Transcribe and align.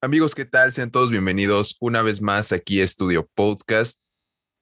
Amigos, 0.00 0.36
¿qué 0.36 0.44
tal? 0.44 0.72
Sean 0.72 0.92
todos 0.92 1.10
bienvenidos 1.10 1.76
una 1.80 2.02
vez 2.02 2.22
más 2.22 2.52
aquí 2.52 2.80
a 2.80 2.84
Estudio 2.84 3.28
Podcast. 3.34 4.00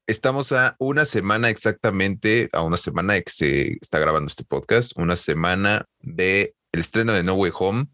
Estamos 0.07 0.51
a 0.53 0.77
una 0.79 1.05
semana 1.05 1.51
exactamente, 1.51 2.49
a 2.55 2.63
una 2.63 2.79
semana 2.79 3.21
que 3.21 3.31
se 3.31 3.77
está 3.83 3.99
grabando 3.99 4.29
este 4.29 4.45
podcast, 4.45 4.97
una 4.97 5.15
semana 5.15 5.85
de 6.01 6.55
el 6.73 6.81
estreno 6.81 7.13
de 7.13 7.23
No 7.23 7.35
Way 7.35 7.53
Home. 7.55 7.89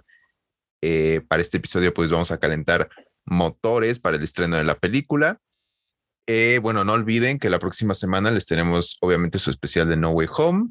Eh, 0.82 1.22
para 1.26 1.42
este 1.42 1.56
episodio, 1.56 1.92
pues 1.92 2.12
vamos 2.12 2.30
a 2.30 2.38
calentar 2.38 2.88
motores 3.24 3.98
para 3.98 4.18
el 4.18 4.22
estreno 4.22 4.56
de 4.56 4.62
la 4.62 4.78
película. 4.78 5.40
Eh, 6.28 6.60
bueno, 6.62 6.84
no 6.84 6.92
olviden 6.92 7.40
que 7.40 7.50
la 7.50 7.58
próxima 7.58 7.94
semana 7.94 8.30
les 8.30 8.46
tenemos 8.46 8.98
obviamente 9.00 9.40
su 9.40 9.50
especial 9.50 9.88
de 9.88 9.96
No 9.96 10.10
Way 10.10 10.28
Home 10.36 10.68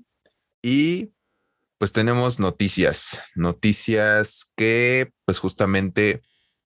y 0.64 1.12
pues 1.78 1.92
tenemos 1.92 2.40
noticias, 2.40 3.22
noticias 3.36 4.54
que 4.56 5.12
pues 5.26 5.40
justamente 5.40 6.22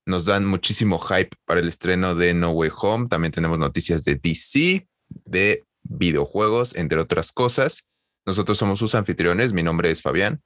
nos 0.06 0.26
dan 0.26 0.46
muchísimo 0.46 1.00
hype 1.00 1.36
para 1.46 1.60
el 1.60 1.68
estreno 1.68 2.16
de 2.16 2.34
No 2.34 2.52
Way 2.52 2.72
Home. 2.82 3.08
También 3.08 3.32
tenemos 3.32 3.58
noticias 3.58 4.04
de 4.06 4.16
DC, 4.16 4.88
de 5.26 5.64
videojuegos, 5.84 6.76
entre 6.76 7.00
otras 7.00 7.32
cosas. 7.32 7.86
Nosotros 8.26 8.58
somos 8.58 8.80
sus 8.80 8.96
anfitriones. 8.96 9.54
Mi 9.54 9.64
nombre 9.64 9.92
es 9.92 10.02
Fabián. 10.02 10.42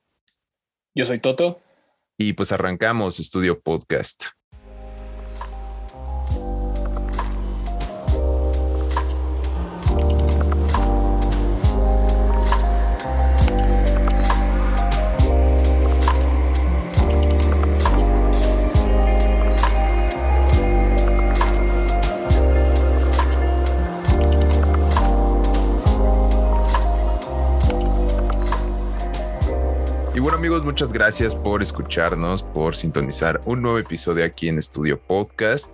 Yo 0.95 1.05
soy 1.05 1.19
Toto. 1.19 1.61
Y 2.17 2.33
pues 2.33 2.51
arrancamos 2.51 3.19
Estudio 3.19 3.61
Podcast. 3.61 4.38
Bueno 30.29 30.41
amigos, 30.41 30.63
muchas 30.63 30.93
gracias 30.93 31.33
por 31.33 31.63
escucharnos, 31.63 32.43
por 32.43 32.75
sintonizar 32.75 33.41
un 33.45 33.63
nuevo 33.63 33.79
episodio 33.79 34.23
aquí 34.23 34.47
en 34.47 34.59
Estudio 34.59 35.01
Podcast. 35.01 35.73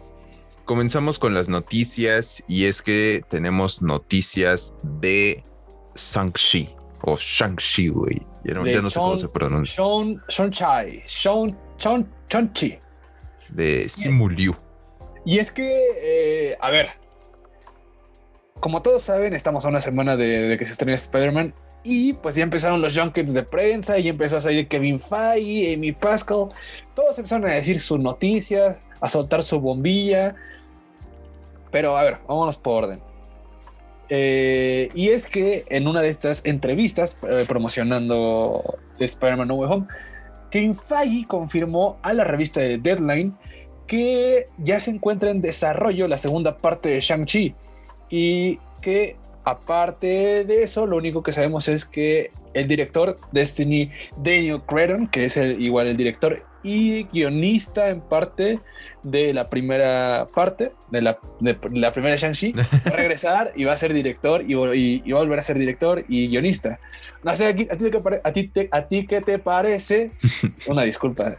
Comenzamos 0.64 1.20
con 1.20 1.34
las 1.34 1.50
noticias 1.50 2.42
y 2.48 2.64
es 2.64 2.82
que 2.82 3.22
tenemos 3.30 3.82
noticias 3.82 4.78
de 4.82 5.44
Shang-Chi 5.96 6.74
o 7.02 7.18
Shang-Chi, 7.18 7.90
güey. 7.90 8.26
Ya 8.46 8.54
no, 8.54 8.66
ya 8.66 8.80
no 8.80 8.90
sé 8.90 8.98
cómo 8.98 9.18
se 9.18 9.28
pronuncia. 9.28 9.84
Sean 10.30 10.52
Chai, 10.52 11.04
Sean, 11.06 11.60
Sean, 11.76 12.10
Sean 12.30 12.54
Chi. 12.54 12.80
De 13.50 13.90
Simu 13.90 14.30
Liu. 14.30 14.56
Y 15.26 15.40
es 15.40 15.52
que, 15.52 15.82
eh, 15.98 16.56
a 16.62 16.70
ver, 16.70 16.88
como 18.62 18.82
todos 18.82 19.02
saben, 19.02 19.34
estamos 19.34 19.66
a 19.66 19.68
una 19.68 19.82
semana 19.82 20.16
de, 20.16 20.44
de 20.44 20.58
que 20.58 20.64
se 20.64 20.72
estrene 20.72 20.94
Spider-Man 20.94 21.54
y 21.86 22.14
pues 22.14 22.36
ya 22.36 22.44
empezaron 22.44 22.82
los 22.82 22.98
junkets 22.98 23.34
de 23.34 23.44
prensa 23.44 24.00
y 24.00 24.10
empezó 24.10 24.38
a 24.38 24.42
salir 24.42 24.68
Kevin 24.68 24.98
Feige, 24.98 25.76
Amy 25.76 25.92
Pascal. 25.92 26.50
Todos 26.96 27.18
empezaron 27.20 27.48
a 27.48 27.54
decir 27.54 27.80
sus 27.80 28.00
noticias, 28.00 28.82
a 29.00 29.08
soltar 29.08 29.44
su 29.44 29.60
bombilla. 29.60 30.36
Pero 31.72 31.96
a 31.96 32.04
ver, 32.04 32.18
vámonos 32.28 32.58
por 32.58 32.86
orden. 32.86 33.00
Eh, 34.10 34.90
y 34.96 35.10
es 35.10 35.28
que 35.28 35.66
en 35.70 35.88
una 35.88 36.02
de 36.02 36.10
estas 36.10 36.44
entrevistas 36.46 37.18
eh, 37.30 37.46
promocionando 37.48 38.80
Spider-Man 39.00 39.48
No 39.48 39.56
Way 39.56 39.72
Home, 39.72 39.88
Kevin 40.50 40.74
Feige 40.74 41.28
confirmó 41.28 42.00
a 42.02 42.14
la 42.14 42.24
revista 42.24 42.62
de 42.62 42.80
Deadline 42.80 43.38
que 43.86 44.48
ya 44.58 44.80
se 44.80 44.90
encuentra 44.90 45.30
en 45.30 45.40
desarrollo 45.40 46.08
la 46.08 46.18
segunda 46.18 46.58
parte 46.58 46.90
de 46.90 47.00
Shang-Chi 47.00 47.54
y 48.10 48.60
que 48.82 49.18
Aparte 49.46 50.44
de 50.44 50.64
eso, 50.64 50.88
lo 50.88 50.98
único 50.98 51.22
que 51.22 51.32
sabemos 51.32 51.68
es 51.68 51.86
que 51.86 52.32
el 52.56 52.68
director 52.68 53.20
Destiny 53.32 53.92
Daniel 54.18 54.62
Cretton, 54.68 55.08
que 55.08 55.26
es 55.26 55.38
el, 55.38 55.62
igual 55.62 55.86
el 55.86 55.96
director 55.96 56.44
y 56.64 57.04
guionista 57.04 57.90
en 57.90 58.02
parte 58.02 58.60
de 59.04 59.36
la 59.36 59.48
primera 59.48 60.28
parte, 60.34 60.72
de 60.90 61.04
la, 61.04 61.20
de 61.40 61.56
la 61.74 61.92
primera 61.92 62.16
Shang-Chi, 62.16 62.54
va 62.54 62.66
a 62.86 62.90
regresar 62.96 63.52
y 63.56 63.66
va 63.66 63.74
a 63.74 63.78
ser 63.78 63.94
director 63.94 64.42
y, 64.42 64.56
y, 64.56 65.04
y, 65.06 65.12
va 65.12 65.20
a 65.20 65.22
volver 65.22 65.38
a 65.38 65.44
ser 65.44 65.60
director 65.60 66.04
y 66.10 66.28
guionista. 66.28 66.80
No 67.24 67.36
sé, 67.36 67.46
¿a 67.46 67.56
ti, 67.56 67.68
a 67.70 67.78
ti, 67.78 67.92
a 68.24 68.32
ti, 68.32 68.52
a 68.72 68.88
ti 68.88 69.06
qué 69.06 69.22
te 69.22 69.38
parece? 69.38 70.12
Una 70.68 70.82
disculpa, 70.82 71.36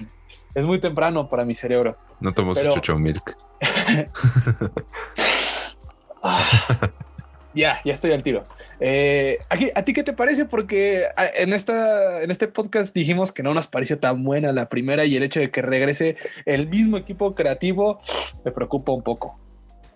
es 0.54 0.64
muy 0.64 0.78
temprano 0.78 1.28
para 1.28 1.44
mi 1.44 1.54
cerebro. 1.54 1.96
No 2.20 2.32
tomo 2.32 2.54
Pero... 2.54 2.72
chucho 2.72 2.96
milk. 2.96 3.36
Ya, 7.56 7.80
ya 7.86 7.94
estoy 7.94 8.12
al 8.12 8.22
tiro. 8.22 8.44
Eh, 8.80 9.38
aquí, 9.48 9.70
¿A 9.74 9.82
ti 9.82 9.94
qué 9.94 10.02
te 10.02 10.12
parece? 10.12 10.44
Porque 10.44 11.04
en, 11.36 11.54
esta, 11.54 12.22
en 12.22 12.30
este 12.30 12.48
podcast 12.48 12.94
dijimos 12.94 13.32
que 13.32 13.42
no 13.42 13.54
nos 13.54 13.66
pareció 13.66 13.98
tan 13.98 14.22
buena 14.24 14.52
la 14.52 14.68
primera 14.68 15.06
y 15.06 15.16
el 15.16 15.22
hecho 15.22 15.40
de 15.40 15.50
que 15.50 15.62
regrese 15.62 16.18
el 16.44 16.68
mismo 16.68 16.98
equipo 16.98 17.34
creativo 17.34 17.98
me 18.44 18.52
preocupa 18.52 18.92
un 18.92 19.02
poco. 19.02 19.40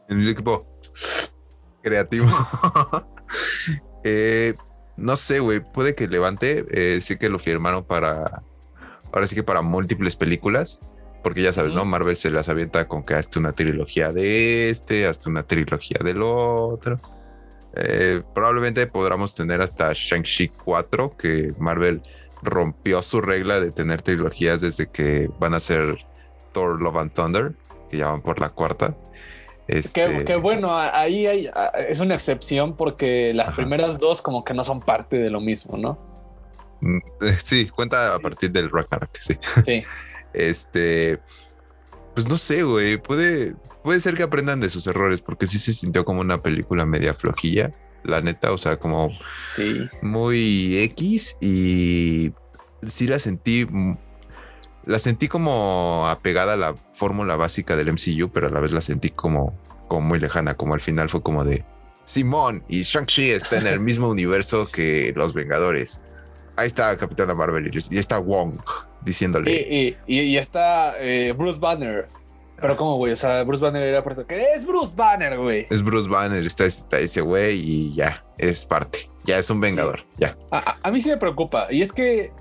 El 0.08 0.26
equipo 0.26 0.66
creativo. 1.82 2.28
eh, 4.04 4.54
no 4.96 5.18
sé, 5.18 5.40
güey, 5.40 5.60
puede 5.60 5.94
que 5.94 6.08
levante. 6.08 6.64
Eh, 6.70 7.02
sí 7.02 7.18
que 7.18 7.28
lo 7.28 7.38
firmaron 7.38 7.84
para, 7.84 8.42
ahora 9.12 9.26
sí 9.26 9.34
que 9.34 9.42
para 9.42 9.60
múltiples 9.60 10.16
películas. 10.16 10.80
Porque 11.22 11.42
ya 11.42 11.52
sabes, 11.52 11.74
¿no? 11.74 11.84
Marvel 11.84 12.16
se 12.16 12.30
las 12.30 12.48
avienta 12.48 12.88
con 12.88 13.04
que 13.04 13.12
hasta 13.12 13.38
una 13.38 13.52
trilogía 13.52 14.14
de 14.14 14.70
este, 14.70 15.06
hasta 15.06 15.28
una 15.28 15.42
trilogía 15.42 15.98
del 16.02 16.22
otro. 16.22 16.98
Eh, 17.76 18.22
probablemente 18.34 18.86
podamos 18.86 19.34
tener 19.34 19.60
hasta 19.60 19.92
Shang-Chi 19.92 20.48
4, 20.64 21.16
que 21.16 21.54
Marvel 21.58 22.02
rompió 22.42 23.02
su 23.02 23.20
regla 23.20 23.60
de 23.60 23.70
tener 23.70 24.02
trilogías 24.02 24.60
desde 24.60 24.88
que 24.88 25.30
van 25.38 25.54
a 25.54 25.60
ser 25.60 25.98
Thor 26.52 26.80
Love 26.80 26.96
and 26.96 27.12
Thunder, 27.12 27.52
que 27.90 27.98
ya 27.98 28.08
van 28.08 28.22
por 28.22 28.40
la 28.40 28.48
cuarta. 28.50 28.96
Este... 29.68 30.24
Que, 30.24 30.36
bueno, 30.36 30.76
ahí 30.76 31.26
hay, 31.26 31.48
es 31.88 32.00
una 32.00 32.14
excepción 32.14 32.76
porque 32.76 33.32
las 33.34 33.48
Ajá. 33.48 33.56
primeras 33.56 33.98
dos 33.98 34.20
como 34.20 34.44
que 34.44 34.52
no 34.52 34.64
son 34.64 34.80
parte 34.80 35.18
de 35.18 35.30
lo 35.30 35.40
mismo, 35.40 35.76
¿no? 35.76 35.98
Mm, 36.80 36.98
sí, 37.38 37.68
cuenta 37.68 38.14
a 38.14 38.18
partir 38.18 38.50
del 38.50 38.70
Ragnarok, 38.70 39.16
sí. 39.20 39.38
Sí. 39.64 39.84
Este, 40.32 41.18
pues 42.14 42.28
no 42.28 42.36
sé, 42.36 42.62
güey, 42.62 42.98
puede, 42.98 43.56
puede 43.82 44.00
ser 44.00 44.14
que 44.14 44.22
aprendan 44.22 44.60
de 44.60 44.68
sus 44.68 44.86
errores, 44.86 45.20
porque 45.20 45.46
sí 45.46 45.58
se 45.58 45.72
sintió 45.72 46.04
como 46.04 46.20
una 46.20 46.42
película 46.42 46.86
media 46.86 47.14
flojilla, 47.14 47.74
la 48.04 48.20
neta, 48.20 48.52
o 48.52 48.58
sea, 48.58 48.78
como 48.78 49.10
sí. 49.54 49.88
muy 50.02 50.78
X 50.78 51.36
y 51.40 52.32
sí 52.86 53.06
la 53.06 53.18
sentí, 53.18 53.66
la 54.86 54.98
sentí 54.98 55.28
como 55.28 56.06
apegada 56.08 56.54
a 56.54 56.56
la 56.56 56.74
fórmula 56.92 57.36
básica 57.36 57.76
del 57.76 57.92
MCU, 57.92 58.30
pero 58.32 58.48
a 58.48 58.50
la 58.50 58.60
vez 58.60 58.72
la 58.72 58.80
sentí 58.80 59.10
como, 59.10 59.58
como 59.88 60.02
muy 60.02 60.18
lejana, 60.18 60.54
como 60.54 60.74
al 60.74 60.80
final 60.80 61.10
fue 61.10 61.22
como 61.22 61.44
de 61.44 61.64
Simón 62.04 62.64
y 62.68 62.82
Shang-Chi 62.82 63.30
está 63.30 63.58
en 63.58 63.66
el 63.66 63.80
mismo 63.80 64.08
universo 64.08 64.66
que 64.70 65.12
los 65.16 65.34
Vengadores. 65.34 66.00
Ahí 66.56 66.66
está 66.66 66.96
Capitana 66.96 67.34
Marvel 67.34 67.70
y 67.90 67.98
está 67.98 68.18
Wong 68.18 68.60
diciéndole. 69.02 69.50
Y, 69.50 69.96
y, 70.06 70.20
y 70.20 70.36
está 70.36 70.94
eh, 70.98 71.32
Bruce 71.32 71.58
Banner 71.58 72.08
pero 72.60 72.76
¿cómo, 72.76 72.96
güey? 72.96 73.12
O 73.12 73.16
sea, 73.16 73.42
Bruce 73.42 73.62
Banner 73.62 73.82
era 73.82 74.02
por 74.02 74.12
eso. 74.12 74.26
¿Qué 74.26 74.54
es 74.54 74.64
Bruce 74.64 74.94
Banner, 74.96 75.36
güey? 75.38 75.66
Es 75.70 75.82
Bruce 75.82 76.08
Banner, 76.08 76.44
está, 76.44 76.64
está 76.64 76.98
ese 76.98 77.20
güey 77.20 77.58
y 77.58 77.94
ya, 77.94 78.24
es 78.38 78.64
parte. 78.64 79.10
Ya 79.24 79.38
es 79.38 79.50
un 79.50 79.60
vengador, 79.60 80.00
sí. 80.00 80.04
ya. 80.18 80.36
A, 80.50 80.76
a, 80.82 80.90
mí 80.90 81.00
sí 81.00 81.08
me 81.08 81.16
preocupa. 81.16 81.68
Y 81.70 81.82
es 81.82 81.92
que 81.92 82.32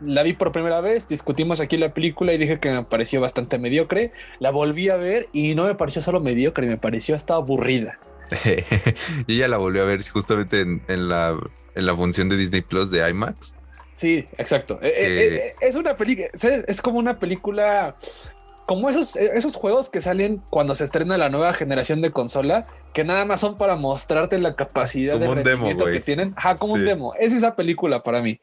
la 0.00 0.22
vi 0.22 0.32
por 0.34 0.52
primera 0.52 0.80
vez, 0.80 1.08
discutimos 1.08 1.60
aquí 1.60 1.76
la 1.76 1.94
película 1.94 2.32
y 2.32 2.38
dije 2.38 2.60
que 2.60 2.70
me 2.70 2.84
pareció 2.84 3.20
bastante 3.20 3.58
mediocre. 3.58 4.12
La 4.38 4.50
volví 4.50 4.88
a 4.88 4.96
ver 4.96 5.28
y 5.32 5.54
no 5.54 5.64
me 5.64 5.74
pareció 5.74 6.02
solo 6.02 6.20
mediocre, 6.20 6.66
me 6.66 6.78
pareció 6.78 7.14
hasta 7.14 7.34
aburrida. 7.34 7.98
y 9.26 9.36
ya 9.36 9.48
la 9.48 9.56
volví 9.56 9.78
a 9.78 9.84
ver 9.84 10.06
justamente 10.08 10.60
en, 10.60 10.82
en, 10.88 11.08
la, 11.08 11.38
en 11.74 11.86
la 11.86 11.96
función 11.96 12.28
de 12.28 12.36
Disney 12.36 12.60
Plus 12.60 12.90
de 12.90 13.08
IMAX. 13.08 13.54
Sí, 13.92 14.26
exacto. 14.36 14.78
Eh, 14.82 14.92
eh, 14.94 15.54
es 15.60 15.74
una 15.74 15.96
película, 15.96 16.28
es 16.68 16.82
como 16.82 16.98
una 16.98 17.18
película 17.18 17.96
como 18.66 18.90
esos, 18.90 19.14
esos 19.16 19.54
juegos 19.54 19.88
que 19.88 20.00
salen 20.00 20.42
cuando 20.50 20.74
se 20.74 20.84
estrena 20.84 21.16
la 21.16 21.30
nueva 21.30 21.52
generación 21.52 22.00
de 22.02 22.10
consola, 22.10 22.66
que 22.92 23.04
nada 23.04 23.24
más 23.24 23.40
son 23.40 23.56
para 23.56 23.76
mostrarte 23.76 24.38
la 24.38 24.56
capacidad 24.56 25.14
como 25.14 25.34
de 25.34 25.44
rendimiento 25.44 25.84
demo, 25.84 25.96
que 25.96 26.00
tienen. 26.00 26.34
Ajá, 26.36 26.56
como 26.56 26.74
sí. 26.74 26.80
un 26.80 26.86
demo. 26.86 27.14
Es 27.14 27.32
esa 27.32 27.54
película 27.54 28.02
para 28.02 28.20
mí. 28.20 28.40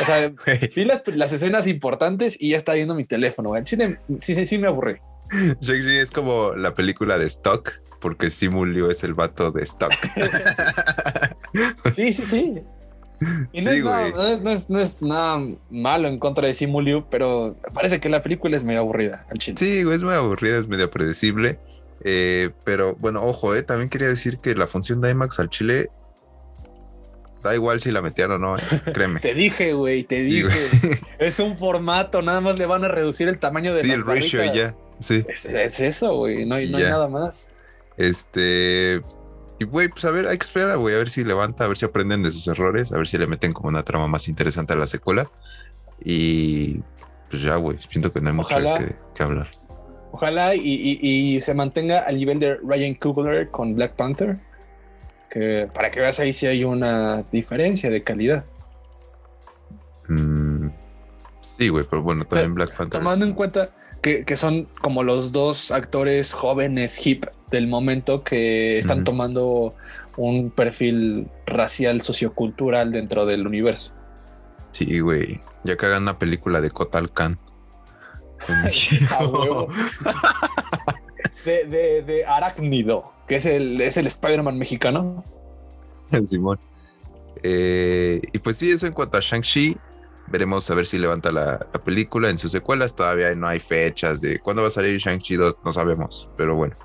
O 0.00 0.04
sea, 0.04 0.32
vi 0.76 0.84
las, 0.84 1.02
las, 1.06 1.32
escenas 1.32 1.68
importantes 1.68 2.36
y 2.40 2.50
ya 2.50 2.56
está 2.56 2.74
viendo 2.74 2.94
mi 2.94 3.04
teléfono. 3.04 3.50
Güey. 3.50 3.62
Chile, 3.62 3.98
sí, 4.18 4.34
sí, 4.34 4.44
sí, 4.44 4.58
me 4.58 4.66
aburrí. 4.66 4.96
Shang-Chi 5.60 5.98
es 5.98 6.10
como 6.10 6.54
la 6.56 6.74
película 6.74 7.16
de 7.16 7.26
Stock, 7.26 7.80
porque 8.00 8.30
Simulio 8.30 8.90
es 8.90 9.04
el 9.04 9.14
vato 9.14 9.52
de 9.52 9.62
Stock. 9.62 9.92
sí, 11.94 12.12
sí, 12.12 12.22
sí. 12.24 12.62
Y 13.52 13.62
no, 13.62 13.70
es 13.70 14.70
no, 14.70 14.80
es, 14.80 15.02
nada 15.02 15.40
malo 15.70 16.08
en 16.08 16.18
contra 16.18 16.46
de 16.46 16.54
Simu 16.54 16.80
Liu, 16.80 17.04
pero 17.10 17.56
parece 17.74 18.00
que 18.00 18.08
la 18.08 18.20
película 18.20 18.56
es 18.56 18.64
medio 18.64 18.80
aburrida 18.80 19.26
al 19.30 19.38
chile. 19.38 19.56
Sí, 19.58 19.80
es 19.90 20.02
muy 20.02 20.14
aburrida, 20.14 20.58
es 20.58 20.68
medio 20.68 20.90
predecible. 20.90 21.58
Eh, 22.04 22.50
pero 22.64 22.96
bueno, 22.96 23.22
ojo, 23.22 23.54
eh, 23.54 23.62
también 23.62 23.88
quería 23.88 24.08
decir 24.08 24.38
que 24.38 24.54
la 24.54 24.66
función 24.66 25.00
de 25.00 25.10
IMAX 25.10 25.38
al 25.38 25.50
chile 25.50 25.90
da 27.42 27.54
igual 27.54 27.80
si 27.80 27.90
la 27.90 28.02
metieron 28.02 28.44
o 28.44 28.56
no, 28.56 28.58
eh, 28.58 28.62
créeme. 28.94 29.20
te 29.20 29.34
dije, 29.34 29.72
güey, 29.72 30.04
te 30.04 30.22
dije. 30.22 31.00
es 31.18 31.38
un 31.38 31.56
formato, 31.56 32.22
nada 32.22 32.40
más 32.40 32.58
le 32.58 32.66
van 32.66 32.84
a 32.84 32.88
reducir 32.88 33.28
el 33.28 33.38
tamaño 33.38 33.74
de 33.74 33.82
sí, 33.82 33.90
el 33.90 34.04
ratio 34.04 34.44
y 34.44 34.56
ya. 34.56 34.74
Sí. 34.98 35.24
Es, 35.28 35.80
eso, 35.80 36.14
güey, 36.14 36.46
no, 36.46 36.56
hay, 36.56 36.70
no 36.70 36.78
hay 36.78 36.84
nada 36.84 37.08
más. 37.08 37.50
Este. 37.96 39.02
Y, 39.62 39.64
güey, 39.64 39.88
pues 39.88 40.04
a 40.04 40.10
ver, 40.10 40.26
hay 40.26 40.36
que 40.36 40.44
esperar, 40.44 40.76
güey, 40.76 40.96
a 40.96 40.98
ver 40.98 41.08
si 41.08 41.22
levanta, 41.22 41.64
a 41.64 41.68
ver 41.68 41.76
si 41.76 41.84
aprenden 41.84 42.24
de 42.24 42.32
sus 42.32 42.48
errores, 42.48 42.90
a 42.90 42.96
ver 42.96 43.06
si 43.06 43.16
le 43.16 43.28
meten 43.28 43.52
como 43.52 43.68
una 43.68 43.84
trama 43.84 44.08
más 44.08 44.26
interesante 44.26 44.72
a 44.72 44.76
la 44.76 44.88
secuela. 44.88 45.30
Y 46.04 46.80
pues 47.30 47.42
ya, 47.42 47.54
güey, 47.56 47.78
siento 47.88 48.12
que 48.12 48.20
no 48.20 48.30
hay 48.30 48.34
mucho 48.34 48.56
que, 49.14 49.22
hablar. 49.22 49.48
Ojalá 50.10 50.56
y, 50.56 51.40
se 51.40 51.54
mantenga 51.54 52.00
al 52.00 52.16
nivel 52.16 52.40
de 52.40 52.56
Ryan 52.56 52.94
Coogler 52.94 53.50
con 53.50 53.76
Black 53.76 53.94
Panther, 53.94 54.40
que 55.30 55.70
para 55.72 55.92
que 55.92 56.00
veas 56.00 56.18
ahí 56.18 56.32
si 56.32 56.48
hay 56.48 56.64
una 56.64 57.22
diferencia 57.30 57.88
de 57.88 58.02
calidad. 58.02 58.44
Mm, 60.08 60.70
sí, 61.40 61.68
güey, 61.68 61.86
pero 61.88 62.02
bueno, 62.02 62.24
también 62.24 62.54
Black 62.54 62.76
Panther. 62.76 63.00
Tomando 63.00 63.24
en 63.24 63.32
cuenta 63.32 63.70
que, 64.02 64.36
son 64.36 64.68
como 64.80 65.04
los 65.04 65.32
dos 65.32 65.70
actores 65.70 66.32
jóvenes 66.32 67.06
hip 67.06 67.24
del 67.50 67.68
momento 67.68 68.24
que 68.24 68.76
están 68.76 69.04
tomando 69.04 69.74
un 70.16 70.50
perfil 70.50 71.28
racial 71.46 72.02
sociocultural 72.02 72.92
dentro 72.92 73.24
del 73.26 73.46
universo. 73.46 73.94
Sí, 74.72 75.00
güey. 75.00 75.40
Ya 75.64 75.76
que 75.76 75.86
hagan 75.86 76.02
una 76.02 76.18
película 76.18 76.60
de 76.60 76.70
Kotal 76.70 77.12
Khan. 77.12 77.38
de, 81.44 81.64
de, 81.64 82.02
de 82.02 82.26
Arácnido, 82.26 83.12
que 83.28 83.36
es 83.36 83.46
el, 83.46 83.80
es 83.80 83.96
el 83.96 84.08
Spider-Man 84.08 84.58
mexicano. 84.58 85.24
Simón. 86.24 86.58
Eh, 87.42 88.20
y 88.32 88.38
pues 88.38 88.56
sí, 88.56 88.70
eso 88.70 88.86
en 88.86 88.92
cuanto 88.92 89.16
a 89.16 89.20
Shang-Chi. 89.20 89.76
Veremos 90.28 90.70
a 90.70 90.74
ver 90.74 90.86
si 90.86 90.98
levanta 90.98 91.30
la, 91.32 91.58
película. 91.84 92.30
En 92.30 92.38
sus 92.38 92.52
secuelas 92.52 92.94
todavía 92.94 93.34
no 93.34 93.48
hay 93.48 93.60
fechas 93.60 94.20
de 94.20 94.38
cuándo 94.38 94.62
va 94.62 94.68
a 94.68 94.70
salir 94.70 94.98
Shang-Chi 94.98 95.36
2, 95.36 95.60
no 95.64 95.72
sabemos. 95.72 96.28
Pero 96.36 96.54
bueno, 96.54 96.76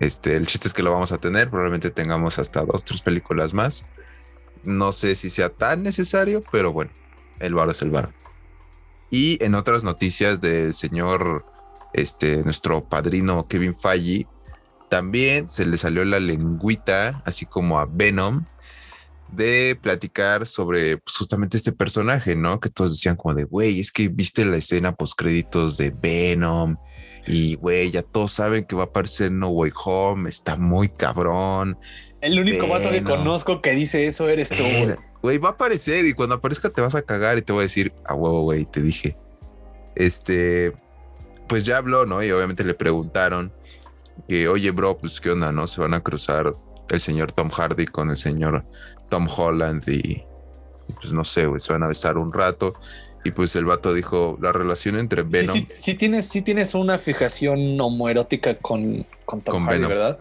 este, 0.00 0.36
el 0.36 0.46
chiste 0.46 0.68
es 0.68 0.74
que 0.74 0.82
lo 0.82 0.92
vamos 0.92 1.12
a 1.12 1.18
tener. 1.18 1.50
Probablemente 1.50 1.90
tengamos 1.90 2.38
hasta 2.38 2.64
dos, 2.64 2.84
tres 2.84 3.02
películas 3.02 3.52
más. 3.52 3.84
No 4.64 4.92
sé 4.92 5.16
si 5.16 5.30
sea 5.30 5.50
tan 5.50 5.82
necesario, 5.82 6.42
pero 6.50 6.72
bueno, 6.72 6.90
el 7.40 7.54
varo 7.54 7.72
es 7.72 7.82
el 7.82 7.90
varo. 7.90 8.12
Y 9.10 9.42
en 9.42 9.54
otras 9.54 9.84
noticias 9.84 10.40
del 10.40 10.74
señor, 10.74 11.44
este, 11.92 12.42
nuestro 12.42 12.84
padrino 12.84 13.46
Kevin 13.48 13.76
Feige, 13.76 14.26
también 14.88 15.48
se 15.48 15.66
le 15.66 15.76
salió 15.76 16.04
la 16.04 16.18
lengüita, 16.18 17.22
así 17.24 17.46
como 17.46 17.78
a 17.78 17.86
Venom, 17.86 18.46
de 19.30 19.78
platicar 19.80 20.46
sobre 20.46 20.98
pues, 20.98 21.16
justamente 21.16 21.56
este 21.56 21.72
personaje, 21.72 22.34
¿no? 22.36 22.60
Que 22.60 22.70
todos 22.70 22.92
decían 22.92 23.16
como 23.16 23.34
de, 23.34 23.44
güey, 23.44 23.80
es 23.80 23.92
que 23.92 24.08
viste 24.08 24.44
la 24.44 24.56
escena 24.56 24.92
post 24.92 25.18
créditos 25.18 25.76
de 25.76 25.90
Venom 25.90 26.76
y, 27.26 27.56
güey, 27.56 27.90
ya 27.90 28.02
todos 28.02 28.32
saben 28.32 28.64
que 28.64 28.74
va 28.74 28.84
a 28.84 28.86
aparecer 28.86 29.30
No 29.30 29.48
Way 29.50 29.72
Home, 29.84 30.28
está 30.28 30.56
muy 30.56 30.88
cabrón. 30.88 31.78
El 32.20 32.38
único 32.38 32.66
vato 32.66 32.90
que 32.90 33.02
conozco 33.02 33.60
que 33.60 33.72
dice 33.72 34.06
eso 34.06 34.28
eres 34.28 34.48
tú. 34.48 34.64
Güey, 35.20 35.38
va 35.38 35.50
a 35.50 35.52
aparecer 35.52 36.06
y 36.06 36.14
cuando 36.14 36.36
aparezca 36.36 36.70
te 36.70 36.80
vas 36.80 36.94
a 36.94 37.02
cagar 37.02 37.38
y 37.38 37.42
te 37.42 37.52
voy 37.52 37.60
a 37.60 37.62
decir, 37.64 37.92
a 38.06 38.14
huevo, 38.14 38.42
güey, 38.42 38.64
te 38.64 38.80
dije. 38.80 39.16
Este, 39.94 40.72
pues 41.48 41.66
ya 41.66 41.76
habló, 41.76 42.06
¿no? 42.06 42.22
Y 42.22 42.30
obviamente 42.30 42.64
le 42.64 42.74
preguntaron 42.74 43.52
que, 44.28 44.48
oye, 44.48 44.70
bro, 44.70 44.96
pues 44.96 45.20
qué 45.20 45.30
onda, 45.30 45.52
¿no? 45.52 45.66
Se 45.66 45.80
van 45.80 45.94
a 45.94 46.00
cruzar 46.00 46.54
el 46.88 47.00
señor 47.00 47.32
Tom 47.32 47.50
Hardy 47.50 47.86
con 47.86 48.10
el 48.10 48.16
señor 48.16 48.64
Tom 49.08 49.28
Holland 49.34 49.88
y, 49.88 50.24
pues 51.00 51.12
no 51.12 51.24
sé, 51.24 51.46
güey, 51.46 51.60
se 51.60 51.72
van 51.72 51.82
a 51.82 51.86
besar 51.86 52.18
un 52.18 52.32
rato. 52.32 52.74
Y 53.24 53.32
pues 53.32 53.54
el 53.56 53.64
vato 53.64 53.92
dijo, 53.92 54.38
la 54.40 54.52
relación 54.52 54.98
entre 54.98 55.22
Venom... 55.22 55.54
Sí, 55.54 55.66
sí, 55.70 55.94
tienes, 55.94 56.28
sí 56.28 56.40
tienes 56.40 56.74
una 56.74 56.98
fijación 56.98 57.80
homoerótica 57.80 58.54
con, 58.54 59.04
con 59.24 59.40
Tom 59.40 59.66
Hardy, 59.66 59.86
¿verdad? 59.86 60.18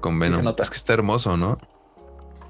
con 0.00 0.18
Venom. 0.18 0.54
es 0.58 0.70
que 0.70 0.76
está 0.76 0.94
hermoso, 0.94 1.36
¿no? 1.36 1.58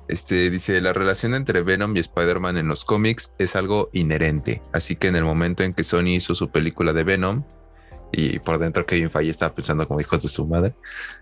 Este 0.09 0.49
dice, 0.49 0.81
la 0.81 0.93
relación 0.93 1.35
entre 1.35 1.63
Venom 1.63 1.95
y 1.97 2.01
Spider-Man 2.01 2.57
en 2.57 2.69
los 2.69 2.85
cómics 2.85 3.35
es 3.39 3.57
algo 3.57 3.91
inherente. 3.93 4.63
Así 4.73 4.97
que 4.97 5.09
en 5.09 5.17
el 5.17 5.25
momento 5.25 5.65
en 5.65 5.75
que 5.75 5.85
Sony 5.85 6.15
hizo 6.17 6.35
su 6.35 6.51
película 6.51 6.93
de 6.93 7.05
Venom, 7.05 7.45
y 8.11 8.39
por 8.39 8.59
dentro 8.59 8.87
Kevin 8.87 9.11
Feige 9.11 9.31
estaba 9.31 9.55
pensando 9.55 9.87
como 9.87 10.01
hijos 10.01 10.23
de 10.23 10.29
su 10.29 10.47
madre, 10.47 10.75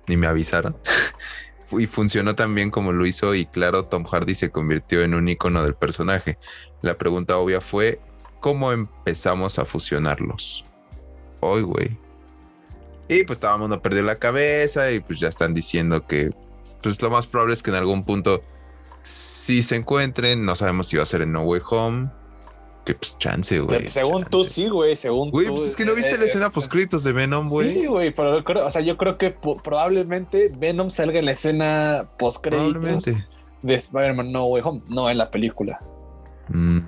ni 0.06 0.16
me 0.16 0.28
avisaron. 0.28 0.76
y 1.72 1.86
funcionó 1.86 2.34
tan 2.34 2.54
bien 2.54 2.70
como 2.70 2.92
lo 2.92 3.06
hizo 3.06 3.34
y 3.34 3.46
claro, 3.46 3.86
Tom 3.86 4.04
Hardy 4.04 4.34
se 4.34 4.50
convirtió 4.50 5.02
en 5.02 5.14
un 5.14 5.28
icono 5.28 5.62
del 5.62 5.74
personaje. 5.74 6.38
La 6.82 6.96
pregunta 6.96 7.36
obvia 7.38 7.60
fue, 7.60 8.00
¿cómo 8.40 8.72
empezamos 8.72 9.58
a 9.58 9.64
fusionarlos? 9.64 10.64
Hoy, 11.40 11.62
güey. 11.62 11.98
Y 13.08 13.24
pues 13.24 13.40
todo 13.40 13.54
el 13.54 13.60
mundo 13.60 13.82
perdió 13.82 14.02
la 14.02 14.18
cabeza 14.18 14.90
y 14.90 15.00
pues 15.00 15.20
ya 15.20 15.28
están 15.28 15.54
diciendo 15.54 16.06
que 16.06 16.30
pues 16.82 17.00
lo 17.00 17.10
más 17.10 17.26
probable 17.26 17.54
es 17.54 17.62
que 17.62 17.70
en 17.70 17.76
algún 17.76 18.04
punto 18.04 18.42
si 19.02 19.62
se 19.62 19.76
encuentren, 19.76 20.44
no 20.44 20.56
sabemos 20.56 20.88
si 20.88 20.96
va 20.96 21.04
a 21.04 21.06
ser 21.06 21.22
en 21.22 21.30
No 21.30 21.42
Way 21.42 21.60
Home, 21.70 22.10
que 22.86 22.94
pues 22.94 23.18
chance, 23.18 23.58
güey. 23.58 23.88
Según 23.88 24.24
tú, 24.24 24.44
sí, 24.44 24.68
güey. 24.68 24.96
Según 24.96 25.30
güey, 25.30 25.48
pues 25.48 25.66
es 25.66 25.76
que 25.76 25.84
no 25.84 25.94
viste 25.94 26.14
eh, 26.14 26.18
la 26.18 26.24
escena 26.24 26.50
postcritos 26.50 27.02
de 27.02 27.12
Venom, 27.12 27.48
güey. 27.48 27.74
Sí, 27.74 27.86
güey, 27.86 28.14
pero 28.14 28.42
o 28.64 28.70
sea, 28.70 28.80
yo 28.80 28.96
creo 28.96 29.18
que 29.18 29.30
probablemente 29.30 30.50
Venom 30.56 30.88
salga 30.88 31.18
en 31.18 31.26
la 31.26 31.32
escena 31.32 32.08
postcréditos 32.16 33.04
de 33.62 33.74
Spider-Man 33.74 34.30
No 34.30 34.46
Way 34.46 34.62
Home, 34.64 34.82
no 34.88 35.10
en 35.10 35.18
la 35.18 35.30
película. 35.30 35.80
Mm, 36.48 36.78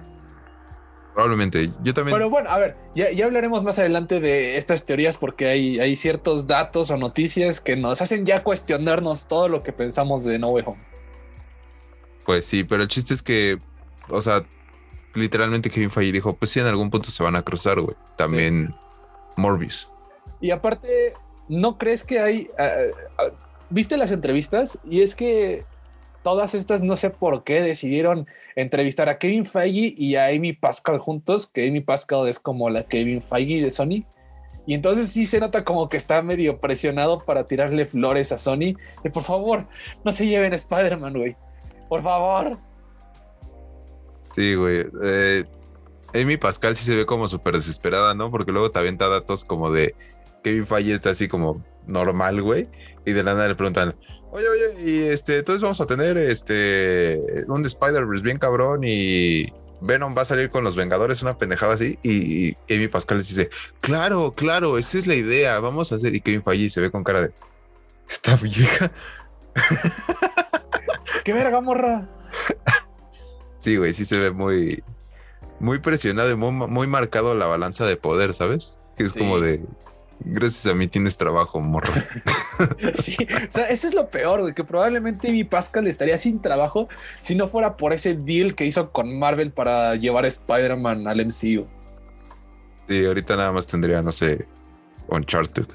probablemente. 1.14 1.72
Yo 1.82 1.92
también. 1.92 2.16
Pero 2.16 2.30
bueno, 2.30 2.48
a 2.48 2.58
ver, 2.58 2.76
ya, 2.94 3.10
ya, 3.10 3.24
hablaremos 3.24 3.64
más 3.64 3.80
adelante 3.80 4.20
de 4.20 4.56
estas 4.56 4.86
teorías 4.86 5.18
porque 5.18 5.48
hay, 5.48 5.80
hay 5.80 5.96
ciertos 5.96 6.46
datos 6.46 6.92
o 6.92 6.96
noticias 6.96 7.60
que 7.60 7.76
nos 7.76 8.00
hacen 8.00 8.24
ya 8.24 8.44
cuestionarnos 8.44 9.26
todo 9.26 9.48
lo 9.48 9.64
que 9.64 9.72
pensamos 9.72 10.22
de 10.22 10.38
No 10.38 10.50
Way 10.50 10.64
Home. 10.64 10.84
Pues 12.24 12.44
sí, 12.44 12.62
pero 12.62 12.84
el 12.84 12.88
chiste 12.88 13.14
es 13.14 13.22
que, 13.22 13.58
o 14.08 14.22
sea, 14.22 14.44
literalmente 15.14 15.70
Kevin 15.70 15.90
Feige 15.90 16.12
dijo, 16.12 16.34
pues 16.34 16.50
sí, 16.50 16.60
en 16.60 16.66
algún 16.66 16.90
punto 16.90 17.10
se 17.10 17.22
van 17.22 17.36
a 17.36 17.42
cruzar, 17.42 17.80
güey. 17.80 17.96
También 18.16 18.74
Morbius. 19.36 19.90
Y 20.40 20.50
aparte, 20.50 21.14
¿no 21.48 21.78
crees 21.78 22.04
que 22.04 22.20
hay... 22.20 22.50
¿Viste 23.70 23.96
las 23.96 24.12
entrevistas? 24.12 24.78
Y 24.84 25.02
es 25.02 25.14
que 25.14 25.64
todas 26.22 26.54
estas, 26.54 26.82
no 26.82 26.96
sé 26.96 27.10
por 27.10 27.44
qué, 27.44 27.60
decidieron 27.60 28.26
entrevistar 28.56 29.08
a 29.08 29.18
Kevin 29.18 29.44
Feige 29.44 29.94
y 29.96 30.16
a 30.16 30.26
Amy 30.26 30.52
Pascal 30.52 30.98
juntos, 30.98 31.46
que 31.46 31.68
Amy 31.68 31.80
Pascal 31.80 32.28
es 32.28 32.38
como 32.38 32.70
la 32.70 32.84
Kevin 32.84 33.22
Feige 33.22 33.62
de 33.62 33.70
Sony. 33.70 34.04
Y 34.66 34.74
entonces 34.74 35.08
sí 35.08 35.26
se 35.26 35.40
nota 35.40 35.64
como 35.64 35.88
que 35.88 35.96
está 35.96 36.20
medio 36.22 36.58
presionado 36.58 37.24
para 37.24 37.46
tirarle 37.46 37.86
flores 37.86 38.32
a 38.32 38.38
Sony. 38.38 38.76
Y 39.04 39.08
por 39.12 39.22
favor, 39.22 39.66
no 40.04 40.12
se 40.12 40.26
lleven 40.26 40.52
a 40.52 40.56
Spider-Man, 40.56 41.14
güey. 41.14 41.36
Por 41.88 42.02
favor. 42.02 42.58
Sí, 44.28 44.54
güey. 44.54 44.86
Eh, 45.02 45.44
Amy 46.14 46.36
Pascal 46.36 46.76
sí 46.76 46.84
se 46.84 46.96
ve 46.96 47.06
como 47.06 47.28
súper 47.28 47.54
desesperada, 47.54 48.14
¿no? 48.14 48.30
Porque 48.30 48.52
luego 48.52 48.70
te 48.70 48.78
avienta 48.78 49.08
datos 49.08 49.44
como 49.44 49.70
de 49.70 49.94
Kevin 50.42 50.66
Feige 50.66 50.92
está 50.92 51.10
así 51.10 51.28
como 51.28 51.64
normal, 51.86 52.42
güey. 52.42 52.68
Y 53.04 53.12
de 53.12 53.22
la 53.22 53.34
nada 53.34 53.48
le 53.48 53.54
preguntan, 53.54 53.94
oye, 54.30 54.48
oye, 54.48 54.82
y 54.84 55.08
este, 55.08 55.38
entonces 55.38 55.62
vamos 55.62 55.80
a 55.80 55.86
tener 55.86 56.18
este 56.18 57.44
un 57.46 57.64
Spider-Verse 57.64 58.22
bien 58.22 58.38
cabrón 58.38 58.82
y 58.84 59.52
Venom 59.80 60.14
va 60.16 60.22
a 60.22 60.26
salir 60.26 60.50
con 60.50 60.64
los 60.64 60.76
Vengadores, 60.76 61.22
una 61.22 61.38
pendejada 61.38 61.74
así. 61.74 61.98
Y, 62.02 62.54
Amy 62.72 62.88
Pascal 62.88 63.18
les 63.18 63.28
dice, 63.28 63.50
claro, 63.80 64.34
claro, 64.34 64.78
esa 64.78 64.98
es 64.98 65.06
la 65.06 65.14
idea, 65.14 65.58
vamos 65.60 65.92
a 65.92 65.96
hacer. 65.96 66.14
Y 66.14 66.20
Kevin 66.20 66.42
Feige 66.42 66.70
se 66.70 66.80
ve 66.80 66.90
con 66.90 67.04
cara 67.04 67.22
de, 67.22 67.32
esta 68.08 68.36
vieja. 68.36 68.90
¿Qué 71.24 71.32
verga, 71.32 71.60
morra? 71.60 72.08
Sí, 73.58 73.76
güey, 73.76 73.92
sí 73.92 74.04
se 74.04 74.18
ve 74.18 74.30
muy, 74.30 74.82
muy 75.60 75.78
presionado 75.80 76.30
y 76.30 76.36
muy, 76.36 76.86
marcado 76.86 77.34
la 77.34 77.46
balanza 77.46 77.86
de 77.86 77.96
poder, 77.96 78.34
¿sabes? 78.34 78.78
Que 78.96 79.04
es 79.04 79.12
como 79.12 79.40
de, 79.40 79.64
gracias 80.20 80.72
a 80.72 80.74
mí 80.74 80.88
tienes 80.88 81.16
trabajo, 81.16 81.60
morro. 81.60 81.92
Sí, 83.02 83.16
o 83.20 83.50
sea, 83.50 83.68
eso 83.68 83.86
es 83.86 83.94
lo 83.94 84.08
peor, 84.08 84.44
de 84.44 84.54
que 84.54 84.64
probablemente 84.64 85.30
mi 85.30 85.44
Pascal 85.44 85.86
estaría 85.86 86.18
sin 86.18 86.40
trabajo 86.40 86.88
si 87.20 87.34
no 87.34 87.46
fuera 87.46 87.76
por 87.76 87.92
ese 87.92 88.14
deal 88.14 88.54
que 88.54 88.64
hizo 88.64 88.90
con 88.90 89.18
Marvel 89.18 89.52
para 89.52 89.94
llevar 89.94 90.24
a 90.24 90.28
Spider-Man 90.28 91.06
al 91.06 91.24
MCU. 91.26 91.66
Sí, 92.88 93.04
ahorita 93.04 93.36
nada 93.36 93.52
más 93.52 93.66
tendría, 93.66 94.02
no 94.02 94.12
sé, 94.12 94.46
Uncharted. 95.08 95.66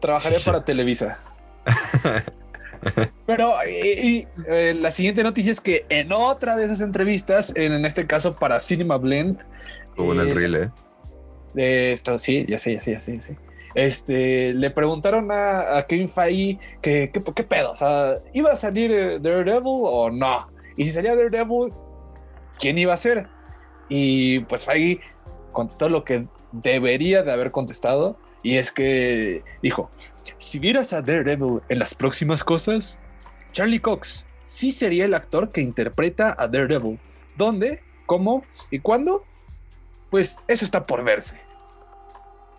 Trabajaría 0.00 0.40
para 0.44 0.64
Televisa. 0.64 1.22
Pero 3.26 3.52
y, 3.68 3.88
y, 4.08 4.28
eh, 4.48 4.74
la 4.80 4.90
siguiente 4.90 5.22
noticia 5.22 5.52
es 5.52 5.60
que 5.60 5.84
en 5.88 6.12
otra 6.12 6.56
de 6.56 6.64
esas 6.64 6.80
entrevistas, 6.80 7.52
en, 7.56 7.72
en 7.72 7.84
este 7.84 8.06
caso 8.06 8.36
para 8.36 8.58
Cinema 8.60 8.96
Blend, 8.96 9.38
Como 9.96 10.12
en 10.14 10.20
el 10.20 10.28
eh, 10.28 10.34
reel, 10.34 10.54
¿eh? 10.56 10.70
de 11.54 11.92
esto, 11.92 12.18
sí, 12.18 12.44
ya 12.48 12.58
sé, 12.58 12.74
ya 12.74 12.80
sé, 12.80 12.92
ya 12.92 13.00
sé, 13.00 13.16
ya 13.16 13.22
sé. 13.22 13.36
Este, 13.74 14.52
le 14.52 14.70
preguntaron 14.70 15.30
a, 15.30 15.78
a 15.78 15.86
Kevin 15.86 16.08
Feige 16.08 16.58
que, 16.82 17.10
que- 17.12 17.22
qué 17.34 17.44
pedo, 17.44 17.72
o 17.72 17.76
sea, 17.76 18.16
¿iba 18.32 18.50
a 18.52 18.56
salir 18.56 18.90
eh, 18.92 19.18
Daredevil 19.20 19.62
o 19.64 20.10
no? 20.10 20.48
Y 20.76 20.84
si 20.86 20.92
salía 20.92 21.14
Daredevil, 21.14 21.72
¿quién 22.58 22.78
iba 22.78 22.94
a 22.94 22.96
ser? 22.96 23.28
Y 23.88 24.40
pues 24.40 24.64
Feige 24.64 25.00
contestó 25.52 25.88
lo 25.88 26.04
que 26.04 26.26
debería 26.52 27.22
de 27.22 27.32
haber 27.32 27.50
contestado, 27.52 28.18
y 28.42 28.56
es 28.56 28.72
que 28.72 29.42
dijo, 29.62 29.90
si 30.38 30.58
vieras 30.58 30.92
a 30.92 31.02
Daredevil 31.02 31.60
en 31.68 31.78
las 31.78 31.94
próximas 31.94 32.44
cosas, 32.44 32.98
Charlie 33.52 33.80
Cox 33.80 34.26
sí 34.44 34.72
sería 34.72 35.04
el 35.04 35.14
actor 35.14 35.52
que 35.52 35.60
interpreta 35.60 36.34
a 36.38 36.48
Daredevil. 36.48 36.98
¿Dónde? 37.36 37.82
¿Cómo? 38.06 38.44
¿Y 38.70 38.80
cuándo? 38.80 39.24
Pues 40.10 40.38
eso 40.48 40.64
está 40.64 40.86
por 40.86 41.04
verse. 41.04 41.40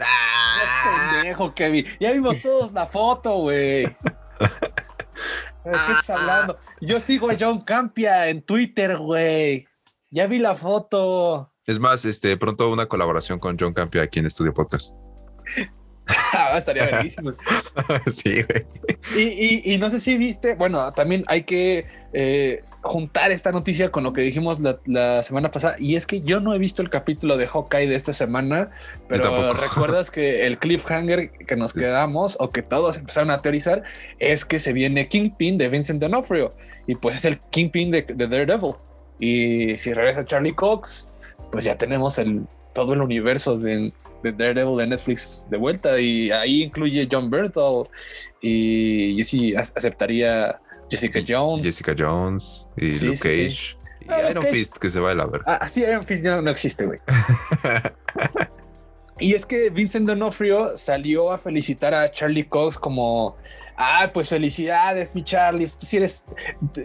Ah. 0.02 1.22
Pendejo, 1.22 1.54
Kevin. 1.54 1.86
Ya 2.00 2.12
vimos 2.12 2.42
todos 2.42 2.72
la 2.72 2.86
foto, 2.86 3.36
güey. 3.40 3.84
¿De 3.84 5.72
qué 5.72 5.92
estás 6.00 6.10
hablando? 6.12 6.58
Yo 6.80 7.00
sigo 7.00 7.30
a 7.30 7.36
John 7.40 7.62
Campia 7.62 8.28
en 8.28 8.42
Twitter, 8.42 8.98
güey. 8.98 9.68
Ya 10.10 10.28
vi 10.28 10.40
la 10.40 10.56
foto. 10.56 11.54
Es 11.66 11.80
más, 11.80 12.06
este, 12.06 12.36
pronto 12.38 12.72
una 12.72 12.88
colaboración 12.88 13.40
con 13.40 13.58
John 13.60 13.74
Campio 13.74 14.02
aquí 14.02 14.20
en 14.20 14.26
Estudio 14.26 14.54
Podcast. 14.54 14.96
Estaría 16.58 16.86
verguísimo. 16.86 17.32
sí, 18.14 18.42
güey. 18.44 18.66
Y, 19.16 19.22
y- 19.22 19.74
y 19.74 19.78
no 19.78 19.90
sé 19.90 20.00
si 20.00 20.18
viste, 20.18 20.56
bueno, 20.56 20.92
también 20.94 21.24
hay 21.28 21.44
que 21.44 21.86
eh, 22.14 22.64
juntar 22.82 23.32
esta 23.32 23.52
noticia 23.52 23.92
con 23.92 24.04
lo 24.04 24.14
que 24.14 24.22
dijimos 24.22 24.60
la, 24.60 24.80
la 24.86 25.24
semana 25.24 25.52
pasada. 25.52 25.76
Y 25.80 25.96
es 25.96 26.06
que 26.06 26.22
yo 26.22 26.40
no 26.40 26.54
he 26.54 26.58
visto 26.60 26.82
el 26.82 26.90
capítulo 26.90 27.38
de 27.38 27.48
Hawkeye 27.48 27.88
de 27.88 27.96
esta 27.96 28.14
semana, 28.14 28.72
pero 29.08 29.54
recuerdas 29.54 30.12
que 30.12 30.46
el 30.48 30.58
cliffhanger 30.58 31.32
que 31.32 31.56
nos 31.56 31.74
quedamos 31.74 32.38
o 32.40 32.52
que 32.52 32.62
todos 32.64 32.98
empezaron 32.98 33.32
a 33.32 33.42
teorizar 33.42 33.84
es 34.20 34.46
que 34.46 34.60
se 34.60 34.74
viene 34.74 35.08
Kingpin 35.08 35.58
de 35.58 35.70
Vincent 35.70 36.02
D'Onofrio 36.02 36.54
y 36.88 36.96
pues 36.96 37.16
es 37.18 37.26
el 37.26 37.40
Kingpin 37.40 37.92
de, 37.92 38.02
de 38.04 38.28
Daredevil. 38.28 38.74
Y 39.20 39.78
si 39.78 39.94
regresa 39.94 40.26
Charlie 40.26 40.56
Cox, 40.56 41.08
pues 41.52 41.64
ya 41.64 41.78
tenemos 41.78 42.18
el, 42.18 42.48
todo 42.74 42.94
el 42.94 43.02
universo 43.02 43.58
de, 43.58 43.94
de 44.24 44.32
Daredevil 44.32 44.78
de 44.78 44.88
Netflix 44.88 45.46
de 45.50 45.58
vuelta 45.58 46.00
y 46.00 46.32
ahí 46.32 46.64
incluye 46.64 47.08
John 47.12 47.30
Berthel 47.30 47.84
y 48.42 49.18
ac- 49.20 49.74
aceptaría 49.76 50.60
Jessica 50.90 51.20
Jones. 51.28 51.66
Jessica 51.66 51.96
Jones 51.98 52.68
y 52.78 52.92
Sí, 52.92 53.06
Luke 53.08 53.18
sí, 53.18 53.30
sí. 53.30 53.44
Cage. 53.48 53.78
Y 54.02 54.06
Ah, 54.12 54.30
Iron 54.32 54.44
Cage. 54.44 54.56
Fist, 54.56 54.78
que 54.78 54.90
se 54.90 55.00
va 55.00 55.12
a 55.12 55.16
la 55.16 55.26
verga. 55.28 55.46
Ah, 55.48 55.68
sí, 55.68 55.82
Iron 55.84 56.04
Fist 56.04 56.24
ya 56.24 56.42
no 56.42 56.50
existe, 56.52 56.86
güey. 56.86 57.00
Y 59.20 59.34
es 59.36 59.46
que 59.46 59.70
Vincent 59.70 60.08
D'Onofrio 60.08 60.76
salió 60.78 61.32
a 61.32 61.38
felicitar 61.38 61.94
a 61.94 62.12
Charlie 62.12 62.46
Cox 62.48 62.76
como, 62.78 63.36
ah, 63.78 64.10
pues 64.12 64.30
felicidades, 64.30 65.14
mi 65.14 65.24
Charlie, 65.24 65.66
tú 65.68 65.86
sí 65.86 65.98
eres, 65.98 66.26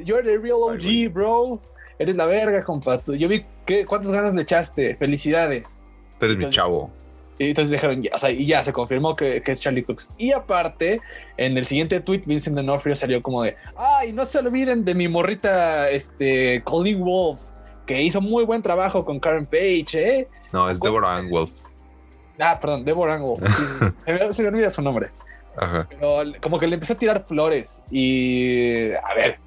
you're 0.04 0.22
the 0.22 0.36
real 0.36 0.58
Ay. 0.70 1.06
OG, 1.06 1.12
bro, 1.14 1.62
eres 1.98 2.14
la 2.14 2.26
verga, 2.26 2.62
compa. 2.62 3.02
Yo 3.06 3.26
vi 3.28 3.46
que, 3.64 3.86
cuántas 3.86 4.10
ganas 4.10 4.34
le 4.34 4.42
echaste, 4.42 4.96
felicidades. 4.96 5.64
Tú 6.18 6.26
eres 6.26 6.36
mi 6.36 6.50
chavo. 6.50 6.90
Y 7.38 7.48
entonces 7.48 7.70
dijeron, 7.72 8.02
ya, 8.02 8.12
o 8.14 8.18
sea, 8.18 8.30
y 8.30 8.46
ya 8.46 8.64
se 8.64 8.72
confirmó 8.72 9.14
que, 9.14 9.42
que 9.42 9.52
es 9.52 9.60
Charlie 9.60 9.84
Cox. 9.84 10.14
Y 10.16 10.32
aparte, 10.32 11.00
en 11.36 11.58
el 11.58 11.66
siguiente 11.66 12.00
tweet, 12.00 12.22
Vincent 12.24 12.56
D'Onofrio 12.56 12.96
salió 12.96 13.22
como 13.22 13.42
de, 13.42 13.56
ay, 13.76 14.12
no 14.12 14.24
se 14.24 14.38
olviden 14.38 14.84
de 14.84 14.94
mi 14.94 15.06
morrita, 15.08 15.90
este, 15.90 16.62
Colleen 16.64 17.04
Wolf, 17.04 17.40
que 17.86 18.00
hizo 18.02 18.20
muy 18.20 18.44
buen 18.44 18.62
trabajo 18.62 19.04
con 19.04 19.20
Karen 19.20 19.46
Page, 19.46 19.86
¿eh? 19.94 20.28
No, 20.52 20.70
es 20.70 20.80
Deborah 20.80 21.16
Ann 21.16 21.28
Wolf. 21.28 21.50
Ah, 22.38 22.58
perdón, 22.58 22.84
Deborah 22.84 23.18
sí, 23.18 23.62
se, 24.04 24.12
me, 24.12 24.32
se 24.32 24.42
me 24.42 24.48
olvida 24.48 24.70
su 24.70 24.82
nombre. 24.82 25.10
Ajá. 25.56 25.86
Pero 25.88 26.22
como 26.42 26.58
que 26.58 26.66
le 26.66 26.74
empezó 26.74 26.94
a 26.94 26.98
tirar 26.98 27.20
flores. 27.24 27.80
Y 27.90 28.92
a 28.92 29.14
ver, 29.14 29.38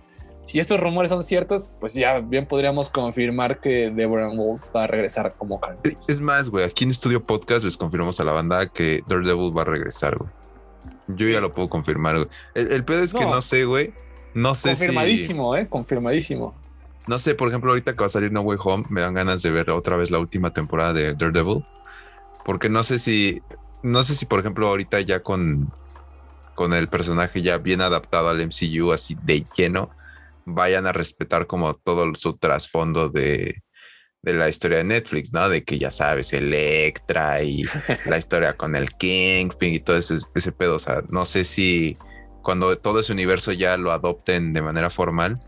si 0.49 0.59
estos 0.59 0.79
rumores 0.79 1.09
son 1.09 1.21
ciertos, 1.23 1.69
pues 1.79 1.93
ya 1.93 2.19
bien 2.21 2.45
podríamos 2.47 2.89
confirmar 2.89 3.59
que 3.59 3.91
Deborah 3.91 4.29
Wolf 4.35 4.63
va 4.75 4.85
a 4.85 4.87
regresar 4.87 5.35
como 5.37 5.59
Karen 5.59 5.77
Es- 6.07 6.21
más, 6.21 6.49
güey, 6.49 6.65
aquí 6.65 6.83
en 6.85 6.89
Estudio 6.89 7.23
Podcast 7.23 7.63
les 7.63 7.77
confirmamos 7.77 8.19
a 8.19 8.23
la 8.23 8.31
banda 8.31 8.65
que 8.67 9.03
Daredevil 9.07 9.55
va 9.55 9.61
a 9.61 9.65
regresar, 9.65 10.17
güey. 10.17 10.29
Yo 11.07 11.27
ya 11.27 11.39
lo 11.41 11.53
puedo 11.53 11.69
confirmar, 11.69 12.15
güey. 12.17 12.27
El, 12.55 12.71
el 12.71 12.83
pedo 12.83 13.03
es 13.03 13.13
que 13.13 13.23
No. 13.23 13.31
no 13.35 13.41
sé, 13.41 13.65
güey. 13.65 13.93
No 14.33 14.53
sé 14.55 14.75
si... 14.75 14.85
Confirmadísimo, 14.85 15.55
¿eh? 15.55 15.67
Confirmadísimo. 15.67 16.53
No 17.07 17.17
sé, 17.19 17.33
por 17.35 17.47
ejemplo, 17.47 17.71
ahorita 17.71 17.93
que 17.93 17.99
va 17.99 18.05
a 18.05 18.09
salir 18.09 18.31
No 18.31 18.41
Way 18.41 18.57
Home, 18.63 18.85
me 18.89 19.01
dan 19.01 19.13
ganas 19.15 19.41
de 19.41 19.49
ver 19.51 19.69
otra 19.71 19.97
vez 19.97 20.11
la 20.11 20.19
última 20.19 20.53
temporada 20.53 20.93
de 20.93 21.13
Daredevil. 21.15 21.63
Porque 22.45 22.69
no 22.69 22.83
sé 22.83 22.99
si, 22.99 23.41
no 23.81 24.03
sé 24.03 24.13
si, 24.15 24.25
por 24.25 24.39
ejemplo, 24.39 24.67
ahorita 24.67 24.99
ya 25.01 25.21
con, 25.21 25.71
con 26.55 26.73
el 26.73 26.87
personaje 26.89 27.41
ya 27.41 27.57
bien 27.57 27.81
adaptado 27.81 28.29
al 28.29 28.39
MCU, 28.45 28.91
así 28.93 29.17
de 29.23 29.45
lleno, 29.55 29.89
vayan 30.53 30.87
a 30.87 30.93
respetar 30.93 31.47
como 31.47 31.73
todo 31.75 32.13
su 32.15 32.37
trasfondo 32.37 33.09
de, 33.09 33.63
de 34.21 34.33
la 34.33 34.49
historia 34.49 34.79
de 34.79 34.83
Netflix, 34.83 35.33
¿no? 35.33 35.49
De 35.49 35.63
que 35.63 35.79
ya 35.79 35.91
sabes, 35.91 36.33
Electra 36.33 37.41
y 37.43 37.63
la 38.05 38.17
historia 38.17 38.53
con 38.53 38.75
el 38.75 38.91
Kingpin 38.93 39.73
y 39.73 39.79
todo 39.79 39.97
ese, 39.97 40.15
ese 40.35 40.51
pedo. 40.51 40.75
O 40.75 40.79
sea, 40.79 41.03
no 41.09 41.25
sé 41.25 41.45
si 41.45 41.97
cuando 42.41 42.77
todo 42.77 42.99
ese 42.99 43.13
universo 43.13 43.51
ya 43.51 43.77
lo 43.77 43.91
adopten 43.91 44.53
de 44.53 44.61
manera 44.61 44.89
formal, 44.89 45.39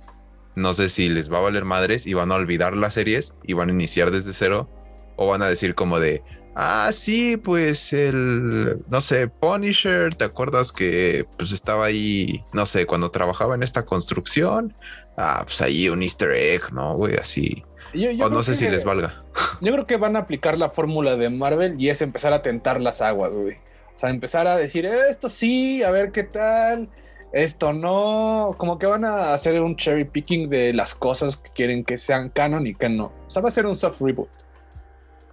no 0.55 0.73
sé 0.73 0.89
si 0.89 1.09
les 1.09 1.31
va 1.31 1.37
a 1.37 1.41
valer 1.41 1.65
madres 1.65 2.05
y 2.05 2.13
van 2.13 2.31
a 2.31 2.35
olvidar 2.35 2.75
las 2.75 2.93
series 2.95 3.35
y 3.43 3.53
van 3.53 3.69
a 3.69 3.73
iniciar 3.73 4.11
desde 4.11 4.33
cero 4.33 4.69
o 5.15 5.27
van 5.27 5.41
a 5.41 5.47
decir 5.47 5.75
como 5.75 5.99
de, 5.99 6.23
ah, 6.55 6.89
sí, 6.93 7.37
pues 7.37 7.93
el, 7.93 8.83
no 8.89 9.01
sé, 9.01 9.27
Punisher, 9.27 10.15
¿te 10.15 10.25
acuerdas 10.25 10.71
que 10.71 11.25
pues 11.37 11.51
estaba 11.51 11.85
ahí, 11.85 12.43
no 12.53 12.65
sé, 12.65 12.85
cuando 12.85 13.11
trabajaba 13.11 13.55
en 13.55 13.63
esta 13.63 13.85
construcción? 13.85 14.75
Ah, 15.17 15.41
pues 15.43 15.61
ahí 15.61 15.89
un 15.89 16.01
easter 16.01 16.31
egg, 16.31 16.73
¿no? 16.73 16.95
Güey, 16.95 17.15
así. 17.15 17.63
Yo, 17.93 18.11
yo 18.11 18.25
O 18.25 18.29
no 18.29 18.43
sé 18.43 18.55
si 18.55 18.69
les 18.69 18.85
valga. 18.85 19.23
Yo 19.61 19.73
creo 19.73 19.85
que 19.85 19.97
van 19.97 20.15
a 20.15 20.19
aplicar 20.19 20.57
la 20.57 20.69
fórmula 20.69 21.17
de 21.17 21.29
Marvel 21.29 21.75
y 21.77 21.89
es 21.89 22.01
empezar 22.01 22.33
a 22.33 22.41
tentar 22.41 22.79
las 22.79 23.01
aguas, 23.01 23.35
güey. 23.35 23.55
O 23.93 23.97
sea, 23.97 24.09
empezar 24.09 24.47
a 24.47 24.55
decir 24.55 24.85
esto 24.85 25.27
sí, 25.27 25.83
a 25.83 25.91
ver 25.91 26.11
qué 26.11 26.23
tal, 26.23 26.89
esto 27.33 27.73
no. 27.73 28.55
Como 28.57 28.79
que 28.79 28.85
van 28.85 29.03
a 29.03 29.33
hacer 29.33 29.61
un 29.61 29.75
cherry 29.75 30.05
picking 30.05 30.49
de 30.49 30.73
las 30.73 30.95
cosas 30.95 31.37
que 31.37 31.51
quieren 31.51 31.83
que 31.83 31.97
sean 31.97 32.29
canon 32.29 32.65
y 32.65 32.75
que 32.75 32.89
no. 32.89 33.05
O 33.05 33.29
sea, 33.29 33.41
va 33.41 33.49
a 33.49 33.51
ser 33.51 33.65
un 33.65 33.75
soft 33.75 34.01
reboot. 34.01 34.29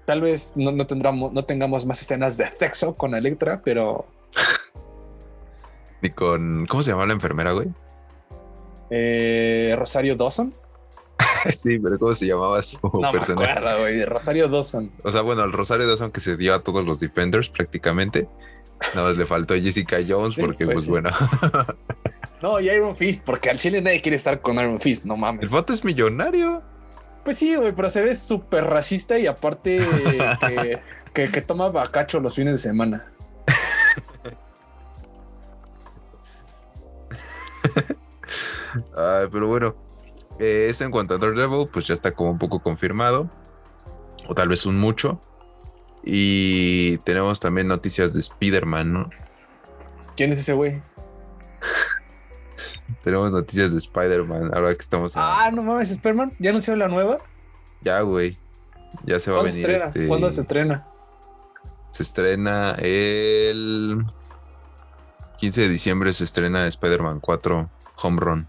Tal 0.09 0.23
vez 0.23 0.55
no, 0.57 0.73
no, 0.73 0.87
tendremos, 0.87 1.35
no 1.35 1.45
tengamos 1.45 1.85
más 1.85 2.01
escenas 2.01 2.39
de 2.39 2.47
sexo 2.49 2.95
con 2.95 3.15
Electra, 3.15 3.61
pero 3.63 4.07
Ni 6.01 6.09
con, 6.09 6.67
¿cómo 6.67 6.83
se 6.83 6.93
llama 6.93 7.05
la 7.05 7.13
enfermera, 7.13 7.53
güey? 7.53 7.69
eh, 8.89 9.75
Rosario 9.79 10.17
Dawson. 10.17 10.55
sí, 11.51 11.79
pero 11.79 11.99
¿cómo 11.99 12.15
se 12.15 12.27
llamaba 12.27 12.63
su 12.63 12.79
No 12.83 13.13
me 13.13 13.19
personaje? 13.19 13.51
acuerdo, 13.51 13.79
güey. 13.81 14.05
Rosario 14.07 14.49
Dawson. 14.49 14.91
O 15.05 15.11
sea, 15.11 15.21
bueno, 15.21 15.45
el 15.45 15.53
Rosario 15.53 15.87
Dawson 15.87 16.11
que 16.11 16.21
se 16.21 16.39
dio 16.39 16.55
a 16.55 16.61
todos 16.63 16.85
los 16.87 17.01
Defenders 17.01 17.51
prácticamente. 17.51 18.29
Nada 18.95 19.09
más 19.09 19.19
le 19.19 19.27
faltó 19.27 19.55
Jessica 19.57 19.99
Jones 20.09 20.35
Sí, 20.37 20.41
porque, 20.41 20.65
pues 20.65 20.75
pues 20.77 20.85
sí. 20.87 20.91
bueno, 20.91 21.11
No, 22.41 22.61
y 22.61 22.71
Iron 22.71 22.97
Fist, 22.97 23.23
porque 23.25 23.51
al 23.51 23.59
chile 23.59 23.83
nadie 23.83 24.01
quiere 24.01 24.17
estar 24.17 24.41
con 24.41 24.57
Iron 24.57 24.79
Fist, 24.79 25.05
no 25.05 25.17
mames. 25.19 25.43
el 25.43 25.49
voto 25.51 25.75
es 25.75 25.85
millonario. 25.85 26.63
Pues 27.29 27.37
sí, 27.37 27.55
güey, 27.57 27.75
pero 27.75 27.91
se 27.91 28.01
ve 28.01 28.17
súper 28.17 28.65
racista 28.65 29.19
y 29.19 29.27
aparte 29.27 29.87
que, 30.41 30.81
que, 31.13 31.31
que 31.31 31.43
toma 31.43 31.69
bacacho 31.69 32.21
los 32.21 32.35
fines 32.35 32.55
de 32.55 32.57
semana. 32.57 33.13
Ay, 38.97 39.27
pero 39.31 39.47
bueno, 39.47 39.77
eh, 40.39 40.69
eso 40.71 40.87
en 40.87 40.91
cuanto 40.91 41.13
a 41.13 41.19
Daredevil, 41.19 41.69
pues 41.71 41.87
ya 41.87 41.93
está 41.93 42.13
como 42.13 42.31
un 42.31 42.39
poco 42.39 42.63
confirmado, 42.63 43.31
o 44.27 44.35
tal 44.35 44.49
vez 44.49 44.65
un 44.65 44.79
mucho. 44.79 45.21
Y 46.03 46.97
tenemos 47.05 47.41
también 47.41 47.69
noticias 47.69 48.15
de 48.15 48.21
Spider-Man, 48.21 48.91
¿no? 48.91 49.11
¿Quién 50.17 50.33
es 50.33 50.39
ese 50.39 50.55
güey? 50.55 50.81
Tenemos 53.03 53.33
noticias 53.33 53.73
de 53.73 53.79
Spider-Man, 53.79 54.51
ahora 54.55 54.75
que 54.75 54.81
estamos... 54.81 55.17
a- 55.17 55.47
Ah, 55.47 55.51
no 55.51 55.63
mames, 55.63 55.89
Superman. 55.89 56.33
¿Ya 56.39 56.51
anunció 56.51 56.75
la 56.77 56.89
nueva? 56.89 57.19
Ya, 57.83 58.01
güey. 58.01 58.39
Ya 59.05 59.21
se 59.21 59.31
va 59.31 59.39
a 59.39 59.41
¿Cuándo 59.41 59.53
se 59.53 59.63
venir 59.63 59.71
estrena? 59.77 59.87
este... 59.95 60.07
¿Cuándo 60.09 60.31
se 60.31 60.41
estrena? 60.41 60.87
Se 61.91 62.03
estrena 62.03 62.77
el 62.81 64.05
15 65.39 65.61
de 65.63 65.69
diciembre, 65.69 66.13
se 66.13 66.25
estrena 66.25 66.67
Spider-Man 66.67 67.21
4 67.21 67.71
Home 68.03 68.21
Run. 68.21 68.49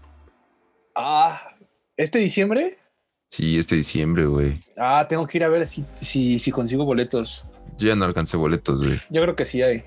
Ah, 0.94 1.40
¿este 1.96 2.18
diciembre? 2.18 2.78
Sí, 3.30 3.58
este 3.58 3.76
diciembre, 3.76 4.26
güey. 4.26 4.56
Ah, 4.78 5.06
tengo 5.08 5.26
que 5.26 5.38
ir 5.38 5.44
a 5.44 5.48
ver 5.48 5.66
si, 5.66 5.84
si, 5.94 6.38
si 6.38 6.50
consigo 6.50 6.84
boletos. 6.84 7.46
Yo 7.78 7.86
ya 7.88 7.94
no 7.96 8.04
alcancé 8.04 8.36
boletos, 8.36 8.80
güey. 8.84 9.00
Yo 9.08 9.22
creo 9.22 9.36
que 9.36 9.44
sí 9.44 9.62
hay. 9.62 9.84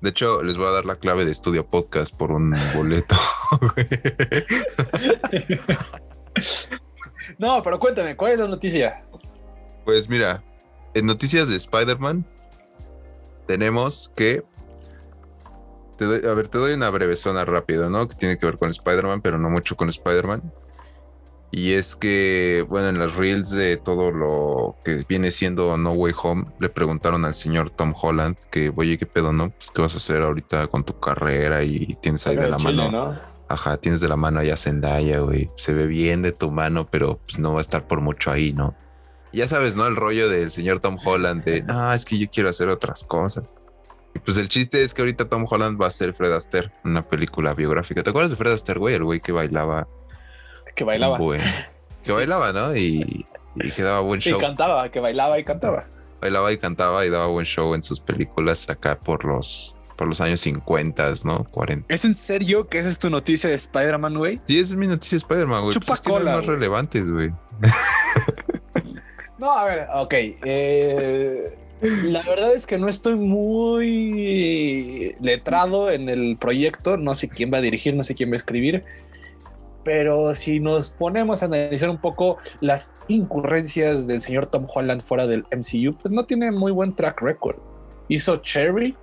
De 0.00 0.10
hecho, 0.10 0.42
les 0.42 0.56
voy 0.56 0.66
a 0.66 0.70
dar 0.70 0.84
la 0.84 0.96
clave 0.96 1.24
de 1.24 1.32
Estudio 1.32 1.66
Podcast 1.66 2.14
por 2.14 2.30
un 2.30 2.54
boleto. 2.74 3.16
no, 7.38 7.62
pero 7.62 7.78
cuéntame, 7.78 8.16
¿cuál 8.16 8.32
es 8.32 8.38
la 8.38 8.48
noticia? 8.48 9.04
Pues 9.84 10.08
mira, 10.08 10.42
en 10.94 11.06
noticias 11.06 11.48
de 11.48 11.56
Spider-Man 11.56 12.26
tenemos 13.46 14.12
que... 14.16 14.44
a 16.00 16.34
ver, 16.34 16.48
te 16.48 16.58
doy 16.58 16.74
una 16.74 16.90
breve 16.90 17.16
zona 17.16 17.44
rápido, 17.44 17.88
¿no? 17.88 18.08
Que 18.08 18.16
tiene 18.16 18.38
que 18.38 18.46
ver 18.46 18.58
con 18.58 18.70
Spider-Man, 18.70 19.22
pero 19.22 19.38
no 19.38 19.48
mucho 19.48 19.76
con 19.76 19.88
Spider-Man. 19.88 20.52
Y 21.50 21.72
es 21.72 21.96
que, 21.96 22.66
bueno, 22.68 22.88
en 22.88 22.98
las 22.98 23.14
reels 23.14 23.50
de 23.50 23.76
todo 23.76 24.10
lo 24.10 24.76
que 24.84 25.04
viene 25.08 25.30
siendo 25.30 25.76
No 25.76 25.92
Way 25.92 26.14
Home, 26.22 26.44
le 26.58 26.68
preguntaron 26.68 27.24
al 27.24 27.34
señor 27.34 27.70
Tom 27.70 27.94
Holland 28.00 28.36
que, 28.50 28.72
oye, 28.74 28.98
¿qué 28.98 29.06
pedo, 29.06 29.32
no? 29.32 29.50
Pues, 29.50 29.70
¿qué 29.70 29.82
vas 29.82 29.94
a 29.94 29.98
hacer 29.98 30.22
ahorita 30.22 30.66
con 30.66 30.84
tu 30.84 30.98
carrera? 30.98 31.62
Y 31.62 31.96
tienes 32.00 32.26
ahí 32.26 32.36
de 32.36 32.50
la 32.50 32.58
mano. 32.58 33.18
Ajá, 33.48 33.76
tienes 33.76 34.00
de 34.00 34.08
la 34.08 34.16
mano 34.16 34.40
allá 34.40 34.56
Zendaya, 34.56 35.20
güey. 35.20 35.50
Se 35.56 35.72
ve 35.72 35.86
bien 35.86 36.20
de 36.22 36.32
tu 36.32 36.50
mano, 36.50 36.88
pero 36.90 37.20
pues 37.24 37.38
no 37.38 37.52
va 37.52 37.58
a 37.58 37.62
estar 37.62 37.86
por 37.86 38.00
mucho 38.00 38.32
ahí, 38.32 38.52
¿no? 38.52 38.74
ya 39.36 39.46
sabes, 39.46 39.76
¿no? 39.76 39.86
El 39.86 39.96
rollo 39.96 40.30
del 40.30 40.50
señor 40.50 40.80
Tom 40.80 40.96
Holland 41.04 41.44
de, 41.44 41.62
ah, 41.68 41.92
es 41.94 42.06
que 42.06 42.16
yo 42.16 42.26
quiero 42.30 42.48
hacer 42.48 42.68
otras 42.68 43.04
cosas. 43.04 43.44
Y 44.14 44.18
pues 44.18 44.38
el 44.38 44.48
chiste 44.48 44.82
es 44.82 44.94
que 44.94 45.02
ahorita 45.02 45.28
Tom 45.28 45.44
Holland 45.48 45.80
va 45.80 45.88
a 45.88 45.90
ser 45.90 46.14
Fred 46.14 46.32
Astaire, 46.32 46.72
una 46.84 47.06
película 47.06 47.52
biográfica. 47.52 48.02
¿Te 48.02 48.08
acuerdas 48.08 48.30
de 48.30 48.38
Fred 48.38 48.52
Astaire, 48.52 48.80
güey? 48.80 48.94
El 48.94 49.04
güey 49.04 49.20
que 49.20 49.32
bailaba 49.32 49.86
que 50.76 50.84
bailaba. 50.84 51.18
que 52.04 52.12
bailaba, 52.12 52.52
¿no? 52.52 52.76
Y, 52.76 53.26
y, 53.56 53.70
que 53.72 53.82
daba 53.82 54.00
buen 54.00 54.20
show. 54.20 54.38
Y 54.38 54.40
cantaba, 54.40 54.88
que 54.90 55.00
bailaba 55.00 55.38
y 55.40 55.44
cantaba. 55.44 55.86
Bailaba 56.20 56.52
y 56.52 56.58
cantaba 56.58 57.04
y 57.04 57.10
daba 57.10 57.26
buen 57.26 57.46
show 57.46 57.74
en 57.74 57.82
sus 57.82 57.98
películas 57.98 58.70
acá 58.70 58.98
por 58.98 59.24
los 59.24 59.72
por 59.96 60.06
los 60.06 60.20
años 60.20 60.42
50, 60.42 61.14
¿no? 61.24 61.44
40. 61.50 61.92
¿Es 61.92 62.04
en 62.04 62.12
serio 62.12 62.68
que 62.68 62.78
esa 62.78 62.90
es 62.90 62.98
tu 62.98 63.08
noticia 63.08 63.48
de 63.48 63.56
Spider-Man, 63.56 64.18
güey? 64.18 64.40
Sí, 64.46 64.58
esa 64.58 64.74
es 64.74 64.78
mi 64.78 64.86
noticia 64.86 65.16
de 65.16 65.20
Spider-Man, 65.20 65.62
güey. 65.62 65.72
Chupa 65.72 65.96
pues 65.96 66.22
más 66.22 66.44
relevantes, 66.44 67.10
güey. 67.10 67.32
no, 69.38 69.52
a 69.52 69.64
ver, 69.64 69.86
ok. 69.94 70.12
Eh, 70.12 71.56
la 71.80 72.22
verdad 72.24 72.52
es 72.52 72.66
que 72.66 72.76
no 72.76 72.90
estoy 72.90 73.16
muy 73.16 75.16
letrado 75.22 75.90
en 75.90 76.10
el 76.10 76.36
proyecto. 76.36 76.98
No 76.98 77.14
sé 77.14 77.30
quién 77.30 77.50
va 77.50 77.56
a 77.56 77.62
dirigir, 77.62 77.94
no 77.94 78.04
sé 78.04 78.14
quién 78.14 78.30
va 78.30 78.34
a 78.34 78.36
escribir 78.36 78.84
pero 79.86 80.34
si 80.34 80.58
nos 80.58 80.90
ponemos 80.90 81.44
a 81.44 81.46
analizar 81.46 81.88
un 81.88 82.00
poco 82.00 82.38
las 82.60 82.96
incurrencias 83.06 84.08
del 84.08 84.20
señor 84.20 84.46
Tom 84.46 84.66
Holland 84.68 85.00
fuera 85.00 85.28
del 85.28 85.46
MCU, 85.52 85.96
pues 85.96 86.10
no 86.10 86.26
tiene 86.26 86.50
muy 86.50 86.72
buen 86.72 86.96
track 86.96 87.22
record. 87.22 87.54
Hizo 88.08 88.38
Cherry 88.38 88.96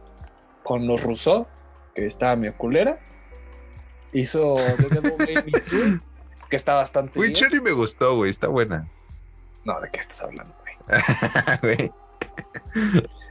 con 0.61 0.85
los 0.85 1.01
Rousseau, 1.03 1.47
que 1.95 2.05
estaba 2.05 2.35
medio 2.35 2.57
culera. 2.57 2.99
Hizo 4.11 4.57
The 4.57 4.99
Devil 4.99 6.01
que 6.49 6.55
está 6.57 6.73
bastante 6.73 7.17
Uy, 7.17 7.31
Cherry 7.31 7.61
me 7.61 7.71
gustó, 7.71 8.17
güey, 8.17 8.29
está 8.29 8.49
buena. 8.49 8.85
No, 9.63 9.79
¿de 9.79 9.89
qué 9.89 10.01
estás 10.01 10.21
hablando, 10.21 10.53
güey? 11.61 11.91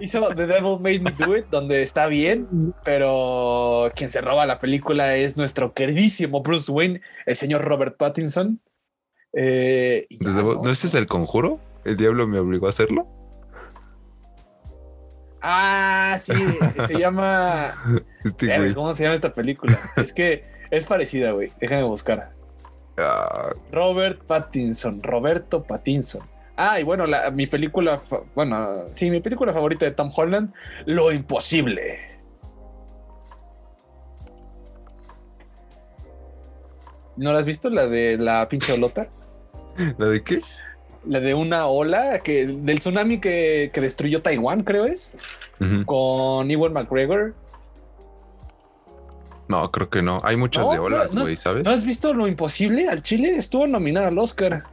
Hizo 0.00 0.28
The 0.34 0.46
Devil 0.46 0.78
Made 0.80 1.00
Me 1.00 1.10
Do 1.12 1.36
It, 1.36 1.46
donde 1.50 1.82
está 1.82 2.06
bien, 2.06 2.74
pero 2.84 3.88
quien 3.94 4.10
se 4.10 4.20
roba 4.20 4.46
la 4.46 4.58
película 4.58 5.14
es 5.16 5.36
nuestro 5.36 5.72
queridísimo 5.74 6.42
Bruce 6.42 6.70
Wayne, 6.70 7.00
el 7.26 7.36
señor 7.36 7.64
Robert 7.64 7.96
Pattinson. 7.96 8.60
Eh, 9.32 10.06
no, 10.20 10.70
ese 10.70 10.86
es 10.86 10.94
el 10.94 11.06
conjuro? 11.06 11.60
¿El 11.84 11.96
diablo 11.96 12.26
me 12.26 12.38
obligó 12.38 12.66
a 12.66 12.70
hacerlo? 12.70 13.06
Ah, 15.40 16.16
sí, 16.18 16.32
se 16.86 16.94
llama. 16.98 17.74
Este 18.24 18.74
¿Cómo 18.74 18.94
se 18.94 19.04
llama 19.04 19.14
esta 19.14 19.32
película? 19.32 19.76
es 19.96 20.12
que 20.12 20.44
es 20.70 20.84
parecida, 20.84 21.32
güey. 21.32 21.52
Déjame 21.60 21.84
buscar. 21.84 22.32
Ah. 22.96 23.50
Robert 23.70 24.24
Pattinson, 24.26 25.02
Roberto 25.02 25.62
Pattinson. 25.62 26.22
Ah, 26.60 26.80
y 26.80 26.82
bueno, 26.82 27.04
mi 27.34 27.46
película, 27.46 28.00
bueno, 28.34 28.86
sí, 28.90 29.08
mi 29.12 29.20
película 29.20 29.52
favorita 29.52 29.86
de 29.86 29.92
Tom 29.92 30.10
Holland, 30.12 30.52
Lo 30.86 31.12
Imposible. 31.12 32.00
¿No 37.16 37.32
la 37.32 37.38
has 37.38 37.46
visto? 37.46 37.70
La 37.70 37.86
de 37.86 38.18
la 38.18 38.48
pinche 38.48 38.72
olota. 38.72 39.08
¿La 39.98 40.06
de 40.06 40.24
qué? 40.24 40.40
La 41.06 41.20
de 41.20 41.32
una 41.32 41.66
ola 41.66 42.18
que 42.24 42.46
del 42.46 42.80
tsunami 42.80 43.20
que, 43.20 43.70
destruyó 43.72 44.20
Taiwán, 44.20 44.64
creo 44.64 44.86
es. 44.86 45.14
Con 45.86 46.50
Ewan 46.50 46.72
McGregor. 46.72 47.36
No, 49.46 49.70
creo 49.70 49.88
que 49.88 50.02
no. 50.02 50.20
Hay 50.24 50.36
muchas 50.36 50.68
de 50.72 50.80
olas, 50.80 51.14
güey, 51.14 51.36
¿sabes? 51.36 51.62
¿No 51.62 51.70
has 51.70 51.84
visto 51.84 52.12
lo 52.14 52.26
imposible 52.26 52.88
al 52.88 53.02
Chile? 53.02 53.36
Estuvo 53.36 53.68
nominada 53.68 54.08
al 54.08 54.18
Oscar. 54.18 54.64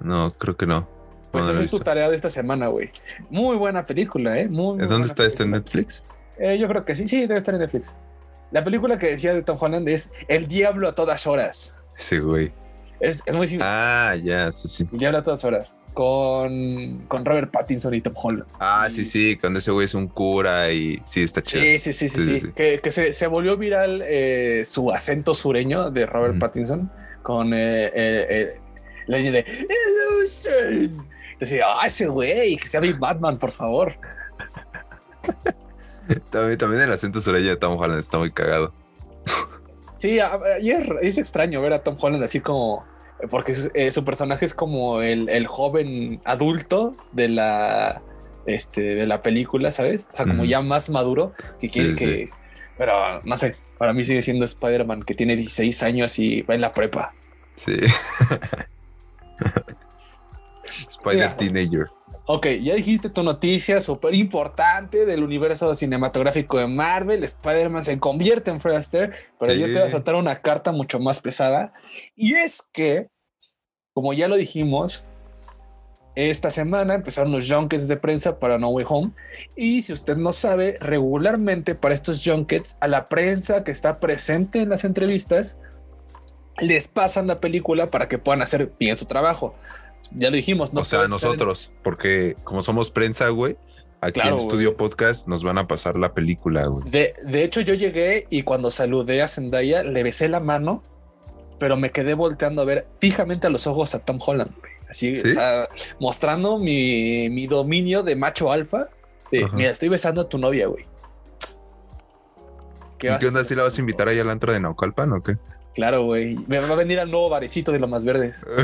No, 0.00 0.32
creo 0.32 0.56
que 0.56 0.66
no. 0.66 0.88
Pues 1.30 1.48
esa 1.48 1.62
es 1.62 1.70
tu 1.70 1.78
tarea 1.78 2.10
de 2.10 2.16
esta 2.16 2.28
semana, 2.28 2.66
güey. 2.66 2.90
Muy 3.30 3.56
buena 3.56 3.86
película, 3.86 4.38
¿eh? 4.38 4.48
Muy, 4.48 4.78
¿Dónde 4.86 5.08
está 5.08 5.24
este 5.24 5.44
en 5.44 5.52
Netflix? 5.52 6.02
Eh, 6.38 6.58
yo 6.58 6.68
creo 6.68 6.84
que 6.84 6.94
sí, 6.94 7.08
sí, 7.08 7.22
debe 7.22 7.36
estar 7.36 7.54
en 7.54 7.60
Netflix. 7.60 7.96
La 8.50 8.62
película 8.62 8.98
que 8.98 9.06
decía 9.06 9.32
de 9.32 9.42
Tom 9.42 9.56
Holland 9.58 9.88
es 9.88 10.12
El 10.28 10.46
Diablo 10.46 10.88
a 10.88 10.94
todas 10.94 11.26
horas. 11.26 11.74
Sí, 11.96 12.18
güey. 12.18 12.52
Es, 13.00 13.22
muy 13.34 13.46
similar. 13.46 13.68
Ah, 13.68 14.16
ya, 14.16 14.52
sí, 14.52 14.68
sí. 14.68 14.88
El 14.92 14.98
Diablo 14.98 15.18
a 15.18 15.22
todas 15.22 15.42
horas. 15.44 15.74
Con, 15.94 17.04
con 17.08 17.24
Robert 17.24 17.50
Pattinson 17.50 17.94
y 17.94 18.00
Tom 18.00 18.14
Holland. 18.16 18.46
Ah, 18.60 18.88
sí, 18.90 19.04
sí, 19.04 19.36
cuando 19.36 19.58
ese 19.58 19.70
güey 19.70 19.86
es 19.86 19.94
un 19.94 20.08
cura 20.08 20.70
y 20.70 21.00
sí, 21.04 21.22
está 21.22 21.40
chido. 21.40 21.62
Sí, 21.62 21.78
sí, 21.78 21.92
sí, 21.92 22.08
sí, 22.08 22.40
sí. 22.40 22.52
Que, 22.52 22.78
que 22.82 22.90
se, 22.90 23.12
se, 23.12 23.26
volvió 23.26 23.56
viral 23.56 24.02
eh, 24.04 24.62
su 24.64 24.90
acento 24.90 25.34
sureño 25.34 25.90
de 25.90 26.06
Robert 26.06 26.38
Pattinson 26.38 26.90
con 27.22 27.54
eh, 27.54 27.90
eh, 27.94 28.60
la 29.06 29.18
línea 29.18 29.32
de 29.32 29.66
Illusion. 30.20 31.06
Decía, 31.38 31.64
ah, 31.68 31.86
ese 31.86 32.06
güey, 32.06 32.56
que 32.56 32.68
sea 32.68 32.80
mi 32.80 32.92
Batman, 32.92 33.38
por 33.38 33.50
favor. 33.50 33.94
también, 36.30 36.58
también 36.58 36.82
el 36.82 36.92
acento 36.92 37.20
sureño 37.20 37.48
de 37.48 37.56
Tom 37.56 37.78
Holland 37.78 38.00
está 38.00 38.18
muy 38.18 38.32
cagado. 38.32 38.72
sí, 39.96 40.18
y 40.60 40.70
es, 40.70 41.18
extraño 41.18 41.60
ver 41.60 41.72
a 41.72 41.82
Tom 41.82 41.96
Holland 42.00 42.22
así 42.22 42.40
como. 42.40 42.84
Porque 43.30 43.54
eh, 43.74 43.92
su 43.92 44.04
personaje 44.04 44.44
es 44.44 44.54
como 44.54 45.00
el, 45.00 45.46
joven 45.46 46.20
adulto 46.24 46.96
de 47.12 47.28
la, 47.28 48.02
este, 48.46 48.80
de 48.80 49.06
la 49.06 49.20
película, 49.20 49.70
¿sabes? 49.70 50.08
O 50.12 50.16
sea, 50.16 50.26
como 50.26 50.44
ya 50.44 50.60
más 50.60 50.90
maduro, 50.90 51.32
que 51.60 51.68
quiere 51.68 51.94
que. 51.94 52.30
Pero 52.78 53.22
no 53.22 53.36
sé, 53.36 53.54
para 53.78 53.92
mí 53.92 54.02
sigue 54.02 54.22
siendo 54.22 54.44
Spider-Man, 54.44 55.02
que 55.02 55.14
tiene 55.14 55.36
16 55.36 55.82
años 55.82 56.18
y 56.18 56.42
va 56.42 56.54
en 56.54 56.60
la 56.60 56.72
prepa. 56.72 57.14
Sí. 57.54 57.76
Spider 60.88 61.34
Teenager. 61.34 61.86
Ok, 62.26 62.46
ya 62.62 62.74
dijiste 62.76 63.10
tu 63.10 63.24
noticia 63.24 63.80
súper 63.80 64.14
importante 64.14 65.04
del 65.04 65.24
universo 65.24 65.74
cinematográfico 65.74 66.58
de 66.58 66.68
Marvel. 66.68 67.24
Spider-Man 67.24 67.82
se 67.82 67.98
convierte 67.98 68.52
en 68.52 68.60
Fred 68.60 68.76
Astaire, 68.76 69.12
pero 69.40 69.54
yo 69.54 69.66
te 69.66 69.72
voy 69.72 69.82
a 69.82 69.90
soltar 69.90 70.14
una 70.14 70.40
carta 70.40 70.70
mucho 70.70 71.00
más 71.00 71.20
pesada. 71.20 71.72
Y 72.14 72.34
es 72.34 72.62
que, 72.72 73.08
como 73.92 74.12
ya 74.12 74.28
lo 74.28 74.36
dijimos, 74.36 75.04
esta 76.14 76.50
semana 76.50 76.94
empezaron 76.94 77.32
los 77.32 77.50
junkets 77.50 77.88
de 77.88 77.96
prensa 77.96 78.38
para 78.38 78.56
No 78.56 78.68
Way 78.68 78.86
Home. 78.88 79.10
Y 79.56 79.82
si 79.82 79.92
usted 79.92 80.16
no 80.16 80.32
sabe, 80.32 80.76
regularmente 80.80 81.74
para 81.74 81.94
estos 81.94 82.22
junkets, 82.24 82.76
a 82.80 82.86
la 82.86 83.08
prensa 83.08 83.64
que 83.64 83.72
está 83.72 83.98
presente 83.98 84.60
en 84.60 84.68
las 84.68 84.84
entrevistas, 84.84 85.58
les 86.60 86.88
pasan 86.88 87.26
la 87.26 87.40
película 87.40 87.90
para 87.90 88.08
que 88.08 88.18
puedan 88.18 88.42
hacer 88.42 88.72
bien 88.78 88.96
su 88.96 89.06
trabajo 89.06 89.54
ya 90.16 90.30
lo 90.30 90.36
dijimos, 90.36 90.72
¿no? 90.72 90.80
O 90.80 90.84
sea, 90.84 91.08
nosotros, 91.08 91.70
porque 91.82 92.36
como 92.44 92.62
somos 92.62 92.90
prensa, 92.90 93.28
güey, 93.28 93.56
aquí 94.00 94.20
en 94.20 94.38
Studio 94.38 94.76
Podcast 94.76 95.26
nos 95.26 95.42
van 95.42 95.58
a 95.58 95.66
pasar 95.66 95.98
la 95.98 96.12
película, 96.12 96.66
güey. 96.66 96.88
De, 96.90 97.14
de, 97.24 97.44
hecho, 97.44 97.60
yo 97.60 97.74
llegué 97.74 98.26
y 98.30 98.42
cuando 98.42 98.70
saludé 98.70 99.22
a 99.22 99.28
Zendaya, 99.28 99.82
le 99.82 100.02
besé 100.02 100.28
la 100.28 100.40
mano, 100.40 100.82
pero 101.58 101.76
me 101.76 101.90
quedé 101.90 102.14
volteando 102.14 102.62
a 102.62 102.64
ver 102.64 102.86
fijamente 102.98 103.46
a 103.46 103.50
los 103.50 103.66
ojos 103.66 103.94
a 103.94 104.00
Tom 104.00 104.18
Holland, 104.24 104.52
güey. 104.58 104.72
Así, 104.88 105.18
o 105.18 105.32
sea, 105.32 105.68
mostrando 106.00 106.58
mi, 106.58 107.30
mi, 107.30 107.46
dominio 107.46 108.02
de 108.02 108.14
macho 108.14 108.52
alfa. 108.52 108.88
mira, 109.54 109.70
estoy 109.70 109.88
besando 109.88 110.20
a 110.20 110.28
tu 110.28 110.36
novia, 110.36 110.66
güey. 110.66 110.84
¿Qué, 112.98 113.16
¿Qué 113.18 113.26
onda? 113.26 113.42
¿Si 113.44 113.54
la 113.54 113.62
vas 113.62 113.78
a 113.78 113.80
invitar 113.80 114.08
ahí 114.08 114.18
al 114.18 114.28
antro 114.28 114.52
de 114.52 114.60
Naucalpan 114.60 115.12
o 115.12 115.22
qué? 115.22 115.38
Claro, 115.74 116.04
güey. 116.04 116.36
Me 116.46 116.60
va 116.60 116.68
a 116.68 116.76
venir 116.76 117.00
al 117.00 117.10
nuevo 117.10 117.28
barecito 117.28 117.72
de 117.72 117.78
lo 117.78 117.88
más 117.88 118.04
verdes. 118.04 118.46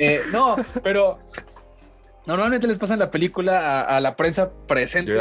Eh, 0.00 0.20
no, 0.30 0.54
pero 0.84 1.18
normalmente 2.24 2.68
les 2.68 2.78
pasan 2.78 3.00
la 3.00 3.10
película 3.10 3.80
a, 3.80 4.00
la 4.00 4.14
prensa 4.14 4.52
presente 4.68 5.12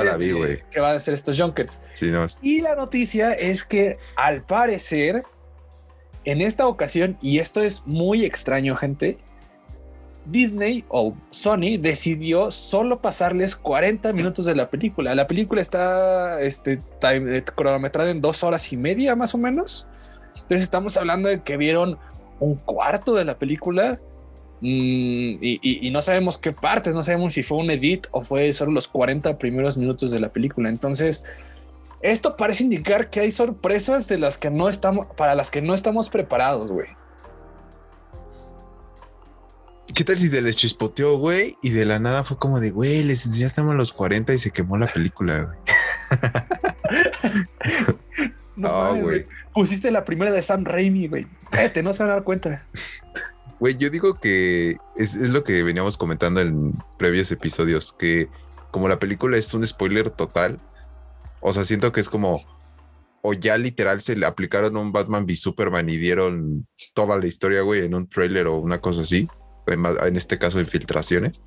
que 0.70 0.80
va 0.80 0.92
a 0.92 0.94
hacer 0.94 1.16
estos 1.16 1.36
junkets. 1.42 1.82
Y 2.44 2.62
la 2.62 2.76
noticia 2.76 3.34
es 3.34 3.64
que 3.64 3.98
al 4.16 4.44
parecer, 4.44 5.24
en 6.26 6.42
esta 6.42 6.68
ocasión, 6.68 7.18
y 7.24 7.40
esto 7.40 7.64
es 7.64 7.88
muy 7.88 8.24
extraño, 8.24 8.76
gente, 8.76 9.18
Disney 10.26 10.84
o 10.90 11.16
Sony 11.32 11.78
decidió 11.80 12.52
solo 12.52 13.02
pasarles 13.02 13.56
40 13.56 14.14
minutos 14.14 14.46
de 14.46 14.56
la 14.56 14.70
película. 14.70 15.16
La 15.16 15.28
película 15.28 15.62
está 15.62 16.42
este, 16.42 16.82
time, 17.00 17.38
eh, 17.38 17.44
cronometrada 17.44 18.12
en 18.12 18.22
dos 18.22 18.44
horas 18.44 18.72
y 18.74 18.78
media 18.78 19.16
más 19.16 19.34
o 19.34 19.38
menos. 19.38 19.88
Entonces 20.42 20.64
estamos 20.64 20.98
hablando 20.98 21.30
de 21.30 21.42
que 21.42 21.58
vieron 21.58 21.98
un 22.40 22.56
cuarto 22.56 23.16
de 23.16 23.26
la 23.26 23.38
película 23.38 24.00
mm, 24.62 24.66
y, 25.42 25.60
y, 25.62 25.88
y, 25.88 25.92
no 25.92 26.02
sabemos 26.02 26.38
qué 26.38 26.52
partes, 26.52 26.96
no 26.96 27.04
sabemos 27.04 27.34
si 27.34 27.44
fue 27.44 27.58
un 27.58 27.72
edit 27.72 28.08
o 28.12 28.22
fue 28.22 28.54
solo 28.54 28.72
los 28.72 28.88
40 28.88 29.38
primeros 29.38 29.78
minutos 29.78 30.12
de 30.12 30.20
la 30.20 30.30
película. 30.30 30.70
Entonces, 30.70 31.24
esto 32.02 32.38
parece 32.38 32.64
indicar 32.64 33.10
que 33.10 33.22
hay 33.22 33.32
sorpresas 33.32 34.08
de 34.08 34.20
las 34.20 34.38
que 34.38 34.52
no 34.52 34.70
estamos, 34.70 35.08
para 35.16 35.36
las 35.36 35.50
que 35.50 35.62
no 35.62 35.74
estamos 35.74 36.10
preparados, 36.10 36.72
güey. 36.72 36.88
¿Qué 39.94 40.04
tal 40.04 40.20
si 40.20 40.30
se 40.30 40.42
les 40.42 40.58
chispoteó, 40.58 41.18
güey? 41.18 41.58
Y 41.64 41.72
de 41.72 41.86
la 41.86 41.98
nada 41.98 42.24
fue 42.24 42.38
como 42.38 42.60
de, 42.60 42.70
güey, 42.70 43.04
les 43.04 43.26
enseñaste 43.26 43.62
a 43.62 43.64
los 43.64 43.94
40 43.94 44.34
y 44.34 44.40
se 44.40 44.52
quemó 44.52 44.78
la 44.78 44.88
película, 44.88 45.44
güey. 45.44 45.58
no, 48.58 48.96
güey. 49.02 49.26
Pusiste 49.54 49.92
la 49.92 50.04
primera 50.04 50.32
de 50.32 50.42
Sam 50.44 50.66
Raimi, 50.66 51.08
güey. 51.08 51.28
Cállate, 51.50 51.84
no 51.84 51.94
se 51.94 52.04
van 52.04 52.12
a 52.12 52.16
dar 52.16 52.24
cuenta. 52.24 52.66
Güey, 53.60 53.78
yo 53.78 53.90
digo 53.90 54.20
que 54.20 54.78
es, 54.96 55.16
es, 55.16 55.30
lo 55.30 55.44
que 55.44 55.64
veníamos 55.64 55.98
comentando 55.98 56.42
en 56.42 56.74
previos 56.98 57.32
episodios, 57.32 57.94
que 57.98 58.30
como 58.72 58.88
la 58.88 59.00
película 59.00 59.38
es 59.38 59.54
un 59.54 59.66
spoiler 59.66 60.10
total, 60.10 60.60
o 61.40 61.54
sea, 61.54 61.64
siento 61.64 61.92
que 61.92 62.02
es 62.02 62.10
como, 62.10 62.42
o 63.24 63.34
ya 63.34 63.58
literal 63.58 64.02
se 64.02 64.16
le 64.16 64.26
aplicaron 64.26 64.78
un 64.78 64.92
Batman 64.92 65.24
v 65.24 65.36
Superman 65.36 65.90
y 65.90 65.98
dieron 65.98 66.68
toda 66.94 67.18
la 67.18 67.26
historia, 67.26 67.62
güey, 67.62 67.86
en 67.86 67.96
un 67.96 68.08
trailer 68.08 68.48
o 68.48 68.58
una 68.58 68.80
cosa 68.80 69.02
así 69.02 69.28
en 69.68 70.16
este 70.16 70.38
caso 70.38 70.60
infiltraciones, 70.60 71.40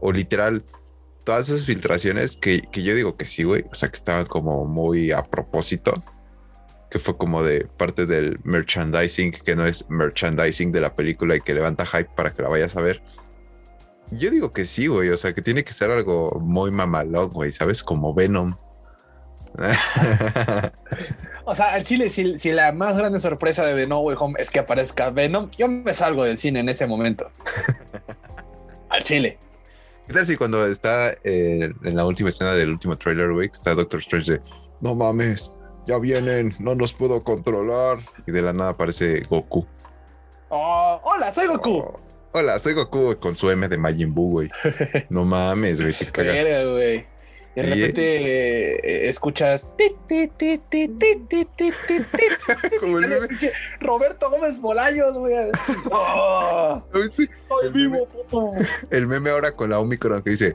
o 0.00 0.12
literal, 0.12 0.64
todas 1.24 1.48
esas 1.48 1.64
filtraciones 1.64 2.36
que, 2.36 2.62
que 2.70 2.82
yo 2.82 2.94
digo 2.94 3.16
que 3.16 3.24
sí, 3.24 3.44
güey, 3.44 3.64
o 3.70 3.74
sea, 3.74 3.88
que 3.88 3.96
estaban 3.96 4.26
como 4.26 4.64
muy 4.64 5.12
a 5.12 5.22
propósito, 5.22 6.02
que 6.90 6.98
fue 6.98 7.16
como 7.16 7.42
de 7.42 7.66
parte 7.76 8.06
del 8.06 8.38
merchandising, 8.44 9.32
que 9.32 9.56
no 9.56 9.66
es 9.66 9.88
merchandising 9.88 10.72
de 10.72 10.80
la 10.80 10.94
película 10.94 11.36
y 11.36 11.40
que 11.40 11.54
levanta 11.54 11.84
hype 11.84 12.10
para 12.14 12.32
que 12.32 12.42
la 12.42 12.48
vayas 12.48 12.76
a 12.76 12.80
ver. 12.80 13.02
Yo 14.12 14.30
digo 14.30 14.52
que 14.52 14.64
sí, 14.64 14.86
güey, 14.86 15.08
o 15.08 15.16
sea, 15.16 15.34
que 15.34 15.42
tiene 15.42 15.64
que 15.64 15.72
ser 15.72 15.90
algo 15.90 16.38
muy 16.40 16.70
mamalón, 16.70 17.30
güey, 17.30 17.50
¿sabes? 17.50 17.82
Como 17.82 18.14
Venom. 18.14 18.56
o 21.44 21.54
sea, 21.54 21.72
al 21.72 21.82
chile, 21.82 22.10
si, 22.10 22.36
si, 22.38 22.52
la 22.52 22.72
más 22.72 22.96
grande 22.96 23.18
sorpresa 23.18 23.64
de 23.64 23.74
The 23.74 23.86
No 23.86 24.00
Way 24.00 24.16
Home 24.20 24.34
es 24.38 24.50
que 24.50 24.60
aparezca 24.60 25.10
Venom, 25.10 25.50
yo 25.58 25.66
me 25.66 25.94
salgo 25.94 26.24
del 26.24 26.36
cine 26.36 26.60
en 26.60 26.68
ese 26.68 26.86
momento. 26.86 27.30
al 28.90 29.02
chile. 29.02 29.38
¿Qué 30.06 30.12
tal 30.14 30.26
si 30.26 30.36
cuando 30.36 30.64
está 30.66 31.12
eh, 31.24 31.72
en 31.82 31.96
la 31.96 32.04
última 32.04 32.28
escena 32.28 32.52
del 32.54 32.70
último 32.70 32.96
trailer, 32.96 33.32
güey, 33.32 33.48
está 33.50 33.74
Doctor 33.74 33.98
Strange 33.98 34.32
de 34.32 34.40
no 34.80 34.94
mames, 34.94 35.50
ya 35.86 35.98
vienen, 35.98 36.54
no 36.58 36.74
nos 36.74 36.92
puedo 36.92 37.22
controlar? 37.22 37.98
Y 38.26 38.32
de 38.32 38.42
la 38.42 38.52
nada 38.52 38.70
aparece 38.70 39.20
Goku. 39.30 39.66
Oh, 40.48 41.00
hola, 41.04 41.32
soy 41.32 41.46
Goku. 41.46 41.78
Oh, 41.78 42.00
hola, 42.32 42.58
soy 42.58 42.74
Goku 42.74 43.16
con 43.18 43.36
su 43.36 43.50
M 43.50 43.68
de 43.68 43.78
Majin 43.78 44.14
Buu, 44.14 44.30
güey. 44.30 44.50
No 45.08 45.24
mames, 45.24 45.80
güey, 45.80 45.94
te 45.94 46.06
cagas. 46.10 46.34
güey. 46.34 47.06
De 47.56 47.62
sí. 47.62 47.68
repente 47.70 49.06
eh, 49.06 49.08
escuchas 49.08 49.66
Como 52.80 52.98
el 52.98 53.08
meme. 53.08 53.28
Roberto 53.80 54.30
Gómez 54.30 54.60
Bolaños, 54.60 55.16
güey. 55.16 55.34
Oh, 55.90 56.82
¿Viste? 56.92 57.30
el, 57.62 57.72
vivo, 57.72 58.06
meme, 58.30 58.68
el 58.90 59.06
meme 59.06 59.30
ahora 59.30 59.52
con 59.52 59.70
la 59.70 59.80
Omicron 59.80 60.22
que 60.22 60.30
dice: 60.30 60.54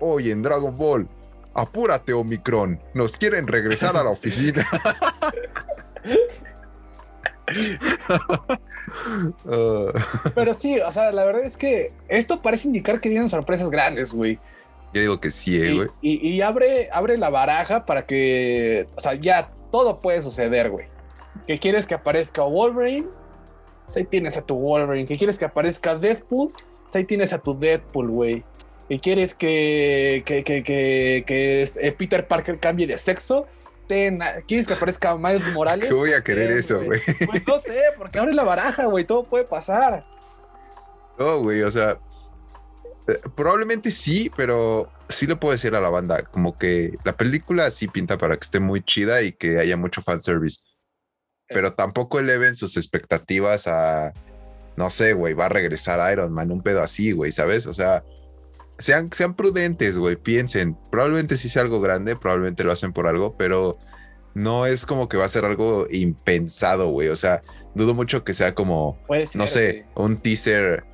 Oye, 0.00 0.32
en 0.32 0.42
Dragon 0.42 0.76
Ball, 0.76 1.08
apúrate, 1.56 2.12
Omicron. 2.12 2.80
Nos 2.94 3.16
quieren 3.16 3.46
regresar 3.46 3.96
a 3.96 4.04
la 4.04 4.10
oficina. 4.10 4.66
Pero 10.34 10.54
sí, 10.54 10.80
o 10.80 10.92
sea, 10.92 11.12
la 11.12 11.24
verdad 11.24 11.44
es 11.44 11.56
que 11.56 11.92
esto 12.08 12.42
parece 12.42 12.68
indicar 12.68 13.00
que 13.00 13.08
vienen 13.08 13.28
sorpresas 13.28 13.70
grandes, 13.70 14.12
güey. 14.12 14.38
Yo 14.92 15.00
digo 15.00 15.20
que 15.20 15.30
sí, 15.30 15.60
eh, 15.60 15.74
güey. 15.74 15.88
Y, 16.00 16.28
y, 16.28 16.34
y, 16.34 16.42
abre, 16.42 16.88
abre 16.92 17.18
la 17.18 17.30
baraja 17.30 17.84
para 17.84 18.06
que, 18.06 18.88
o 18.96 19.00
sea, 19.00 19.14
ya 19.14 19.50
todo 19.70 20.00
puede 20.00 20.22
suceder, 20.22 20.70
güey. 20.70 20.86
Que 21.46 21.58
quieres 21.58 21.86
que 21.86 21.94
aparezca 21.94 22.42
Wolverine, 22.42 23.06
pues 23.84 23.96
ahí 23.96 24.04
tienes 24.04 24.36
a 24.36 24.42
tu 24.42 24.54
Wolverine. 24.56 25.06
Que 25.06 25.16
quieres 25.16 25.38
que 25.38 25.44
aparezca 25.44 25.96
Deadpool, 25.96 26.52
pues 26.52 26.96
ahí 26.96 27.04
tienes 27.04 27.32
a 27.32 27.38
tu 27.38 27.58
Deadpool, 27.58 28.08
güey. 28.08 28.44
Y 28.88 29.00
quieres 29.00 29.34
que, 29.34 30.22
que, 30.24 30.44
que, 30.44 30.62
que, 30.62 31.24
que 31.26 31.62
eh, 31.62 31.92
Peter 31.92 32.26
Parker 32.26 32.58
cambie 32.60 32.86
de 32.86 32.98
sexo, 32.98 33.46
ten, 33.88 34.20
quieres 34.46 34.66
que 34.66 34.74
aparezca 34.74 35.16
Miles 35.16 35.46
Morales. 35.52 35.88
¿Qué 35.88 35.94
voy 35.94 36.12
a 36.12 36.22
querer 36.22 36.48
ten, 36.50 36.58
eso, 36.58 36.82
güey? 36.82 37.00
Pues 37.26 37.46
no 37.46 37.58
sé, 37.58 37.80
porque 37.98 38.18
abre 38.18 38.32
la 38.32 38.44
baraja, 38.44 38.84
güey, 38.86 39.04
todo 39.04 39.24
puede 39.24 39.44
pasar. 39.44 40.04
No, 41.18 41.40
güey, 41.40 41.62
o 41.62 41.70
sea, 41.70 41.98
eh, 43.08 43.18
probablemente 43.34 43.90
sí, 43.90 44.30
pero 44.36 44.90
sí 45.08 45.26
le 45.26 45.36
puedo 45.36 45.52
decir 45.52 45.74
a 45.74 45.80
la 45.80 45.88
banda, 45.88 46.22
como 46.22 46.58
que 46.58 46.96
la 47.04 47.16
película 47.16 47.70
sí 47.70 47.88
pinta 47.88 48.18
para 48.18 48.36
que 48.36 48.44
esté 48.44 48.60
muy 48.60 48.82
chida 48.82 49.22
y 49.22 49.32
que 49.32 49.58
haya 49.58 49.76
mucho 49.76 50.02
fanservice. 50.02 50.60
Pero 51.48 51.74
tampoco 51.74 52.18
eleven 52.18 52.56
sus 52.56 52.76
expectativas 52.76 53.68
a, 53.68 54.12
no 54.76 54.90
sé, 54.90 55.12
güey, 55.12 55.32
va 55.32 55.46
a 55.46 55.48
regresar 55.48 56.12
Iron 56.12 56.32
Man, 56.32 56.50
un 56.50 56.62
pedo 56.62 56.82
así, 56.82 57.12
güey, 57.12 57.30
¿sabes? 57.30 57.66
O 57.66 57.74
sea, 57.74 58.02
sean, 58.78 59.10
sean 59.12 59.34
prudentes, 59.34 59.98
güey, 59.98 60.16
piensen, 60.16 60.76
probablemente 60.90 61.36
sí 61.36 61.48
sea 61.48 61.62
algo 61.62 61.80
grande, 61.80 62.16
probablemente 62.16 62.64
lo 62.64 62.72
hacen 62.72 62.92
por 62.92 63.06
algo, 63.06 63.36
pero 63.36 63.78
no 64.34 64.66
es 64.66 64.86
como 64.86 65.08
que 65.08 65.16
va 65.16 65.24
a 65.24 65.30
ser 65.30 65.44
algo 65.44 65.86
impensado, 65.90 66.90
güey. 66.90 67.08
O 67.08 67.16
sea, 67.16 67.42
dudo 67.74 67.94
mucho 67.94 68.24
que 68.24 68.34
sea 68.34 68.54
como, 68.54 68.98
ser, 69.08 69.28
no 69.34 69.46
sé, 69.46 69.72
güey. 69.94 70.06
un 70.06 70.16
teaser 70.18 70.84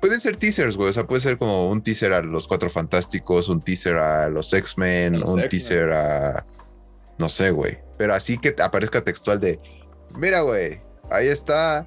pueden 0.00 0.20
ser 0.20 0.36
teasers, 0.36 0.76
güey. 0.76 0.90
O 0.90 0.92
sea, 0.92 1.06
puede 1.06 1.20
ser 1.20 1.38
como 1.38 1.70
un 1.70 1.82
teaser 1.82 2.12
a 2.12 2.22
los 2.22 2.48
Cuatro 2.48 2.70
Fantásticos, 2.70 3.48
un 3.48 3.60
teaser 3.60 3.96
a 3.96 4.28
los 4.28 4.52
X-Men, 4.52 5.22
un 5.26 5.48
teaser 5.48 5.92
a. 5.92 6.46
No 7.18 7.28
sé, 7.28 7.50
güey. 7.50 7.78
Pero 7.98 8.14
así 8.14 8.38
que 8.38 8.56
aparezca 8.60 9.02
textual 9.02 9.38
de. 9.40 9.60
Mira, 10.16 10.40
güey. 10.40 10.80
Ahí 11.10 11.28
está. 11.28 11.86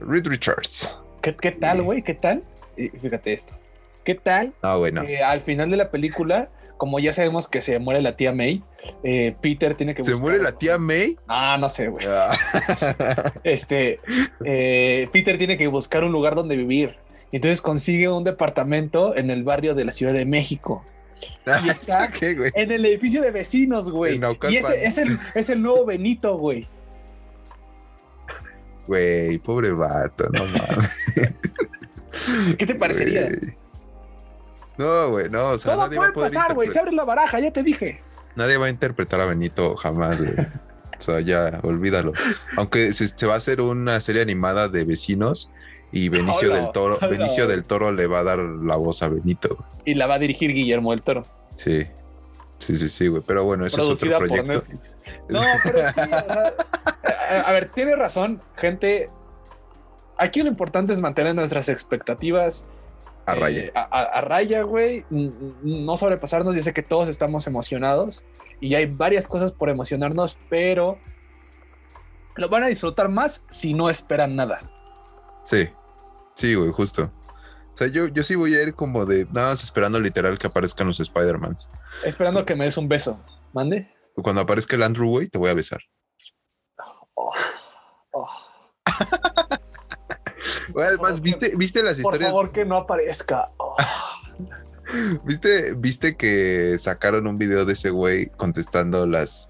Reed 0.00 0.26
Richards. 0.26 0.94
¿Qué, 1.22 1.34
qué 1.36 1.52
tal, 1.52 1.82
güey? 1.82 2.02
¿Qué 2.02 2.14
tal? 2.14 2.42
Y 2.76 2.88
fíjate 2.88 3.32
esto. 3.32 3.56
¿Qué 4.04 4.14
tal? 4.14 4.52
No, 4.62 4.78
güey, 4.78 4.92
no. 4.92 5.02
Eh, 5.02 5.22
al 5.22 5.40
final 5.40 5.70
de 5.70 5.78
la 5.78 5.90
película, 5.90 6.50
como 6.76 6.98
ya 6.98 7.12
sabemos 7.14 7.48
que 7.48 7.62
se 7.62 7.78
muere 7.78 8.02
la 8.02 8.16
tía 8.16 8.32
May, 8.32 8.62
eh, 9.02 9.34
Peter 9.40 9.74
tiene 9.74 9.94
que 9.94 10.04
¿Se 10.04 10.14
muere 10.16 10.42
la 10.42 10.52
tía 10.52 10.76
May? 10.76 11.16
Ah, 11.26 11.56
no 11.58 11.70
sé, 11.70 11.88
güey. 11.88 12.04
Ah. 12.06 12.36
este, 13.44 14.00
eh, 14.44 15.08
Peter 15.10 15.38
tiene 15.38 15.56
que 15.56 15.68
buscar 15.68 16.04
un 16.04 16.12
lugar 16.12 16.34
donde 16.34 16.56
vivir. 16.56 16.96
Entonces 17.32 17.62
consigue 17.62 18.08
un 18.08 18.24
departamento 18.24 19.16
en 19.16 19.30
el 19.30 19.42
barrio 19.42 19.74
de 19.74 19.86
la 19.86 19.92
Ciudad 19.92 20.12
de 20.12 20.26
México. 20.26 20.84
Y 21.64 21.70
está 21.70 22.10
¿Qué, 22.18 22.34
güey? 22.34 22.52
en 22.54 22.70
el 22.70 22.84
edificio 22.84 23.22
de 23.22 23.30
vecinos, 23.30 23.90
güey. 23.90 24.20
Y 24.50 24.56
ese 24.56 24.84
es 24.84 24.98
el, 24.98 25.18
es 25.34 25.48
el 25.48 25.62
nuevo 25.62 25.86
Benito, 25.86 26.36
güey. 26.36 26.68
Güey, 28.86 29.38
pobre 29.38 29.72
vato, 29.72 30.28
no 30.30 30.44
mames. 30.44 30.94
¿Qué 32.58 32.66
te 32.66 32.74
parecería? 32.74 33.22
Wey. 33.22 33.63
No, 34.76 35.10
güey, 35.10 35.30
no. 35.30 35.50
O 35.50 35.58
sea, 35.58 35.72
Todo 35.72 35.84
nadie 35.84 35.96
puede 35.96 36.12
va 36.12 36.26
a 36.26 36.30
pasar, 36.30 36.54
güey. 36.54 36.70
Se 36.70 36.78
abre 36.78 36.92
la 36.92 37.04
baraja, 37.04 37.38
ya 37.40 37.52
te 37.52 37.62
dije. 37.62 38.00
Nadie 38.34 38.56
va 38.56 38.66
a 38.66 38.70
interpretar 38.70 39.20
a 39.20 39.26
Benito 39.26 39.76
jamás, 39.76 40.20
güey. 40.20 40.34
O 40.98 41.02
sea, 41.02 41.20
ya, 41.20 41.60
olvídalo. 41.62 42.12
Aunque 42.56 42.92
se, 42.92 43.08
se, 43.08 43.26
va 43.26 43.34
a 43.34 43.36
hacer 43.36 43.60
una 43.60 44.00
serie 44.00 44.22
animada 44.22 44.68
de 44.68 44.84
vecinos 44.84 45.50
y 45.92 46.08
Benicio 46.08 46.50
hola, 46.50 46.60
del 46.60 46.72
Toro, 46.72 46.98
hola. 47.00 47.06
Benicio 47.08 47.46
del 47.46 47.64
Toro 47.64 47.92
le 47.92 48.06
va 48.06 48.20
a 48.20 48.24
dar 48.24 48.38
la 48.38 48.76
voz 48.76 49.02
a 49.02 49.08
Benito. 49.08 49.56
Güey. 49.56 49.68
Y 49.84 49.94
la 49.94 50.06
va 50.06 50.14
a 50.14 50.18
dirigir 50.18 50.52
Guillermo 50.52 50.90
del 50.90 51.02
Toro. 51.02 51.26
Sí. 51.56 51.86
Sí, 52.58 52.76
sí, 52.76 52.88
sí, 52.88 53.08
güey. 53.08 53.22
Pero 53.26 53.44
bueno, 53.44 53.66
eso 53.66 53.76
Producida 53.76 54.16
es 54.16 54.22
otro 54.22 54.26
proyecto. 54.26 54.60
Por 54.60 54.74
Netflix. 54.74 54.96
No, 55.28 55.40
pero 55.62 55.78
sí, 55.78 56.00
o 56.00 56.04
sea, 56.04 56.52
a, 57.30 57.40
a 57.48 57.52
ver, 57.52 57.70
tiene 57.70 57.96
razón, 57.96 58.42
gente. 58.56 59.10
Aquí 60.18 60.42
lo 60.42 60.48
importante 60.48 60.92
es 60.92 61.00
mantener 61.00 61.34
nuestras 61.34 61.68
expectativas 61.68 62.66
a 63.26 63.34
raya. 63.34 63.62
Eh, 63.62 63.72
a, 63.74 63.82
a, 63.82 64.20
raya, 64.20 64.62
güey. 64.62 65.04
No 65.10 65.96
sobrepasarnos. 65.96 66.54
Yo 66.54 66.62
sé 66.62 66.72
que 66.72 66.82
todos 66.82 67.08
estamos 67.08 67.46
emocionados 67.46 68.24
y 68.60 68.74
hay 68.74 68.86
varias 68.86 69.28
cosas 69.28 69.52
por 69.52 69.68
emocionarnos, 69.68 70.38
pero 70.48 70.98
lo 72.36 72.48
van 72.48 72.64
a 72.64 72.68
disfrutar 72.68 73.08
más 73.08 73.46
si 73.48 73.74
no 73.74 73.90
esperan 73.90 74.36
nada. 74.36 74.70
Sí, 75.44 75.68
sí, 76.34 76.54
güey, 76.54 76.70
justo. 76.72 77.12
O 77.74 77.76
sea, 77.76 77.88
yo, 77.88 78.06
yo 78.06 78.22
sí 78.22 78.34
voy 78.36 78.54
a 78.54 78.62
ir 78.62 78.74
como 78.74 79.04
de 79.04 79.26
nada 79.32 79.50
más 79.50 79.64
esperando 79.64 79.98
literal 80.00 80.38
que 80.38 80.46
aparezcan 80.46 80.86
los 80.86 81.00
Spider-Mans. 81.00 81.70
Esperando 82.04 82.44
que 82.46 82.54
me 82.54 82.64
des 82.64 82.76
un 82.76 82.88
beso. 82.88 83.20
¿Mande? 83.52 83.92
Cuando 84.14 84.40
aparezca 84.40 84.76
el 84.76 84.82
Andrew, 84.82 85.08
güey, 85.08 85.28
te 85.28 85.38
voy 85.38 85.50
a 85.50 85.54
besar. 85.54 85.80
Oh, 87.14 87.32
oh. 88.12 88.28
Además, 90.76 91.20
¿viste, 91.20 91.52
¿viste 91.56 91.82
las 91.82 91.96
Por 92.00 92.12
historias? 92.14 92.30
favor, 92.30 92.52
que 92.52 92.64
no 92.64 92.76
aparezca. 92.76 93.50
Oh. 93.58 93.76
¿Viste, 95.24 95.72
¿Viste 95.74 96.16
que 96.16 96.76
sacaron 96.78 97.26
un 97.26 97.38
video 97.38 97.64
de 97.64 97.72
ese 97.72 97.90
güey 97.90 98.26
contestando 98.36 99.06
las, 99.06 99.48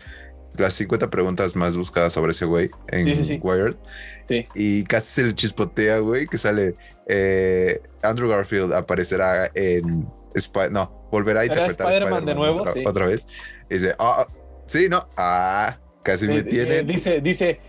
las 0.56 0.74
50 0.74 1.10
preguntas 1.10 1.56
más 1.56 1.76
buscadas 1.76 2.12
sobre 2.12 2.32
ese 2.32 2.44
güey 2.44 2.70
en 2.88 3.04
Sí, 3.04 3.14
sí, 3.16 3.24
sí. 3.24 3.40
Wired? 3.42 3.74
Sí. 4.22 4.46
Y 4.54 4.84
casi 4.84 5.06
se 5.08 5.22
le 5.24 5.34
chispotea, 5.34 5.98
güey, 5.98 6.26
que 6.26 6.38
sale 6.38 6.76
eh, 7.08 7.82
Andrew 8.02 8.28
Garfield 8.30 8.72
aparecerá 8.72 9.50
en 9.54 10.06
Spi- 10.36 10.70
no, 10.70 11.08
volverá 11.10 11.40
a 11.40 11.44
¿Será 11.44 11.54
interpretar 11.66 11.88
Spider-Man 11.92 12.26
de 12.26 12.34
nuevo? 12.34 12.64
otra, 12.86 13.06
vez. 13.06 13.26
Y 13.68 13.74
dice, 13.74 13.94
ah, 13.98 14.26
sí, 14.66 14.88
no, 14.88 15.08
ah, 15.16 15.78
casi 16.02 16.26
me 16.26 16.36
Eh, 16.36 16.38
eh, 16.38 16.42
tienen. 16.44 16.86
dice, 16.86 17.20
dice. 17.20 17.60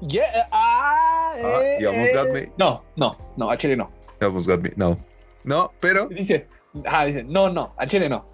Yeah, 0.00 0.48
ah, 0.52 1.32
Ah, 1.36 1.60
eh, 1.62 1.78
you 1.80 1.88
almost 1.88 2.14
got 2.14 2.28
eh. 2.28 2.32
me. 2.32 2.52
No, 2.58 2.82
no, 2.96 3.16
no, 3.36 3.50
a 3.50 3.56
Chile 3.56 3.76
no. 3.76 3.90
Almost 4.20 4.46
got 4.48 4.60
me. 4.60 4.70
No, 4.76 4.98
no, 5.44 5.72
pero 5.80 6.06
Dice, 6.08 6.46
ah, 6.86 7.04
dice, 7.06 7.24
no, 7.24 7.48
no, 7.50 7.72
a 7.76 7.86
Chile 7.86 8.08
no. 8.08 8.24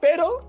Pero 0.00 0.46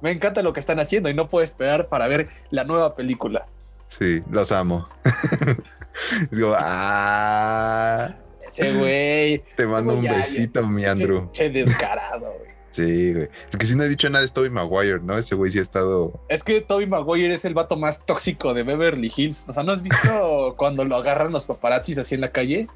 me 0.00 0.10
encanta 0.10 0.42
lo 0.42 0.52
que 0.52 0.60
están 0.60 0.78
haciendo 0.78 1.08
y 1.08 1.14
no 1.14 1.28
puedo 1.28 1.42
esperar 1.44 1.88
para 1.88 2.06
ver 2.08 2.28
la 2.50 2.64
nueva 2.64 2.94
película. 2.94 3.46
sí, 3.88 4.22
los 4.30 4.52
amo. 4.52 4.88
es 6.30 6.38
como, 6.38 6.54
ah, 6.58 8.14
Ese 8.46 8.72
güey. 8.74 9.42
te 9.56 9.66
mando 9.66 9.94
un 9.94 10.02
ya, 10.02 10.12
ya. 10.12 10.16
besito, 10.18 10.66
mi 10.66 10.84
Andrew. 10.84 11.30
Che, 11.32 11.44
che 11.44 11.50
descarado, 11.50 12.32
güey. 12.38 12.49
Sí, 12.70 13.12
güey. 13.12 13.28
El 13.52 13.58
que 13.58 13.66
sí 13.66 13.74
no 13.74 13.82
ha 13.82 13.86
dicho 13.86 14.08
nada 14.08 14.24
es 14.24 14.32
Toby 14.32 14.48
Maguire, 14.48 15.00
¿no? 15.00 15.18
Ese 15.18 15.34
güey 15.34 15.50
sí 15.50 15.58
ha 15.58 15.62
estado. 15.62 16.20
Es 16.28 16.42
que 16.42 16.60
Toby 16.60 16.86
Maguire 16.86 17.34
es 17.34 17.44
el 17.44 17.54
vato 17.54 17.76
más 17.76 18.04
tóxico 18.06 18.54
de 18.54 18.62
Beverly 18.62 19.12
Hills. 19.14 19.46
O 19.48 19.52
sea, 19.52 19.62
¿no 19.62 19.72
has 19.72 19.82
visto 19.82 20.54
cuando 20.56 20.84
lo 20.84 20.96
agarran 20.96 21.32
los 21.32 21.46
paparazzis 21.46 21.98
así 21.98 22.14
en 22.14 22.22
la 22.22 22.30
calle? 22.30 22.68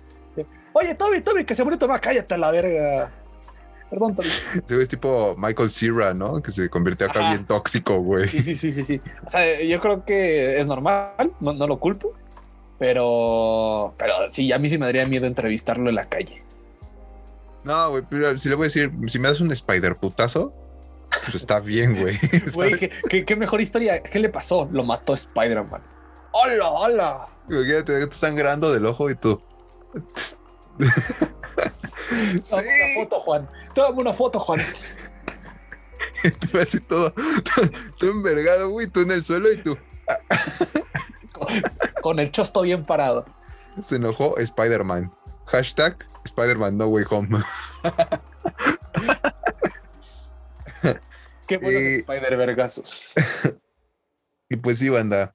Oye, 0.72 0.94
Toby, 0.96 1.20
Toby, 1.20 1.44
que 1.44 1.54
se 1.54 1.62
murió 1.62 1.78
Tomás, 1.78 2.00
cállate 2.00 2.34
a 2.34 2.38
la 2.38 2.50
verga. 2.50 3.12
Perdón, 3.88 4.16
Toby. 4.16 4.28
Es 4.82 4.88
tipo 4.88 5.36
Michael 5.38 5.70
Cera, 5.70 6.12
¿no? 6.12 6.42
Que 6.42 6.50
se 6.50 6.68
convirtió 6.68 7.06
acá 7.06 7.20
Ajá. 7.20 7.30
bien 7.30 7.46
tóxico, 7.46 8.00
güey. 8.00 8.28
Sí, 8.28 8.40
sí, 8.40 8.56
sí, 8.56 8.72
sí, 8.72 8.84
sí. 8.84 9.00
O 9.24 9.30
sea, 9.30 9.62
yo 9.62 9.80
creo 9.80 10.04
que 10.04 10.58
es 10.58 10.66
normal, 10.66 11.30
no, 11.38 11.52
no 11.52 11.68
lo 11.68 11.78
culpo. 11.78 12.12
Pero, 12.78 13.94
pero 13.96 14.28
sí, 14.28 14.52
a 14.52 14.58
mí 14.58 14.68
sí 14.68 14.78
me 14.78 14.86
daría 14.86 15.06
miedo 15.06 15.26
entrevistarlo 15.26 15.88
en 15.88 15.94
la 15.94 16.04
calle. 16.04 16.42
No, 17.64 17.90
güey, 17.90 18.04
pero 18.08 18.36
si 18.38 18.48
le 18.48 18.54
voy 18.54 18.64
a 18.64 18.68
decir, 18.68 18.92
si 19.06 19.18
me 19.18 19.28
das 19.28 19.40
un 19.40 19.50
Spider 19.52 19.96
putazo, 19.96 20.52
pues 21.22 21.34
está 21.34 21.60
bien, 21.60 22.00
güey. 22.00 22.18
Güey. 22.54 22.76
¿qué, 22.76 22.90
qué, 23.08 23.24
qué 23.24 23.36
mejor 23.36 23.60
historia. 23.60 24.02
¿Qué 24.02 24.18
le 24.18 24.28
pasó? 24.28 24.68
Lo 24.70 24.84
mató 24.84 25.14
Spider-Man. 25.14 25.82
¡Hola, 26.32 26.68
hola! 26.68 27.28
Imagínate, 27.48 27.92
te 27.92 27.98
están 28.00 28.12
sangrando 28.12 28.72
del 28.72 28.86
ojo 28.86 29.08
y 29.10 29.14
tú. 29.14 29.40
Toma 30.78 30.92
sí, 32.42 32.56
una 32.56 33.04
foto, 33.04 33.20
Juan. 33.20 33.50
Toma 33.74 34.00
una 34.00 34.12
foto, 34.12 34.40
Juan. 34.40 34.60
tú 36.50 36.58
así 36.58 36.80
todo, 36.80 37.14
tú 37.98 38.08
envergado, 38.08 38.70
güey, 38.70 38.86
tú 38.88 39.00
en 39.00 39.12
el 39.12 39.22
suelo 39.22 39.52
y 39.52 39.56
tú. 39.58 39.78
Con, 41.32 41.46
con 42.02 42.18
el 42.18 42.30
chosto 42.30 42.62
bien 42.62 42.84
parado. 42.84 43.24
Se 43.82 43.96
enojó 43.96 44.36
Spider-Man. 44.38 45.12
Hashtag 45.46 45.96
Spider-Man 46.24 46.76
No 46.78 46.86
Way 46.88 47.04
Home. 47.10 47.28
Qué 51.46 51.58
buenos 51.58 51.82
Y- 51.82 51.94
Spider-Vergazos. 52.00 53.12
Y 54.50 54.56
pues 54.56 54.78
sí, 54.78 54.90
banda. 54.90 55.34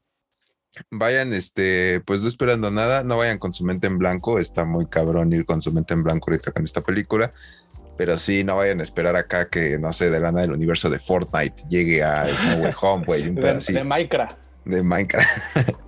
Vayan, 0.91 1.33
este, 1.33 1.99
pues 2.05 2.21
no 2.21 2.27
esperando 2.27 2.69
nada, 2.69 3.03
no 3.03 3.17
vayan 3.17 3.39
con 3.39 3.51
su 3.51 3.65
mente 3.65 3.87
en 3.87 3.97
blanco. 3.97 4.37
Está 4.39 4.65
muy 4.65 4.85
cabrón 4.85 5.33
ir 5.33 5.45
con 5.45 5.61
su 5.61 5.73
mente 5.73 5.95
en 5.95 6.03
blanco 6.03 6.29
ahorita 6.29 6.51
con 6.51 6.63
esta 6.63 6.81
película. 6.81 7.33
Pero 7.97 8.17
sí, 8.19 8.43
no 8.43 8.55
vayan 8.57 8.79
a 8.79 8.83
esperar 8.83 9.15
acá 9.15 9.49
que, 9.49 9.79
no 9.79 9.91
sé, 9.93 10.11
de 10.11 10.19
la 10.19 10.31
nada 10.31 10.41
del 10.43 10.53
universo 10.53 10.91
de 10.91 10.99
Fortnite 10.99 11.63
llegue 11.67 12.03
a 12.03 12.27
No 12.49 12.57
Way 12.63 12.73
Home, 12.81 13.05
güey. 13.05 13.23
De, 13.33 13.59
de 13.73 13.83
Minecraft. 13.83 14.37
de 14.65 14.83
Minecraft. 14.83 15.69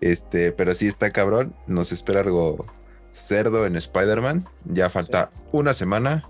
Este, 0.00 0.52
pero 0.52 0.74
sí 0.74 0.86
está 0.86 1.10
cabrón. 1.10 1.54
Nos 1.66 1.92
espera 1.92 2.20
algo 2.20 2.64
cerdo 3.26 3.66
en 3.66 3.76
Spider-Man. 3.76 4.46
Ya 4.64 4.90
falta 4.90 5.30
una 5.52 5.74
semana. 5.74 6.28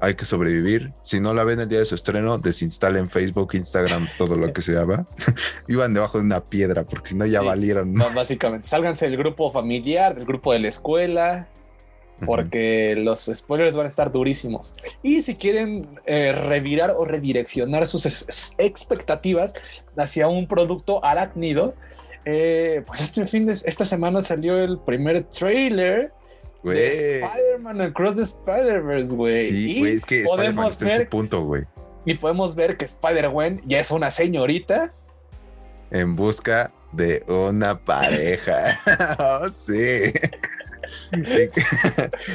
Hay 0.00 0.14
que 0.14 0.24
sobrevivir. 0.24 0.92
Si 1.02 1.20
no 1.20 1.32
la 1.32 1.44
ven 1.44 1.60
el 1.60 1.68
día 1.68 1.78
de 1.78 1.84
su 1.86 1.94
estreno, 1.94 2.36
desinstalen 2.38 3.08
Facebook, 3.08 3.50
Instagram, 3.54 4.08
todo 4.18 4.36
lo 4.36 4.52
que 4.52 4.60
se 4.60 4.72
llama. 4.72 5.06
Iban 5.68 5.94
debajo 5.94 6.18
de 6.18 6.24
una 6.24 6.40
piedra, 6.40 6.82
porque 6.82 7.10
si 7.10 7.14
no 7.14 7.24
ya 7.24 7.40
Sí. 7.40 7.46
valieron. 7.46 7.92
No, 7.94 8.10
básicamente, 8.12 8.66
sálganse 8.66 9.06
del 9.06 9.16
grupo 9.16 9.52
familiar, 9.52 10.16
del 10.16 10.24
grupo 10.26 10.52
de 10.52 10.58
la 10.58 10.68
escuela, 10.68 11.46
porque 12.26 12.94
los 12.96 13.30
spoilers 13.32 13.76
van 13.76 13.84
a 13.84 13.88
estar 13.88 14.10
durísimos. 14.10 14.74
Y 15.04 15.22
si 15.22 15.36
quieren 15.36 15.88
eh, 16.06 16.32
revirar 16.32 16.92
o 16.96 17.04
redireccionar 17.04 17.86
sus, 17.86 18.02
sus 18.02 18.54
expectativas 18.58 19.54
hacia 19.96 20.26
un 20.26 20.46
producto 20.48 21.04
arácnido, 21.04 21.74
eh, 22.24 22.82
pues 22.86 23.00
este 23.00 23.24
fin 23.26 23.46
de 23.46 23.52
esta 23.52 23.84
semana 23.84 24.22
salió 24.22 24.58
el 24.62 24.78
primer 24.78 25.24
trailer 25.24 26.12
de 26.62 27.20
Spider-Man 27.20 27.80
Across 27.80 28.16
the 28.16 28.22
Spider-Verse, 28.22 29.14
güey. 29.14 29.48
Sí, 29.48 29.78
güey, 29.80 29.96
es 29.96 30.04
que 30.04 30.22
Spider-Man 30.22 30.54
podemos 30.54 30.72
está 30.74 30.84
en 30.84 30.90
su 30.92 30.98
ver, 30.98 31.08
punto, 31.08 31.44
güey. 31.44 31.64
y 32.04 32.14
podemos 32.14 32.54
ver 32.54 32.76
que 32.76 32.84
Spider-Gwen 32.84 33.62
ya 33.64 33.80
es 33.80 33.90
una 33.90 34.10
señorita. 34.10 34.92
En 35.90 36.14
busca 36.16 36.72
de 36.92 37.24
una 37.26 37.78
pareja. 37.78 38.78
Oh, 39.18 39.48
sí. 39.48 40.12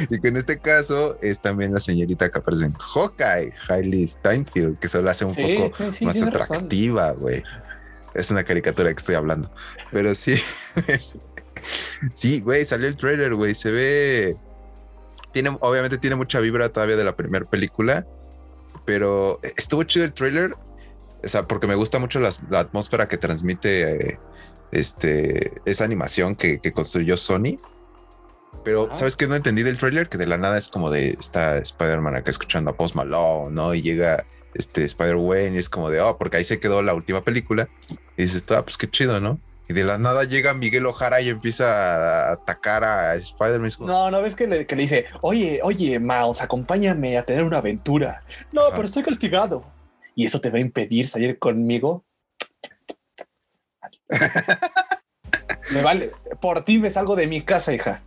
Y, 0.10 0.20
que 0.20 0.28
en 0.30 0.38
este 0.38 0.58
caso 0.58 1.18
es 1.22 1.40
también 1.40 1.74
la 1.74 1.80
señorita 1.80 2.30
que 2.32 2.40
aparece 2.40 2.66
en 2.66 2.74
Hawkeye, 2.74 3.54
Hailey 3.68 4.08
Steinfeld, 4.08 4.80
que 4.80 4.88
solo 4.88 5.10
hace 5.12 5.26
un 5.26 5.34
Sí, 5.36 5.58
poco 5.60 5.92
sí, 5.92 6.06
más 6.06 6.20
atractiva, 6.22 7.12
güey. 7.12 7.44
Es 8.18 8.32
una 8.32 8.44
caricatura 8.44 8.90
que 8.94 9.00
estoy 9.00 9.16
hablando. 9.16 9.50
Pero 9.92 10.14
sí. 10.16 10.36
sí, 12.14 12.42
güey, 12.42 12.66
salió 12.66 12.88
el 12.88 12.98
trailer, 12.98 13.36
güey. 13.36 13.56
Se 13.56 13.72
ve. 13.72 14.38
Tiene, 15.34 15.56
obviamente 15.62 15.98
tiene 15.98 16.16
mucha 16.16 16.40
vibra 16.40 16.70
todavía 16.70 16.96
de 16.98 17.04
la 17.04 17.16
primera 17.16 17.46
película. 17.46 18.06
Pero 18.86 19.40
estuvo 19.56 19.84
chido 19.84 20.06
el 20.06 20.14
trailer. 20.14 20.56
O 21.24 21.28
sea, 21.28 21.48
porque 21.48 21.68
me 21.68 21.76
gusta 21.76 22.00
mucho 22.00 22.20
las- 22.20 22.42
la 22.50 22.60
atmósfera 22.60 23.08
que 23.08 23.18
transmite 23.18 24.10
eh, 24.12 24.20
este, 24.72 25.54
esa 25.66 25.84
animación 25.84 26.36
que, 26.36 26.60
que 26.60 26.72
construyó 26.72 27.18
Sony. 27.18 27.60
Pero, 28.64 28.86
Ajá. 28.88 28.96
¿sabes 28.96 29.16
qué? 29.16 29.28
No 29.28 29.36
entendí 29.36 29.64
del 29.64 29.78
trailer 29.78 30.10
que 30.10 30.18
de 30.18 30.26
la 30.26 30.38
nada 30.38 30.58
es 30.58 30.68
como 30.70 30.90
de 30.90 31.10
está 31.20 31.58
Spider-Man 31.58 32.16
acá 32.16 32.30
escuchando 32.30 32.72
a 32.72 32.78
Post 32.78 32.96
Malone, 32.96 33.54
¿no? 33.54 33.74
Y 33.74 33.82
llega 33.82 34.26
este 34.58 34.84
Spider-Gwen 34.86 35.56
y 35.56 35.58
es 35.58 35.70
como 35.70 35.90
de, 35.90 36.02
oh, 36.02 36.18
porque 36.18 36.38
ahí 36.38 36.44
se 36.44 36.60
quedó 36.60 36.82
la 36.82 36.94
última 36.94 37.24
película. 37.24 37.70
Y 38.18 38.24
dices, 38.24 38.46
ah, 38.50 38.64
pues 38.64 38.78
qué 38.78 38.90
chido, 38.90 39.20
¿no? 39.20 39.40
Y 39.70 39.74
de 39.74 39.84
la 39.84 39.98
nada 39.98 40.24
llega 40.24 40.54
Miguel 40.54 40.86
Ojara 40.86 41.20
y 41.20 41.30
empieza 41.30 42.30
a 42.30 42.34
atacar 42.34 42.84
a 42.86 43.16
Spider-Man. 43.16 43.72
No, 43.82 44.10
no 44.10 44.22
ves 44.22 44.36
que 44.36 44.48
le, 44.48 44.66
que 44.66 44.76
le 44.76 44.84
dice, 44.84 45.06
oye, 45.22 45.60
oye, 45.62 46.00
Miles, 46.00 46.42
acompáñame 46.42 47.18
a 47.18 47.26
tener 47.26 47.44
una 47.44 47.58
aventura. 47.58 48.24
No, 48.52 48.62
Ajá. 48.62 48.76
pero 48.76 48.86
estoy 48.86 49.04
castigado. 49.04 49.66
¿Y 50.16 50.26
eso 50.26 50.40
te 50.40 50.50
va 50.50 50.58
a 50.58 50.62
impedir 50.62 51.08
salir 51.08 51.38
conmigo? 51.38 52.06
me 55.72 55.82
vale, 55.82 56.12
por 56.42 56.64
ti 56.64 56.80
me 56.80 56.90
salgo 56.90 57.16
de 57.16 57.28
mi 57.28 57.42
casa, 57.42 57.74
hija. 57.74 58.02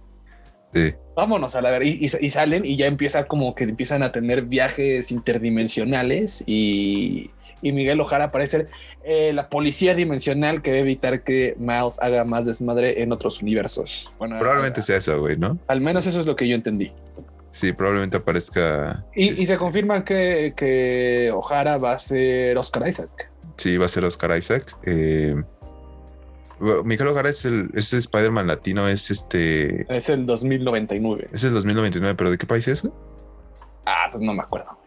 Sí. 0.75 0.95
Vámonos 1.17 1.55
a 1.55 1.61
la 1.63 1.71
ver. 1.71 1.83
Y, 1.83 1.99
y- 2.07 2.27
y 2.27 2.31
salen 2.31 2.65
y 2.65 2.77
ya 2.77 2.87
empieza 2.87 3.27
como 3.27 3.55
que 3.55 3.65
empiezan 3.65 4.03
a 4.03 4.13
tener 4.13 4.43
viajes 4.43 5.11
interdimensionales 5.11 6.43
y, 6.47 7.31
y 7.63 7.73
Miguel 7.73 8.01
Ojara 8.01 8.27
aparece 8.27 8.67
eh, 9.05 9.33
la 9.33 9.49
policía 9.49 9.95
dimensional 9.95 10.63
que 10.63 10.71
debe 10.71 10.83
evitar 10.83 11.23
que 11.23 11.55
Miles 11.59 11.99
haga 12.01 12.25
más 12.25 12.47
desmadre 12.47 13.03
en 13.03 13.13
otros 13.13 13.43
universos. 13.43 14.15
Bueno, 14.19 14.39
Probablemente 14.39 14.81
a- 14.81 14.83
sea 14.83 14.97
eso, 14.99 15.21
güey, 15.21 15.37
¿no? 15.37 15.59
al 15.67 15.81
menos 15.81 16.07
eso 16.07 16.21
es 16.21 16.27
lo 16.27 16.37
que 16.37 16.47
yo 16.49 16.55
entendí. 16.55 16.93
Sí, 17.53 17.73
probablemente 17.73 18.17
aparezca. 18.17 19.05
Y, 19.15 19.31
y 19.33 19.37
se 19.39 19.43
este, 19.43 19.57
confirma 19.57 20.05
que, 20.05 20.55
que 20.57 21.33
O'Hara 21.35 21.79
va 21.79 21.93
a 21.95 21.99
ser 21.99 22.57
Oscar 22.57 22.87
Isaac. 22.87 23.29
Sí, 23.57 23.77
va 23.77 23.87
a 23.87 23.89
ser 23.89 24.05
Oscar 24.05 24.39
Isaac. 24.39 24.77
Eh, 24.85 25.35
Miguel 26.85 27.09
Ojara 27.09 27.29
es 27.31 27.45
el 27.45 27.71
Spider-Man 27.75 28.47
latino, 28.47 28.87
es 28.89 29.11
este. 29.11 29.87
Es 29.95 30.09
el 30.11 30.27
2099. 30.27 31.29
Es 31.33 31.45
el 31.45 31.55
2029, 31.55 32.15
pero 32.15 32.31
¿de 32.31 32.39
qué 32.39 32.47
país 32.47 32.69
es? 32.69 32.87
Ah, 33.87 34.09
pues 34.13 34.23
no 34.23 34.35
me 34.35 34.43
acuerdo. 34.43 34.79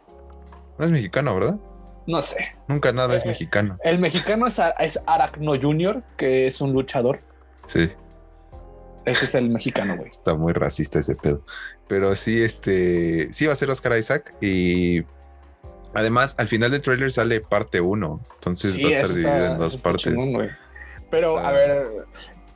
No 0.78 0.86
es 0.86 0.92
mexicano, 0.92 1.34
¿verdad? 1.34 1.60
No 2.06 2.22
sé. 2.22 2.54
Nunca 2.68 2.92
nada 2.92 3.16
es 3.16 3.24
Eh. 3.26 3.30
mexicano. 3.30 3.78
El 3.84 4.00
mexicano 4.00 4.46
es, 4.48 4.60
es 4.80 5.00
Aracno 5.08 5.54
Jr., 5.60 6.04
que 6.18 6.46
es 6.48 6.62
un 6.62 6.74
luchador. 6.74 7.22
Sí, 7.68 7.90
Ese 9.06 9.26
es 9.26 9.36
el 9.36 9.50
mexicano, 9.50 9.96
güey. 9.98 10.10
está 10.10 10.34
muy 10.36 10.54
racista 10.54 11.00
ese 11.00 11.16
pedo. 11.16 11.46
Pero 11.88 12.16
sí, 12.16 12.42
este. 12.42 13.32
Sí, 13.34 13.46
va 13.46 13.54
a 13.54 13.56
ser 13.56 13.70
Oscar 13.72 13.98
Isaac. 13.98 14.34
Y 14.42 15.04
además, 15.94 16.36
al 16.38 16.48
final 16.48 16.72
del 16.72 16.82
trailer 16.82 17.12
sale 17.12 17.42
parte 17.42 17.82
1. 17.82 18.22
Entonces 18.36 18.78
va 18.78 18.88
a 18.88 18.92
estar 18.92 19.12
está- 19.12 19.52
en 19.54 19.58
dos 19.60 19.78
partes. 19.78 20.04
chingón. 20.04 20.50
Pero, 21.14 21.38
a 21.38 21.52
ver, 21.52 21.88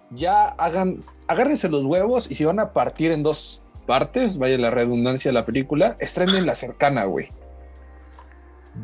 ya 0.09 0.45
hagan, 0.47 0.99
agárrense 1.27 1.69
los 1.69 1.85
huevos 1.85 2.31
y 2.31 2.35
si 2.35 2.43
van 2.43 2.59
a 2.59 2.73
partir 2.73 3.11
en 3.11 3.21
dos 3.23 3.61
partes, 3.85 4.37
vaya 4.39 4.57
la 4.57 4.71
redundancia 4.71 5.29
de 5.29 5.33
la 5.33 5.45
película, 5.45 5.95
estrenen 5.99 6.45
la 6.45 6.55
cercana, 6.55 7.05
güey. 7.05 7.29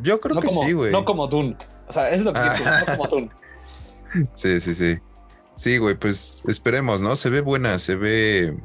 Yo 0.02 0.20
creo 0.22 0.36
No 0.36 0.42
que 0.42 0.48
como, 0.48 0.64
sí, 0.64 0.74
güey. 0.74 0.92
no 0.92 1.06
como 1.06 1.28
Dune. 1.28 1.56
O 1.88 1.94
sea, 1.94 2.08
eso 2.10 2.16
es 2.18 2.24
lo 2.24 2.34
que 2.34 2.40
Ah. 2.40 2.54
quiero, 2.56 2.72
no 2.80 2.86
como 2.98 3.08
Dune. 3.10 3.30
Sí, 4.36 4.60
sí, 4.62 4.76
sí. 4.76 5.00
Sí, 5.56 5.78
güey, 5.80 5.96
pues 5.96 6.44
esperemos, 6.48 7.02
¿no? 7.02 7.16
Se 7.16 7.30
ve 7.30 7.42
buena, 7.42 7.80
se 7.80 7.96
ve. 7.96 8.56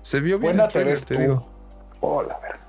Se 0.00 0.20
vio 0.20 0.38
bien. 0.38 0.56
Buena 0.56 0.64
el 0.64 0.68
te 0.72 1.04
trailer, 1.04 1.28
digo. 1.28 1.46
Hola, 2.00 2.38
verga. 2.42 2.60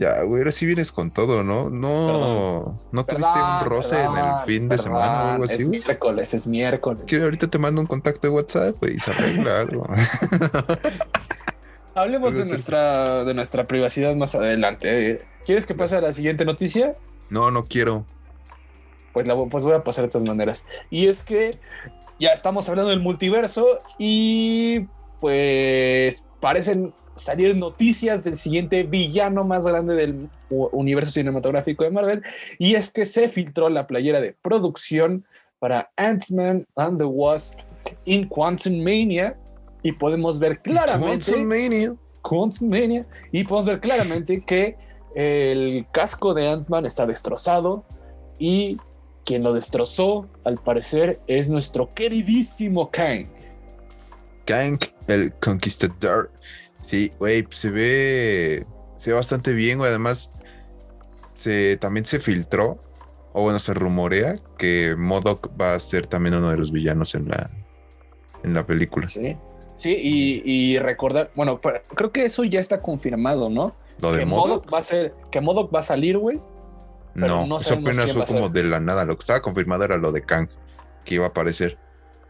Ya, 0.00 0.22
güey, 0.22 0.40
ahora 0.40 0.50
sí 0.50 0.64
vienes 0.64 0.92
con 0.92 1.10
todo, 1.10 1.44
¿no? 1.44 1.68
No, 1.68 2.80
no 2.90 3.04
tuviste 3.04 3.32
Perdón, 3.34 3.58
un 3.60 3.66
roce 3.66 4.02
en 4.02 4.16
el 4.16 4.40
fin 4.46 4.62
de 4.62 4.76
perdón, 4.76 4.78
semana 4.78 5.24
o 5.24 5.30
algo 5.32 5.44
así, 5.44 5.60
Es 5.60 5.68
güey. 5.68 5.80
miércoles, 5.80 6.32
es 6.32 6.46
miércoles. 6.46 7.04
Que 7.06 7.22
ahorita 7.22 7.48
te 7.48 7.58
mando 7.58 7.82
un 7.82 7.86
contacto 7.86 8.26
de 8.26 8.32
WhatsApp, 8.32 8.76
güey, 8.80 8.94
y 8.94 8.98
se 8.98 9.10
arregla 9.10 9.60
algo. 9.60 9.86
Hablemos 11.94 12.34
de 12.34 12.46
nuestra, 12.46 13.24
de 13.24 13.34
nuestra 13.34 13.66
privacidad 13.66 14.14
más 14.14 14.34
adelante. 14.34 15.20
¿Quieres 15.44 15.66
que 15.66 15.74
pase 15.74 15.96
a 15.96 16.00
la 16.00 16.14
siguiente 16.14 16.46
noticia? 16.46 16.96
No, 17.28 17.50
no 17.50 17.66
quiero. 17.66 18.06
Pues, 19.12 19.26
la, 19.26 19.36
pues 19.50 19.64
voy 19.64 19.74
a 19.74 19.84
pasar 19.84 20.06
de 20.06 20.10
todas 20.10 20.26
maneras. 20.26 20.64
Y 20.88 21.08
es 21.08 21.22
que 21.22 21.58
ya 22.18 22.30
estamos 22.30 22.66
hablando 22.70 22.88
del 22.88 23.00
multiverso 23.00 23.80
y 23.98 24.80
pues 25.20 26.24
parecen 26.40 26.94
salir 27.20 27.56
noticias 27.56 28.24
del 28.24 28.36
siguiente 28.36 28.82
villano 28.82 29.44
más 29.44 29.66
grande 29.66 29.94
del 29.94 30.28
universo 30.48 31.12
cinematográfico 31.12 31.84
de 31.84 31.90
Marvel. 31.90 32.22
Y 32.58 32.74
es 32.74 32.90
que 32.90 33.04
se 33.04 33.28
filtró 33.28 33.68
la 33.68 33.86
playera 33.86 34.20
de 34.20 34.34
producción 34.40 35.24
para 35.58 35.90
Ant-Man 35.96 36.66
and 36.76 36.98
the 36.98 37.04
Wasp 37.04 37.60
in 38.04 38.26
Quantum 38.28 38.78
Mania. 38.78 39.36
Y 39.82 39.92
podemos 39.92 40.38
ver 40.38 40.60
claramente... 40.60 41.32
Quantum 41.32 41.44
Mania. 41.44 41.94
Quantum 42.22 42.68
Mania, 42.68 43.06
y 43.32 43.44
podemos 43.44 43.66
ver 43.66 43.80
claramente 43.80 44.42
que 44.42 44.76
el 45.14 45.86
casco 45.90 46.34
de 46.34 46.48
Ant-Man 46.48 46.84
está 46.84 47.06
destrozado 47.06 47.84
y 48.38 48.76
quien 49.24 49.42
lo 49.42 49.54
destrozó, 49.54 50.28
al 50.44 50.58
parecer, 50.58 51.20
es 51.26 51.48
nuestro 51.48 51.94
queridísimo 51.94 52.90
Kang. 52.90 53.26
Kang, 54.44 54.78
el 55.06 55.32
Conquistador. 55.34 56.30
Sí, 56.82 57.12
güey, 57.18 57.42
pues 57.42 57.58
se 57.58 57.70
ve, 57.70 58.66
se 58.96 59.10
ve 59.10 59.16
bastante 59.16 59.52
bien, 59.52 59.78
güey. 59.78 59.90
Además, 59.90 60.32
se, 61.34 61.76
también 61.76 62.06
se 62.06 62.20
filtró, 62.20 62.80
o 63.32 63.42
bueno, 63.42 63.58
se 63.58 63.74
rumorea 63.74 64.36
que 64.58 64.94
Modoc 64.98 65.50
va 65.60 65.74
a 65.74 65.80
ser 65.80 66.06
también 66.06 66.34
uno 66.34 66.50
de 66.50 66.56
los 66.56 66.72
villanos 66.72 67.14
en 67.14 67.28
la, 67.28 67.50
en 68.42 68.54
la 68.54 68.66
película. 68.66 69.06
Sí, 69.06 69.36
sí 69.74 69.96
y, 70.00 70.42
y 70.44 70.78
recordar, 70.78 71.30
bueno, 71.34 71.60
pero 71.60 71.82
creo 71.94 72.12
que 72.12 72.24
eso 72.24 72.44
ya 72.44 72.60
está 72.60 72.80
confirmado, 72.80 73.50
¿no? 73.50 73.74
Lo 74.00 74.12
de 74.12 74.24
Modoc, 74.24 74.72
va 74.72 74.78
a 74.78 74.82
ser, 74.82 75.14
que 75.30 75.40
MODOK 75.40 75.74
va 75.74 75.80
a 75.80 75.82
salir, 75.82 76.16
güey. 76.18 76.40
no, 77.14 77.46
no 77.46 77.58
eso 77.58 77.74
apenas 77.74 78.12
fue 78.12 78.24
como 78.24 78.48
de 78.48 78.64
la 78.64 78.80
nada. 78.80 79.04
Lo 79.04 79.14
que 79.16 79.20
estaba 79.20 79.40
confirmado 79.40 79.84
era 79.84 79.96
lo 79.96 80.12
de 80.12 80.22
Kang, 80.22 80.48
que 81.04 81.16
iba 81.16 81.26
a 81.26 81.28
aparecer. 81.28 81.78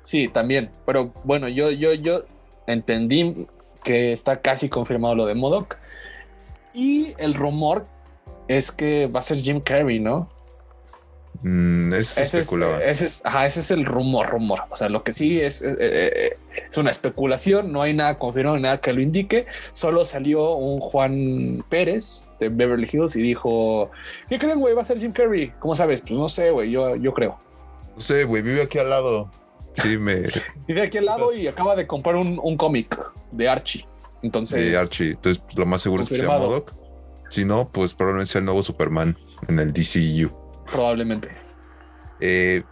Sí, 0.03 0.29
también. 0.29 0.71
Pero 0.87 1.13
bueno, 1.25 1.49
yo, 1.49 1.71
yo, 1.71 1.93
yo 1.95 2.25
entendí 2.67 3.47
que 3.83 4.13
está 4.13 4.41
casi 4.41 4.69
confirmado 4.69 5.15
lo 5.15 5.27
de 5.27 5.35
Modoc. 5.35 5.77
Y 6.75 7.15
el 7.19 7.35
rumor 7.35 7.87
es 8.49 8.71
que 8.73 9.07
va 9.07 9.21
a 9.21 9.23
ser 9.23 9.39
Jim 9.39 9.61
Carrey, 9.61 9.99
¿no? 10.01 10.29
Mm, 11.43 11.95
Ese 11.95 12.23
es, 12.23 12.35
especulaba. 12.35 12.79
ese, 12.85 13.07
es, 13.07 13.23
ajá, 13.25 13.47
ese 13.47 13.61
es 13.61 13.71
el 13.71 13.87
rumor, 13.87 14.29
rumor. 14.29 14.61
O 14.71 14.77
sea, 14.77 14.89
lo 14.91 15.03
que 15.03 15.15
sí 15.15 15.41
es, 15.41 15.63
eh, 15.63 15.75
eh, 15.81 16.37
es 16.71 16.77
una 16.77 16.91
especulación, 16.91 17.73
no 17.73 17.81
hay 17.81 17.95
nada 17.95 18.19
confirmado, 18.19 18.59
nada 18.59 18.81
que 18.81 18.93
lo 18.93 19.01
indique. 19.01 19.47
Solo 19.73 20.05
salió 20.05 20.55
un 20.57 20.81
Juan 20.81 21.65
Pérez 21.71 22.27
de 22.41 22.51
Beverly 22.51 22.89
Hills 22.93 23.17
y 23.17 23.23
dijo, 23.23 23.91
¿qué 24.29 24.39
creen, 24.39 24.61
güey? 24.61 24.75
Va 24.75 24.83
a 24.83 24.85
ser 24.85 24.99
Jim 24.99 25.13
Carrey. 25.13 25.53
¿Cómo 25.61 25.75
sabes? 25.75 26.03
Pues 26.03 26.19
no 26.19 26.29
sé, 26.29 26.51
güey, 26.51 26.71
yo, 26.71 26.97
yo 26.97 27.15
creo. 27.15 27.39
No 27.95 28.01
sé, 28.03 28.25
güey, 28.25 28.43
vive 28.43 28.63
aquí 28.63 28.79
al 28.79 28.91
lado. 28.91 29.31
Sí, 29.75 29.97
me. 29.99 30.25
Y 30.69 30.73
de 30.73 30.83
aquí 30.83 30.99
al 30.99 31.07
lado 31.07 31.33
y 31.33 31.47
acaba 31.47 31.77
de 31.77 31.87
comprar 31.87 32.17
un, 32.17 32.39
un 32.43 32.57
cómic 32.57 32.99
de 33.33 33.49
Archie. 33.49 33.87
Entonces, 34.23 34.71
de 34.71 34.77
Archie. 34.77 35.11
Entonces, 35.13 35.43
pues, 35.45 35.57
lo 35.57 35.67
más 35.67 35.83
seguro 35.83 36.03
es 36.03 36.09
que 36.09 36.17
sea. 36.17 36.27
Modoc. 36.27 36.73
Si 37.29 37.45
no, 37.45 37.69
pues 37.69 37.95
probablemente 37.95 38.33
sea 38.33 38.41
el 38.41 38.45
nuevo 38.45 38.63
Superman 38.63 39.17
en 39.49 39.59
el 39.61 39.73
DCU. 39.73 40.33
probablemente. 40.71 41.31
Eh, 42.21 42.65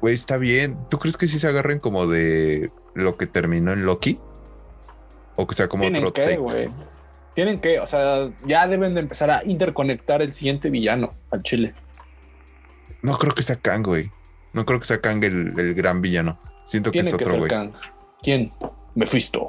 güey, 0.00 0.14
está 0.14 0.38
bien. 0.38 0.78
¿Tú 0.88 0.98
crees 0.98 1.16
que 1.16 1.26
sí 1.26 1.38
se 1.38 1.46
agarren 1.46 1.78
como 1.78 2.06
de 2.06 2.70
lo 2.94 3.16
que 3.16 3.26
terminó 3.26 3.72
en 3.72 3.84
Loki? 3.84 4.18
O 5.36 5.46
que 5.46 5.54
sea 5.54 5.68
como 5.68 5.82
Tienen 5.82 6.04
otro 6.04 6.24
que, 6.24 6.36
güey. 6.36 6.70
Tienen 7.34 7.60
que, 7.60 7.80
o 7.80 7.86
sea, 7.86 8.30
ya 8.44 8.66
deben 8.66 8.94
de 8.94 9.00
empezar 9.00 9.30
a 9.30 9.44
interconectar 9.44 10.20
el 10.20 10.32
siguiente 10.32 10.68
villano 10.70 11.14
al 11.30 11.42
Chile. 11.42 11.74
No 13.02 13.16
creo 13.18 13.34
que 13.34 13.42
sea 13.42 13.56
Kang, 13.56 13.84
güey. 13.84 14.10
No 14.52 14.64
creo 14.66 14.78
que 14.80 14.86
sea 14.86 15.00
Kang 15.00 15.22
el, 15.24 15.58
el 15.58 15.74
gran 15.74 16.00
villano. 16.00 16.38
Siento 16.66 16.90
que 16.90 17.00
Tiene 17.02 17.10
es 17.10 17.16
que 17.16 17.24
otro, 17.24 17.30
ser 17.30 17.38
güey. 17.38 17.50
Kang. 17.50 17.72
¿Quién? 18.22 18.52
Mephisto. 18.94 19.48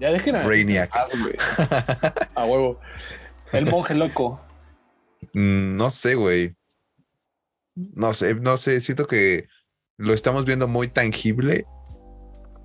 Ya 0.00 0.10
dejen 0.10 0.36
a 0.36 0.44
Brainiac. 0.44 0.90
este 0.96 1.18
güey. 1.18 1.34
A 2.34 2.44
huevo. 2.44 2.80
El 3.52 3.66
monje 3.66 3.94
loco. 3.94 4.40
Mm, 5.34 5.76
no 5.76 5.90
sé, 5.90 6.14
güey. 6.14 6.56
No 7.74 8.12
sé, 8.12 8.34
no 8.34 8.56
sé. 8.56 8.80
Siento 8.80 9.06
que 9.06 9.46
lo 9.98 10.14
estamos 10.14 10.44
viendo 10.44 10.66
muy 10.66 10.88
tangible 10.88 11.66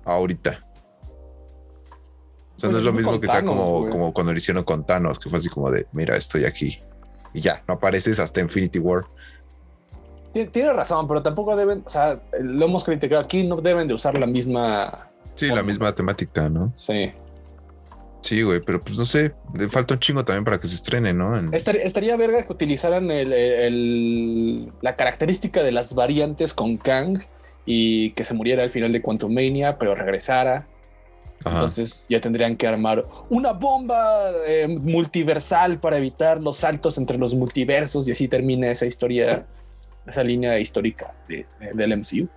ahorita. 0.04 0.64
O 2.56 2.60
sea, 2.60 2.70
Pues 2.70 2.72
no 2.72 2.78
es 2.78 2.84
lo 2.84 2.92
mismo 2.92 3.20
que 3.20 3.28
sea 3.28 3.44
como, 3.44 3.88
como 3.88 4.12
cuando 4.12 4.32
lo 4.32 4.38
hicieron 4.38 4.64
con 4.64 4.84
Thanos, 4.84 5.20
que 5.20 5.30
fue 5.30 5.38
así 5.38 5.48
como 5.48 5.70
de, 5.70 5.86
mira, 5.92 6.16
estoy 6.16 6.44
aquí. 6.44 6.80
Y 7.32 7.40
ya, 7.40 7.62
no 7.68 7.74
apareces 7.74 8.18
hasta 8.18 8.40
Infinity 8.40 8.80
War. 8.80 9.04
Tien- 10.44 10.50
Tiene 10.52 10.72
razón, 10.72 11.06
pero 11.08 11.22
tampoco 11.22 11.54
deben, 11.56 11.82
o 11.84 11.90
sea, 11.90 12.20
lo 12.40 12.64
hemos 12.64 12.84
criticado 12.84 13.20
aquí, 13.22 13.42
no 13.44 13.56
deben 13.60 13.88
de 13.88 13.94
usar 13.94 14.18
la 14.18 14.26
misma. 14.26 15.08
Sí, 15.34 15.46
la 15.46 15.62
misma 15.62 15.92
temática, 15.94 16.48
¿no? 16.48 16.72
Sí. 16.74 17.12
Sí, 18.20 18.42
güey, 18.42 18.60
pero 18.60 18.80
pues 18.82 18.98
no 18.98 19.06
sé, 19.06 19.32
le 19.54 19.68
falta 19.68 19.94
un 19.94 20.00
chingo 20.00 20.24
también 20.24 20.44
para 20.44 20.58
que 20.58 20.66
se 20.66 20.74
estrene, 20.74 21.12
¿no? 21.14 21.38
En- 21.38 21.54
Estaría, 21.54 21.82
estaría 21.82 22.16
verga 22.16 22.42
que 22.42 22.52
utilizaran 22.52 23.10
el- 23.10 23.32
el- 23.32 24.72
la 24.82 24.96
característica 24.96 25.62
de 25.62 25.70
las 25.72 25.94
variantes 25.94 26.52
con 26.52 26.76
Kang 26.76 27.20
y 27.64 28.10
que 28.12 28.24
se 28.24 28.34
muriera 28.34 28.62
al 28.64 28.70
final 28.70 28.92
de 28.92 29.00
Quantum 29.02 29.32
Mania, 29.32 29.78
pero 29.78 29.94
regresara. 29.94 30.66
Ajá. 31.44 31.54
Entonces 31.54 32.06
ya 32.08 32.20
tendrían 32.20 32.56
que 32.56 32.66
armar 32.66 33.06
una 33.30 33.52
bomba 33.52 34.32
eh, 34.48 34.66
multiversal 34.66 35.78
para 35.78 35.96
evitar 35.98 36.40
los 36.40 36.56
saltos 36.56 36.98
entre 36.98 37.16
los 37.16 37.34
multiversos 37.36 38.08
y 38.08 38.10
así 38.10 38.26
termina 38.26 38.68
esa 38.72 38.86
historia, 38.86 39.46
esa 40.08 40.22
línea 40.24 40.58
histórica 40.58 41.14
de- 41.28 41.46
de- 41.60 41.72
del 41.74 41.92
MCU. 41.92 42.28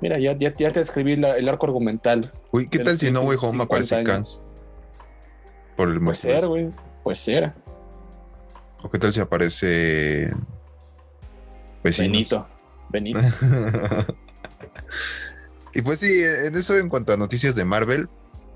Mira, 0.00 0.18
ya, 0.18 0.36
ya, 0.36 0.54
ya 0.56 0.70
te 0.70 0.80
escribí 0.80 1.16
la- 1.16 1.36
el 1.36 1.48
arco 1.48 1.66
argumental. 1.66 2.32
Uy, 2.52 2.68
¿qué 2.68 2.78
tal 2.80 2.98
si 2.98 3.10
no, 3.10 3.20
güey, 3.22 3.36
siguientes 3.38 3.54
Home 3.54 3.64
aparece 3.64 3.88
50 3.96 4.10
Kang 4.12 4.16
años. 4.18 4.42
por 5.76 5.88
el 5.88 6.00
Puede 6.00 6.14
ser, 6.14 6.46
güey. 6.46 6.70
Puede 7.02 7.14
ser. 7.16 7.52
¿O 8.82 8.90
qué 8.90 8.98
tal 8.98 9.12
si 9.12 9.20
aparece 9.20 10.32
vecinos? 11.82 12.12
Benito. 12.12 12.48
Benito. 12.90 13.20
y 15.74 15.82
pues 15.82 16.00
sí, 16.00 16.22
en 16.22 16.54
eso 16.54 16.76
en 16.78 16.88
cuanto 16.88 17.12
a 17.12 17.16
noticias 17.16 17.56
de 17.56 17.64
Marvel, 17.64 18.08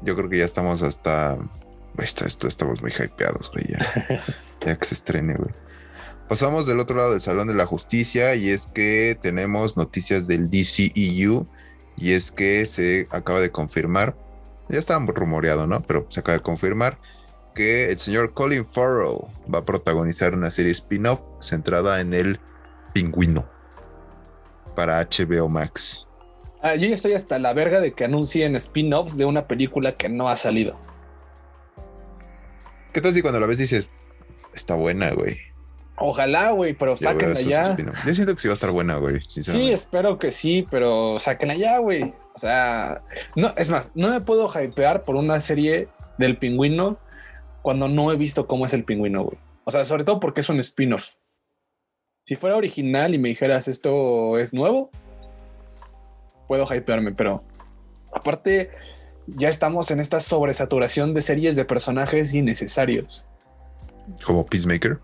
yo 0.03 0.14
creo 0.16 0.29
que 0.29 0.38
ya 0.38 0.44
estamos 0.44 0.83
hasta... 0.83 1.37
Esto, 1.98 2.24
esto, 2.27 2.46
estamos 2.46 2.81
muy 2.81 2.92
hypeados, 2.92 3.51
güey, 3.51 3.66
ya, 3.72 3.79
ya 4.64 4.77
que 4.77 4.85
se 4.85 4.94
estrene, 4.94 5.35
güey. 5.35 5.51
Pasamos 6.28 6.66
del 6.66 6.78
otro 6.78 6.96
lado 6.96 7.12
del 7.12 7.22
Salón 7.22 7.48
de 7.48 7.54
la 7.54 7.64
Justicia 7.64 8.34
y 8.34 8.50
es 8.50 8.66
que 8.66 9.18
tenemos 9.18 9.78
noticias 9.78 10.26
del 10.26 10.50
DCEU 10.50 11.46
y 11.96 12.12
es 12.12 12.30
que 12.30 12.66
se 12.66 13.08
acaba 13.10 13.40
de 13.40 13.50
confirmar, 13.50 14.14
ya 14.68 14.78
estaba 14.78 15.04
rumoreado, 15.06 15.66
¿no? 15.66 15.82
Pero 15.82 16.06
se 16.10 16.20
acaba 16.20 16.36
de 16.36 16.44
confirmar 16.44 16.98
que 17.54 17.90
el 17.90 17.98
señor 17.98 18.34
Colin 18.34 18.66
Farrell 18.66 19.20
va 19.52 19.60
a 19.60 19.64
protagonizar 19.64 20.34
una 20.34 20.50
serie 20.50 20.72
spin-off 20.72 21.20
centrada 21.40 21.98
en 22.02 22.12
el 22.12 22.40
pingüino 22.92 23.48
para 24.76 25.00
HBO 25.00 25.48
Max. 25.48 26.06
Ah, 26.60 26.74
yo 26.74 26.88
ya 26.88 26.94
estoy 26.94 27.14
hasta 27.14 27.38
la 27.38 27.54
verga 27.54 27.80
de 27.80 27.92
que 27.92 28.04
anuncien 28.04 28.54
spin-offs 28.54 29.16
de 29.16 29.24
una 29.24 29.46
película 29.46 29.96
que 29.96 30.10
no 30.10 30.28
ha 30.28 30.36
salido. 30.36 30.78
¿Qué 32.92 33.00
tal 33.00 33.14
si 33.14 33.22
cuando 33.22 33.40
la 33.40 33.46
ves 33.46 33.58
dices, 33.58 33.88
está 34.52 34.74
buena, 34.74 35.12
güey? 35.12 35.48
Ojalá, 36.01 36.51
güey, 36.51 36.75
pero 36.75 36.94
Ya 36.96 37.11
sáquenla 37.13 37.40
ya. 37.40 37.77
Yo 38.07 38.15
siento 38.15 38.35
que 38.35 38.40
sí 38.40 38.49
va 38.49 38.53
a 38.53 38.55
estar 38.55 38.71
buena, 38.71 38.96
güey. 38.96 39.21
Sí, 39.29 39.73
espero 39.73 40.19
que 40.19 40.31
sí, 40.31 40.67
pero 40.71 41.19
sáquenla 41.19 41.55
ya, 41.55 41.79
güey. 41.79 42.15
O 42.35 42.38
sea, 42.38 43.03
no, 43.35 43.53
es 43.57 43.71
más, 43.71 43.90
no 43.94 44.11
me 44.11 44.21
puedo 44.21 44.49
hypear 44.49 45.05
por 45.05 45.17
una 45.17 45.40
serie 45.40 45.88
del 46.19 46.38
pingüino 46.38 46.99
cuando 47.63 47.88
no 47.88 48.13
he 48.13 48.17
visto 48.17 48.46
cómo 48.46 48.67
es 48.67 48.73
el 48.73 48.85
pingüino, 48.85 49.25
güey. 49.25 49.38
O 49.65 49.71
sea, 49.71 49.85
sobre 49.85 50.05
todo 50.05 50.21
porque 50.21 50.40
es 50.40 50.49
un 50.49 50.61
spin-off. 50.61 51.15
Si 52.25 52.37
fuera 52.37 52.57
original 52.57 53.15
y 53.15 53.19
me 53.19 53.31
dijeras 53.31 53.69
esto 53.69 54.38
es 54.38 54.55
nuevo, 54.55 54.90
puedo 56.46 56.65
hypearme, 56.73 57.13
pero 57.13 57.42
Aparte, 58.13 58.71
ya 59.27 59.49
estamos 59.49 59.90
en 59.90 60.01
esta 60.01 60.21
sobresaturación 60.21 61.15
de 61.15 61.23
series 61.23 61.57
de 61.57 61.65
personajes 61.65 62.33
innecesarios. 62.35 63.27
Como 64.25 64.46
Peacemaker. 64.46 64.99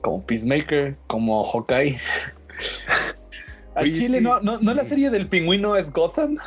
Como 0.00 0.24
Peacemaker, 0.24 0.96
como 1.06 1.44
Hawkeye. 1.44 1.98
Al 3.74 3.92
Chile, 3.92 4.20
no, 4.20 4.40
no, 4.40 4.58
no 4.58 4.74
la 4.74 4.84
serie 4.84 5.10
del 5.10 5.28
pingüino 5.28 5.76
es 5.76 5.92
Gotham. 5.92 6.38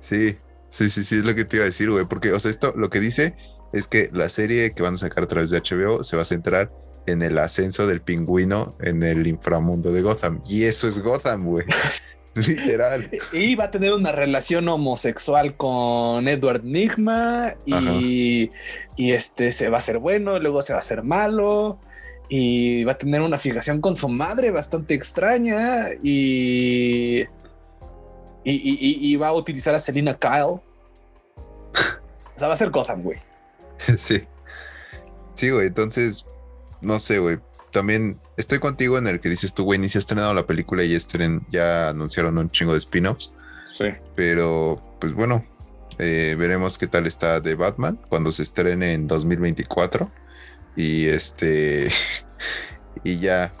Sí, 0.00 0.36
sí, 0.70 0.90
sí, 0.90 1.02
sí, 1.02 1.18
es 1.18 1.24
lo 1.24 1.34
que 1.34 1.44
te 1.44 1.56
iba 1.56 1.64
a 1.64 1.66
decir, 1.66 1.90
güey. 1.90 2.04
Porque, 2.04 2.32
o 2.32 2.40
sea, 2.40 2.50
esto 2.50 2.74
lo 2.76 2.90
que 2.90 3.00
dice 3.00 3.34
es 3.72 3.88
que 3.88 4.10
la 4.12 4.28
serie 4.28 4.72
que 4.74 4.82
van 4.82 4.94
a 4.94 4.96
sacar 4.98 5.24
a 5.24 5.26
través 5.26 5.50
de 5.50 5.60
HBO 5.60 6.04
se 6.04 6.16
va 6.16 6.22
a 6.22 6.26
centrar 6.26 6.70
en 7.06 7.22
el 7.22 7.38
ascenso 7.38 7.86
del 7.86 8.00
pingüino 8.00 8.76
en 8.80 9.02
el 9.02 9.26
inframundo 9.26 9.92
de 9.92 10.02
Gotham. 10.02 10.42
Y 10.48 10.64
eso 10.64 10.88
es 10.88 11.02
Gotham, 11.02 11.44
güey. 11.46 11.66
Literal. 12.34 13.10
Y 13.32 13.54
va 13.54 13.64
a 13.64 13.70
tener 13.70 13.92
una 13.92 14.10
relación 14.10 14.68
homosexual 14.68 15.56
con 15.56 16.26
Edward 16.26 16.64
Nigma 16.64 17.54
y, 17.64 18.50
y, 18.96 19.12
este 19.12 19.52
se 19.52 19.68
va 19.68 19.78
a 19.78 19.82
ser 19.82 19.98
bueno, 19.98 20.40
luego 20.40 20.60
se 20.60 20.72
va 20.72 20.80
a 20.80 20.82
hacer 20.82 21.04
malo 21.04 21.78
y 22.28 22.84
va 22.84 22.92
a 22.92 22.98
tener 22.98 23.20
una 23.20 23.38
fijación 23.38 23.80
con 23.80 23.96
su 23.96 24.08
madre 24.08 24.50
bastante 24.50 24.94
extraña 24.94 25.88
y, 26.02 27.20
y, 28.44 28.98
y 29.12 29.16
va 29.16 29.28
a 29.28 29.32
utilizar 29.32 29.74
a 29.74 29.80
Selina 29.80 30.14
Kyle. 30.14 30.60
O 32.34 32.38
sea, 32.38 32.48
va 32.48 32.54
a 32.54 32.56
ser 32.56 32.70
Gotham, 32.70 33.02
güey. 33.02 33.18
Sí. 33.98 34.22
Sí, 35.34 35.50
güey. 35.50 35.66
Entonces, 35.66 36.26
no 36.80 37.00
sé, 37.00 37.18
güey. 37.18 37.38
También 37.70 38.20
estoy 38.36 38.60
contigo 38.60 38.98
en 38.98 39.08
el 39.08 39.20
que 39.20 39.28
dices 39.28 39.52
tú, 39.52 39.64
güey, 39.64 39.78
ni 39.78 39.88
se 39.88 39.98
ha 39.98 40.00
estrenado 40.00 40.32
la 40.32 40.46
película 40.46 40.84
y 40.84 40.96
ya, 40.96 40.98
ya 41.50 41.88
anunciaron 41.88 42.38
un 42.38 42.50
chingo 42.50 42.72
de 42.72 42.78
spin-offs. 42.78 43.32
Sí. 43.64 43.86
Pero, 44.14 44.80
pues 45.00 45.12
bueno, 45.12 45.44
eh, 45.98 46.36
veremos 46.38 46.78
qué 46.78 46.86
tal 46.86 47.06
está 47.06 47.40
de 47.40 47.54
Batman 47.54 47.98
cuando 48.08 48.30
se 48.30 48.44
estrene 48.44 48.92
en 48.92 49.08
2024. 49.08 50.10
Y 50.76 51.06
este. 51.06 51.88
y 53.04 53.18
ya. 53.18 53.52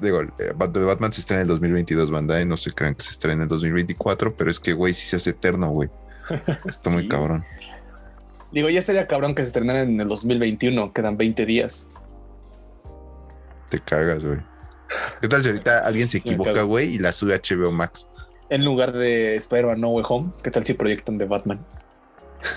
Digo, 0.00 0.20
de 0.22 0.84
Batman 0.84 1.12
se 1.12 1.20
estrena 1.20 1.40
en 1.40 1.46
el 1.46 1.48
2022, 1.48 2.10
banda, 2.10 2.42
no 2.44 2.56
se 2.58 2.72
crean 2.72 2.94
que 2.94 3.02
se 3.02 3.10
estrena 3.10 3.34
en 3.34 3.42
el 3.42 3.48
2024, 3.48 4.36
pero 4.36 4.50
es 4.50 4.60
que, 4.60 4.74
güey, 4.74 4.92
si 4.92 5.06
se 5.06 5.16
hace 5.16 5.30
eterno, 5.30 5.70
güey. 5.70 5.88
Está 6.66 6.90
muy 6.90 7.08
cabrón. 7.08 7.44
Digo, 8.52 8.68
ya 8.68 8.82
sería 8.82 9.06
cabrón 9.06 9.34
que 9.34 9.42
se 9.42 9.48
estrenara 9.48 9.82
en 9.82 10.00
el 10.00 10.08
2021, 10.08 10.92
quedan 10.92 11.16
20 11.16 11.46
días. 11.46 11.86
Te 13.70 13.80
cagas, 13.80 14.24
güey. 14.24 14.38
¿Qué 15.20 15.28
tal 15.28 15.42
si 15.42 15.48
ahorita 15.48 15.78
alguien 15.78 16.08
se 16.08 16.18
equivoca, 16.18 16.62
güey, 16.62 16.94
y 16.94 16.98
la 16.98 17.12
sube 17.12 17.34
a 17.34 17.38
HBO 17.38 17.72
Max? 17.72 18.08
En 18.48 18.64
lugar 18.64 18.92
de 18.92 19.36
Spider-Man 19.36 19.80
No 19.80 19.88
Way 19.88 20.04
Home, 20.08 20.32
¿qué 20.42 20.50
tal 20.50 20.64
si 20.64 20.74
proyectan 20.74 21.18
de 21.18 21.24
Batman? 21.24 21.66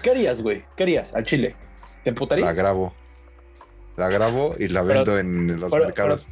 ¿Qué 0.04 0.12
harías, 0.12 0.42
güey? 0.42 0.64
¿Qué 0.76 0.84
harías 0.84 1.16
al 1.16 1.24
Chile? 1.24 1.56
¿Te 2.04 2.12
emputarías? 2.12 2.48
La 2.48 2.54
grabo. 2.54 2.94
La 4.00 4.08
grabo 4.08 4.56
y 4.58 4.70
la 4.70 4.82
vendo 4.82 5.20
en 5.20 5.60
los 5.60 5.74
mercados. 5.74 6.30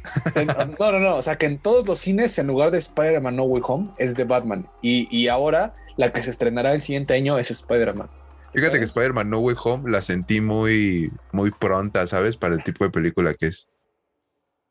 no, 0.78 0.90
no, 0.90 0.98
no. 0.98 1.16
O 1.16 1.22
sea, 1.22 1.36
que 1.36 1.44
en 1.44 1.58
todos 1.58 1.86
los 1.86 1.98
cines, 1.98 2.38
en 2.38 2.46
lugar 2.46 2.70
de 2.70 2.78
Spider-Man 2.78 3.36
No 3.36 3.44
Way 3.44 3.62
Home, 3.66 3.90
es 3.98 4.16
de 4.16 4.24
Batman. 4.24 4.70
Y, 4.80 5.06
y 5.14 5.28
ahora 5.28 5.74
la 5.98 6.10
que 6.10 6.22
se 6.22 6.30
estrenará 6.30 6.72
el 6.72 6.80
siguiente 6.80 7.12
año 7.12 7.38
es 7.38 7.50
Spider-Man. 7.50 8.08
Fíjate 8.54 8.78
que 8.78 8.84
Spider-Man 8.84 9.28
No 9.28 9.40
Way 9.40 9.56
Home 9.62 9.90
la 9.90 10.00
sentí 10.00 10.40
muy, 10.40 11.12
muy 11.30 11.50
pronta, 11.50 12.06
¿sabes? 12.06 12.38
Para 12.38 12.54
el 12.54 12.64
tipo 12.64 12.84
de 12.84 12.90
película 12.90 13.34
que 13.34 13.48
es. 13.48 13.68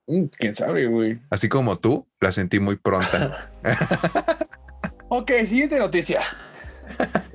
Mm, 0.08 0.24
Quién 0.36 0.56
sabe, 0.56 0.88
güey. 0.88 1.22
Así 1.30 1.50
como 1.50 1.78
tú, 1.78 2.08
la 2.20 2.32
sentí 2.32 2.60
muy 2.60 2.78
pronta. 2.78 3.52
ok, 5.10 5.32
siguiente 5.46 5.78
noticia. 5.78 6.22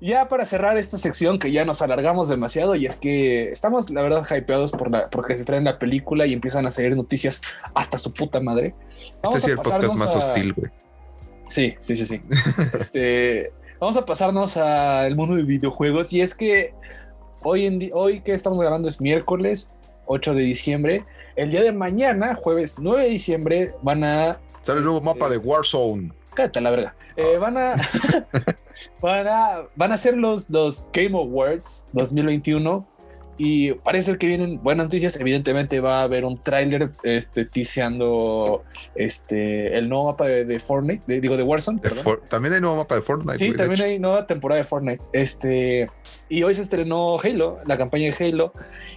ya 0.00 0.28
para 0.28 0.44
cerrar 0.44 0.78
esta 0.78 0.98
sección 0.98 1.38
que 1.38 1.52
ya 1.52 1.64
nos 1.64 1.82
alargamos 1.82 2.28
demasiado 2.28 2.74
y 2.74 2.86
es 2.86 2.96
que 2.96 3.50
estamos 3.52 3.90
la 3.90 4.02
verdad 4.02 4.26
hypeados 4.28 4.72
por 4.72 4.90
la 4.90 5.10
porque 5.10 5.36
se 5.36 5.44
traen 5.44 5.64
la 5.64 5.78
película 5.78 6.26
y 6.26 6.32
empiezan 6.32 6.66
a 6.66 6.70
salir 6.70 6.96
noticias 6.96 7.42
hasta 7.74 7.98
su 7.98 8.12
puta 8.12 8.40
madre. 8.40 8.74
este 9.22 9.38
es 9.38 9.48
el 9.48 9.56
podcast 9.56 9.98
más 9.98 10.16
hostil, 10.16 10.54
güey. 10.54 10.70
Sí, 11.48 11.76
sí, 11.80 11.96
sí, 11.96 12.06
sí. 12.06 12.22
este, 12.78 13.52
vamos 13.78 13.96
a 13.96 14.06
pasarnos 14.06 14.56
al 14.56 15.14
mundo 15.16 15.36
de 15.36 15.42
videojuegos 15.42 16.12
y 16.12 16.20
es 16.20 16.34
que 16.34 16.74
hoy 17.42 17.66
en 17.66 17.90
hoy 17.92 18.20
que 18.20 18.32
estamos 18.32 18.60
grabando 18.60 18.88
es 18.88 19.00
miércoles 19.00 19.70
8 20.06 20.34
de 20.34 20.42
diciembre 20.42 21.04
el 21.36 21.50
día 21.50 21.62
de 21.62 21.72
mañana, 21.72 22.34
jueves 22.34 22.76
9 22.78 23.04
de 23.04 23.08
diciembre, 23.08 23.74
van 23.82 24.04
a. 24.04 24.38
Sale 24.62 24.80
el 24.80 24.84
nuevo 24.84 25.00
mapa 25.00 25.30
de 25.30 25.38
Warzone. 25.38 26.12
Cállate 26.34 26.60
la 26.60 26.70
verga. 26.70 26.94
Eh, 27.16 27.38
van 27.38 27.56
a. 27.56 27.76
van 29.00 29.26
a. 29.28 29.62
Van 29.74 29.92
a 29.92 29.96
ser 29.96 30.16
los, 30.16 30.50
los 30.50 30.86
Game 30.92 31.16
Awards 31.16 31.86
2021. 31.92 32.86
Y 33.42 33.72
parece 33.72 34.18
que 34.18 34.26
vienen 34.26 34.62
buenas 34.62 34.84
noticias. 34.86 35.16
Evidentemente 35.16 35.80
va 35.80 36.00
a 36.00 36.02
haber 36.02 36.26
un 36.26 36.42
tráiler 36.42 36.90
este, 37.02 37.46
tiseando 37.46 38.64
este, 38.94 39.78
el 39.78 39.88
nuevo 39.88 40.08
mapa 40.08 40.26
de, 40.26 40.58
Fortnite, 40.58 41.20
digo 41.20 41.38
de 41.38 41.42
Warzone. 41.42 41.80
también 42.28 42.52
hay 42.52 42.60
nuevo 42.60 42.76
mapa 42.76 42.96
de 42.96 43.00
Fortnite. 43.00 43.38
Sí, 43.38 43.54
también 43.54 43.80
hay 43.80 43.98
nueva 43.98 44.26
temporada 44.26 44.58
de 44.58 44.64
Fortnite. 44.64 45.02
Este, 45.14 45.88
y 46.28 46.42
hoy 46.42 46.52
se 46.52 46.60
estrenó 46.60 47.18
Halo, 47.18 47.60
la 47.64 47.78
campaña 47.78 48.12
de 48.14 48.24
Halo. 48.26 48.52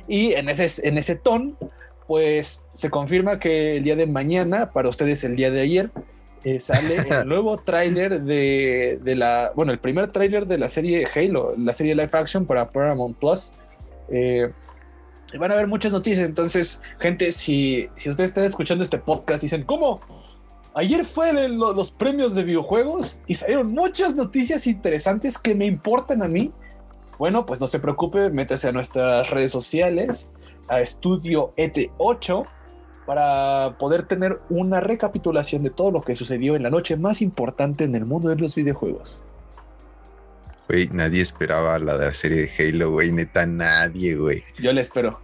Y 0.10 0.34
en 0.34 0.50
ese, 0.50 0.90
en 0.90 0.98
ese 0.98 1.16
ton 1.16 1.56
pues 2.08 2.68
se 2.74 2.90
confirma 2.90 3.40
que 3.40 3.78
el 3.78 3.84
día 3.84 3.96
de 3.96 4.06
mañana, 4.06 4.72
para 4.72 4.90
ustedes 4.90 5.24
el 5.24 5.36
día 5.36 5.52
de 5.52 5.62
ayer, 5.62 5.92
eh, 6.44 6.60
sale 6.60 6.98
el 6.98 7.26
nuevo 7.28 7.58
tráiler 7.58 8.22
de, 8.22 9.00
la, 9.16 9.52
bueno, 9.56 9.72
el 9.72 9.80
primer 9.80 10.12
tráiler 10.12 10.46
de 10.46 10.58
la 10.58 10.70
serie 10.70 11.08
Halo, 11.14 11.56
la 11.58 11.74
serie 11.74 11.96
live 11.96 12.10
action 12.12 12.46
para 12.46 12.72
Paramount 12.72 13.18
Plus. 13.18 13.54
Eh, 14.10 14.52
van 15.40 15.52
a 15.52 15.54
haber 15.54 15.68
muchas 15.68 15.92
noticias, 15.92 16.28
entonces, 16.28 16.82
gente, 17.00 17.32
si, 17.32 17.90
si 17.96 18.10
ustedes 18.10 18.32
están 18.32 18.44
escuchando 18.44 18.84
este 18.84 18.98
podcast 18.98 19.42
dicen, 19.42 19.64
¿cómo? 19.64 20.02
Ayer 20.76 21.06
fue 21.06 21.32
los 21.48 21.92
premios 21.92 22.34
de 22.34 22.44
videojuegos 22.44 23.22
y 23.28 23.36
salieron 23.36 23.72
muchas 23.72 24.16
noticias 24.16 24.66
interesantes 24.66 25.38
que 25.38 25.54
me 25.54 25.68
importan 25.68 26.24
a 26.24 26.28
mí. 26.28 26.52
Bueno, 27.20 27.46
pues 27.46 27.62
no 27.62 27.68
se 27.68 27.80
preocupe, 27.80 28.32
métase 28.32 28.70
a 28.70 28.72
nuestras 28.72 29.30
redes 29.30 29.52
sociales 29.52 30.32
a 30.68 30.82
Estudio 30.82 31.54
ET8 31.58 32.48
para 33.06 33.76
poder 33.78 34.04
tener 34.04 34.40
una 34.50 34.80
recapitulación 34.80 35.64
de 35.64 35.70
todo 35.70 35.92
lo 35.92 36.02
que 36.02 36.16
sucedió 36.16 36.56
en 36.56 36.64
la 36.64 36.70
noche 36.70 36.96
más 36.96 37.22
importante 37.22 37.84
en 37.84 37.96
el 37.96 38.06
mundo 38.06 38.30
de 38.30 38.36
los 38.36 38.56
videojuegos. 38.56 39.24
Güey, 40.70 40.90
nadie 40.92 41.22
esperaba 41.22 41.78
la 41.80 41.98
de 41.98 42.08
la 42.08 42.14
serie 42.14 42.48
de 42.48 42.52
Halo, 42.58 42.92
güey, 42.92 43.12
neta, 43.12 43.46
nadie, 43.46 44.16
güey. 44.16 44.44
Yo 44.60 44.72
le 44.72 44.82
espero. 44.82 45.20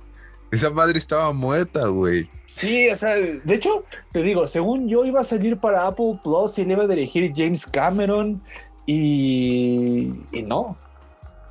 Esa 0.51 0.69
madre 0.69 0.97
estaba 0.97 1.31
muerta, 1.31 1.87
güey. 1.87 2.29
Sí, 2.45 2.89
o 2.89 2.95
sea, 2.95 3.15
de 3.15 3.53
hecho, 3.53 3.85
te 4.11 4.23
digo, 4.23 4.47
según 4.47 4.89
yo 4.89 5.05
iba 5.05 5.21
a 5.21 5.23
salir 5.23 5.57
para 5.57 5.87
Apple 5.87 6.19
Plus 6.23 6.57
y 6.57 6.65
le 6.65 6.73
iba 6.73 6.83
a 6.83 6.87
dirigir 6.87 7.31
James 7.35 7.65
Cameron 7.65 8.41
y, 8.85 10.11
y 10.31 10.43
no. 10.43 10.75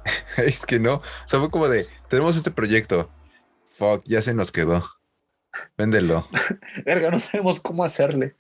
es 0.37 0.67
que 0.67 0.81
no, 0.81 0.97
o 0.97 1.03
sea, 1.27 1.39
fue 1.39 1.51
como 1.51 1.69
de, 1.69 1.87
tenemos 2.09 2.37
este 2.37 2.51
proyecto, 2.51 3.09
Fuck, 3.79 4.03
ya 4.07 4.21
se 4.21 4.35
nos 4.35 4.51
quedó. 4.51 4.85
Véndelo. 5.77 6.23
Verga, 6.85 7.11
no 7.11 7.21
sabemos 7.21 7.61
cómo 7.61 7.85
hacerle. 7.85 8.35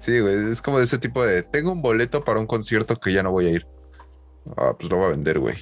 Sí, 0.00 0.20
güey, 0.20 0.50
es 0.50 0.62
como 0.62 0.78
de 0.78 0.84
ese 0.84 0.98
tipo 0.98 1.24
de, 1.24 1.42
tengo 1.42 1.72
un 1.72 1.82
boleto 1.82 2.24
para 2.24 2.40
un 2.40 2.46
concierto 2.46 2.98
que 2.98 3.12
ya 3.12 3.22
no 3.22 3.32
voy 3.32 3.46
a 3.46 3.50
ir. 3.50 3.66
Ah, 4.56 4.74
pues 4.78 4.90
lo 4.90 4.96
voy 4.96 5.06
a 5.06 5.10
vender, 5.10 5.38
güey. 5.38 5.56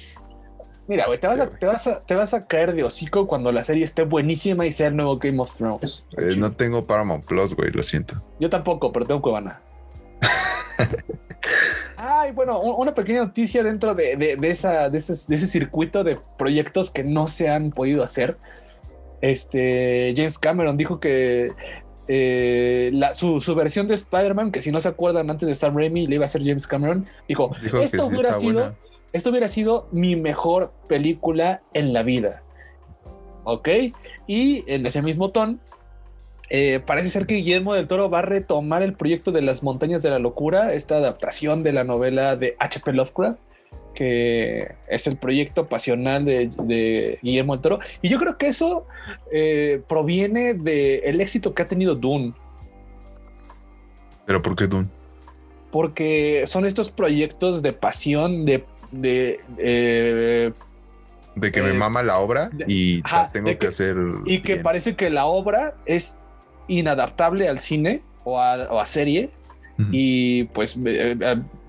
Mira, 0.87 1.05
güey, 1.05 1.19
te, 1.19 1.27
vas 1.27 2.33
a, 2.33 2.47
caer 2.47 2.73
de 2.73 2.85
hocico 2.85 3.27
cuando 3.27 3.51
la 3.51 3.65
serie 3.65 3.83
esté 3.83 4.03
buenísima 4.03 4.65
y 4.65 4.71
sea 4.71 4.87
el 4.87 4.95
nuevo 4.95 5.17
Game 5.17 5.39
of 5.41 5.53
Thrones. 5.53 6.05
Eh, 6.17 6.35
no 6.37 6.53
tengo 6.53 6.87
Paramount 6.87 7.25
Plus, 7.25 7.53
güey, 7.55 7.71
lo 7.71 7.83
siento. 7.83 8.23
Yo 8.39 8.49
tampoco, 8.49 8.93
pero 8.93 9.05
tengo 9.05 9.21
Cuevana. 9.21 9.61
Ay, 11.97 12.31
bueno, 12.31 12.61
una 12.61 12.93
pequeña 12.93 13.25
noticia 13.25 13.63
dentro 13.63 13.95
de, 13.95 14.37
esa, 14.43 14.89
de, 14.89 14.97
ese, 14.97 15.13
de 15.27 15.35
ese 15.35 15.47
circuito 15.47 16.05
de 16.05 16.19
proyectos 16.37 16.89
que 16.89 17.03
no 17.03 17.27
se 17.27 17.49
han 17.49 17.71
podido 17.71 18.03
hacer 18.03 18.37
este, 19.21 20.13
James 20.15 20.37
Cameron 20.37 20.77
dijo 20.77 20.99
que 20.99 21.51
eh, 22.07 22.91
su, 23.13 23.55
versión 23.55 23.87
de 23.87 23.95
Spider-Man, 23.95 24.51
que 24.51 24.61
si 24.61 24.71
no 24.71 24.79
se 24.79 24.89
acuerdan 24.89 25.29
antes 25.29 25.47
de 25.47 25.55
Sam 25.55 25.75
Raimi 25.75 26.07
le 26.07 26.15
iba 26.15 26.25
a 26.25 26.29
ser 26.29 26.43
James 26.43 26.67
Cameron, 26.67 27.05
dijo, 27.27 27.51
esto, 27.81 28.05
hubiera 28.05 28.33
sido, 28.33 28.75
esto 29.13 29.29
hubiera 29.29 29.49
sido 29.49 29.87
mi 29.91 30.15
mejor 30.15 30.71
película 30.87 31.61
en 31.73 31.93
la 31.93 32.03
vida. 32.03 32.43
¿Ok? 33.43 33.69
Y 34.27 34.63
en 34.67 34.85
ese 34.85 35.01
mismo 35.01 35.29
tono, 35.29 35.57
eh, 36.49 36.81
parece 36.85 37.09
ser 37.09 37.25
que 37.25 37.35
Guillermo 37.35 37.73
del 37.73 37.87
Toro 37.87 38.09
va 38.09 38.19
a 38.19 38.21
retomar 38.21 38.83
el 38.83 38.93
proyecto 38.93 39.31
de 39.31 39.41
las 39.41 39.63
montañas 39.63 40.01
de 40.01 40.09
la 40.09 40.19
locura, 40.19 40.73
esta 40.73 40.95
adaptación 40.95 41.61
de 41.63 41.73
la 41.73 41.83
novela 41.83 42.35
de 42.35 42.55
H.P. 42.59 42.93
Lovecraft 42.93 43.39
que 43.97 44.75
es 44.87 45.07
el 45.07 45.17
proyecto 45.17 45.67
pasional 45.67 46.23
de, 46.23 47.17
Guillermo 47.23 47.53
del 47.55 47.61
Toro. 47.63 47.79
Y 48.03 48.09
yo 48.09 48.19
creo 48.19 48.37
que 48.37 48.45
eso 48.47 48.85
eh, 49.31 49.81
proviene 49.89 50.53
del 50.53 51.19
éxito 51.19 51.55
que 51.55 51.63
ha 51.63 51.67
tenido 51.67 51.95
Dune. 51.95 52.33
¿Pero 54.27 54.41
por 54.43 54.55
qué 54.55 54.67
Dune? 54.67 54.87
Porque 55.71 56.43
son 56.45 56.65
estos 56.65 56.91
proyectos 56.91 57.63
de 57.63 57.73
pasión, 57.73 58.45
de 58.45 58.65
de, 58.91 59.39
eh, 59.57 60.53
De 61.35 61.51
que 61.51 61.61
me 61.61 61.71
Eh, 61.71 61.73
mama 61.73 62.03
la 62.03 62.19
obra 62.19 62.49
de- 62.53 62.65
y 62.69 63.01
ajá, 63.03 63.23
la 63.23 63.31
tengo 63.31 63.47
de 63.47 63.53
que, 63.55 63.59
que- 63.59 63.67
hacer. 63.67 63.97
y 64.25 64.39
que 64.41 64.57
parece 64.57 64.95
que 64.95 65.09
la 65.09 65.25
obra 65.25 65.75
es 65.85 66.17
inadaptable 66.69 67.49
al 67.49 67.59
cine 67.59 68.01
o 68.23 68.39
a, 68.39 68.55
o 68.71 68.79
a 68.79 68.85
serie. 68.85 69.29
Ujú. 69.79 69.89
Y 69.91 70.45
pues 70.53 70.77
eh, 70.85 71.17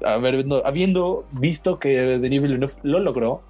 a- 0.05 0.13
habiendo, 0.15 0.67
habiendo 0.67 1.27
visto 1.33 1.79
que 1.79 2.19
Denis 2.19 2.41
Villeneuve 2.43 2.73
lo 2.83 3.01
logró, 3.01 3.43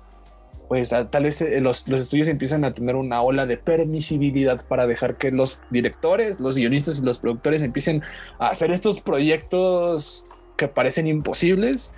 pues 0.69 0.93
a- 0.93 1.09
tal 1.11 1.23
vez 1.25 1.41
eh, 1.41 1.61
los, 1.61 1.89
los 1.89 2.01
estudios 2.01 2.29
empiezan 2.29 2.65
a 2.65 2.75
tener 2.75 2.97
una 2.97 3.23
ola 3.23 3.47
de 3.47 3.57
permisibilidad 3.57 4.67
para 4.67 4.87
dejar 4.87 5.17
que 5.17 5.31
los 5.31 5.61
directores, 5.71 6.41
los 6.41 6.57
guionistas 6.57 6.99
y 6.99 7.03
los 7.03 7.19
productores 7.21 7.63
empiecen 7.63 8.03
a 8.39 8.49
hacer 8.49 8.71
estos 8.73 9.01
proyectos 9.01 10.27
que 10.57 10.69
parecen 10.69 11.07
imposibles, 11.07 11.95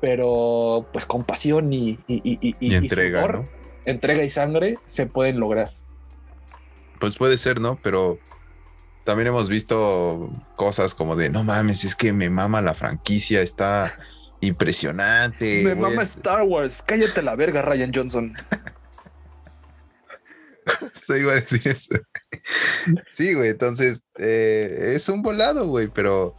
pero 0.00 0.86
pues 0.92 1.06
con 1.06 1.24
pasión 1.24 1.72
y- 1.72 1.98
y- 2.08 2.22
Y 2.40 2.56
y 2.60 2.74
entrega, 2.74 3.20
sudor, 3.20 3.34
¿no? 3.40 3.48
entrega 3.84 4.24
y 4.24 4.30
sangre 4.30 4.78
se 4.86 5.06
pueden 5.06 5.38
lograr. 5.38 5.70
Pues 6.98 7.16
puede 7.16 7.36
ser, 7.38 7.60
¿no? 7.60 7.78
Pero 7.82 8.18
también 9.04 9.28
hemos 9.28 9.48
visto 9.48 10.30
cosas 10.56 10.94
como 10.94 11.16
de 11.16 11.30
no 11.30 11.44
mames, 11.44 11.84
es 11.84 11.94
que 11.96 12.12
me 12.12 12.30
mama 12.30 12.62
la 12.62 12.74
franquicia, 12.74 13.40
está 13.42 13.98
impresionante. 14.40 15.62
Me 15.64 15.72
a- 15.72 15.74
mama 15.74 16.02
Star 16.02 16.42
Wars, 16.42 16.82
cállate 16.82 17.22
la 17.22 17.34
verga, 17.36 17.62
Ryan 17.62 17.92
Johnson. 17.94 18.34
Esto 20.94 21.16
iba 21.16 21.32
a 21.32 21.36
decir 21.36 21.60
eso. 21.64 21.96
Sí, 23.10 23.34
güey. 23.34 23.50
Entonces, 23.50 24.04
eh, 24.18 24.92
es 24.94 25.08
un 25.08 25.22
volado, 25.22 25.66
güey. 25.66 25.88
Pero 25.88 26.36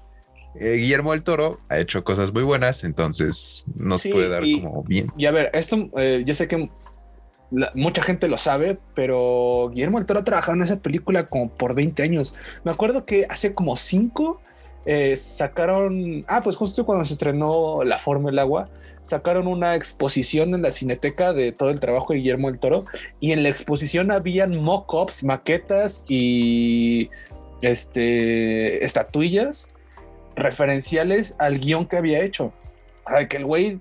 eh, 0.59 0.75
Guillermo 0.75 1.11
del 1.11 1.23
Toro 1.23 1.59
ha 1.69 1.77
hecho 1.79 2.03
cosas 2.05 2.31
muy 2.31 2.43
buenas. 2.43 2.83
Entonces, 2.85 3.63
nos 3.75 4.01
Sí, 4.01 4.11
puede 4.13 4.29
dar 4.29 4.45
y- 4.45 4.61
como 4.61 4.81
bien. 4.83 5.11
Y 5.17 5.25
a 5.25 5.31
ver, 5.31 5.49
esto 5.53 5.89
eh, 5.97 6.23
yo 6.25 6.33
sé 6.33 6.47
que 6.47 6.69
la- 7.53 7.71
mucha 7.75 8.01
gente 8.01 8.27
lo 8.27 8.37
sabe, 8.37 8.77
pero 8.95 9.69
Guillermo 9.71 9.99
del 9.99 10.05
Toro 10.05 10.19
ha 10.19 10.51
en 10.51 10.63
esa 10.63 10.79
película 10.79 11.27
como 11.27 11.49
por 11.49 11.75
20 11.75 12.03
años. 12.03 12.35
Me 12.63 12.71
acuerdo 12.71 13.05
que 13.05 13.25
hace 13.29 13.53
como 13.53 13.75
5 13.75 14.41
sacaron, 15.15 16.25
ah, 16.27 16.41
pues 16.43 16.57
justo 16.57 16.85
cuando 16.85 17.05
se 17.05 17.13
estrenó 17.13 17.83
La 17.83 17.97
Forma 17.97 18.29
del 18.29 18.39
Agua, 18.39 18.69
sacaron 19.01 19.47
una 19.47 19.75
exposición 19.75 20.53
en 20.55 20.61
la 20.61 20.71
cineteca 20.71 21.33
de 21.33 21.51
todo 21.51 21.69
el 21.69 21.79
trabajo 21.79 22.13
de 22.13 22.19
Guillermo 22.19 22.49
del 22.49 22.59
Toro 22.59 22.85
y 23.19 23.31
en 23.31 23.43
la 23.43 23.49
exposición 23.49 24.11
habían 24.11 24.55
mock-ups, 24.61 25.23
maquetas 25.23 26.03
y 26.07 27.09
este, 27.61 28.83
estatuillas 28.83 29.69
referenciales 30.35 31.35
al 31.39 31.59
guion 31.59 31.85
que 31.87 31.97
había 31.97 32.23
hecho. 32.23 32.53
Que 33.29 33.37
el 33.37 33.45
güey 33.45 33.79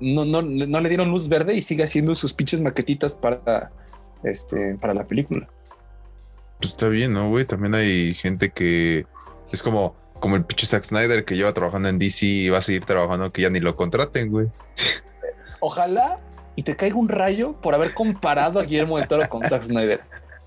no, 0.00 0.24
no, 0.24 0.42
no 0.42 0.80
le 0.80 0.88
dieron 0.88 1.10
luz 1.10 1.28
verde 1.28 1.54
y 1.54 1.62
sigue 1.62 1.84
haciendo 1.84 2.14
sus 2.14 2.32
pinches 2.32 2.60
maquetitas 2.60 3.14
para, 3.14 3.70
este, 4.22 4.74
para 4.74 4.94
la 4.94 5.04
película. 5.04 5.48
Pues 6.58 6.72
está 6.72 6.88
bien, 6.88 7.12
¿no, 7.12 7.30
güey? 7.30 7.44
También 7.44 7.74
hay 7.74 8.14
gente 8.14 8.50
que 8.50 9.06
es 9.50 9.62
como, 9.62 9.94
como 10.18 10.36
el 10.36 10.44
pinche 10.44 10.66
Zack 10.66 10.84
Snyder 10.84 11.24
que 11.24 11.36
lleva 11.36 11.52
trabajando 11.54 11.88
en 11.88 11.98
DC 11.98 12.26
y 12.26 12.48
va 12.48 12.58
a 12.58 12.62
seguir 12.62 12.84
trabajando 12.84 13.32
que 13.32 13.42
ya 13.42 13.50
ni 13.50 13.60
lo 13.60 13.76
contraten, 13.76 14.30
güey. 14.30 14.48
Ojalá 15.60 16.18
y 16.56 16.62
te 16.62 16.76
caiga 16.76 16.96
un 16.96 17.08
rayo 17.08 17.52
por 17.60 17.74
haber 17.74 17.94
comparado 17.94 18.60
a 18.60 18.64
Guillermo 18.64 18.98
del 18.98 19.08
Toro 19.08 19.28
con 19.28 19.42
Zack 19.48 19.62
Snyder. 19.62 20.00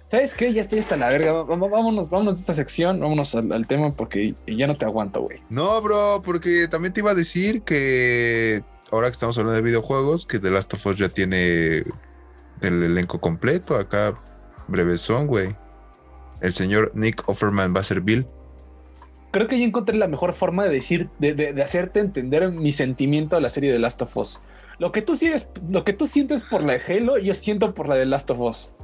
¿Sabes 0.08 0.36
qué? 0.36 0.54
Ya 0.54 0.62
estoy 0.62 0.78
hasta 0.78 0.96
la 0.96 1.10
verga. 1.10 1.32
Vámonos, 1.42 2.10
vámonos 2.10 2.36
de 2.36 2.42
esta 2.42 2.54
sección, 2.54 3.00
vámonos 3.00 3.34
al, 3.34 3.52
al 3.52 3.66
tema 3.66 3.92
porque 3.96 4.36
ya 4.46 4.68
no 4.68 4.78
te 4.78 4.86
aguanto, 4.86 5.22
güey. 5.22 5.40
No, 5.50 5.82
bro, 5.82 6.22
porque 6.24 6.68
también 6.68 6.94
te 6.94 7.00
iba 7.00 7.10
a 7.10 7.16
decir 7.16 7.64
que 7.64 8.64
ahora 8.94 9.08
que 9.10 9.14
estamos 9.14 9.38
hablando 9.38 9.56
de 9.56 9.62
videojuegos, 9.62 10.26
que 10.26 10.40
The 10.40 10.52
Last 10.52 10.74
of 10.74 10.86
Us 10.86 10.98
ya 10.98 11.10
tiene 11.10 11.84
el 12.62 12.84
elenco 12.84 13.20
completo. 13.20 13.76
Acá, 13.76 14.20
brevesón, 14.68 15.28
güey. 15.28 15.56
El 16.42 16.54
señor 16.54 16.92
Nick 16.94 17.28
Offerman 17.28 17.74
va 17.76 17.80
a 17.80 17.84
ser 17.84 18.02
Bill. 18.02 18.28
Creo 19.32 19.48
que 19.48 19.58
ya 19.58 19.66
encontré 19.66 19.98
la 19.98 20.08
mejor 20.08 20.34
forma 20.34 20.64
de 20.64 20.70
decir, 20.70 21.10
de, 21.18 21.34
de- 21.34 21.54
de 21.54 21.64
hacerte 21.64 22.00
entender 22.00 22.52
mi 22.52 22.72
sentimiento 22.72 23.36
a 23.36 23.42
la 23.42 23.50
serie 23.50 23.72
de 23.72 23.80
Last 23.80 24.02
of 24.04 24.16
Us. 24.18 24.44
Lo 24.78 24.92
que 24.92 25.02
tú 25.02 25.16
sientes, 25.16 25.50
lo 25.70 25.84
que 25.84 25.94
tú 25.94 26.06
sientes 26.08 26.46
por 26.46 26.64
la 26.64 26.74
de 26.74 26.82
Halo, 26.88 27.18
yo 27.18 27.34
siento 27.34 27.74
por 27.74 27.88
la 27.88 27.96
de 27.96 28.06
Last 28.06 28.30
of 28.30 28.40
Us. 28.42 28.76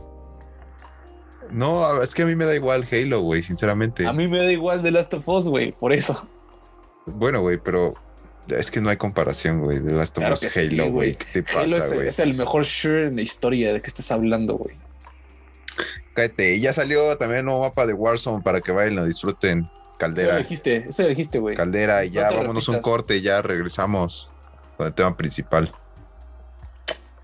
No, 1.52 2.02
es 2.02 2.14
que 2.14 2.22
a 2.24 2.26
mí 2.26 2.36
me 2.36 2.46
da 2.46 2.56
igual 2.56 2.88
Halo, 2.92 3.22
güey, 3.22 3.42
sinceramente. 3.44 4.06
A 4.08 4.14
mí 4.14 4.28
me 4.28 4.38
da 4.38 4.52
igual 4.52 4.82
de 4.84 4.92
Last 4.92 5.14
of 5.16 5.28
Us, 5.28 5.48
güey, 5.48 5.72
por 5.72 5.94
eso. 5.94 6.28
Bueno, 7.06 7.42
güey, 7.42 7.58
pero 7.58 7.94
es 8.58 8.72
que 8.72 8.82
no 8.82 8.90
hay 8.90 8.98
comparación, 8.98 9.62
güey, 9.62 9.80
de 9.80 9.92
Last 9.94 10.18
of 10.18 10.22
Claro 10.22 10.34
Us 10.36 10.40
sí, 10.42 10.60
Halo, 10.60 10.84
güey. 10.84 10.92
güey. 10.92 11.16
¿Qué 11.16 11.42
te 11.42 11.44
pasa, 11.54 11.78
es, 11.78 11.94
güey? 11.94 12.08
es 12.08 12.20
el 12.20 12.34
mejor 12.36 12.64
shooter 12.64 13.06
en 13.06 13.16
la 13.18 13.22
historia. 13.22 13.74
¿De 13.74 13.82
qué 13.82 13.88
estás 13.88 14.12
hablando, 14.12 14.56
güey? 14.56 14.76
Cállate, 16.14 16.56
y 16.56 16.62
ya 16.62 16.74
salió 16.74 17.18
también 17.18 17.42
un 17.42 17.46
nuevo 17.48 17.62
mapa 17.62 17.86
de 17.86 17.94
Warzone 17.94 18.44
para 18.44 18.62
que 18.62 18.72
vayan 18.72 18.94
y 18.94 18.96
lo 18.98 19.06
disfruten. 19.06 19.60
Eso 19.60 19.72
lo 19.74 19.98
Caldera, 19.98 20.38
dijiste, 20.38 20.86
eso 20.90 21.04
lo 21.04 21.10
dijiste, 21.10 21.40
güey. 21.40 21.56
caldera, 21.56 22.06
y 22.06 22.12
ya 22.12 22.32
vámonos 22.32 22.68
un 22.70 22.76
repitas. 22.76 22.92
corte, 22.92 23.22
ya 23.22 23.42
regresamos 23.42 24.30
con 24.78 24.88
el 24.88 24.94
tema 24.94 25.16
principal. 25.18 25.74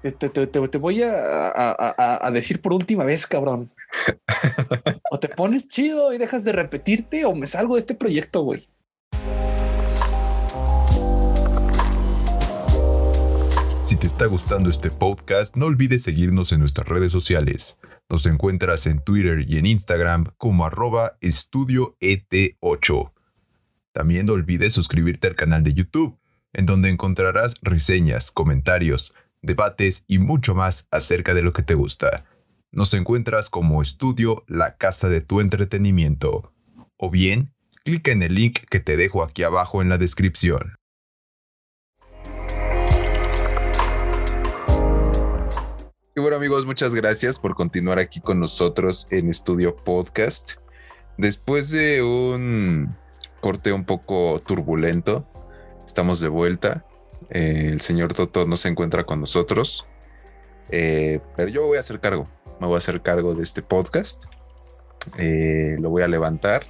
Te, 0.01 0.11
te- 0.11 0.29
te- 0.47 0.67
te- 0.67 0.77
voy 0.77 1.01
a, 1.01 1.13
a- 1.47 1.93
a- 1.97 2.27
a 2.27 2.31
decir 2.31 2.61
por 2.61 2.73
última 2.73 3.03
vez, 3.05 3.25
cabrón. 3.25 3.71
o 5.11 5.17
te 5.19 5.29
pones 5.29 5.67
chido 5.67 6.13
y 6.13 6.17
dejas 6.17 6.43
de 6.43 6.51
repetirte 6.51 7.25
o 7.25 7.33
me 7.33 7.47
salgo 7.47 7.75
de 7.75 7.79
este 7.79 7.95
proyecto, 7.95 8.41
güey. 8.43 8.67
Si 13.85 13.97
te 13.97 14.07
está 14.07 14.25
gustando 14.25 14.71
este 14.71 14.89
podcast, 14.89 15.55
no 15.55 15.67
olvides 15.67 16.01
seguirnos 16.01 16.51
en 16.51 16.59
nuestras 16.59 16.87
redes 16.87 17.11
sociales. 17.11 17.77
Nos 18.09 18.25
encuentras 18.25 18.87
en 18.87 18.99
Twitter 18.99 19.45
y 19.47 19.59
en 19.59 19.67
Instagram 19.67 20.25
como 20.39 20.65
arroba 20.65 21.19
estudio 21.21 21.95
ET8. 21.99 23.13
También 23.91 24.25
no 24.25 24.33
olvides 24.33 24.73
suscribirte 24.73 25.27
al 25.27 25.35
canal 25.35 25.61
de 25.61 25.75
YouTube, 25.75 26.17
en 26.53 26.65
donde 26.65 26.89
encontrarás 26.89 27.53
reseñas, 27.61 28.31
comentarios, 28.31 29.13
debates 29.43 30.03
y 30.07 30.17
mucho 30.17 30.55
más 30.55 30.87
acerca 30.89 31.35
de 31.35 31.43
lo 31.43 31.53
que 31.53 31.61
te 31.61 31.75
gusta. 31.75 32.25
Nos 32.71 32.91
encuentras 32.95 33.51
como 33.51 33.83
Estudio 33.83 34.45
La 34.47 34.77
Casa 34.77 35.09
de 35.09 35.21
tu 35.21 35.41
Entretenimiento. 35.41 36.51
O 36.97 37.11
bien, 37.11 37.53
clica 37.83 38.11
en 38.11 38.23
el 38.23 38.33
link 38.33 38.61
que 38.67 38.79
te 38.79 38.97
dejo 38.97 39.21
aquí 39.21 39.43
abajo 39.43 39.83
en 39.83 39.89
la 39.89 39.99
descripción. 39.99 40.73
Y 46.17 46.21
bueno 46.21 46.37
amigos, 46.37 46.65
muchas 46.65 46.93
gracias 46.95 47.39
por 47.39 47.55
continuar 47.55 47.99
aquí 47.99 48.21
con 48.21 48.39
nosotros 48.39 49.07
en 49.11 49.29
Estudio 49.29 49.75
Podcast. 49.75 50.53
Después 51.17 51.69
de 51.71 52.01
un 52.03 52.95
corte 53.41 53.73
un 53.73 53.83
poco 53.83 54.41
turbulento, 54.45 55.27
estamos 55.85 56.19
de 56.21 56.29
vuelta. 56.29 56.85
Eh, 57.29 57.69
el 57.73 57.81
señor 57.81 58.13
Toto 58.13 58.45
no 58.47 58.55
se 58.57 58.69
encuentra 58.69 59.03
con 59.03 59.19
nosotros, 59.19 59.85
Eh, 60.69 61.19
pero 61.35 61.49
yo 61.49 61.67
voy 61.67 61.77
a 61.77 61.81
hacer 61.81 61.99
cargo. 61.99 62.27
Me 62.59 62.65
voy 62.65 62.75
a 62.75 62.79
hacer 62.79 63.01
cargo 63.03 63.35
de 63.35 63.43
este 63.43 63.61
podcast. 63.61 64.23
Eh, 65.19 65.75
lo 65.79 65.89
voy 65.91 66.01
a 66.01 66.07
levantar 66.07 66.65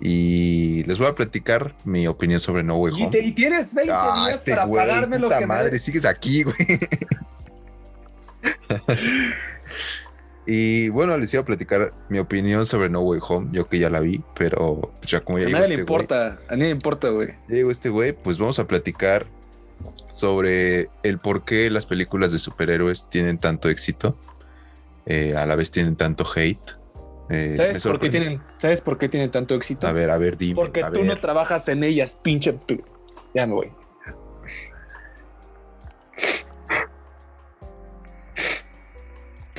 y 0.00 0.82
les 0.84 0.98
voy 0.98 1.06
a 1.06 1.14
platicar 1.14 1.76
mi 1.84 2.08
opinión 2.08 2.40
sobre 2.40 2.64
No 2.64 2.76
Way 2.78 2.94
Y, 2.98 3.02
Home. 3.02 3.10
te- 3.12 3.20
y 3.24 3.30
tienes 3.32 3.72
20 3.72 3.92
Ah, 3.94 4.24
días 4.24 4.38
este 4.38 4.50
para 4.52 4.64
güey, 4.64 4.84
pagarme 4.84 5.18
lo 5.20 5.28
que 5.28 5.40
me 5.40 5.46
madre, 5.46 5.70
des. 5.70 5.82
sigues 5.82 6.04
aquí, 6.06 6.42
güey. 6.44 6.56
y 10.46 10.88
bueno, 10.90 11.16
les 11.16 11.32
iba 11.34 11.42
a 11.42 11.46
platicar 11.46 11.94
mi 12.08 12.18
opinión 12.18 12.66
sobre 12.66 12.88
No 12.88 13.00
Way 13.00 13.20
Home, 13.28 13.48
yo 13.52 13.68
que 13.68 13.78
ya 13.78 13.90
la 13.90 14.00
vi, 14.00 14.22
pero 14.34 14.92
pues, 15.00 15.10
ya 15.10 15.20
como 15.20 15.38
ya 15.38 15.46
A 15.46 15.50
nadie 15.50 15.58
le 15.58 15.62
este 15.62 15.74
güey, 15.74 15.80
importa, 15.80 16.38
a 16.48 16.52
nadie 16.52 16.64
le 16.64 16.70
importa, 16.70 17.08
güey. 17.08 17.28
ya 17.48 17.56
llegó 17.56 17.70
este 17.70 17.88
güey, 17.88 18.12
pues 18.12 18.38
vamos 18.38 18.58
a 18.58 18.66
platicar 18.66 19.26
sobre 20.10 20.88
el 21.02 21.18
por 21.18 21.44
qué 21.44 21.70
las 21.70 21.86
películas 21.86 22.32
de 22.32 22.38
superhéroes 22.38 23.08
tienen 23.10 23.38
tanto 23.38 23.68
éxito, 23.68 24.16
eh, 25.06 25.34
a 25.36 25.46
la 25.46 25.56
vez 25.56 25.70
tienen 25.70 25.96
tanto 25.96 26.24
hate. 26.34 26.78
Eh, 27.30 27.52
¿Sabes 27.54 27.82
por 27.82 27.98
qué 27.98 28.10
tienen, 28.10 28.40
sabes 28.58 28.80
por 28.80 28.98
qué 28.98 29.08
tienen 29.08 29.30
tanto 29.30 29.54
éxito? 29.54 29.86
A 29.86 29.92
ver, 29.92 30.10
a 30.10 30.18
ver, 30.18 30.36
dime. 30.36 30.54
Porque 30.54 30.82
a 30.82 30.90
tú 30.90 31.00
ver. 31.00 31.08
no 31.08 31.18
trabajas 31.18 31.68
en 31.68 31.84
ellas, 31.84 32.18
pinche. 32.22 32.58
Ya 33.34 33.46
me 33.46 33.54
voy. 33.54 33.72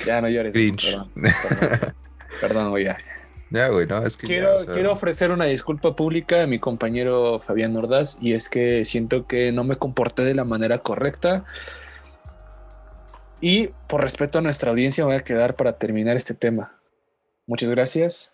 Ya 0.05 0.21
no 0.21 0.29
llores. 0.29 0.53
Cringe. 0.53 0.91
Perdón, 0.91 1.11
perdón, 1.13 1.95
perdón, 2.41 2.69
güey. 2.71 2.85
ya. 2.85 2.97
ya, 3.49 3.67
güey, 3.69 3.87
no, 3.87 4.05
es 4.05 4.17
que 4.17 4.27
ya, 4.27 4.33
Quiero, 4.33 4.57
o 4.57 4.63
sea, 4.63 4.73
quiero 4.73 4.91
ofrecer 4.91 5.31
una 5.31 5.45
disculpa 5.45 5.95
pública 5.95 6.43
a 6.43 6.47
mi 6.47 6.59
compañero 6.59 7.39
Fabián 7.39 7.75
Ordaz 7.75 8.17
y 8.21 8.33
es 8.33 8.49
que 8.49 8.83
siento 8.83 9.27
que 9.27 9.51
no 9.51 9.63
me 9.63 9.77
comporté 9.77 10.23
de 10.23 10.35
la 10.35 10.43
manera 10.43 10.79
correcta. 10.79 11.45
Y 13.41 13.69
por 13.87 14.01
respeto 14.01 14.39
a 14.39 14.41
nuestra 14.41 14.71
audiencia, 14.71 15.03
me 15.03 15.11
voy 15.11 15.17
a 15.17 15.23
quedar 15.23 15.55
para 15.55 15.77
terminar 15.77 16.17
este 16.17 16.33
tema. 16.33 16.79
Muchas 17.47 17.69
gracias. 17.69 18.33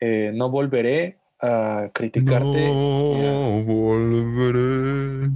Eh, 0.00 0.32
no 0.34 0.50
volveré 0.50 1.18
a 1.40 1.90
criticarte. 1.92 2.68
No 2.68 3.62
volveré. 3.62 5.30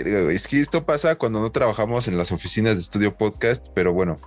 Es 0.00 0.48
que 0.48 0.60
esto 0.60 0.84
pasa 0.84 1.16
cuando 1.16 1.40
no 1.40 1.50
trabajamos 1.50 2.08
en 2.08 2.18
las 2.18 2.32
oficinas 2.32 2.76
de 2.76 2.82
estudio 2.82 3.16
podcast, 3.16 3.68
pero 3.74 3.92
bueno, 3.92 4.18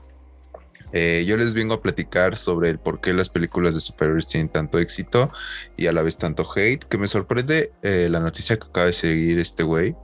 eh, 0.93 1.25
yo 1.27 1.35
les 1.35 1.53
vengo 1.53 1.73
a 1.73 1.81
platicar 1.81 2.37
sobre 2.37 2.69
el 2.69 2.79
por 2.79 3.01
qué 3.01 3.13
las 3.13 3.29
películas 3.29 3.75
de 3.75 3.81
superhéroes 3.81 4.27
tienen 4.27 4.49
tanto 4.49 4.79
éxito 4.79 5.31
y 5.75 5.87
a 5.87 5.91
la 5.91 6.01
vez 6.01 6.17
tanto 6.17 6.47
hate, 6.55 6.83
que 6.85 6.97
me 6.97 7.07
sorprende 7.07 7.71
eh, 7.83 8.07
la 8.09 8.19
noticia 8.19 8.57
que 8.57 8.67
acaba 8.67 8.87
de 8.87 8.93
seguir 8.93 9.39
este 9.39 9.63
güey, 9.63 9.95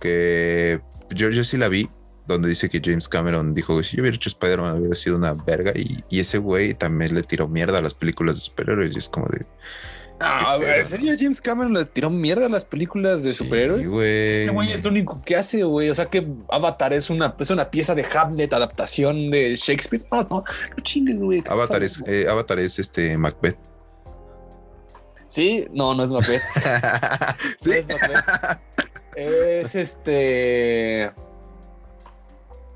que 0.00 0.80
yo, 1.10 1.30
yo 1.30 1.42
sí 1.42 1.56
la 1.56 1.68
vi, 1.68 1.90
donde 2.28 2.48
dice 2.48 2.70
que 2.70 2.80
James 2.82 3.08
Cameron 3.08 3.54
dijo 3.54 3.76
que 3.76 3.82
si 3.82 3.96
yo 3.96 4.02
hubiera 4.02 4.16
hecho 4.16 4.28
Spider-Man 4.28 4.78
hubiera 4.78 4.94
sido 4.94 5.16
una 5.16 5.32
verga 5.32 5.72
y, 5.74 6.04
y, 6.08 6.20
ese 6.20 6.38
güey 6.38 6.74
también 6.74 7.14
le 7.14 7.24
tiró 7.24 7.48
mierda 7.48 7.78
a 7.78 7.82
las 7.82 7.94
películas 7.94 8.36
de 8.36 8.42
superhéroes 8.42 8.94
y 8.94 8.98
es 8.98 9.08
como 9.08 9.26
de... 9.26 9.46
Ah, 10.20 10.58
¿En 10.60 10.84
serio 10.84 11.14
James 11.18 11.40
Cameron 11.40 11.72
le 11.72 11.84
tiró 11.86 12.10
mierda 12.10 12.46
a 12.46 12.48
las 12.48 12.66
películas 12.66 13.22
de 13.22 13.34
superhéroes? 13.34 13.88
Sí, 13.88 13.94
güey. 13.94 14.40
Este 14.40 14.50
güey 14.50 14.72
es 14.72 14.84
lo 14.84 14.90
único 14.90 15.22
que 15.24 15.34
hace, 15.34 15.62
güey. 15.62 15.88
O 15.88 15.94
sea 15.94 16.06
que 16.06 16.26
Avatar 16.50 16.92
es 16.92 17.08
una, 17.08 17.34
es 17.38 17.50
una 17.50 17.70
pieza 17.70 17.94
de 17.94 18.04
Hamlet, 18.04 18.52
adaptación 18.52 19.30
de 19.30 19.56
Shakespeare. 19.56 20.04
No, 20.12 20.22
no, 20.24 20.44
no 20.76 20.82
chingues, 20.82 21.18
güey. 21.18 21.42
Avatar 21.48 21.82
es, 21.82 22.02
eh, 22.06 22.26
Avatar 22.28 22.58
es 22.58 22.78
este 22.78 23.16
Macbeth. 23.16 23.56
Sí, 25.26 25.66
no, 25.72 25.94
no 25.94 26.04
es 26.04 26.10
Macbeth. 26.10 26.42
¿Sí? 27.58 27.70
No 27.70 27.74
es 27.74 27.88
Macbeth. 27.88 28.60
Es 29.16 29.74
este. 29.74 31.12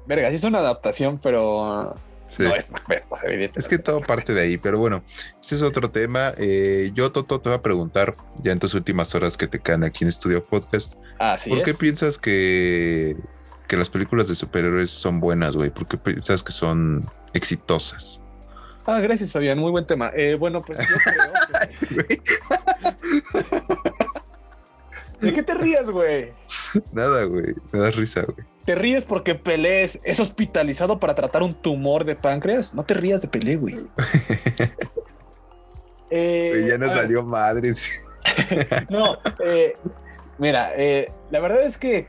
Verga, 0.06 0.30
sí 0.30 0.36
es 0.36 0.44
una 0.44 0.60
adaptación, 0.60 1.18
pero 1.22 1.94
Sí. 2.36 2.42
no 2.42 2.54
es 2.54 2.70
Macbeth, 2.70 3.04
pues, 3.08 3.22
evidentemente. 3.24 3.60
Es 3.60 3.68
que 3.68 3.78
todo 3.78 4.00
parte 4.00 4.34
de 4.34 4.40
ahí, 4.40 4.58
pero 4.58 4.78
bueno, 4.78 5.04
ese 5.42 5.54
es 5.56 5.62
otro 5.62 5.90
tema. 5.90 6.32
Eh, 6.36 6.90
yo, 6.94 7.12
Toto, 7.12 7.40
te 7.40 7.48
voy 7.48 7.58
a 7.58 7.62
preguntar 7.62 8.16
ya 8.42 8.52
en 8.52 8.58
tus 8.58 8.74
últimas 8.74 9.14
horas 9.14 9.36
que 9.36 9.46
te 9.46 9.60
quedan 9.60 9.84
aquí 9.84 10.04
en 10.04 10.08
Estudio 10.08 10.44
Podcast, 10.44 10.94
Así 11.18 11.50
¿por 11.50 11.62
qué 11.62 11.74
piensas 11.74 12.18
que, 12.18 13.16
que 13.68 13.76
las 13.76 13.88
películas 13.88 14.28
de 14.28 14.34
superhéroes 14.34 14.90
son 14.90 15.20
buenas, 15.20 15.54
güey? 15.56 15.70
¿Por 15.70 15.86
qué 15.86 15.96
piensas 15.96 16.42
que 16.42 16.52
son 16.52 17.08
exitosas? 17.32 18.20
Ah, 18.86 19.00
gracias, 19.00 19.32
Fabián. 19.32 19.58
Muy 19.58 19.70
buen 19.70 19.86
tema. 19.86 20.10
Eh, 20.14 20.34
bueno, 20.34 20.60
pues 20.60 20.78
yo 20.78 20.84
creo 20.84 21.22
Este 21.68 21.86
que- 21.86 22.20
¿De 25.20 25.32
qué 25.32 25.42
te 25.42 25.54
rías, 25.54 25.88
güey? 25.90 26.32
Nada, 26.92 27.24
güey, 27.24 27.54
me 27.72 27.78
das 27.78 27.96
risa, 27.96 28.22
güey. 28.22 28.46
¿Te 28.64 28.74
ríes 28.74 29.04
porque 29.04 29.34
Pelé 29.34 29.82
es, 29.84 30.00
es 30.04 30.20
hospitalizado 30.20 30.98
para 30.98 31.14
tratar 31.14 31.42
un 31.42 31.54
tumor 31.54 32.04
de 32.04 32.16
páncreas? 32.16 32.74
No 32.74 32.82
te 32.84 32.94
rías 32.94 33.20
de 33.22 33.28
Pelé, 33.28 33.56
güey. 33.56 33.76
Eh, 36.10 36.66
ya 36.68 36.78
nos 36.78 36.90
salió 36.90 37.22
madres. 37.24 37.90
No, 38.88 39.18
eh, 39.44 39.74
mira, 40.38 40.70
eh, 40.76 41.10
la 41.30 41.40
verdad 41.40 41.62
es 41.64 41.76
que 41.76 42.06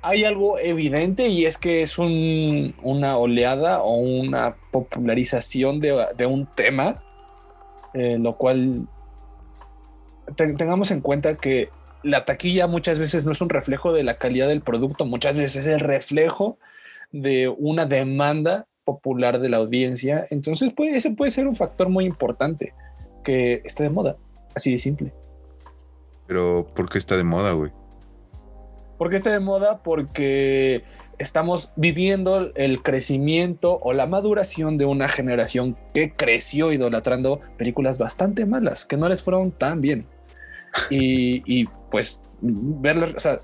hay 0.00 0.24
algo 0.24 0.58
evidente 0.58 1.28
y 1.28 1.44
es 1.46 1.58
que 1.58 1.82
es 1.82 1.98
un- 1.98 2.74
una 2.82 3.16
oleada 3.18 3.82
o 3.82 3.96
una 3.98 4.56
popularización 4.72 5.78
de, 5.78 6.06
de 6.16 6.26
un 6.26 6.46
tema, 6.54 7.02
eh, 7.94 8.16
lo 8.18 8.36
cual 8.36 8.88
te- 10.34 10.54
tengamos 10.54 10.90
en 10.90 11.00
cuenta 11.00 11.36
que 11.36 11.68
la 12.02 12.24
taquilla 12.24 12.66
muchas 12.66 12.98
veces 12.98 13.24
no 13.24 13.32
es 13.32 13.40
un 13.40 13.48
reflejo 13.48 13.92
de 13.92 14.04
la 14.04 14.18
calidad 14.18 14.48
del 14.48 14.62
producto, 14.62 15.04
muchas 15.04 15.36
veces 15.36 15.66
es 15.66 15.72
el 15.72 15.80
reflejo 15.80 16.58
de 17.10 17.48
una 17.48 17.86
demanda 17.86 18.66
popular 18.84 19.40
de 19.40 19.48
la 19.48 19.58
audiencia. 19.58 20.26
Entonces, 20.30 20.72
puede, 20.72 20.96
ese 20.96 21.10
puede 21.10 21.30
ser 21.30 21.46
un 21.46 21.54
factor 21.54 21.88
muy 21.88 22.04
importante 22.04 22.74
que 23.22 23.62
esté 23.64 23.84
de 23.84 23.90
moda, 23.90 24.16
así 24.54 24.72
de 24.72 24.78
simple. 24.78 25.12
Pero, 26.26 26.66
¿por 26.74 26.88
qué 26.88 26.98
está 26.98 27.16
de 27.16 27.24
moda, 27.24 27.52
güey? 27.52 27.70
¿Por 28.98 29.10
qué 29.10 29.16
está 29.16 29.30
de 29.30 29.40
moda? 29.40 29.82
Porque 29.82 30.84
estamos 31.18 31.72
viviendo 31.76 32.52
el 32.54 32.82
crecimiento 32.82 33.78
o 33.82 33.92
la 33.92 34.06
maduración 34.06 34.78
de 34.78 34.84
una 34.84 35.08
generación 35.08 35.76
que 35.94 36.12
creció 36.12 36.72
idolatrando 36.72 37.40
películas 37.56 37.98
bastante 37.98 38.46
malas, 38.46 38.84
que 38.84 38.96
no 38.96 39.08
les 39.08 39.22
fueron 39.22 39.52
tan 39.52 39.80
bien. 39.80 40.06
Y, 40.90 41.42
y, 41.46 41.68
pues 41.92 42.20
verlas, 42.40 43.14
o 43.14 43.20
sea, 43.20 43.40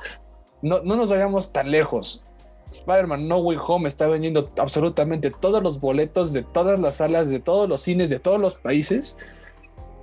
no, 0.62 0.82
no 0.82 0.96
nos 0.96 1.10
vayamos 1.10 1.52
tan 1.52 1.70
lejos. 1.70 2.24
Spider-Man 2.70 3.28
No 3.28 3.38
Way 3.38 3.58
Home 3.66 3.88
está 3.88 4.06
vendiendo 4.06 4.50
absolutamente 4.58 5.30
todos 5.30 5.62
los 5.62 5.80
boletos 5.80 6.32
de 6.32 6.42
todas 6.42 6.80
las 6.80 6.96
salas, 6.96 7.30
de 7.30 7.38
todos 7.38 7.68
los 7.68 7.80
cines, 7.80 8.10
de 8.10 8.18
todos 8.18 8.40
los 8.40 8.56
países, 8.56 9.16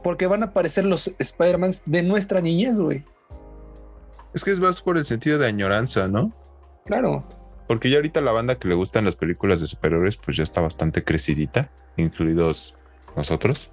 porque 0.04 0.28
van 0.28 0.44
a 0.44 0.48
aparecer 0.48 0.86
los 0.86 1.14
Spider-Mans 1.20 1.84
de 1.86 2.04
nuestra 2.04 2.42
niñez, 2.42 2.80
güey. 2.80 3.04
Es 4.34 4.44
que 4.44 4.52
es 4.52 4.60
más 4.60 4.82
por 4.82 4.98
el 4.98 5.06
sentido 5.06 5.38
de 5.38 5.48
añoranza, 5.48 6.08
¿no? 6.08 6.34
Claro. 6.86 7.24
Porque 7.68 7.90
ya 7.90 7.98
ahorita 7.98 8.22
la 8.22 8.32
banda 8.32 8.56
que 8.56 8.68
le 8.68 8.76
gustan 8.76 9.06
las 9.06 9.16
películas 9.16 9.62
de 9.62 9.68
superhéroes, 9.68 10.18
pues 10.18 10.38
ya 10.38 10.44
está 10.44 10.62
bastante 10.62 11.04
crecidita, 11.04 11.72
incluidos 11.98 12.78
nosotros. 13.16 13.72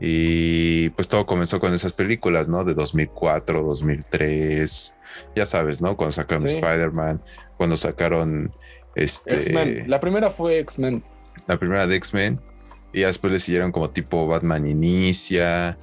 Y 0.00 0.90
pues 0.90 1.08
todo 1.08 1.24
comenzó 1.26 1.58
con 1.60 1.72
esas 1.74 1.92
películas, 1.92 2.48
¿no? 2.48 2.64
De 2.64 2.74
2004, 2.74 3.62
2003, 3.62 4.94
ya 5.34 5.46
sabes, 5.46 5.80
¿no? 5.80 5.96
Cuando 5.96 6.12
sacaron 6.12 6.42
Sí. 6.48 6.56
Spider-Man, 6.56 7.22
cuando 7.56 7.76
sacaron 7.76 8.52
este, 8.94 9.36
X-Men. 9.36 9.84
La 9.88 10.00
primera 10.00 10.30
fue 10.30 10.58
X-Men. 10.58 11.02
la 11.46 11.58
primera 11.58 11.86
de 11.86 11.96
X-Men, 11.96 12.40
y 12.92 13.00
ya 13.00 13.06
después 13.08 13.32
le 13.32 13.40
siguieron 13.40 13.72
como 13.72 13.90
tipo 13.90 14.26
Batman 14.26 14.66
Inicia, 14.66 15.78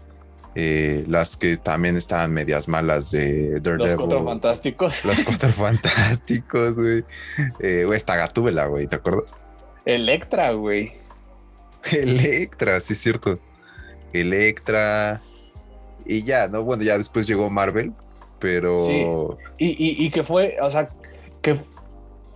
eh, 0.56 1.04
las 1.08 1.36
que 1.38 1.58
también 1.58 1.98
estaban 1.98 2.32
medias 2.32 2.68
malas 2.68 3.10
de 3.10 3.60
Daredevil. 3.62 3.78
Los 3.80 3.96
cuatro 3.96 4.24
fantásticos. 4.26 5.06
Los 5.06 5.24
cuatro 5.26 5.50
fantásticos, 5.50 6.76
güey. 6.80 7.04
Eh, 7.60 7.84
güey, 7.86 7.98
esta 7.98 8.16
gatúbela, 8.16 8.68
güey, 8.68 8.86
¿te 8.88 8.98
acuerdas? 8.98 9.34
Electra, 9.86 10.52
güey. 10.52 10.94
Electra, 11.92 12.80
sí 12.82 12.94
es 12.94 13.00
cierto. 13.00 13.40
Electra. 14.14 15.22
Y 16.06 16.24
ya, 16.24 16.48
¿no? 16.48 16.64
Bueno, 16.64 16.84
ya 16.84 16.98
después 16.98 17.26
llegó 17.28 17.50
Marvel, 17.50 17.94
pero... 18.40 18.78
Y, 19.58 19.68
y- 19.68 20.06
y 20.06 20.10
que 20.10 20.24
fue, 20.24 20.58
o 20.62 20.70
sea, 20.70 20.90
que 21.42 21.56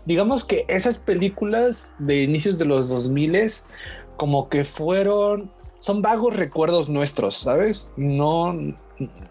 digamos 0.05 0.45
que 0.45 0.63
esas 0.69 0.97
películas 0.97 1.93
de 1.99 2.23
inicios 2.23 2.57
de 2.57 2.65
los 2.65 2.87
2000 2.89 3.35
como 4.15 4.47
que 4.49 4.63
fueron, 4.63 5.51
son 5.79 6.01
vagos 6.01 6.35
recuerdos 6.37 6.87
nuestros, 6.89 7.35
¿sabes? 7.35 7.91
No, 7.97 8.57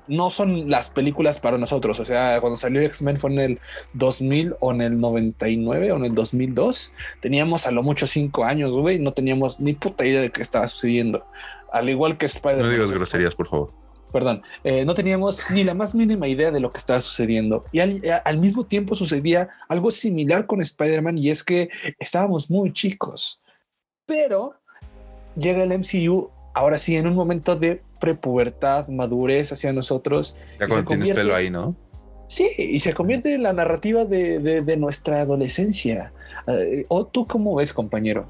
no 0.06 0.30
son 0.30 0.68
las 0.70 0.90
películas 0.90 1.40
para 1.40 1.56
nosotros. 1.58 1.98
O 1.98 2.04
sea, 2.04 2.38
cuando 2.40 2.56
salió 2.56 2.82
X-Men 2.82 3.16
fue 3.16 3.32
en 3.32 3.38
el 3.40 3.60
2000 3.94 4.54
o 4.60 4.70
en 4.72 4.82
el 4.82 5.00
99 5.00 5.92
o 5.92 5.96
en 5.96 6.04
el 6.04 6.12
2002. 6.14 6.92
Teníamos 7.20 7.66
a 7.66 7.70
lo 7.70 7.82
mucho 7.82 8.06
cinco 8.06 8.44
años, 8.44 8.76
güey. 8.76 8.98
No 8.98 9.12
teníamos 9.12 9.58
ni 9.60 9.72
puta 9.72 10.04
idea 10.06 10.20
de 10.20 10.30
qué 10.30 10.42
estaba 10.42 10.68
sucediendo. 10.68 11.24
Al 11.72 11.88
igual 11.88 12.16
que 12.16 12.26
Spider-Man. 12.26 12.66
No 12.66 12.70
digas 12.72 12.92
groserías, 12.92 13.34
por 13.34 13.48
favor. 13.48 13.72
Perdón, 14.12 14.42
eh, 14.64 14.84
no 14.84 14.94
teníamos 14.94 15.40
ni 15.50 15.64
la 15.64 15.74
más 15.74 15.94
mínima 15.94 16.26
idea 16.28 16.50
de 16.50 16.60
lo 16.60 16.70
que 16.72 16.78
estaba 16.78 17.00
sucediendo. 17.00 17.64
Y 17.72 17.80
al, 17.80 18.00
a- 18.08 18.16
al 18.18 18.38
mismo 18.38 18.64
tiempo 18.64 18.94
sucedía 18.94 19.48
algo 19.68 19.90
similar 19.90 20.46
con 20.46 20.60
Spider-Man 20.60 21.18
y 21.18 21.30
es 21.30 21.42
que 21.42 21.68
estábamos 21.98 22.48
muy 22.50 22.72
chicos. 22.72 23.40
Pero 24.06 24.54
llega 25.36 25.64
el 25.64 25.72
MCU, 25.72 26.30
ahora 26.54 26.78
sí, 26.78 26.96
en 26.96 27.06
un 27.08 27.14
momento 27.14 27.56
de 27.56 27.82
prepubertad, 28.00 28.88
madurez 28.88 29.52
hacia 29.52 29.72
nosotros. 29.72 30.36
Ya 30.60 30.68
cuando 30.68 30.88
tienes 30.88 31.10
pelo 31.10 31.34
ahí, 31.34 31.50
¿no? 31.50 31.74
Sí, 32.28 32.50
y 32.56 32.80
se 32.80 32.94
convierte 32.94 33.34
en 33.34 33.42
la 33.42 33.52
narrativa 33.52 34.04
de, 34.04 34.38
de- 34.38 34.62
de 34.62 34.76
nuestra 34.76 35.20
adolescencia. 35.20 36.12
Eh, 36.46 36.84
¿O 36.88 37.06
tú 37.06 37.26
cómo 37.26 37.54
ves, 37.56 37.72
compañero? 37.72 38.26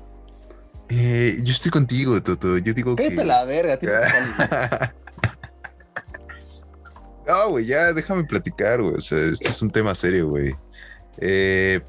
Eh, 0.89 1.37
yo 1.43 1.51
estoy 1.53 1.71
contigo, 1.71 2.23
Toto. 2.23 2.59
Yo 2.59 2.73
digo 2.75 2.95
Cállate 2.97 3.17
que... 3.17 3.25
la 3.25 3.45
verga, 3.45 3.79
tío. 3.79 3.91
No, 7.27 7.51
güey, 7.51 7.67
ya 7.67 7.93
déjame 7.93 8.25
platicar, 8.25 8.81
güey. 8.81 8.95
O 8.95 9.01
sea, 9.01 9.19
esto 9.19 9.49
es 9.49 9.61
un 9.61 9.71
tema 9.71 9.95
serio, 9.97 10.29
güey. 10.29 10.55
Eh, 11.19 11.81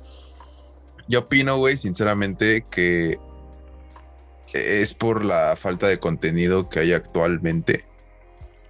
yo 1.08 1.20
opino, 1.20 1.58
güey, 1.60 1.78
sinceramente, 1.78 2.66
que 2.72 3.20
es 4.54 4.94
por 4.96 5.24
la 5.24 5.56
falta 5.56 5.88
de 5.88 6.00
contenido 6.00 6.70
que 6.70 6.80
hay 6.80 6.94
actualmente. 6.94 7.86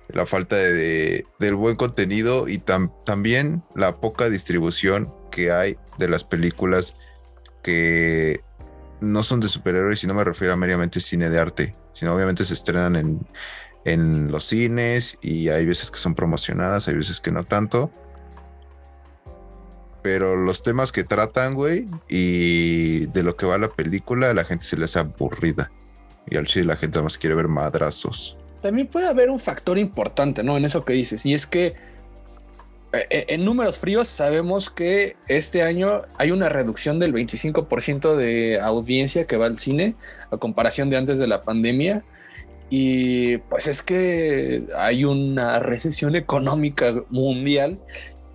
La 0.09 0.25
falta 0.25 0.57
de, 0.57 0.73
de- 0.73 1.25
del 1.39 1.55
buen 1.55 1.77
contenido 1.77 2.49
y 2.49 2.59
tam- 2.59 2.91
también 3.05 3.63
la 3.75 4.01
poca 4.01 4.29
distribución 4.29 5.13
que 5.31 5.51
hay 5.51 5.77
de 5.97 6.09
las 6.09 6.23
películas 6.25 6.97
que 7.63 8.41
no 8.99 9.23
son 9.23 9.39
de 9.39 9.47
superhéroes 9.47 10.03
y 10.03 10.07
no 10.07 10.13
me 10.13 10.23
refiero 10.23 10.53
a 10.53 10.57
meramente 10.57 10.99
cine 10.99 11.29
de 11.29 11.39
arte, 11.39 11.75
sino 11.93 12.13
obviamente 12.13 12.45
se 12.45 12.53
estrenan 12.53 12.95
en, 12.95 13.27
en 13.85 14.31
los 14.31 14.45
cines 14.45 15.17
y 15.21 15.49
hay 15.49 15.65
veces 15.65 15.91
que 15.91 15.97
son 15.97 16.15
promocionadas, 16.15 16.87
hay 16.87 16.95
veces 16.95 17.21
que 17.21 17.31
no 17.31 17.43
tanto. 17.43 17.91
Pero 20.01 20.35
los 20.35 20.63
temas 20.63 20.91
que 20.91 21.03
tratan, 21.03 21.53
güey, 21.53 21.87
y 22.07 23.07
de 23.07 23.23
lo 23.23 23.35
que 23.35 23.45
va 23.45 23.57
la 23.57 23.69
película, 23.69 24.29
a 24.29 24.33
la 24.33 24.45
gente 24.45 24.65
se 24.65 24.77
le 24.77 24.85
hace 24.85 24.99
aburrida. 24.99 25.71
Y 26.29 26.37
al 26.37 26.45
chile 26.45 26.65
la 26.65 26.75
gente 26.75 27.01
más 27.01 27.17
quiere 27.17 27.35
ver 27.35 27.47
madrazos. 27.47 28.37
También 28.61 28.87
puede 28.87 29.07
haber 29.07 29.29
un 29.29 29.39
factor 29.39 29.77
importante, 29.77 30.43
¿no? 30.43 30.57
En 30.57 30.65
eso 30.65 30.83
que 30.83 30.93
dices, 30.93 31.25
y 31.25 31.33
es 31.33 31.45
que 31.45 31.75
en 32.91 33.43
números 33.43 33.77
fríos 33.77 34.07
sabemos 34.07 34.69
que 34.69 35.17
este 35.27 35.61
año 35.61 36.03
hay 36.17 36.31
una 36.31 36.49
reducción 36.49 36.99
del 36.99 37.13
25% 37.13 38.15
de 38.15 38.59
audiencia 38.61 39.27
que 39.27 39.37
va 39.37 39.45
al 39.47 39.57
cine 39.57 39.95
a 40.31 40.37
comparación 40.37 40.89
de 40.89 40.97
antes 40.97 41.19
de 41.19 41.27
la 41.27 41.43
pandemia. 41.43 42.03
Y 42.69 43.37
pues 43.37 43.67
es 43.67 43.81
que 43.81 44.63
hay 44.75 45.05
una 45.05 45.59
recesión 45.59 46.15
económica 46.15 46.93
mundial 47.09 47.79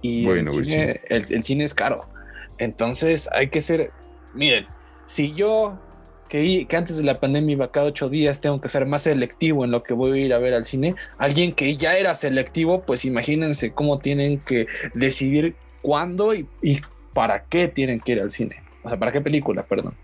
y 0.01 0.27
el, 0.29 0.49
cine, 0.49 1.01
el 1.09 1.45
cine 1.45 1.65
es 1.65 1.75
caro. 1.75 2.09
Entonces 2.59 3.29
hay 3.33 3.49
que 3.49 3.61
ser, 3.61 3.91
miren, 4.35 4.67
si 5.07 5.33
yo 5.33 5.79
que, 6.33 6.77
antes 6.77 6.97
de 6.97 7.05
la 7.05 7.21
pandemia 7.21 7.53
iba 7.53 7.71
cada 7.71 7.87
ocho 7.87 8.09
días, 8.09 8.41
tengo 8.41 8.59
que 8.59 8.69
ser 8.71 8.87
más 8.87 9.03
selectivo 9.03 9.67
en 9.67 9.71
lo 9.71 9.83
que 9.83 9.93
voy 9.93 10.13
a 10.19 10.25
ir 10.25 10.33
a 10.33 10.39
ver 10.39 10.55
al 10.55 10.65
cine. 10.65 10.95
Alguien 11.19 11.53
que 11.53 11.77
ya 11.77 11.99
era 11.99 12.15
selectivo, 12.15 12.83
pues 12.83 13.05
imagínense 13.05 13.73
cómo 13.73 13.99
tienen 13.99 14.41
que 14.41 14.67
decidir 14.95 15.55
cuándo 15.83 16.35
y, 16.35 16.47
para 17.13 17.45
qué 17.45 17.69
tienen 17.69 18.01
que 18.01 18.13
ir 18.13 18.23
al 18.23 18.31
cine. 18.31 18.63
O 18.83 18.89
sea, 18.89 18.99
para 18.99 19.13
qué 19.13 19.21
película, 19.21 19.63
perdón. 19.63 19.95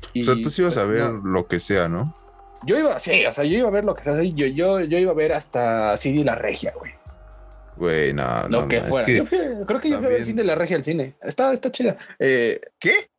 o 0.00 0.22
sea, 0.22 0.36
tú 0.40 0.48
sí 0.48 0.62
ibas 0.62 0.76
a 0.76 0.86
pues, 0.86 0.96
ver 0.96 1.10
lo 1.24 1.48
que 1.48 1.58
sea, 1.58 1.88
¿no? 1.88 2.14
Yo 2.64 2.78
iba, 2.78 3.00
sí, 3.00 3.26
o 3.26 3.32
sea, 3.32 3.42
yo 3.42 3.58
iba 3.58 3.66
a 3.66 3.72
ver 3.72 3.84
lo 3.84 3.96
que 3.96 4.04
sea. 4.04 4.22
Yo, 4.22 4.46
yo, 4.46 4.80
yo 4.80 4.98
iba 4.98 5.10
a 5.10 5.16
ver 5.16 5.32
hasta 5.32 5.96
CD 5.96 6.22
La 6.22 6.36
Regia, 6.36 6.72
güey. 6.78 6.92
Güey, 7.76 8.12
no, 8.12 8.48
Lo 8.48 8.68
que 8.68 8.80
fuera. 8.82 9.04
creo 9.04 9.80
que 9.80 9.90
yo 9.90 9.98
fui 9.98 10.06
a 10.06 10.08
ver 10.08 10.24
Cine 10.24 10.44
La 10.44 10.54
Regia 10.54 10.76
al 10.76 10.84
cine. 10.84 11.16
Está, 11.20 11.52
está 11.52 11.72
chida. 11.72 11.96
Eh, 12.20 12.60
¿Qué? 12.78 13.10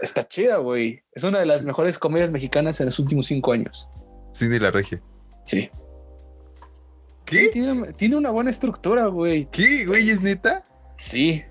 Está 0.00 0.26
chida, 0.26 0.56
güey. 0.58 1.02
Es 1.12 1.24
una 1.24 1.38
de 1.38 1.46
las 1.46 1.64
mejores 1.64 1.98
comedias 1.98 2.32
mexicanas 2.32 2.80
en 2.80 2.86
los 2.86 2.98
últimos 2.98 3.26
cinco 3.26 3.52
años. 3.52 3.88
Cine 4.32 4.58
La 4.60 4.70
Regia. 4.70 5.00
Sí. 5.44 5.70
¿Qué? 7.24 7.48
tiene, 7.48 8.16
una 8.16 8.30
buena 8.30 8.50
estructura, 8.50 9.06
güey. 9.06 9.48
¿Qué, 9.50 9.84
güey? 9.84 10.10
¿Es 10.10 10.20
neta? 10.20 10.64
Sí. 10.96 11.42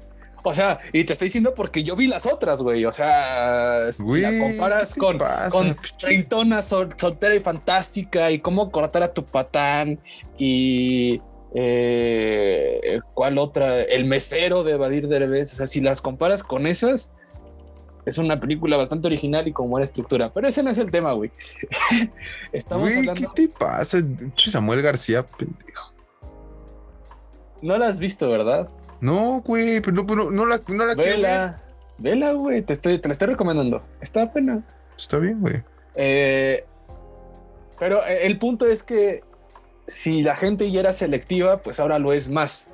O 0.43 0.53
sea, 0.53 0.79
y 0.93 1.03
te 1.03 1.13
estoy 1.13 1.25
diciendo 1.27 1.55
porque 1.55 1.83
yo 1.83 1.95
vi 1.95 2.07
las 2.07 2.27
otras, 2.27 2.61
güey. 2.61 2.85
O 2.85 2.91
sea, 2.91 3.91
si 3.91 4.21
la 4.21 4.31
comparas 4.39 4.93
con, 4.93 5.17
con 5.49 5.75
Treintona 5.99 6.61
soltera 6.61 7.33
y 7.33 7.39
fantástica 7.39 8.31
y 8.31 8.39
cómo 8.39 8.71
cortar 8.71 9.03
a 9.03 9.13
tu 9.13 9.25
patán 9.25 9.99
y 10.37 11.19
eh, 11.55 12.99
¿cuál 13.13 13.37
otra? 13.37 13.81
El 13.81 14.05
mesero 14.05 14.63
de 14.63 14.73
Evadir 14.73 15.07
Derbez. 15.07 15.53
O 15.53 15.55
sea, 15.55 15.67
si 15.67 15.81
las 15.81 16.01
comparas 16.01 16.43
con 16.43 16.67
esas, 16.67 17.11
es 18.05 18.17
una 18.17 18.39
película 18.39 18.77
bastante 18.77 19.07
original 19.07 19.47
y 19.47 19.51
con 19.51 19.69
buena 19.69 19.83
estructura. 19.83 20.31
Pero 20.31 20.47
ese 20.47 20.61
no 20.61 20.69
es 20.69 20.77
el 20.77 20.91
tema, 20.91 21.13
güey. 21.13 21.31
Estamos 22.51 22.93
güey, 22.93 23.07
¿qué 23.15 23.27
te 23.35 23.47
pasa? 23.47 23.97
Samuel 24.37 24.81
García, 24.81 25.23
pendejo. 25.23 25.91
No 27.61 27.77
la 27.77 27.87
has 27.87 27.99
visto, 27.99 28.29
¿verdad? 28.29 28.69
No, 29.01 29.41
güey, 29.41 29.81
pero 29.81 30.03
no, 30.03 30.29
no, 30.29 30.45
la, 30.45 30.61
no 30.67 30.85
la 30.85 30.95
Vela, 30.95 31.61
vela, 31.97 32.31
güey. 32.33 32.61
Te, 32.61 32.73
estoy, 32.73 32.99
te 32.99 33.07
la 33.07 33.13
estoy 33.13 33.29
recomendando. 33.29 33.83
Está 34.01 34.31
pena. 34.31 34.63
Está 34.97 35.17
bien, 35.17 35.41
güey. 35.41 35.63
Eh, 35.95 36.63
pero 37.79 38.05
el 38.05 38.37
punto 38.37 38.67
es 38.67 38.83
que 38.83 39.23
si 39.87 40.21
la 40.21 40.35
gente 40.35 40.69
ya 40.71 40.81
era 40.81 40.93
selectiva, 40.93 41.61
pues 41.61 41.79
ahora 41.79 41.97
lo 41.97 42.13
es 42.13 42.29
más. 42.29 42.71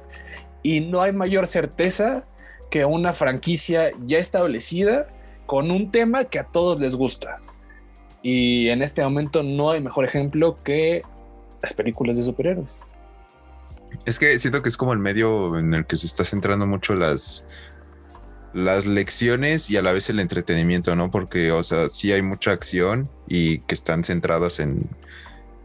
Y 0.64 0.82
no 0.82 1.02
hay 1.02 1.14
mayor 1.14 1.48
certeza 1.48 2.26
que 2.70 2.86
una 2.86 3.14
franquicia 3.14 3.92
ya 4.06 4.18
establecida 4.18 5.08
con 5.52 5.70
un 5.70 5.92
tema 5.92 6.24
que 6.24 6.40
a 6.40 6.46
todos 6.46 6.80
les 6.80 6.96
gusta. 6.96 7.42
Y 8.24 8.70
en 8.70 8.82
este 8.82 9.04
momento 9.04 9.44
no 9.44 9.72
hay 9.72 9.82
mejor 9.82 10.06
ejemplo 10.06 10.58
que 10.64 11.02
las 11.62 11.74
películas 11.74 12.16
de 12.16 12.24
superhéroes. 12.24 12.80
Es 14.06 14.18
que 14.18 14.40
siento 14.40 14.62
que 14.62 14.70
es 14.70 14.78
como 14.78 14.94
el 14.94 15.00
medio 15.00 15.60
en 15.60 15.74
el 15.74 15.86
que 15.86 15.98
se 15.98 16.08
está 16.08 16.24
centrando 16.24 16.66
mucho 16.68 16.96
las, 16.96 17.50
las 18.54 18.86
lecciones 18.86 19.70
y 19.70 19.76
a 19.76 19.82
la 19.82 19.92
vez 19.92 20.10
el 20.10 20.22
entretenimiento, 20.22 20.96
¿no? 20.96 21.12
Porque, 21.12 21.52
o 21.52 21.64
sea, 21.64 21.90
sí 21.90 22.14
hay 22.14 22.22
mucha 22.22 22.52
acción 22.52 23.10
y 23.28 23.58
que 23.60 23.76
están 23.76 24.06
centradas 24.06 24.62
en, 24.62 24.88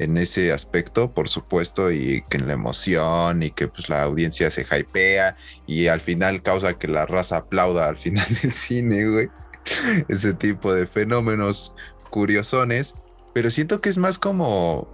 en 0.01 0.17
ese 0.17 0.51
aspecto, 0.51 1.13
por 1.13 1.29
supuesto, 1.29 1.93
y 1.93 2.25
que 2.29 2.39
en 2.39 2.49
la 2.49 2.55
emoción 2.55 3.45
y 3.45 3.53
que 3.53 3.69
pues 3.69 3.89
la 3.89 4.03
audiencia 4.03 4.51
se 4.51 4.63
hypea 4.63 5.37
y 5.65 5.87
al 5.87 6.01
final 6.01 6.43
causa 6.43 6.77
que 6.77 6.89
la 6.89 7.07
raza 7.07 7.37
aplauda 7.37 7.87
al 7.87 7.99
final 7.99 8.27
del 8.43 8.53
cine, 8.53 9.09
güey. 9.09 9.29
Ese 10.09 10.35
tipo 10.35 10.73
de 10.73 10.87
fenómenos 10.87 11.75
curiosones, 12.11 12.95
pero 13.35 13.51
siento 13.51 13.81
que 13.81 13.89
es 13.89 13.99
más 13.99 14.19
como 14.19 14.89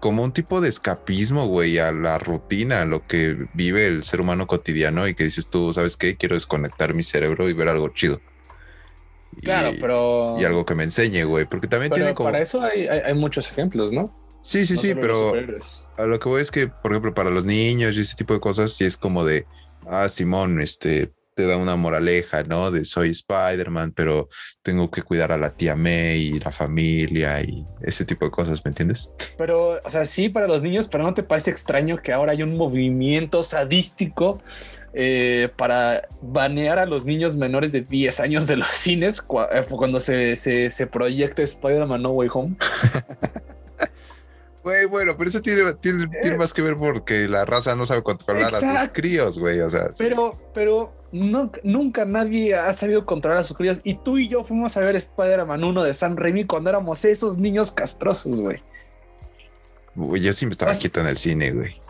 como 0.00 0.22
un 0.22 0.32
tipo 0.32 0.60
de 0.60 0.68
escapismo, 0.68 1.46
güey, 1.46 1.78
a 1.78 1.90
la 1.90 2.18
rutina, 2.18 2.82
a 2.82 2.84
lo 2.84 3.06
que 3.06 3.48
vive 3.54 3.86
el 3.86 4.04
ser 4.04 4.20
humano 4.20 4.46
cotidiano 4.46 5.08
y 5.08 5.14
que 5.14 5.24
dices 5.24 5.48
tú, 5.48 5.72
¿sabes 5.72 5.96
qué? 5.96 6.16
Quiero 6.16 6.34
desconectar 6.34 6.94
mi 6.94 7.02
cerebro 7.02 7.48
y 7.48 7.54
ver 7.54 7.68
algo 7.68 7.88
chido. 7.88 8.20
Claro, 9.42 9.72
pero. 9.80 10.36
Y 10.38 10.44
algo 10.44 10.64
que 10.64 10.74
me 10.74 10.84
enseñe, 10.84 11.24
güey. 11.24 11.46
Porque 11.46 11.66
también 11.66 11.92
tiene 11.92 12.14
como. 12.14 12.28
Para 12.28 12.40
eso 12.40 12.62
hay, 12.62 13.14
muchos 13.14 13.50
ejemplos, 13.50 13.92
¿no? 13.92 14.14
Sí, 14.42 14.64
sí, 14.64 14.76
sí, 14.76 14.94
pero 14.94 15.32
a 15.96 16.06
lo 16.06 16.20
que 16.20 16.28
voy 16.28 16.40
es 16.40 16.52
que, 16.52 16.68
por 16.68 16.92
ejemplo, 16.92 17.12
para 17.12 17.30
los 17.30 17.44
niños 17.44 17.96
y 17.96 18.00
ese 18.00 18.14
tipo 18.14 18.32
de 18.32 18.38
cosas, 18.38 18.74
sí 18.74 18.84
es 18.84 18.96
como 18.96 19.24
de, 19.24 19.44
ah, 19.90 20.08
Simón, 20.08 20.60
este, 20.60 21.10
te 21.36 21.46
da 21.46 21.58
una 21.58 21.76
moraleja, 21.76 22.44
¿no? 22.44 22.70
De 22.70 22.86
soy 22.86 23.10
Spider-Man, 23.10 23.92
pero 23.92 24.30
tengo 24.62 24.90
que 24.90 25.02
cuidar 25.02 25.32
a 25.32 25.36
la 25.36 25.50
tía 25.50 25.76
May 25.76 26.18
y 26.18 26.40
la 26.40 26.50
familia 26.50 27.42
y 27.42 27.66
ese 27.82 28.06
tipo 28.06 28.24
de 28.24 28.30
cosas, 28.30 28.64
¿me 28.64 28.70
entiendes? 28.70 29.12
Pero, 29.36 29.78
o 29.84 29.90
sea, 29.90 30.06
sí 30.06 30.30
para 30.30 30.48
los 30.48 30.62
niños, 30.62 30.88
pero 30.88 31.04
¿no 31.04 31.12
te 31.12 31.22
parece 31.22 31.50
extraño 31.50 32.00
que 32.00 32.14
ahora 32.14 32.32
hay 32.32 32.42
un 32.42 32.56
movimiento 32.56 33.42
sadístico 33.42 34.42
eh, 34.94 35.50
para 35.56 36.08
banear 36.22 36.78
a 36.78 36.86
los 36.86 37.04
niños 37.04 37.36
menores 37.36 37.70
de 37.70 37.82
10 37.82 38.18
años 38.20 38.46
de 38.46 38.56
los 38.56 38.68
cines 38.68 39.22
eh, 39.52 39.62
cuando 39.68 40.00
se, 40.00 40.36
se, 40.36 40.70
se 40.70 40.86
proyecta 40.86 41.42
Spider-Man 41.42 42.00
No 42.00 42.12
Way 42.12 42.30
Home. 42.32 42.56
Güey, 44.66 44.86
bueno, 44.86 45.16
pero 45.16 45.30
eso 45.30 45.40
tiene, 45.40 45.74
tiene, 45.74 46.08
tiene, 46.08 46.36
más 46.36 46.52
que 46.52 46.60
ver 46.60 46.76
porque 46.76 47.28
la 47.28 47.44
raza 47.44 47.76
no 47.76 47.86
sabe 47.86 48.02
controlar 48.02 48.52
a 48.52 48.80
sus 48.80 48.90
críos, 48.90 49.38
güey. 49.38 49.60
O 49.60 49.70
sea, 49.70 49.90
pero, 49.96 50.36
pero 50.52 50.92
no, 51.16 51.50
nunca 51.62 52.04
nadie 52.04 52.54
ha 52.54 52.72
sabido 52.72 53.06
controlar 53.06 53.40
a 53.40 53.44
sus 53.44 53.56
críos. 53.56 53.80
Y 53.84 53.94
tú 53.94 54.18
y 54.18 54.28
yo 54.28 54.44
fuimos 54.44 54.76
a 54.76 54.80
ver 54.80 54.96
Spider-Man 54.96 55.64
1 55.64 55.82
de 55.82 55.94
Sam 55.94 56.16
Raimi 56.16 56.44
cuando 56.44 56.70
éramos 56.70 57.04
esos 57.04 57.38
niños 57.38 57.70
castrosos, 57.72 58.40
güey. 58.40 58.62
Yo 60.20 60.32
sí 60.32 60.44
me 60.44 60.52
estaba 60.52 60.74
quieto 60.74 61.00
en 61.00 61.06
el 61.06 61.16
cine, 61.16 61.52
güey. 61.52 61.80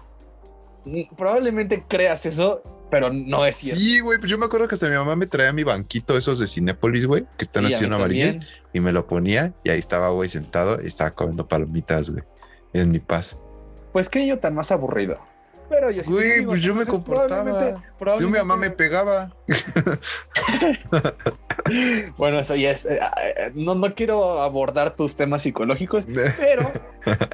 Probablemente 1.16 1.84
creas 1.88 2.24
eso, 2.26 2.62
pero 2.88 3.12
no 3.12 3.44
es 3.44 3.56
cierto. 3.56 3.80
Sí, 3.80 3.98
güey, 3.98 4.18
pues 4.18 4.30
yo 4.30 4.38
me 4.38 4.46
acuerdo 4.46 4.68
que 4.68 4.76
hasta 4.76 4.88
mi 4.88 4.94
mamá 4.94 5.16
me 5.16 5.26
traía 5.26 5.52
mi 5.52 5.64
banquito 5.64 6.16
esos 6.16 6.38
de 6.38 6.46
Cinépolis, 6.46 7.06
güey, 7.06 7.26
que 7.36 7.44
están 7.44 7.66
así 7.66 7.84
en 7.84 7.92
amarillo, 7.92 8.38
y 8.72 8.78
me 8.78 8.92
lo 8.92 9.08
ponía 9.08 9.52
y 9.64 9.70
ahí 9.70 9.80
estaba, 9.80 10.10
güey, 10.10 10.28
sentado 10.28 10.80
y 10.80 10.86
estaba 10.86 11.10
comiendo 11.10 11.48
palomitas, 11.48 12.10
güey, 12.10 12.22
en 12.72 12.90
mi 12.90 13.00
paz. 13.00 13.36
Pues 13.92 14.08
qué 14.08 14.24
yo 14.24 14.38
tan 14.38 14.54
más 14.54 14.70
aburrido. 14.70 15.18
Pero 15.68 15.90
yo 15.90 16.04
sí. 16.04 16.12
Güey, 16.12 16.44
pues 16.44 16.62
yo 16.62 16.74
me 16.74 16.86
comportaba. 16.86 17.82
Si 18.18 18.24
mi 18.24 18.32
mamá 18.32 18.56
me 18.56 18.70
pegaba. 18.70 19.34
bueno, 22.16 22.40
eso 22.40 22.54
ya 22.54 22.70
es. 22.70 22.86
Eh, 22.86 22.98
eh, 22.98 23.52
no, 23.54 23.74
no 23.74 23.90
quiero 23.92 24.42
abordar 24.42 24.94
tus 24.94 25.16
temas 25.16 25.42
psicológicos, 25.42 26.06
pero 26.38 26.70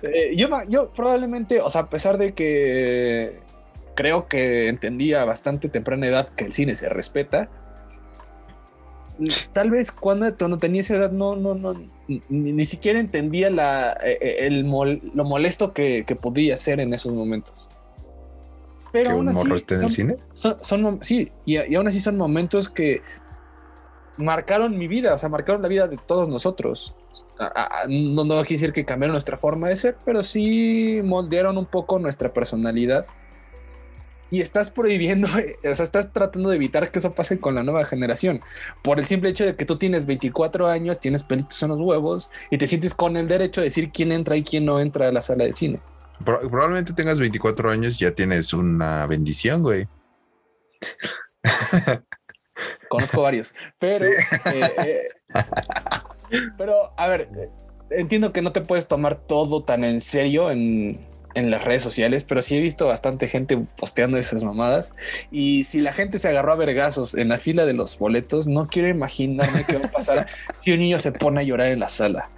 eh, 0.02 0.34
yo, 0.36 0.48
yo 0.68 0.90
probablemente, 0.90 1.60
o 1.60 1.70
sea, 1.70 1.82
a 1.82 1.90
pesar 1.90 2.18
de 2.18 2.32
que 2.32 3.40
creo 3.94 4.26
que 4.26 4.68
entendía 4.68 5.22
a 5.22 5.24
bastante 5.24 5.68
temprana 5.68 6.06
edad 6.06 6.28
que 6.28 6.44
el 6.44 6.52
cine 6.52 6.76
se 6.76 6.88
respeta. 6.88 7.48
Tal 9.52 9.70
vez 9.70 9.92
cuando, 9.92 10.34
cuando 10.36 10.58
tenía 10.58 10.80
esa 10.80 10.96
edad 10.96 11.12
no, 11.12 11.36
no, 11.36 11.54
no, 11.54 11.74
ni, 12.28 12.66
siquiera 12.66 12.98
entendía 12.98 13.50
la, 13.50 13.92
el 13.92 14.62
lo 14.62 15.24
molesto 15.24 15.74
que, 15.74 16.04
podía 16.20 16.56
ser 16.56 16.80
en 16.80 16.94
esos 16.94 17.12
momentos. 17.12 17.70
Pero 18.92 19.06
¿Que 19.06 19.12
aún 19.12 19.28
un 19.28 19.34
morro 19.34 19.54
esté 19.54 19.76
en 19.76 19.84
el 19.84 19.90
cine? 19.90 20.16
Son, 20.30 21.00
sí, 21.02 21.32
y, 21.44 21.58
y, 21.58 21.74
aún 21.74 21.88
así 21.88 21.98
son 22.00 22.16
momentos 22.16 22.68
que 22.68 23.02
marcaron 24.16 24.76
mi 24.76 24.86
vida, 24.86 25.14
o 25.14 25.18
sea, 25.18 25.28
marcaron 25.28 25.62
la 25.62 25.68
vida 25.68 25.88
de 25.88 25.96
todos 25.96 26.28
nosotros. 26.28 26.94
no, 27.88 28.24
no 28.24 28.34
quiere 28.42 28.60
decir 28.60 28.72
que 28.72 28.84
cambiaron 28.84 29.12
nuestra 29.12 29.36
forma 29.36 29.68
de 29.68 29.76
ser, 29.76 29.96
pero 30.04 30.22
sí 30.22 31.00
moldearon 31.02 31.56
un 31.58 31.66
poco 31.66 31.98
nuestra 31.98 32.32
personalidad 32.32 33.06
y 34.32 34.40
estás 34.40 34.70
prohibiendo, 34.70 35.28
o 35.70 35.74
sea, 35.74 35.84
estás 35.84 36.10
tratando 36.12 36.48
de 36.48 36.56
evitar 36.56 36.90
que 36.90 36.98
eso 36.98 37.12
pase 37.12 37.38
con 37.38 37.54
la 37.54 37.62
nueva 37.62 37.84
generación. 37.84 38.40
Por 38.82 38.98
el 38.98 39.04
simple 39.04 39.28
hecho 39.28 39.44
de 39.44 39.54
que 39.54 39.66
tú 39.66 39.76
tienes 39.76 40.06
24 40.06 40.66
años, 40.68 40.98
tienes 40.98 41.22
pelitos 41.22 41.62
en 41.62 41.68
los 41.68 41.78
huevos 41.78 42.30
y 42.50 42.56
te 42.56 42.66
sientes 42.66 42.94
con 42.94 43.16
el 43.18 43.28
derecho 43.28 43.60
de 43.60 43.66
decir 43.66 43.90
quién 43.92 44.10
entra 44.10 44.36
y 44.36 44.42
quién 44.42 44.64
no 44.64 44.80
entra 44.80 45.08
a 45.08 45.12
la 45.12 45.20
sala 45.20 45.44
de 45.44 45.52
cine. 45.52 45.80
Probablemente 46.24 46.92
tengas 46.92 47.18
24 47.18 47.70
años, 47.70 47.98
ya 47.98 48.12
tienes 48.12 48.52
una 48.52 49.06
bendición, 49.06 49.62
güey. 49.62 49.88
Conozco 52.88 53.22
varios, 53.22 53.54
pero, 53.78 54.04
eh, 54.04 54.14
eh, 54.84 55.08
pero 56.58 56.92
a 56.96 57.08
ver, 57.08 57.28
entiendo 57.90 58.32
que 58.32 58.42
no 58.42 58.52
te 58.52 58.60
puedes 58.60 58.86
tomar 58.86 59.14
todo 59.26 59.64
tan 59.64 59.84
en 59.84 60.00
serio 60.00 60.50
en, 60.50 61.00
en 61.34 61.50
las 61.50 61.64
redes 61.64 61.82
sociales, 61.82 62.24
pero 62.24 62.42
sí 62.42 62.56
he 62.56 62.60
visto 62.60 62.86
bastante 62.86 63.28
gente 63.28 63.58
posteando 63.76 64.18
esas 64.18 64.44
mamadas. 64.44 64.94
Y 65.30 65.64
si 65.64 65.80
la 65.80 65.92
gente 65.92 66.18
se 66.18 66.28
agarró 66.28 66.52
a 66.52 66.56
vergazos 66.56 67.14
en 67.14 67.28
la 67.28 67.38
fila 67.38 67.64
de 67.64 67.74
los 67.74 67.98
boletos, 67.98 68.46
no 68.46 68.68
quiero 68.68 68.88
imaginarme 68.88 69.64
qué 69.64 69.78
va 69.78 69.86
a 69.86 69.90
pasar 69.90 70.26
si 70.60 70.72
un 70.72 70.78
niño 70.78 70.98
se 70.98 71.12
pone 71.12 71.40
a 71.40 71.44
llorar 71.44 71.68
en 71.68 71.80
la 71.80 71.88
sala. 71.88 72.30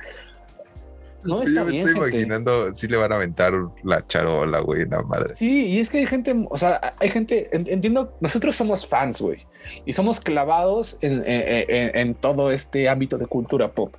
No 1.25 1.43
está 1.43 1.61
Yo 1.61 1.67
me 1.67 1.79
estoy 1.79 1.93
imaginando 1.93 2.73
si 2.75 2.87
le 2.87 2.97
van 2.97 3.13
a 3.13 3.17
aventar 3.17 3.53
la 3.83 4.07
charola, 4.07 4.61
güey, 4.61 4.87
la 4.87 5.03
madre. 5.03 5.35
Sí, 5.35 5.67
y 5.67 5.81
es 5.81 5.91
que 5.91 5.99
hay 5.99 6.07
gente, 6.07 6.35
o 6.49 6.59
sea, 6.59 6.95
hay 6.99 7.09
gente, 7.09 7.49
entiendo, 7.53 8.15
nosotros 8.21 8.55
somos 8.55 8.87
fans, 8.87 9.21
güey, 9.21 9.47
y 9.87 9.93
somos 9.93 10.21
clavados 10.21 10.99
en 11.01 12.15
todo 12.15 12.51
este 12.51 12.89
ámbito 12.89 13.19
de 13.19 13.27
cultura 13.27 13.73
pop 13.73 13.95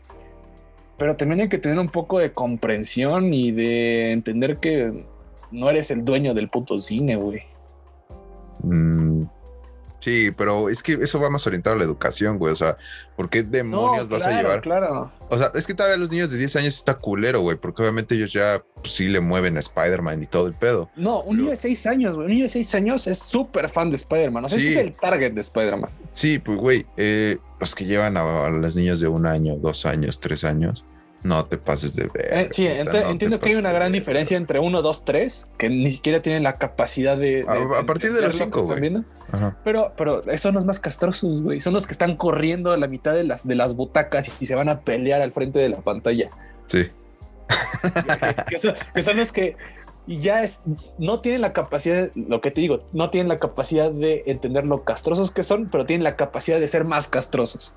pero 0.98 1.16
también 1.16 1.42
hay 1.42 1.50
que 1.50 1.58
tener 1.58 1.78
un 1.80 1.90
poco 1.90 2.20
de 2.20 2.32
comprensión 2.32 3.34
y 3.34 3.52
de 3.52 4.12
entender 4.12 4.58
que 4.58 5.06
no 5.52 5.70
eres 5.70 5.92
el 5.92 6.06
dueño 6.06 6.34
del 6.34 6.50
puto 6.50 6.80
cine, 6.80 7.16
güey. 7.18 7.44
Mm, 8.64 9.24
sí, 10.06 10.32
pero 10.38 10.70
es 10.70 10.84
que 10.84 10.94
eso 10.94 11.20
va 11.20 11.32
más 11.32 11.48
orientado 11.48 11.76
a 11.76 11.80
la 11.80 11.84
educación, 11.84 12.38
güey. 12.38 12.54
O 12.54 12.56
sea, 12.56 12.78
¿por 13.16 13.28
qué 13.28 13.42
demonios 13.42 14.08
vas 14.08 14.24
a 14.28 14.32
llevar? 14.32 14.62
Claro. 14.62 15.12
O 15.30 15.38
sea, 15.38 15.52
es 15.56 15.66
que 15.66 15.74
todavía 15.74 15.98
los 15.98 16.12
niños 16.12 16.30
de 16.30 16.38
10 16.38 16.58
años 16.58 16.78
está 16.78 16.94
culero, 16.94 17.42
güey, 17.42 17.58
porque 17.58 17.82
obviamente 17.82 18.14
ellos 18.14 18.32
ya 18.32 18.64
pues, 18.76 18.94
sí 18.94 19.08
le 19.08 19.20
mueven 19.20 19.58
a 19.58 19.60
Spider-Man 19.60 20.22
y 20.22 20.28
todo 20.28 20.46
el 20.46 20.54
pedo. 20.54 20.92
No, 20.96 21.22
un 21.22 21.38
niño 21.38 21.50
de 21.50 21.56
6 21.56 21.88
años, 21.88 22.16
güey. 22.16 22.28
Un 22.28 22.34
niño 22.34 22.44
de 22.44 22.50
6 22.50 22.76
años 22.76 23.08
es 23.08 23.18
súper 23.18 23.68
fan 23.68 23.90
de 23.90 23.96
Spider-Man. 23.96 24.46
O 24.46 24.50
sea, 24.50 24.60
ese 24.60 24.72
es 24.72 24.78
el 24.78 24.94
target 24.94 25.34
de 25.34 25.42
Spider-Man. 25.42 25.90
Sí, 26.14 26.38
pues, 26.38 26.60
güey, 26.60 26.86
eh, 26.98 27.40
los 27.60 27.74
que 27.74 27.86
llevan 27.86 28.16
a, 28.16 28.50
los 28.50 28.76
niños 28.76 29.00
de 29.00 29.08
un 29.08 29.26
año, 29.26 29.56
dos 29.56 29.88
años, 29.88 30.20
tres 30.20 30.44
años, 30.44 30.86
no 31.26 31.44
te 31.46 31.58
pases 31.58 31.96
de 31.96 32.08
ver. 32.14 32.28
Eh, 32.32 32.50
sí, 32.52 32.68
entiendo 32.68 33.40
que 33.40 33.50
hay 33.50 33.56
una 33.56 33.72
gran 33.72 33.92
diferencia 33.92 34.38
entre 34.38 34.60
uno, 34.60 34.84
dos, 34.84 35.06
tres, 35.06 35.48
que 35.58 35.70
ni 35.70 35.92
siquiera 35.92 36.22
tienen 36.22 36.44
la 36.44 36.58
capacidad 36.58 37.18
de. 37.18 37.46
a, 37.48 37.84
partir 37.84 38.14
de, 38.14 38.22
los 38.22 38.36
cinco, 38.36 38.64
güey. 38.64 39.04
Pero, 39.64 39.94
pero 39.98 40.22
esos 40.22 40.42
son 40.42 40.56
los 40.56 40.66
más 40.66 40.80
castrosos, 40.80 41.42
güey. 41.42 41.60
Son 41.60 41.74
los 41.74 41.88
que 41.88 41.94
están 41.94 42.16
corriendo 42.16 42.72
a 42.72 42.78
la 42.78 42.88
mitad 42.88 43.14
de 43.14 43.24
las, 43.24 43.46
de 43.46 43.56
las 43.56 43.76
butacas 43.76 44.32
y 44.40 44.46
se 44.46 44.54
van 44.54 44.70
a 44.70 44.82
pelear 44.82 45.24
al 45.24 45.32
frente 45.32 45.58
de 45.58 45.70
la 45.70 45.78
pantalla. 45.82 46.30
Sí. 46.68 46.90
que, 48.48 48.60
son, 49.04 49.18
los 49.18 49.32
que 49.32 49.58
ya 50.06 50.44
es, 50.44 50.62
no 51.00 51.22
tienen 51.22 51.42
la 51.42 51.54
capacidad, 51.54 52.12
lo 52.14 52.40
que 52.40 52.52
te 52.52 52.62
digo, 52.62 52.84
no 52.94 53.10
tienen 53.10 53.30
la 53.30 53.40
capacidad 53.40 53.90
de 53.90 54.24
entender 54.28 54.66
lo 54.66 54.84
castrosos 54.84 55.32
que 55.32 55.42
son, 55.42 55.70
pero 55.72 55.88
tienen 55.88 56.04
la 56.04 56.16
capacidad 56.16 56.60
de 56.60 56.68
ser 56.68 56.86
más 56.86 57.08
castrosos. 57.08 57.74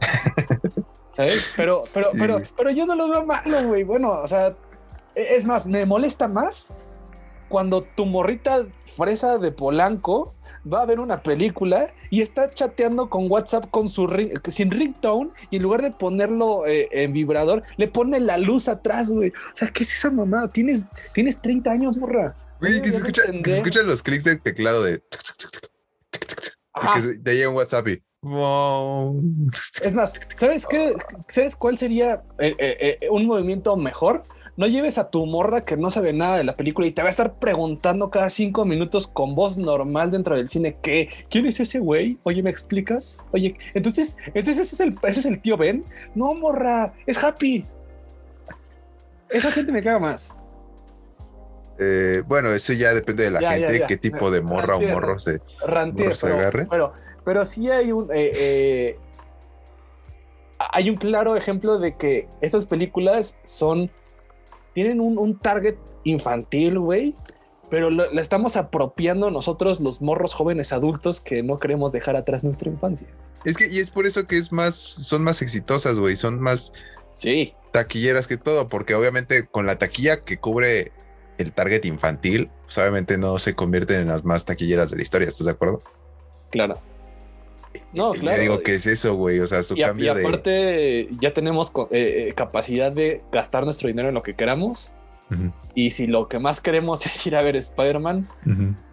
¿Sabes? 1.16 1.50
Pero, 1.56 1.82
pero, 1.94 2.10
pero, 2.12 2.42
pero 2.56 2.70
yo 2.70 2.84
no 2.84 2.94
lo 2.94 3.08
veo 3.08 3.24
malo, 3.24 3.64
güey. 3.64 3.84
Bueno, 3.84 4.10
o 4.10 4.28
sea, 4.28 4.54
e, 5.14 5.34
es 5.36 5.46
más, 5.46 5.66
me 5.66 5.86
molesta 5.86 6.28
más 6.28 6.74
cuando 7.48 7.82
tu 7.82 8.06
morrita 8.06 8.66
fresa 8.84 9.38
de 9.38 9.52
Polanco 9.52 10.34
va 10.70 10.82
a 10.82 10.84
ver 10.84 11.00
una 11.00 11.22
película 11.22 11.94
y 12.10 12.20
está 12.20 12.50
chateando 12.50 13.08
con 13.08 13.30
WhatsApp 13.30 13.70
con 13.70 13.88
su 13.88 14.08
sin 14.48 14.70
ringtone 14.70 15.30
y 15.50 15.56
en 15.56 15.62
lugar 15.62 15.80
de 15.80 15.92
ponerlo 15.92 16.66
eh, 16.66 16.88
en 16.90 17.12
vibrador, 17.12 17.62
le 17.76 17.88
pone 17.88 18.20
la 18.20 18.36
luz 18.36 18.68
atrás, 18.68 19.10
güey. 19.10 19.30
O 19.30 19.56
sea, 19.56 19.68
¿qué 19.68 19.84
es 19.84 19.92
esa 19.92 20.10
mamada? 20.10 20.50
Tienes, 20.50 20.86
tienes 21.14 21.40
30 21.40 21.70
años, 21.70 21.96
morra. 21.96 22.34
Güey, 22.60 22.82
que 22.82 22.90
se, 22.90 22.96
escucha, 22.96 23.22
se 23.22 23.56
escuchan 23.56 23.86
los 23.86 24.02
clics 24.02 24.24
de 24.24 24.36
teclado 24.36 24.82
de... 24.82 25.02
Que 26.94 27.18
te 27.22 27.34
llega 27.34 27.48
un 27.48 27.54
WhatsApp 27.54 27.88
y... 27.88 28.02
Es 29.82 29.94
más, 29.94 30.14
¿sabes 30.34 30.66
qué? 30.66 30.94
¿Sabes 31.28 31.56
cuál 31.56 31.78
sería 31.78 32.22
eh, 32.38 32.54
eh, 32.58 32.98
eh, 33.00 33.08
un 33.10 33.26
movimiento 33.26 33.76
mejor? 33.76 34.24
No 34.56 34.66
lleves 34.66 34.96
a 34.96 35.10
tu 35.10 35.26
morra 35.26 35.64
que 35.64 35.76
no 35.76 35.90
sabe 35.90 36.14
nada 36.14 36.38
de 36.38 36.44
la 36.44 36.56
película 36.56 36.86
y 36.86 36.90
te 36.90 37.02
va 37.02 37.08
a 37.08 37.10
estar 37.10 37.34
preguntando 37.34 38.10
cada 38.10 38.30
cinco 38.30 38.64
minutos 38.64 39.06
con 39.06 39.34
voz 39.34 39.58
normal 39.58 40.10
dentro 40.10 40.34
del 40.34 40.48
cine 40.48 40.78
que 40.80 41.10
¿quién 41.28 41.46
es 41.46 41.60
ese 41.60 41.78
güey? 41.78 42.18
Oye, 42.22 42.42
¿me 42.42 42.50
explicas? 42.50 43.18
Oye, 43.32 43.56
entonces, 43.74 44.16
entonces 44.34 44.66
ese 44.66 44.74
es 44.74 44.80
el, 44.80 44.98
ese 45.02 45.20
es 45.20 45.26
el 45.26 45.40
tío 45.40 45.58
Ben. 45.58 45.84
No, 46.14 46.32
morra, 46.34 46.94
es 47.06 47.22
Happy. 47.22 47.66
Esa 49.28 49.52
gente 49.52 49.72
me 49.72 49.82
caga 49.82 50.00
más. 50.00 50.32
bueno, 52.26 52.52
eso 52.54 52.72
ya 52.72 52.94
depende 52.94 53.24
de 53.24 53.30
la 53.32 53.52
gente, 53.52 53.84
qué 53.86 53.96
tipo 53.98 54.30
de 54.30 54.40
morra 54.40 54.76
o 54.76 54.80
morro 54.80 55.18
se, 55.18 55.42
se 56.14 56.26
agarre. 56.28 56.66
Pero, 56.70 56.94
pero 57.26 57.44
sí 57.44 57.68
hay 57.68 57.90
un. 57.90 58.04
Eh, 58.12 58.32
eh, 58.36 58.98
hay 60.58 60.88
un 60.88 60.96
claro 60.96 61.36
ejemplo 61.36 61.76
de 61.78 61.96
que 61.96 62.28
estas 62.40 62.64
películas 62.64 63.38
son. 63.42 63.90
Tienen 64.74 65.00
un, 65.00 65.38
target 65.40 65.74
infantil, 66.04 66.78
güey. 66.78 67.16
Pero 67.68 67.90
la 67.90 68.20
estamos 68.20 68.56
apropiando 68.56 69.32
nosotros, 69.32 69.80
los 69.80 70.00
morros 70.00 70.34
jóvenes 70.34 70.72
adultos, 70.72 71.18
que 71.18 71.42
no 71.42 71.58
queremos 71.58 71.90
dejar 71.90 72.14
atrás 72.14 72.44
nuestra 72.44 72.70
infancia. 72.70 73.08
Es 73.44 73.56
que, 73.56 73.66
y 73.66 73.80
es 73.80 73.90
por 73.90 74.06
eso 74.06 74.28
que 74.28 74.38
es 74.38 74.52
más, 74.52 74.76
son 74.76 75.24
más 75.24 75.42
exitosas, 75.42 75.98
güey. 75.98 76.14
Son 76.14 76.40
más 76.40 76.72
sí. 77.12 77.54
taquilleras 77.72 78.28
que 78.28 78.36
todo, 78.36 78.68
porque 78.68 78.94
obviamente 78.94 79.48
con 79.48 79.66
la 79.66 79.78
taquilla 79.78 80.22
que 80.22 80.38
cubre 80.38 80.92
el 81.38 81.52
target 81.52 81.86
infantil, 81.86 82.50
pues 82.66 82.78
obviamente 82.78 83.18
no 83.18 83.40
se 83.40 83.54
convierten 83.54 84.02
en 84.02 84.08
las 84.08 84.24
más 84.24 84.44
taquilleras 84.44 84.90
de 84.90 84.96
la 84.98 85.02
historia, 85.02 85.26
¿estás 85.26 85.46
de 85.46 85.52
acuerdo? 85.52 85.82
Claro. 86.50 86.78
No, 87.92 88.12
claro. 88.12 88.36
Le 88.36 88.42
digo 88.42 88.62
que 88.62 88.74
es 88.74 88.86
eso, 88.86 89.14
güey. 89.14 89.40
O 89.40 89.46
sea, 89.46 89.62
su 89.62 89.76
cambio 89.76 90.06
y 90.06 90.08
aparte, 90.08 91.08
ya 91.20 91.32
tenemos 91.32 91.72
eh, 91.90 92.28
eh, 92.28 92.32
capacidad 92.34 92.92
de 92.92 93.22
gastar 93.32 93.64
nuestro 93.64 93.88
dinero 93.88 94.08
en 94.08 94.14
lo 94.14 94.22
que 94.22 94.34
queramos. 94.34 94.92
Y 95.74 95.90
si 95.90 96.06
lo 96.06 96.28
que 96.28 96.38
más 96.38 96.60
queremos 96.60 97.04
es 97.06 97.26
ir 97.26 97.36
a 97.36 97.42
ver 97.42 97.56
Spider-Man, 97.56 98.28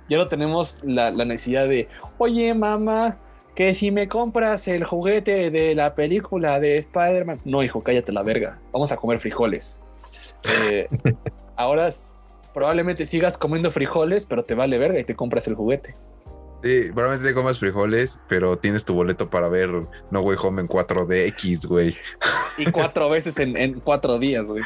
ya 0.09 0.17
no 0.17 0.27
tenemos 0.27 0.83
la, 0.83 1.11
necesidad 1.11 1.67
de, 1.67 1.87
oye, 2.17 2.53
mamá, 2.53 3.19
que 3.55 3.73
si 3.73 3.91
me 3.91 4.07
compras 4.07 4.67
el 4.67 4.83
juguete 4.83 5.51
de 5.51 5.75
la 5.75 5.95
película 5.95 6.59
de 6.59 6.77
Spider-Man. 6.77 7.41
No, 7.45 7.63
hijo, 7.63 7.83
cállate 7.83 8.11
la 8.11 8.23
verga. 8.23 8.59
Vamos 8.71 8.91
a 8.91 8.97
comer 8.97 9.19
frijoles. 9.19 9.79
Eh, 10.71 10.87
ahora 11.55 11.89
probablemente 12.53 13.05
sigas 13.05 13.37
comiendo 13.37 13.71
frijoles, 13.71 14.25
pero 14.25 14.43
te 14.43 14.55
vale 14.55 14.77
verga 14.77 14.99
y 14.99 15.03
te 15.03 15.15
compras 15.15 15.47
el 15.47 15.55
juguete. 15.55 15.95
Sí, 16.63 16.91
probablemente 16.93 17.27
te 17.27 17.35
comas 17.35 17.59
frijoles, 17.59 18.21
pero 18.29 18.57
tienes 18.57 18.85
tu 18.85 18.93
boleto 18.93 19.29
para 19.29 19.49
ver 19.49 19.69
No 20.11 20.21
Way 20.21 20.37
Home 20.41 20.61
en 20.61 20.69
4DX, 20.69 21.67
güey. 21.67 21.97
Y 22.57 22.71
cuatro 22.71 23.09
veces 23.09 23.37
en, 23.37 23.81
cuatro 23.81 24.17
días, 24.17 24.45
güey. 24.45 24.63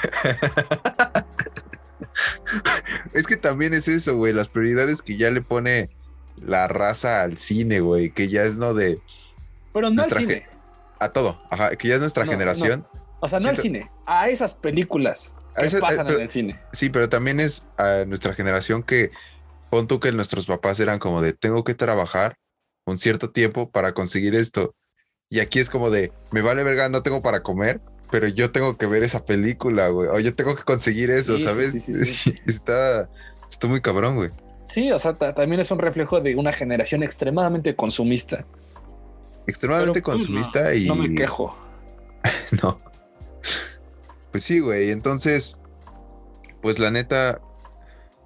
es 3.13 3.25
que 3.25 3.35
también 3.35 3.73
es 3.73 3.87
eso, 3.87 4.15
güey. 4.15 4.31
Las 4.31 4.47
prioridades 4.47 5.01
que 5.01 5.17
ya 5.17 5.31
le 5.31 5.41
pone 5.41 5.89
la 6.39 6.67
raza 6.67 7.23
al 7.23 7.37
cine, 7.37 7.79
güey. 7.79 8.11
Que 8.11 8.29
ya 8.29 8.43
es 8.43 8.57
no 8.57 8.75
de. 8.75 8.99
Pero 9.73 9.89
no 9.89 10.03
al 10.03 10.11
cine. 10.11 10.45
A 10.99 11.09
todo. 11.09 11.41
Ajá, 11.49 11.75
que 11.77 11.87
ya 11.87 11.95
es 11.95 11.99
nuestra 11.99 12.27
generación. 12.27 12.85
O 13.21 13.27
sea, 13.27 13.39
no 13.39 13.49
al 13.49 13.57
cine. 13.57 13.89
A 14.05 14.29
esas 14.29 14.53
películas 14.53 15.35
que 15.55 15.79
pasan 15.79 16.07
en 16.09 16.21
el 16.21 16.29
cine. 16.29 16.59
Sí, 16.73 16.89
pero 16.89 17.09
también 17.09 17.39
es 17.39 17.65
a 17.77 18.05
nuestra 18.05 18.35
generación 18.35 18.83
que 18.83 19.09
pon 19.69 19.87
tú 19.87 19.99
que 19.99 20.11
nuestros 20.11 20.45
papás 20.45 20.79
eran 20.79 20.99
como 20.99 21.21
de 21.21 21.33
tengo 21.33 21.63
que 21.63 21.75
trabajar 21.75 22.37
un 22.85 22.97
cierto 22.97 23.31
tiempo 23.31 23.69
para 23.69 23.93
conseguir 23.93 24.35
esto. 24.35 24.75
Y 25.29 25.39
aquí 25.39 25.59
es 25.59 25.69
como 25.69 25.89
de 25.89 26.11
me 26.31 26.41
vale 26.41 26.63
verga, 26.63 26.89
no 26.89 27.03
tengo 27.03 27.21
para 27.21 27.43
comer, 27.43 27.81
pero 28.11 28.27
yo 28.27 28.51
tengo 28.51 28.77
que 28.77 28.85
ver 28.85 29.03
esa 29.03 29.25
película, 29.25 29.89
güey. 29.89 30.09
O 30.09 30.19
yo 30.19 30.33
tengo 30.35 30.55
que 30.55 30.63
conseguir 30.63 31.09
eso, 31.11 31.39
¿sabes? 31.39 31.75
está, 32.47 33.09
está 33.49 33.67
muy 33.67 33.81
cabrón, 33.81 34.15
güey. 34.15 34.31
Sí, 34.63 34.91
o 34.91 34.99
sea, 34.99 35.13
también 35.17 35.61
es 35.61 35.71
un 35.71 35.79
reflejo 35.79 36.19
de 36.19 36.35
una 36.35 36.51
generación 36.51 37.03
extremadamente 37.03 37.75
consumista. 37.75 38.45
Extremadamente 39.47 40.01
pues, 40.01 40.17
consumista 40.17 40.73
y. 40.75 40.87
No 40.87 40.95
me 40.95 41.13
quejo. 41.15 41.55
no. 42.61 42.79
Pues 44.31 44.43
sí, 44.43 44.59
güey. 44.59 44.91
Entonces, 44.91 45.57
pues 46.61 46.79
la 46.79 46.91
neta, 46.91 47.41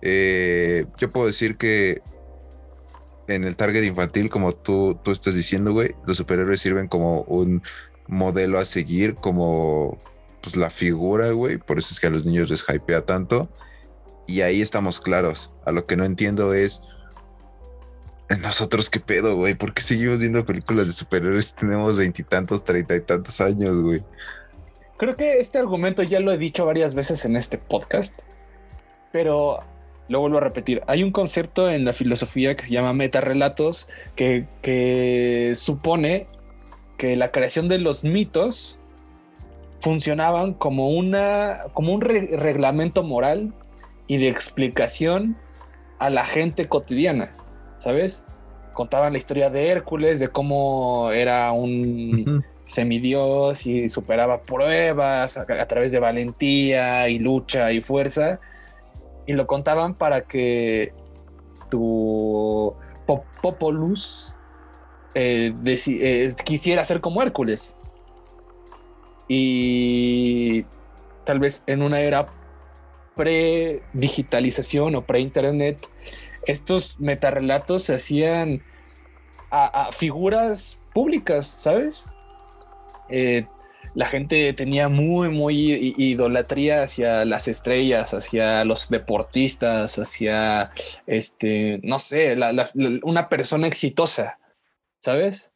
eh, 0.01 0.85
yo 0.97 1.11
puedo 1.11 1.27
decir 1.27 1.57
que 1.57 2.01
en 3.27 3.43
el 3.43 3.55
target 3.55 3.83
infantil, 3.83 4.29
como 4.29 4.51
tú, 4.53 4.99
tú 5.03 5.11
estás 5.11 5.35
diciendo, 5.35 5.71
güey, 5.73 5.95
los 6.05 6.17
superhéroes 6.17 6.59
sirven 6.61 6.87
como 6.87 7.21
un 7.23 7.61
modelo 8.07 8.59
a 8.59 8.65
seguir, 8.65 9.15
como 9.15 9.99
pues 10.41 10.55
la 10.55 10.69
figura, 10.69 11.31
güey. 11.31 11.57
Por 11.57 11.77
eso 11.77 11.93
es 11.93 11.99
que 11.99 12.07
a 12.07 12.09
los 12.09 12.25
niños 12.25 12.49
les 12.49 12.65
hypea 12.67 13.05
tanto. 13.05 13.49
Y 14.27 14.41
ahí 14.41 14.61
estamos 14.61 14.99
claros. 14.99 15.51
A 15.65 15.71
lo 15.71 15.85
que 15.85 15.95
no 15.95 16.03
entiendo 16.03 16.53
es 16.53 16.81
nosotros 18.41 18.89
qué 18.89 18.99
pedo, 18.99 19.35
güey. 19.35 19.55
¿Por 19.55 19.73
qué 19.73 19.81
seguimos 19.81 20.19
viendo 20.19 20.45
películas 20.45 20.87
de 20.87 20.93
superhéroes? 20.93 21.55
Tenemos 21.55 21.97
veintitantos, 21.97 22.63
treinta 22.63 22.95
y 22.95 23.01
tantos 23.01 23.39
años, 23.41 23.77
güey. 23.77 24.03
Creo 24.97 25.15
que 25.15 25.39
este 25.39 25.57
argumento 25.57 26.03
ya 26.03 26.19
lo 26.19 26.31
he 26.31 26.37
dicho 26.37 26.65
varias 26.65 26.93
veces 26.93 27.25
en 27.25 27.35
este 27.35 27.57
podcast, 27.57 28.21
pero 29.11 29.63
lo 30.11 30.19
vuelvo 30.19 30.37
a 30.37 30.41
repetir, 30.41 30.83
hay 30.87 31.03
un 31.03 31.11
concepto 31.11 31.71
en 31.71 31.85
la 31.85 31.93
filosofía 31.93 32.53
que 32.55 32.65
se 32.65 32.71
llama 32.71 32.91
metarrelatos 32.93 33.87
que, 34.15 34.45
que 34.61 35.53
supone 35.55 36.27
que 36.97 37.15
la 37.15 37.31
creación 37.31 37.69
de 37.69 37.77
los 37.77 38.03
mitos 38.03 38.77
funcionaban 39.79 40.53
como, 40.53 40.89
una, 40.89 41.63
como 41.73 41.93
un 41.93 42.01
reglamento 42.01 43.03
moral 43.03 43.53
y 44.07 44.17
de 44.17 44.27
explicación 44.27 45.37
a 45.97 46.09
la 46.09 46.25
gente 46.25 46.67
cotidiana, 46.67 47.33
¿sabes? 47.77 48.25
Contaban 48.73 49.13
la 49.13 49.17
historia 49.17 49.49
de 49.49 49.69
Hércules, 49.69 50.19
de 50.19 50.27
cómo 50.27 51.11
era 51.11 51.53
un 51.53 52.43
semidios 52.65 53.65
y 53.65 53.89
superaba 53.89 54.43
pruebas 54.43 55.37
a, 55.37 55.45
través 55.45 55.91
de 55.91 55.99
valentía 55.99 57.09
y 57.09 57.19
lucha 57.19 57.71
y 57.71 57.81
fuerza. 57.81 58.39
Y 59.25 59.33
lo 59.33 59.47
contaban 59.47 59.95
para 59.95 60.21
que 60.21 60.93
tu 61.69 62.75
Popolus 63.41 64.35
eh, 65.13 65.53
eh, 65.65 66.35
quisiera 66.43 66.85
ser 66.85 67.01
como 67.01 67.21
Hércules. 67.21 67.75
Y 69.27 70.65
tal 71.23 71.39
vez 71.39 71.63
en 71.67 71.81
una 71.81 72.01
era 72.01 72.27
pre-digitalización 73.15 74.95
o 74.95 75.05
pre-internet, 75.05 75.87
estos 76.45 76.99
metarrelatos 76.99 77.83
se 77.83 77.95
hacían 77.95 78.63
a, 79.49 79.91
figuras 79.91 80.81
públicas, 80.93 81.45
¿sabes? 81.45 82.07
Eh, 83.09 83.45
la 83.93 84.07
gente 84.07 84.53
tenía 84.53 84.87
muy, 84.89 85.29
muy 85.29 85.93
idolatría 85.97 86.83
hacia 86.83 87.25
las 87.25 87.47
estrellas, 87.47 88.13
hacia 88.13 88.63
los 88.63 88.89
deportistas, 88.89 89.99
hacia, 89.99 90.71
este, 91.07 91.79
no 91.83 91.99
sé, 91.99 92.37
una 93.03 93.29
persona 93.29 93.67
exitosa, 93.67 94.39
¿sabes? 94.99 95.51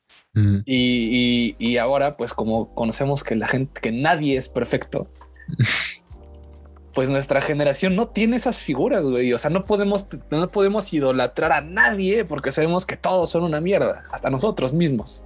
y, 0.66 1.78
ahora, 1.78 2.18
pues 2.18 2.34
como 2.34 2.76
conocemos 2.76 3.24
que 3.24 3.36
la 3.36 3.48
gente, 3.48 3.80
que 3.80 3.92
nadie 3.92 4.38
es 4.38 4.50
perfecto, 4.50 5.08
pues 6.94 7.10
nuestra 7.10 7.42
generación 7.42 7.96
no 7.96 8.10
tiene 8.10 8.36
esas 8.36 8.58
figuras, 8.58 9.06
güey. 9.06 9.32
O 9.32 9.38
sea, 9.38 9.50
no 9.50 9.66
podemos, 9.66 10.10
no 10.32 10.50
podemos 10.50 10.92
idolatrar 10.94 11.54
a 11.54 11.62
nadie 11.62 12.26
porque 12.26 12.52
sabemos 12.52 12.86
que 12.86 12.98
todos 12.98 13.30
son 13.30 13.44
una 13.44 13.62
mierda, 13.62 14.04
hasta 14.12 14.30
nosotros 14.30 14.74
mismos. 14.74 15.24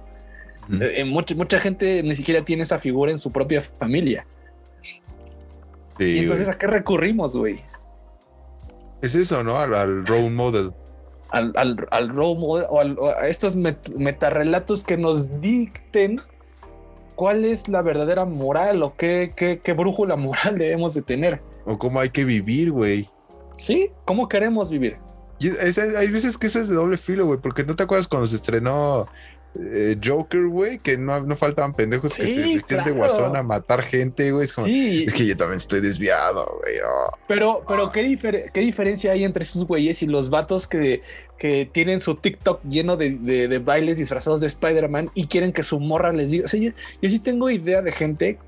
Eh, 0.80 1.04
mucha, 1.04 1.34
mucha 1.34 1.58
gente 1.58 2.02
ni 2.02 2.14
siquiera 2.14 2.44
tiene 2.44 2.62
esa 2.62 2.78
figura 2.78 3.10
en 3.10 3.18
su 3.18 3.32
propia 3.32 3.60
familia. 3.60 4.26
y 5.98 6.18
entonces, 6.18 6.48
¿a 6.48 6.56
qué 6.56 6.66
recurrimos, 6.66 7.36
güey? 7.36 7.60
Es 9.02 9.14
eso, 9.14 9.42
¿no? 9.42 9.56
Al, 9.56 10.06
role 10.06 10.30
model. 10.30 10.72
Al, 11.30 11.52
al, 11.56 12.08
role 12.08 12.38
model 12.38 12.96
o, 12.98 13.08
a 13.08 13.28
estos 13.28 13.56
metarrelatos 13.56 14.84
que 14.84 14.96
nos 14.96 15.40
dicten 15.40 16.20
cuál 17.14 17.44
es 17.44 17.68
la 17.68 17.82
verdadera 17.82 18.24
moral 18.24 18.82
o 18.82 18.96
qué, 18.96 19.32
qué, 19.36 19.60
qué 19.62 19.72
brújula 19.72 20.16
moral 20.16 20.58
debemos 20.58 20.94
de 20.94 21.02
tener. 21.02 21.40
O 21.64 21.78
cómo 21.78 22.00
hay 22.00 22.10
que 22.10 22.24
vivir, 22.24 22.72
güey. 22.72 23.08
Sí, 23.54 23.90
cómo 24.04 24.28
queremos 24.28 24.70
vivir. 24.70 24.96
hay 25.40 26.08
veces 26.08 26.38
que 26.38 26.46
eso 26.46 26.60
es 26.60 26.68
de 26.68 26.74
doble 26.74 26.96
filo, 26.96 27.26
güey, 27.26 27.38
porque 27.38 27.64
no 27.64 27.76
te 27.76 27.82
acuerdas 27.82 28.08
cuando 28.08 28.26
se 28.26 28.36
estrenó 28.36 29.06
eh, 29.58 29.96
Joker, 30.02 30.46
güey, 30.46 30.78
que 30.78 30.96
no, 30.96 31.20
no, 31.20 31.36
faltaban 31.36 31.74
pendejos 31.74 32.16
que 32.16 32.24
se 32.24 32.54
vestían 32.54 32.84
de 32.84 32.92
guasón 32.92 33.36
a 33.36 33.42
matar 33.42 33.82
gente, 33.82 34.30
güey. 34.30 34.44
Es, 34.44 34.56
es 34.56 35.12
que 35.12 35.26
yo 35.26 35.36
también 35.36 35.56
estoy 35.56 35.80
desviado, 35.80 36.46
güey. 36.60 36.76
Oh. 36.86 37.18
Pero, 37.26 37.62
pero 37.66 37.90
¿qué, 37.90 38.50
¿qué, 38.52 38.60
diferencia 38.60 39.10
hay 39.10 39.24
entre 39.24 39.42
esos 39.42 39.66
güeyes 39.66 40.02
y 40.02 40.06
los 40.06 40.30
vatos 40.30 40.68
que, 40.68 41.02
que 41.36 41.68
tienen 41.70 41.98
su 41.98 42.14
TikTok 42.14 42.62
lleno 42.62 42.96
de, 42.96 43.10
de, 43.10 43.58
bailes 43.58 43.98
disfrazados 43.98 44.40
de 44.40 44.46
Spider-Man 44.46 45.10
y 45.14 45.26
quieren 45.26 45.52
que 45.52 45.64
su 45.64 45.80
morra 45.80 46.12
les 46.12 46.30
diga? 46.30 46.44
O 46.44 46.48
sea, 46.48 46.60
yo, 46.60 46.70
sí 47.02 47.18
tengo 47.18 47.50
idea 47.50 47.82
de 47.82 47.90
gente 47.90 48.38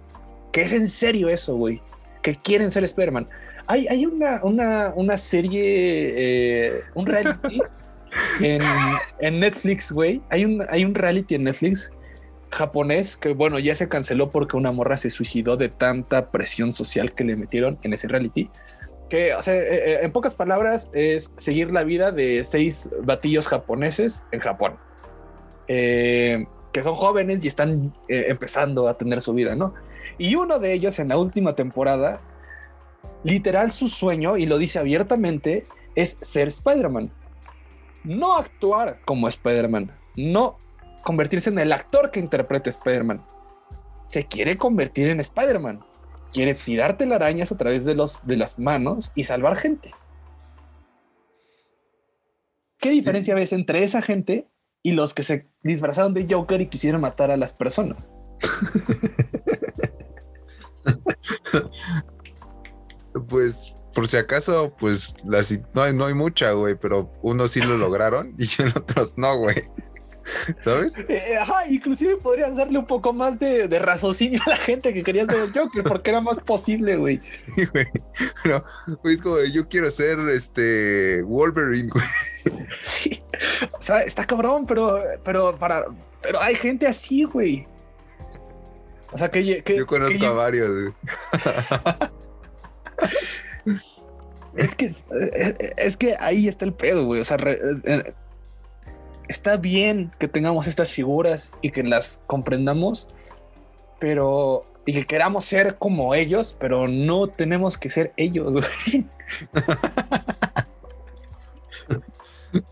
que 0.53 0.63
es 0.63 0.73
en 0.73 0.89
serio 0.89 1.29
eso, 1.29 1.57
güey, 1.57 1.83
que 2.23 2.37
quieren 2.37 2.71
ser 2.71 2.85
Spider-Man. 2.85 3.29
Hay, 3.67 3.89
hay 3.89 4.07
una, 4.07 4.41
una, 4.45 4.93
una 4.95 5.17
serie, 5.17 6.13
eh, 6.17 6.83
un 6.95 7.07
reality 7.07 7.61
en, 8.41 9.41
Netflix, 9.41 9.93
güey, 9.93 10.21
hay 10.29 10.45
un, 10.45 10.65
hay 10.69 10.85
un 10.85 10.95
reality 10.95 11.35
en 11.35 11.45
Netflix 11.45 11.91
japonés 12.51 13.17
que, 13.17 13.33
bueno, 13.33 13.59
ya 13.59 13.75
se 13.75 13.89
canceló 13.89 14.31
porque 14.31 14.57
una 14.57 14.73
morra 14.73 14.97
se 14.97 15.11
suicidó 15.11 15.57
de 15.57 15.69
tanta 15.69 16.31
presión 16.31 16.73
social 16.73 17.15
que 17.15 17.25
le 17.25 17.37
metieron 17.37 17.79
en 17.83 17.93
ese 17.93 18.09
reality. 18.09 18.51
Que, 19.09 19.29
eh, 19.29 19.35
eh, 19.47 20.01
en 20.03 20.13
pocas 20.13 20.35
palabras, 20.35 20.91
es 20.93 21.33
seguir 21.37 21.71
la 21.71 21.85
vida 21.85 22.13
de 22.13 22.45
seis 22.45 22.91
batillos 23.03 23.49
japoneses 23.49 24.25
en 24.33 24.41
Japón. 24.41 24.77
Eh, 25.69 26.45
que 26.73 26.83
son 26.83 26.95
jóvenes 26.95 27.45
y 27.45 27.49
están 27.49 27.95
empezando 28.09 28.89
a 28.89 28.97
tener 28.97 29.21
su 29.21 29.35
vida, 29.35 29.55
¿no? 29.55 29.75
Y 30.17 30.37
uno 30.37 30.59
de 30.59 30.73
ellos 30.73 30.99
en 30.99 31.09
la 31.09 31.19
última 31.19 31.55
temporada, 31.55 32.21
literal 33.25 33.71
su 33.71 33.89
sueño, 33.89 34.39
y 34.39 34.47
lo 34.47 34.57
dice 34.57 34.79
abiertamente, 34.79 35.67
es 35.95 36.17
ser 36.23 36.49
Spider-Man 36.49 37.11
no 38.05 38.37
actuar 38.37 39.01
como 39.05 39.29
Spider-Man, 39.29 39.93
no 40.17 40.59
convertirse 41.03 41.51
en 41.51 41.59
el 41.59 41.73
actor 41.73 42.11
que 42.11 42.21
interprete 42.21 42.71
Spider-Man. 42.71 43.25
Se 44.07 44.27
quiere 44.27 44.57
convertir 44.57 45.09
en 45.09 45.21
Spider-Man. 45.21 45.85
Quiere 46.33 46.55
tirarte 46.55 47.05
telarañas 47.05 47.53
a 47.53 47.59
través 47.59 47.85
de, 47.85 47.95
los, 47.95 48.27
de 48.27 48.37
las 48.37 48.59
manos 48.59 49.13
y 49.15 49.25
salvar 49.25 49.57
gente. 49.57 49.93
¿Qué 52.79 52.91
diferencia 52.91 53.35
ves 53.35 53.53
entre 53.53 53.85
esa 53.85 54.03
gente 54.03 54.49
y 54.83 54.93
los 54.93 55.15
que 55.15 55.23
se 55.23 55.49
disfrazaron 55.63 56.15
de 56.15 56.27
Joker 56.29 56.61
y 56.61 56.69
quisieron 56.69 57.01
matar 57.01 57.31
a 57.31 57.37
las 57.37 57.53
personas? 57.53 58.05
pues 63.29 63.77
por 63.95 64.09
si 64.09 64.17
acaso, 64.17 64.75
pues 64.79 65.17
las, 65.25 65.59
no, 65.75 65.83
hay, 65.83 65.95
no 65.95 66.07
hay 66.07 66.15
mucha, 66.15 66.53
güey, 66.53 66.75
pero 66.75 67.11
unos 67.23 67.53
sí 67.53 67.61
lo 67.61 67.77
lograron 67.77 68.35
y 68.39 68.47
otros 68.77 69.17
no, 69.17 69.37
güey. 69.39 69.57
¿Sabes? 70.65 70.99
Eh, 71.09 71.37
ajá, 71.37 71.67
inclusive 71.69 72.17
podrías 72.17 72.55
darle 72.55 72.79
un 72.79 72.87
poco 72.87 73.13
más 73.13 73.39
de, 73.41 73.67
raciocinio 73.79 74.41
a 74.47 74.51
la 74.51 74.57
gente 74.57 74.95
que 74.95 75.03
quería 75.03 75.27
ser 75.27 75.51
Joker, 75.53 75.83
porque 75.83 76.11
era 76.11 76.21
más 76.21 76.39
posible, 76.41 76.97
güey. 76.97 77.21
Sí, 77.57 77.67
güey. 77.67 77.87
Güey, 79.03 79.15
es 79.15 79.23
como 79.23 79.41
yo 79.41 79.69
quiero 79.69 79.91
ser 79.91 80.19
este 80.31 81.23
Wolverine, 81.25 81.89
güey. 81.89 82.05
Sí. 82.85 83.23
O 83.73 83.83
sea, 83.83 84.03
está 84.03 84.25
cabrón, 84.25 84.65
pero, 84.65 85.03
pero 85.25 85.57
para, 85.59 85.87
pero 86.21 86.41
hay 86.41 86.55
gente 86.55 86.87
así, 86.87 87.25
güey. 87.25 87.67
O 89.11 89.19
sea, 89.19 89.31
que, 89.31 89.63
yo 89.67 89.87
conozco 89.87 90.25
a 90.25 90.33
varios, 90.33 90.71
güey. 90.71 90.93
Es 94.57 94.75
que, 94.75 94.93
es, 95.77 95.97
que 95.97 96.17
ahí 96.21 96.49
está 96.49 96.65
el 96.65 96.75
pedo, 96.75 97.07
güey. 97.07 97.21
O 97.21 97.25
sea, 97.25 97.39
eh, 97.39 98.15
está 99.29 99.57
bien 99.57 100.13
que 100.19 100.29
tengamos 100.29 100.67
estas 100.67 100.93
figuras 100.93 101.51
y 101.63 101.71
que 101.71 101.83
las 101.83 102.23
comprendamos, 102.27 103.09
pero 103.99 104.67
y 104.85 104.93
que 104.93 105.07
queramos 105.07 105.45
ser 105.45 105.77
como 105.77 106.15
ellos, 106.15 106.57
pero 106.59 106.89
no 106.89 107.29
tenemos 107.29 107.79
que 107.79 107.89
ser 107.89 108.13
ellos, 108.17 108.53
güey. 108.53 109.07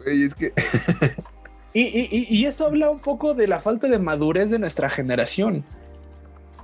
es 0.07 0.35
que. 0.35 0.53
y, 1.73 2.45
eso 2.45 2.67
habla 2.67 2.91
un 2.91 3.01
poco 3.01 3.35
de 3.35 3.47
la 3.47 3.61
falta 3.61 3.87
de 3.87 3.99
madurez 3.99 4.51
de 4.51 4.59
nuestra 4.59 4.91
generación. 4.91 5.65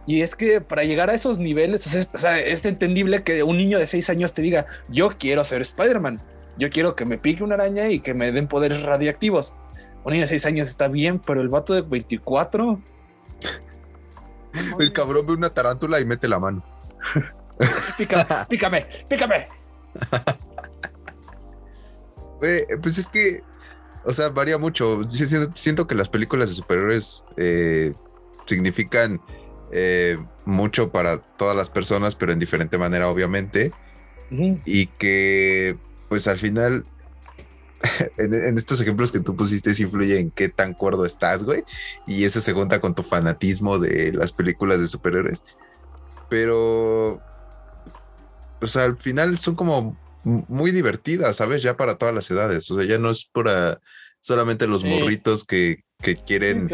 Y 0.07 0.23
es 0.23 0.37
que 0.37 0.61
para 0.61 0.85
llegar 0.85 1.11
a 1.11 1.15
esos 1.15 1.41
niveles, 1.41 1.87
o 1.87 2.19
sea, 2.19 2.39
es, 2.39 2.65
entendible 2.65 3.25
que 3.25 3.43
un 3.43 3.59
niño 3.59 3.79
de 3.79 3.89
seis 3.89 4.09
años 4.09 4.35
te 4.35 4.43
diga, 4.43 4.67
yo 4.89 5.11
quiero 5.19 5.45
ser 5.45 5.63
Spider-Man, 5.63 6.23
yo 6.57 6.71
quiero 6.71 6.95
que 6.95 7.05
me 7.05 7.19
pique 7.19 7.43
una 7.43 7.57
araña 7.57 7.89
y 7.89 7.99
que 7.99 8.15
me 8.15 8.31
den 8.31 8.47
poderes 8.47 8.83
radiactivos. 8.83 9.57
Un 10.05 10.13
niño 10.13 10.23
de 10.23 10.29
seis 10.29 10.47
años 10.47 10.69
está 10.69 10.87
bien, 10.87 11.19
pero 11.19 11.41
el 11.41 11.49
vato 11.49 11.75
de 11.75 11.83
24... 11.83 12.81
el 14.79 14.93
cabrón 14.93 15.27
ve 15.27 15.33
una 15.33 15.51
tarántula 15.51 15.99
y 15.99 16.05
mete 16.05 16.29
la 16.29 16.39
mano. 16.39 16.65
pícame, 17.99 18.25
pícame, 18.49 18.87
pícame. 19.09 19.49
pues 22.39 22.99
es 22.99 23.09
que, 23.09 23.43
o 24.05 24.13
sea, 24.13 24.29
varía 24.29 24.57
mucho. 24.57 25.03
Yo 25.09 25.27
siento, 25.55 25.87
que 25.89 25.97
las 25.97 26.09
películas 26.09 26.49
de 26.49 26.55
superhéroes 26.55 27.25
eh, 27.37 27.93
significan 28.47 29.21
eh, 29.73 30.19
mucho 30.45 30.91
para 30.91 31.19
todas 31.19 31.57
las 31.57 31.71
personas, 31.71 32.15
pero 32.15 32.33
en 32.33 32.39
diferente 32.39 32.79
manera, 32.79 33.09
obviamente. 33.09 33.73
Y 34.65 34.87
que, 34.87 35.77
pues 36.09 36.27
al 36.27 36.39
final, 36.39 36.85
en, 38.19 38.59
estos 38.59 38.81
ejemplos 38.81 39.13
que 39.13 39.21
tú 39.21 39.37
pusiste, 39.37 39.75
sí 39.75 39.85
influye 39.85 40.19
en 40.19 40.31
qué 40.31 40.49
tan 40.49 40.75
cuerdo 40.75 41.05
estás, 41.05 41.45
güey. 41.45 41.65
Y 42.07 42.25
eso 42.25 42.41
se 42.41 42.53
junta 42.53 42.81
con 42.81 42.95
tu 42.95 43.03
fanatismo 43.03 43.79
de 43.79 44.13
las 44.13 44.33
películas 44.33 44.81
de 44.81 44.89
superhéroes. 44.89 45.43
Pero, 46.29 47.21
sea, 48.63 48.85
al 48.85 48.97
final 48.97 49.39
son 49.39 49.55
como 49.55 49.97
muy 50.25 50.73
divertidas, 50.73 51.37
¿sabes? 51.37 51.63
Ya 51.63 51.77
para 51.77 51.99
todas 51.99 52.15
las 52.15 52.31
edades. 52.31 52.71
O 52.71 52.77
sea, 52.77 52.85
ya 52.85 52.99
no 52.99 53.11
es 53.11 53.27
para 53.33 53.81
solamente 54.21 54.67
los 54.67 54.85
morritos 54.85 55.45
que, 55.45 55.85
quieren 56.27 56.69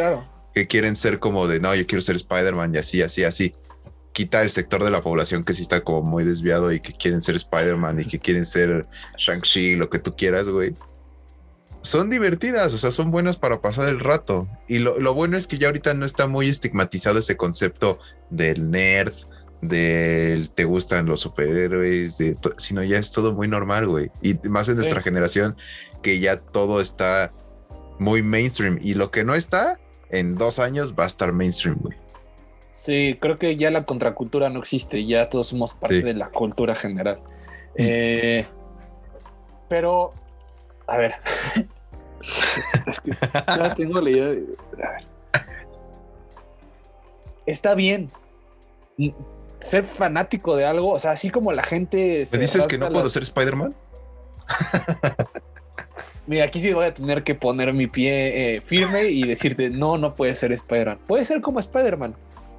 que 0.55 0.67
quieren 0.67 0.97
ser 0.97 1.19
como 1.19 1.47
de, 1.49 1.61
no, 1.61 1.75
yo 1.75 1.87
quiero 1.87 2.03
ser 2.03 2.17
Spider-Man 2.17 2.75
y 2.75 2.79
así, 2.79 3.03
así, 3.03 3.25
así. 3.25 3.55
quita 4.13 4.43
el 4.43 4.51
sector 4.51 4.85
de 4.85 4.91
la 4.91 5.01
población 5.01 5.43
que 5.43 5.55
sí 5.55 5.63
está 5.63 5.81
como 5.81 6.03
muy 6.03 6.23
desviado 6.25 6.71
y 6.71 6.81
que 6.81 6.93
quieren 6.93 7.23
ser 7.23 7.35
Spider-Man 7.37 8.01
y 8.01 8.05
que 8.05 8.19
quieren 8.19 8.45
ser 8.45 8.87
Shang-Chi, 9.17 9.77
lo 9.77 9.89
que 9.89 9.99
tú 9.99 10.15
quieras, 10.15 10.47
güey. 10.49 10.75
Son 11.81 12.11
divertidas, 12.11 12.75
o 12.75 12.79
sea, 12.79 12.91
son 12.93 13.11
buenas 13.11 13.39
para 13.39 13.61
pasar 13.63 13.89
el 13.89 13.99
rato. 14.01 14.47
Y 14.69 14.79
lo, 14.81 15.01
lo 15.01 15.15
bueno 15.15 15.37
es 15.39 15.47
que 15.47 15.57
ya 15.59 15.69
ahorita 15.69 15.95
no 15.95 16.05
está 16.05 16.27
muy 16.29 16.49
estigmatizado 16.49 17.19
ese 17.19 17.37
concepto 17.39 17.99
del 18.31 18.71
nerd, 18.71 19.15
del 19.63 20.51
te 20.51 20.65
gustan 20.65 21.07
los 21.07 21.21
superhéroes, 21.21 22.19
de 22.19 22.37
sino 22.59 22.83
ya 22.83 22.99
es 22.99 23.13
todo 23.13 23.33
muy 23.33 23.49
normal, 23.49 23.87
güey. 23.89 24.11
Y 24.21 24.35
más 24.49 24.69
en 24.69 24.75
Sí. 24.75 24.81
nuestra 24.81 25.01
generación, 25.03 25.57
que 26.03 26.21
ya 26.21 26.37
todo 26.37 26.81
está 26.81 27.33
muy 27.99 28.23
mainstream. 28.23 28.79
Y 28.83 28.95
lo 28.95 29.11
que 29.11 29.25
no 29.25 29.35
está, 29.35 29.81
en 30.13 30.37
dos 30.37 30.59
años 30.61 30.95
va 30.99 31.05
a 31.05 31.07
estar 31.09 31.33
mainstream, 31.33 31.77
güey. 31.81 31.97
Sí, 32.71 33.19
creo 33.21 33.37
que 33.39 33.57
ya 33.57 33.71
la 33.71 33.85
contracultura 33.85 34.49
no 34.49 34.61
existe, 34.61 35.05
ya 35.05 35.29
todos 35.29 35.49
somos 35.49 35.75
parte 35.75 35.97
Sí. 35.97 36.03
de 36.03 36.15
la 36.15 36.29
cultura 36.29 36.75
general. 36.75 37.21
Eh, 37.75 38.45
pero, 39.69 40.13
a 40.87 40.99
ver. 40.99 41.15
es 42.87 43.01
que 43.01 43.13
ya 43.57 43.75
tengo 43.75 43.99
la 44.01 44.11
idea. 44.11 44.27
de- 44.29 44.57
a 44.85 44.91
ver. 44.91 45.01
Está 47.47 47.75
bien 47.75 48.11
ser 49.61 49.85
fanático 49.85 50.55
de 50.57 50.67
algo, 50.67 50.91
o 50.93 50.99
sea, 50.99 51.13
así 51.13 51.31
como 51.31 51.51
la 51.53 51.63
gente. 51.63 52.25
¿Me 52.33 52.39
dices 52.39 52.67
que 52.67 52.77
no 52.77 52.91
puedo 52.93 53.09
ser 53.09 53.23
Spider-Man? 53.23 53.75
Mira, 56.27 56.45
aquí 56.45 56.61
sí 56.61 56.73
voy 56.73 56.87
a 56.87 56.95
tener 56.95 57.25
que 57.25 57.35
poner 57.35 57.73
mi 57.73 57.87
pie 57.87 58.57
eh, 58.57 58.61
firme 58.61 59.05
y 59.05 59.27
decirte, 59.27 59.71
no, 59.71 59.99
no 59.99 60.15
puedes 60.15 60.39
ser 60.39 60.53
Spider-Man. 60.53 60.99
Puedes 61.07 61.27
ser 61.27 61.41
como 61.41 61.59
Spider-Man. 61.59 62.15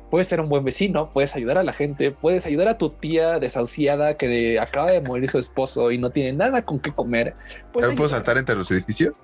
Puedes 0.09 0.27
ser 0.27 0.41
un 0.41 0.49
buen 0.49 0.63
vecino, 0.63 1.09
puedes 1.11 1.35
ayudar 1.35 1.57
a 1.57 1.63
la 1.63 1.73
gente, 1.73 2.11
puedes 2.11 2.45
ayudar 2.45 2.67
a 2.67 2.77
tu 2.77 2.91
tía 2.91 3.39
desahuciada 3.39 4.15
que 4.15 4.59
acaba 4.59 4.91
de 4.91 5.01
morir 5.01 5.27
su 5.27 5.39
esposo 5.39 5.89
y 5.91 5.97
no 5.97 6.11
tiene 6.11 6.33
nada 6.33 6.63
con 6.63 6.79
qué 6.79 6.91
comer. 6.91 7.33
Puedes 7.71 7.89
¿Ya 7.89 7.93
me 7.93 7.97
puedo 7.97 8.11
saltar 8.11 8.37
entre 8.37 8.53
los 8.53 8.69
edificios? 8.69 9.19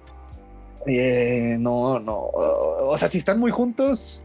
Eh, 0.88 1.58
no, 1.60 2.00
no. 2.00 2.18
O 2.18 2.98
sea, 2.98 3.08
si 3.08 3.20
están 3.20 3.40
muy 3.40 3.52
juntos, 3.52 4.24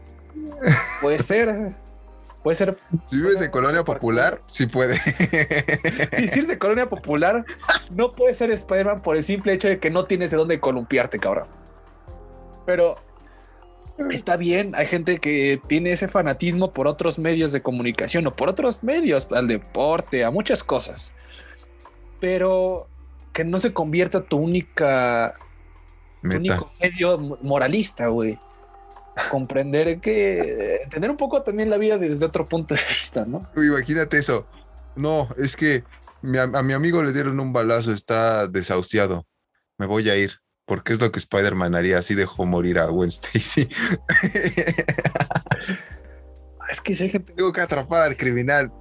puede 1.01 1.19
ser. 1.19 1.75
Puede 2.45 2.57
ser. 2.57 2.77
Si 3.05 3.15
vives 3.15 3.41
en 3.41 3.49
Colonia. 3.49 3.83
Popular, 3.83 4.39
sí 4.45 4.67
puede. 4.67 4.99
Si 4.99 6.25
eres 6.25 6.47
de 6.47 6.59
colonia 6.59 6.87
popular, 6.87 7.43
no 7.89 8.13
puedes 8.13 8.37
ser 8.37 8.51
Spider-Man 8.51 9.01
por 9.01 9.15
el 9.15 9.23
simple 9.23 9.51
hecho 9.53 9.67
de 9.67 9.79
que 9.79 9.89
no 9.89 10.05
tienes 10.05 10.29
de 10.29 10.37
dónde 10.37 10.59
columpiarte, 10.59 11.17
cabrón. 11.17 11.47
Pero 12.67 12.97
está 14.11 14.37
bien, 14.37 14.73
hay 14.75 14.85
gente 14.85 15.17
que 15.17 15.59
tiene 15.67 15.91
ese 15.91 16.07
fanatismo 16.07 16.71
por 16.71 16.87
otros 16.87 17.17
medios 17.17 17.51
de 17.51 17.63
comunicación 17.63 18.27
o 18.27 18.35
por 18.35 18.47
otros 18.47 18.83
medios, 18.83 19.27
al 19.31 19.47
deporte, 19.47 20.23
a 20.23 20.29
muchas 20.29 20.63
cosas. 20.63 21.15
Pero 22.19 22.87
que 23.33 23.43
no 23.43 23.57
se 23.57 23.73
convierta 23.73 24.21
tu 24.21 24.37
única 24.37 25.33
tu 26.21 26.27
único 26.29 26.71
medio 26.79 27.17
mo- 27.17 27.39
moralista, 27.41 28.05
güey. 28.05 28.37
Comprender 29.31 29.99
que 29.99 30.81
entender 30.83 31.09
un 31.09 31.17
poco 31.17 31.41
también 31.41 31.69
la 31.69 31.77
vida 31.77 31.97
desde 31.97 32.25
otro 32.25 32.47
punto 32.47 32.75
de 32.75 32.81
vista, 32.89 33.25
¿no? 33.25 33.49
Imagínate 33.55 34.17
eso. 34.17 34.47
No, 34.95 35.29
es 35.37 35.55
que 35.55 35.83
mi 36.21 36.37
a 36.37 36.47
mi 36.47 36.73
amigo 36.73 37.01
le 37.03 37.13
dieron 37.13 37.39
un 37.39 37.53
balazo, 37.53 37.91
está 37.91 38.47
desahuciado. 38.47 39.25
Me 39.77 39.85
voy 39.85 40.09
a 40.09 40.15
ir. 40.15 40.39
Porque 40.65 40.93
es 40.93 40.99
lo 40.99 41.11
que 41.11 41.19
Spider-Man 41.19 41.75
haría, 41.75 41.99
así 41.99 42.15
dejó 42.15 42.45
morir 42.45 42.79
a 42.79 42.85
Gwen 42.85 43.09
Stacy. 43.09 43.69
Es 46.67 46.81
que 46.81 46.93
hay 46.93 47.09
gente, 47.09 47.33
Tengo 47.33 47.53
que 47.53 47.61
atrapar 47.61 48.01
al 48.01 48.17
criminal. 48.17 48.71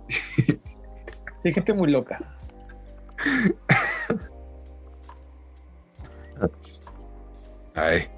hay 1.44 1.52
gente 1.52 1.74
muy 1.74 1.90
loca. 1.90 2.18
Ay. 7.74 8.08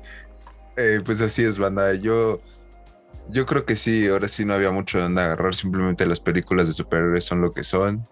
Eh, 0.77 1.01
pues 1.05 1.21
así 1.21 1.45
es, 1.45 1.59
banda. 1.59 1.95
Yo, 1.95 2.41
yo 3.29 3.47
creo 3.47 3.65
que 3.65 3.77
sí, 3.77 4.07
ahora 4.09 4.29
sí 4.29 4.45
no 4.45 4.55
había 4.55 4.71
mucho 4.71 4.99
de 4.99 5.05
dónde 5.05 5.23
agarrar. 5.23 5.55
Simplemente 5.55 6.07
las 6.07 6.21
películas 6.21 6.69
de 6.69 6.75
superhéroes 6.75 7.25
son 7.25 7.41
lo 7.41 7.53
que 7.53 7.65
son. 7.65 8.07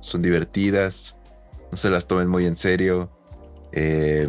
Son 0.00 0.22
divertidas. 0.22 1.16
No 1.70 1.76
se 1.78 1.90
las 1.90 2.06
tomen 2.06 2.28
muy 2.28 2.46
en 2.46 2.56
serio. 2.56 3.10
Eh, 3.72 4.28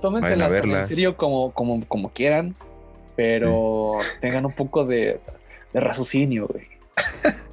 Tómense 0.00 0.34
Vayan 0.36 0.72
a 0.72 0.80
en 0.80 0.86
serio 0.86 1.16
como, 1.16 1.52
como, 1.52 1.86
como 1.86 2.10
quieran, 2.10 2.56
pero 3.16 3.98
tengan 4.20 4.46
un 4.46 4.52
poco 4.52 4.84
de, 4.84 5.20
de 5.72 5.80
raciocinio, 5.80 6.46
güey. 6.46 6.66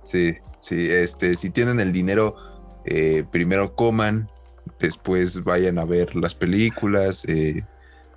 Sí, 0.00 0.36
sí, 0.60 0.92
este, 0.92 1.34
si 1.34 1.50
tienen 1.50 1.80
el 1.80 1.90
dinero, 1.90 2.36
eh, 2.84 3.24
primero 3.32 3.74
coman, 3.74 4.30
después 4.78 5.42
vayan 5.42 5.78
a 5.80 5.84
ver 5.84 6.14
las 6.14 6.36
películas, 6.36 7.24
eh, 7.24 7.64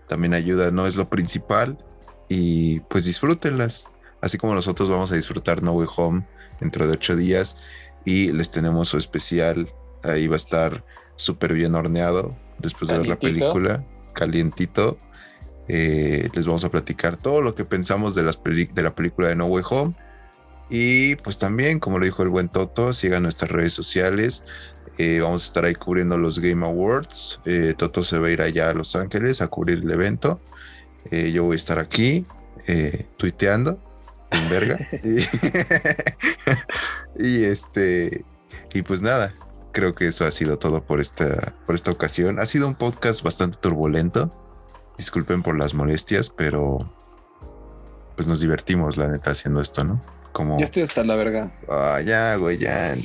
también 0.08 0.34
ayuda, 0.34 0.72
no 0.72 0.88
es 0.88 0.96
lo 0.96 1.10
principal, 1.10 1.78
y 2.30 2.80
pues 2.82 3.06
disfrútenlas, 3.06 3.90
así 4.22 4.38
como 4.38 4.56
nosotros 4.56 4.90
vamos 4.90 5.12
a 5.12 5.16
disfrutar 5.16 5.62
No 5.64 5.74
Way 5.74 5.88
Home 5.96 6.28
dentro 6.60 6.88
de 6.88 6.94
ocho 6.94 7.16
días, 7.16 7.58
y 8.06 8.32
les 8.32 8.52
tenemos 8.52 8.90
su 8.90 8.98
especial, 8.98 9.72
ahí 10.04 10.28
va 10.28 10.36
a 10.36 10.38
estar 10.38 10.84
súper 11.16 11.54
bien 11.54 11.76
horneado, 11.76 12.38
después 12.58 12.90
de 12.90 12.98
ver 12.98 13.08
la 13.08 13.20
película, 13.20 13.86
calientito, 14.14 14.98
eh, 15.68 16.30
les 16.34 16.48
vamos 16.48 16.64
a 16.64 16.70
platicar 16.70 17.18
todo 17.18 17.42
lo 17.42 17.54
que 17.54 17.66
pensamos 17.66 18.16
de, 18.16 18.24
las 18.24 18.38
peli- 18.38 18.70
de 18.74 18.84
la 18.84 18.96
película 18.96 19.28
de 19.28 19.36
No 19.36 19.46
Way 19.48 19.64
Home. 19.70 19.96
Y 20.70 21.16
pues 21.18 21.38
también, 21.38 21.80
como 21.80 22.00
lo 22.00 22.06
dijo 22.06 22.24
el 22.24 22.30
buen 22.30 22.50
Toto, 22.50 22.94
sigan 22.94 23.24
nuestras 23.24 23.52
redes 23.52 23.74
sociales. 23.74 24.44
Eh, 24.98 25.20
vamos 25.22 25.44
a 25.44 25.46
estar 25.46 25.66
ahí 25.66 25.76
cubriendo 25.76 26.18
los 26.18 26.40
Game 26.40 26.66
Awards. 26.66 27.40
Eh, 27.46 27.76
Toto 27.78 28.04
se 28.04 28.18
va 28.20 28.28
a 28.28 28.32
ir 28.32 28.42
allá 28.42 28.70
a 28.70 28.74
Los 28.74 28.96
Ángeles 28.96 29.42
a 29.42 29.48
cubrir 29.48 29.80
el 29.80 29.92
evento. 29.92 30.42
Eh, 31.12 31.32
yo 31.32 31.44
voy 31.44 31.54
a 31.54 31.56
estar 31.58 31.80
aquí 31.80 32.26
tuiteando 33.16 33.80
en 34.32 34.50
verga. 34.50 34.78
y, 37.18 37.24
y 37.24 37.44
este, 37.46 38.26
y 38.74 38.82
pues 38.82 39.02
nada, 39.02 39.34
creo 39.72 39.96
que 39.96 40.08
eso 40.08 40.26
ha 40.26 40.32
sido 40.32 40.58
todo 40.58 40.84
por 40.84 41.00
esta, 41.00 41.54
por 41.66 41.76
esta 41.76 41.92
ocasión. 41.92 42.40
Ha 42.40 42.46
sido 42.46 42.68
un 42.68 42.76
podcast 42.76 43.24
bastante 43.24 43.58
turbulento. 43.62 44.34
Disculpen 44.98 45.44
por 45.44 45.58
las 45.58 45.76
molestias, 45.76 46.30
pero 46.30 46.92
pues 48.16 48.28
nos 48.28 48.40
divertimos, 48.40 48.98
la 48.98 49.08
neta, 49.08 49.32
haciendo 49.32 49.62
esto, 49.62 49.84
¿no? 49.84 50.02
Como, 50.32 50.58
Yo 50.58 50.64
estoy 50.64 50.82
hasta 50.84 51.04
la 51.04 51.16
verga. 51.16 51.52
ah, 51.70 52.02
ya, 52.04 52.36
güey, 52.36 52.58
ya. 52.58 52.96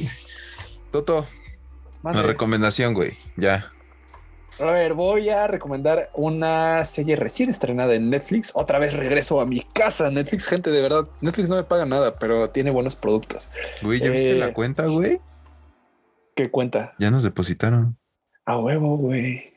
Toto, 0.90 1.26
Mande. 2.02 2.18
una 2.20 2.28
recomendación, 2.28 2.94
güey, 2.94 3.16
ya. 3.36 3.70
A 4.58 4.64
ver, 4.66 4.94
voy 4.94 5.30
a 5.30 5.46
recomendar 5.46 6.10
una 6.14 6.84
serie 6.84 7.16
recién 7.16 7.48
estrenada 7.48 7.94
en 7.94 8.10
Netflix. 8.10 8.52
Otra 8.54 8.78
vez 8.78 8.92
regreso 8.94 9.40
a 9.40 9.46
mi 9.46 9.60
casa. 9.62 10.10
Netflix, 10.10 10.46
gente, 10.46 10.70
de 10.70 10.82
verdad. 10.82 11.08
Netflix 11.20 11.48
no 11.48 11.56
me 11.56 11.64
paga 11.64 11.86
nada, 11.86 12.18
pero 12.18 12.50
tiene 12.50 12.70
buenos 12.70 12.94
productos. 12.94 13.50
Güey, 13.82 14.00
¿ya 14.00 14.10
viste 14.10 14.32
Eh, 14.32 14.38
la 14.38 14.52
cuenta, 14.52 14.86
güey? 14.86 15.20
¿Qué 16.36 16.50
cuenta? 16.50 16.94
Ya 16.98 17.10
nos 17.10 17.22
depositaron. 17.24 17.98
A 18.44 18.58
huevo, 18.58 18.96
güey. 18.98 19.52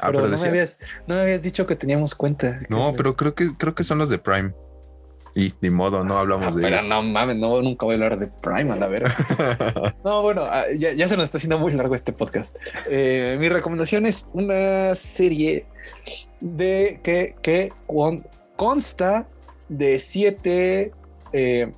Ah, 0.00 0.08
pero 0.08 0.24
pero, 0.24 0.28
no, 0.28 0.38
me 0.42 0.48
habías, 0.48 0.78
no 1.06 1.14
me 1.14 1.20
habías 1.22 1.42
dicho 1.42 1.66
que 1.66 1.76
teníamos 1.76 2.14
cuenta. 2.14 2.60
No, 2.68 2.92
pero 2.96 3.16
creo 3.16 3.34
que 3.34 3.56
creo 3.56 3.74
que 3.74 3.84
son 3.84 3.98
los 3.98 4.10
de 4.10 4.18
Prime. 4.18 4.52
Y 5.38 5.52
ni 5.60 5.68
modo, 5.68 6.02
no 6.02 6.16
Ah, 6.16 6.20
hablamos 6.20 6.56
de 6.56 6.62
pero 6.62 6.82
no 6.82 7.02
mames, 7.02 7.36
no, 7.36 7.60
nunca 7.60 7.84
voy 7.84 7.92
a 7.92 7.96
hablar 7.96 8.18
de 8.18 8.26
Prime, 8.26 8.72
a 8.72 8.76
la 8.76 8.88
verga. 8.88 9.12
No, 10.02 10.22
bueno, 10.22 10.42
ah, 10.44 10.64
ya, 10.76 10.92
ya 10.94 11.06
se 11.08 11.14
nos 11.16 11.24
está 11.24 11.36
haciendo 11.36 11.58
muy 11.58 11.70
largo 11.72 11.94
este 11.94 12.12
podcast. 12.14 12.56
Eh, 12.90 13.36
mi 13.38 13.48
recomendación 13.50 14.06
es 14.06 14.30
una 14.32 14.94
serie 14.94 15.66
de 16.40 17.00
que, 17.02 17.36
que 17.42 17.70
con- 17.86 18.26
consta 18.56 19.28
de 19.68 19.98
siete 19.98 20.92
eh, 21.34 21.70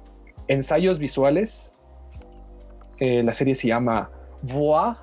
ensayos 0.46 1.00
visuales. 1.00 1.74
Eh, 3.00 3.22
la 3.24 3.34
serie 3.34 3.54
se 3.56 3.66
llama 3.68 4.08
Voix, 4.42 4.96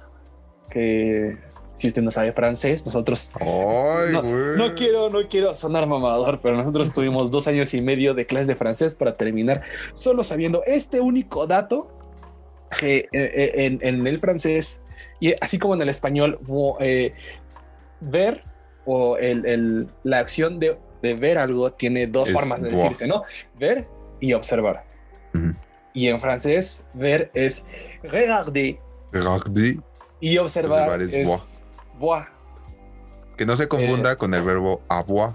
que 0.70 1.38
si 1.76 1.88
usted 1.88 2.02
no 2.02 2.10
sabe 2.10 2.32
francés, 2.34 2.84
nosotros 2.86 3.32
Ay, 3.40 4.12
No, 4.14 4.24
no 4.24 4.74
quiero, 4.76 5.10
no 5.12 5.28
quiero 5.30 5.54
sonar 5.54 5.86
mamador, 5.86 6.40
pero 6.42 6.58
nosotros 6.58 6.92
tuvimos 6.94 7.30
dos 7.30 7.48
años 7.48 7.74
y 7.76 7.82
medio 7.82 8.14
de 8.16 8.26
clase 8.26 8.48
de 8.48 8.56
francés 8.56 8.96
para 8.96 9.16
terminar 9.16 9.62
solo 9.94 10.24
sabiendo 10.24 10.64
este 10.66 11.00
único 11.00 11.46
dato 11.46 11.88
que 12.80 12.98
eh, 12.98 13.06
eh, 13.14 13.52
en, 13.66 13.80
en 13.82 14.08
el 14.08 14.20
francés 14.20 14.82
y 15.20 15.34
así 15.42 15.60
como 15.60 15.76
en 15.76 15.82
el 15.84 15.90
español, 15.90 16.40
eh, 16.80 17.14
ver 18.02 18.44
o 18.86 19.18
el, 19.18 19.46
el- 19.46 19.88
la 20.04 20.20
acción 20.20 20.60
de, 20.60 20.78
de 21.02 21.14
ver 21.14 21.38
algo 21.38 21.72
tiene 21.74 22.08
dos 22.08 22.30
Es 22.30 22.34
formas 22.34 22.62
de 22.62 22.70
decirse, 22.70 23.08
¿no? 23.08 23.24
Ver 23.60 23.88
y 24.20 24.34
observar. 24.34 24.86
Y 25.94 26.08
en 26.08 26.20
francés, 26.20 26.86
ver 26.94 27.30
es 27.34 27.66
regarder 28.04 28.78
Regarder, 29.12 29.78
y 30.20 30.38
observar, 30.38 30.90
Observar 30.90 31.02
es 31.02 31.14
es, 31.14 31.62
Que 33.38 33.46
no 33.46 33.56
se 33.58 33.68
confunda 33.68 34.14
Eh, 34.14 34.18
con 34.18 34.34
el 34.34 34.44
verbo 34.44 34.82
avoir, 34.88 35.34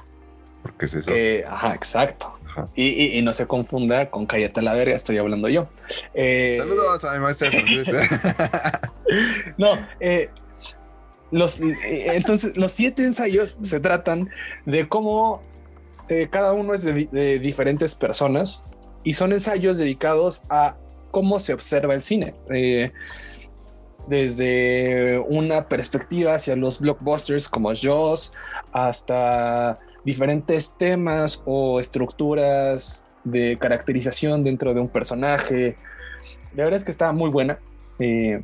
porque 0.63 0.87
es 0.87 0.95
eso. 0.95 1.11
Ajá, 1.49 1.75
exacto. 1.75 2.37
Ajá. 2.47 2.67
Y, 2.75 2.89
y- 2.89 3.19
y 3.19 3.23
no 3.23 3.33
se 3.35 3.47
confunda 3.47 4.11
con 4.11 4.27
cállate 4.27 4.61
a 4.61 4.63
la 4.63 4.73
verga, 4.75 4.97
estoy 4.97 5.19
hablando 5.19 5.49
yo. 5.49 5.69
Eh, 6.15 6.57
Saludos 6.59 7.05
a 7.05 7.13
mi 7.15 7.21
maestra. 7.21 7.51
No, 9.59 9.77
eh, 10.01 10.31
los, 11.31 11.61
entonces 11.61 12.57
los 12.57 12.73
siete 12.73 13.05
ensayos 13.05 13.57
se 13.63 13.81
tratan 13.81 14.31
de 14.67 14.89
cómo 14.89 15.43
cada 16.31 16.53
uno 16.53 16.75
es 16.75 16.83
de 16.85 17.39
diferentes 17.41 17.95
personas 17.95 18.65
y 19.05 19.15
son 19.15 19.33
ensayos 19.33 19.79
dedicados 19.79 20.43
a 20.51 20.77
cómo 21.13 21.39
se 21.39 21.53
observa 21.55 21.95
el 21.95 22.03
cine. 22.03 22.35
eh, 22.53 22.93
desde 24.07 25.19
una 25.19 25.69
perspectiva 25.69 26.35
hacia 26.35 26.57
los 26.57 26.81
blockbusters 26.81 27.49
como 27.49 27.73
Jaws 27.75 28.33
hasta 28.73 29.79
diferentes 30.05 30.75
temas 30.77 31.43
o 31.45 31.81
estructuras 31.81 33.07
de 33.25 33.59
caracterización 33.59 34.45
dentro 34.45 34.75
de 34.75 34.81
un 34.81 34.89
personaje. 34.89 35.77
La 36.55 36.65
verdad 36.65 36.79
es 36.79 36.85
que 36.85 36.91
está 36.91 37.13
muy 37.13 37.31
buena. 37.31 37.59
Eh, 37.99 38.43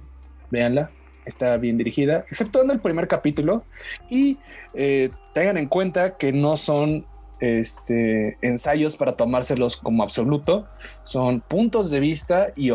véanla, 0.51 0.91
está 1.25 1.57
bien 1.57 1.77
dirigida, 1.77 2.25
excepto 2.31 2.63
en 2.63 2.71
el 2.71 2.81
primer 2.81 3.09
capítulo. 3.09 3.65
Y 4.09 4.39
eh, 4.75 5.11
tengan 5.35 5.59
en 5.59 5.67
cuenta 5.67 6.17
que 6.17 6.33
no 6.33 6.57
son 6.57 7.07
este, 7.41 8.39
ensayos 8.41 8.97
para 8.97 9.17
tomárselos 9.17 9.77
como 9.77 10.03
absoluto, 10.03 10.67
son 11.03 11.41
puntos 11.41 11.91
de 11.91 12.01
vista 12.01 12.49
y, 12.57 12.71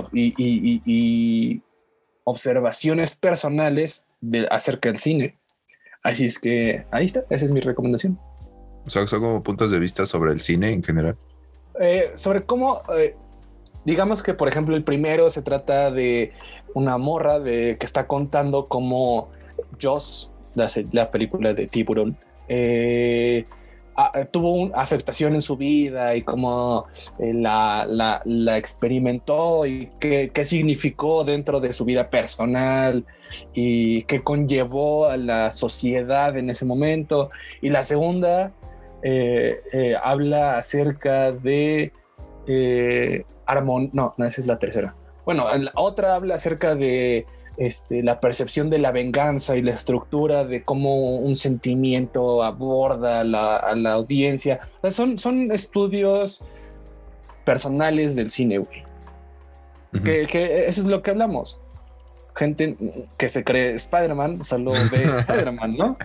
observaciones 2.24 3.16
personales 3.16 4.06
de, 4.20 4.48
acerca 4.50 4.90
del 4.90 5.00
cine. 5.00 5.38
Así 6.04 6.26
es 6.26 6.40
que 6.40 6.86
ahí 6.92 7.06
está, 7.06 7.24
esa 7.30 7.46
es 7.46 7.52
mi 7.52 7.62
recomendación. 7.62 8.20
O 8.86 8.90
sea, 8.90 9.08
son 9.08 9.22
como 9.22 9.44
puntos 9.44 9.72
de 9.72 9.80
vista 9.80 10.06
sobre 10.06 10.32
el 10.32 10.42
cine 10.42 10.70
en 10.70 10.84
general. 10.84 11.16
Eh, 11.80 12.12
sobre 12.16 12.44
cómo, 12.44 12.82
eh, 12.96 13.16
digamos 13.86 14.24
que 14.24 14.34
por 14.34 14.48
ejemplo 14.48 14.76
el 14.76 14.84
primero 14.84 15.30
se 15.30 15.42
trata 15.42 15.92
de 15.92 16.34
una 16.74 16.98
morra 16.98 17.40
de 17.40 17.78
que 17.80 17.86
está 17.86 18.08
contando 18.08 18.68
cómo 18.68 19.30
Joss, 19.82 20.32
la, 20.56 20.68
la 20.92 21.12
película 21.12 21.54
de 21.54 21.68
Tiburón, 21.68 22.18
eh, 22.48 23.46
a- 24.08 24.26
tuvo 24.26 24.52
una 24.54 24.78
afectación 24.78 25.34
en 25.36 25.42
su 25.42 25.58
vida 25.58 26.16
y 26.16 26.22
cómo 26.24 26.86
eh, 27.20 27.34
la, 27.34 28.22
experimentó 28.58 29.66
y 29.66 29.90
qué, 30.00 30.32
significó 30.44 31.24
dentro 31.24 31.60
de 31.60 31.74
su 31.74 31.86
vida 31.86 32.10
personal 32.10 33.06
y 33.54 34.02
qué 34.04 34.24
conllevó 34.24 35.08
a 35.08 35.18
la 35.18 35.52
sociedad 35.52 36.38
en 36.38 36.50
ese 36.50 36.66
momento. 36.66 37.30
Y 37.62 37.70
la 37.70 37.84
segunda 37.84 38.52
eh, 39.04 39.62
eh, 39.72 39.96
habla 40.02 40.58
acerca 40.58 41.32
de 41.32 41.92
eh, 42.48 43.26
armon 43.46 43.90
no, 43.94 44.14
no, 44.18 44.26
esa 44.26 44.42
es 44.42 44.48
la 44.48 44.60
tercera. 44.60 44.96
Bueno, 45.26 45.46
la 45.56 45.72
otra 45.76 46.16
habla 46.16 46.36
acerca 46.36 46.76
de 46.76 47.26
este, 47.58 48.04
la 48.04 48.20
percepción 48.20 48.70
de 48.70 48.80
la 48.80 48.92
venganza 48.92 49.58
y 49.58 49.62
la 49.62 49.72
estructura 49.72 50.46
de 50.46 50.64
cómo 50.64 51.18
un 51.18 51.36
sentimiento 51.36 52.44
aborda 52.44 53.22
a 53.22 53.24
la, 53.24 53.58
a 53.58 53.76
la 53.76 53.94
audiencia. 53.94 54.62
O 54.78 54.82
sea, 54.82 54.92
son, 54.92 55.18
son 55.18 55.52
estudios 55.52 56.44
personales 57.46 58.16
del 58.16 58.32
cine, 58.32 58.60
güey. 58.60 58.84
Que 60.04 60.22
eso 60.68 60.82
es 60.82 60.88
lo 60.88 61.02
que 61.02 61.12
hablamos. 61.12 61.60
Gente 62.34 62.78
que 63.18 63.28
se 63.28 63.44
cree 63.44 63.74
Spider-Man 63.76 64.44
solo 64.44 64.72
ve 64.72 65.04
Spider-Man, 65.20 65.76
¿no? 65.78 65.98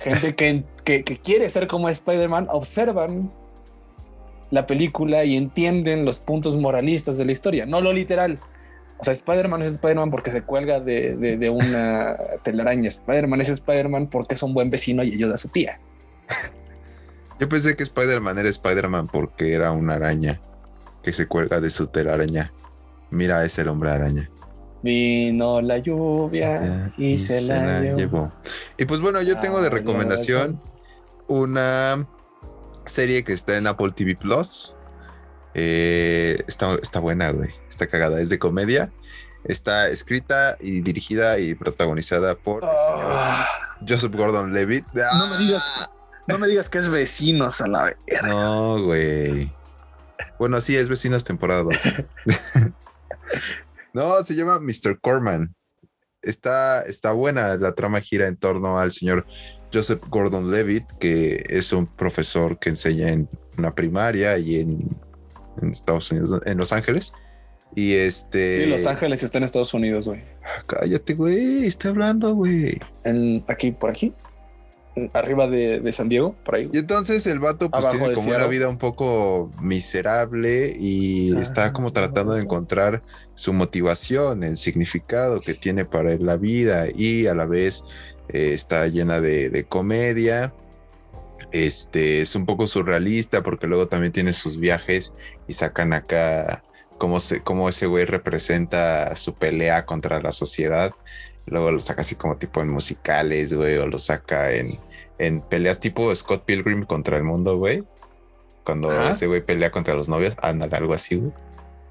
Gente 0.00 0.36
que, 0.36 0.62
que, 0.84 1.02
que 1.02 1.18
quiere 1.18 1.50
ser 1.50 1.66
como 1.66 1.88
Spider-Man 1.88 2.46
observan 2.50 3.32
la 4.50 4.66
película 4.66 5.24
y 5.24 5.36
entienden 5.36 6.04
los 6.04 6.20
puntos 6.20 6.56
moralistas 6.56 7.18
de 7.18 7.24
la 7.24 7.32
historia, 7.32 7.66
no 7.66 7.80
lo 7.80 7.92
literal. 7.92 8.38
O 8.98 9.04
sea, 9.04 9.12
Spider-Man 9.12 9.62
es 9.62 9.72
Spider-Man 9.72 10.10
porque 10.10 10.30
se 10.30 10.42
cuelga 10.42 10.80
de, 10.80 11.16
de- 11.16 11.36
de 11.36 11.50
una 11.50 12.16
telaraña. 12.42 12.88
Spider-Man 12.88 13.40
es 13.42 13.48
Spider-Man 13.50 14.08
porque 14.08 14.34
es 14.34 14.42
un 14.42 14.54
buen 14.54 14.70
vecino 14.70 15.02
y 15.04 15.12
ayuda 15.14 15.34
a 15.34 15.38
su 15.38 15.48
tía. 15.48 15.78
Yo 17.38 17.48
pensé 17.48 17.76
que 17.76 17.82
Spider-Man 17.82 18.38
era 18.38 18.48
Spider-Man 18.48 19.08
porque 19.08 19.52
era 19.52 19.70
una 19.72 19.94
araña 19.94 20.40
que 21.02 21.12
se 21.12 21.26
cuelga 21.26 21.60
de 21.60 21.70
su 21.70 21.86
telaraña. 21.88 22.52
Mira, 23.10 23.44
es 23.44 23.58
el 23.58 23.68
hombre 23.68 23.90
araña. 23.90 24.30
Vino 24.82 25.60
la 25.60 25.78
lluvia 25.78 26.92
y, 26.96 27.18
se, 27.18 27.40
la, 27.42 27.80
llevó. 27.80 28.32
Y 28.78 28.84
pues 28.86 29.00
bueno, 29.00 29.20
yo 29.22 29.38
tengo 29.38 29.60
de 29.60 29.66
Ah, 29.68 29.70
recomendación 29.70 30.60
una 31.28 32.06
serie 32.84 33.24
que 33.24 33.32
está 33.32 33.56
en 33.56 33.66
Apple 33.66 33.92
TV 33.94 34.16
Plus. 34.16 34.74
Eh, 35.58 36.44
está, 36.46 36.74
está 36.82 37.00
buena, 37.00 37.30
güey. 37.30 37.48
Está 37.66 37.86
cagada. 37.86 38.20
Es 38.20 38.28
de 38.28 38.38
comedia. 38.38 38.92
Está 39.44 39.88
escrita 39.88 40.58
y 40.60 40.82
dirigida 40.82 41.38
y 41.38 41.54
protagonizada 41.54 42.34
por 42.34 42.62
el 42.62 42.68
señor 42.68 43.12
Ah, 43.12 43.48
Joseph 43.88 44.14
Gordon 44.14 44.52
Levitt. 44.52 44.84
no 44.92 45.26
me 45.28 45.38
digas, 45.38 45.90
no 46.26 46.36
me 46.36 46.46
digas 46.46 46.68
que 46.68 46.76
es 46.76 46.90
vecinos 46.90 47.62
a 47.62 47.68
la 47.68 47.84
vez. 47.84 47.96
No, 48.22 48.82
güey. 48.82 49.50
Bueno, 50.38 50.60
sí, 50.60 50.76
es 50.76 50.90
Vecinos 50.90 51.24
temporada 51.24 51.62
2. 51.62 51.74
no, 53.94 54.22
se 54.22 54.34
llama 54.34 54.60
Mr. 54.60 55.00
Corman. 55.00 55.54
Está, 56.20 56.82
está 56.82 57.12
buena. 57.12 57.56
La 57.56 57.72
trama 57.72 58.02
gira 58.02 58.26
en 58.26 58.36
torno 58.36 58.78
al 58.78 58.92
señor 58.92 59.26
Joseph 59.72 60.02
Gordon 60.08 60.50
Levitt, 60.50 60.84
que 61.00 61.46
es 61.48 61.72
un 61.72 61.86
profesor 61.86 62.58
que 62.58 62.68
enseña 62.68 63.08
en 63.08 63.30
una 63.56 63.74
primaria 63.74 64.36
y 64.36 64.60
en, 64.60 65.05
en 65.62 65.70
Estados 65.70 66.10
Unidos, 66.10 66.40
en 66.44 66.58
Los 66.58 66.72
Ángeles. 66.72 67.12
Y 67.74 67.94
este. 67.94 68.64
Sí, 68.64 68.70
Los 68.70 68.86
Ángeles 68.86 69.22
está 69.22 69.38
en 69.38 69.44
Estados 69.44 69.74
Unidos, 69.74 70.06
güey. 70.08 70.22
Cállate, 70.66 71.14
güey. 71.14 71.66
Está 71.66 71.90
hablando, 71.90 72.34
güey. 72.34 72.78
Aquí, 73.48 73.72
por 73.72 73.90
aquí. 73.90 74.14
Arriba 75.12 75.46
de, 75.46 75.80
de 75.80 75.92
San 75.92 76.08
Diego, 76.08 76.34
por 76.42 76.54
ahí. 76.54 76.70
Y 76.72 76.78
entonces 76.78 77.26
el 77.26 77.38
vato 77.38 77.68
pues 77.70 77.84
Abajo 77.84 77.98
tiene 77.98 78.14
como 78.14 78.28
una 78.28 78.46
vida 78.46 78.66
un 78.66 78.78
poco 78.78 79.50
miserable 79.60 80.74
y 80.78 81.36
Ah, 81.36 81.40
está 81.42 81.74
como 81.74 81.92
tratando 81.92 82.32
de 82.32 82.42
encontrar 82.42 83.02
su 83.34 83.52
motivación, 83.52 84.42
el 84.42 84.56
significado 84.56 85.42
que 85.42 85.52
tiene 85.52 85.84
para 85.84 86.12
él 86.12 86.24
la 86.24 86.38
vida 86.38 86.86
y 86.88 87.26
a 87.26 87.34
la 87.34 87.44
vez 87.44 87.84
eh, 88.30 88.52
está 88.54 88.86
llena 88.86 89.20
de, 89.20 89.50
de 89.50 89.64
comedia. 89.64 90.54
Este 91.64 92.20
es 92.20 92.34
un 92.34 92.44
poco 92.44 92.66
surrealista 92.66 93.42
porque 93.42 93.66
luego 93.66 93.88
también 93.88 94.12
tiene 94.12 94.34
sus 94.34 94.58
viajes 94.58 95.14
y 95.48 95.54
sacan 95.54 95.94
acá 95.94 96.62
cómo, 96.98 97.18
se, 97.18 97.40
cómo 97.40 97.68
ese 97.68 97.86
güey 97.86 98.04
representa 98.04 99.16
su 99.16 99.34
pelea 99.34 99.86
contra 99.86 100.20
la 100.20 100.32
sociedad. 100.32 100.92
Luego 101.46 101.70
lo 101.70 101.80
saca 101.80 102.02
así 102.02 102.14
como 102.14 102.36
tipo 102.36 102.60
en 102.60 102.68
musicales, 102.68 103.54
güey, 103.54 103.76
o 103.78 103.86
lo 103.86 103.98
saca 103.98 104.52
en, 104.52 104.78
en 105.18 105.40
peleas 105.40 105.80
tipo 105.80 106.14
Scott 106.14 106.44
Pilgrim 106.44 106.84
contra 106.84 107.16
el 107.16 107.22
mundo, 107.22 107.56
güey. 107.56 107.84
Cuando 108.64 108.90
Ajá. 108.90 109.12
ese 109.12 109.26
güey 109.26 109.40
pelea 109.40 109.70
contra 109.70 109.94
los 109.94 110.08
novios, 110.10 110.34
ándale, 110.42 110.76
algo 110.76 110.92
así, 110.92 111.16
güey. 111.16 111.32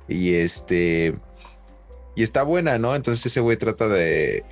Y 0.07 0.35
este. 0.35 1.15
Y 2.15 2.23
está 2.23 2.43
buena, 2.43 2.77
¿no? 2.77 2.95
Entonces 2.95 3.25
ese 3.25 3.39
güey 3.39 3.57
trata 3.57 3.87
de. 3.87 4.43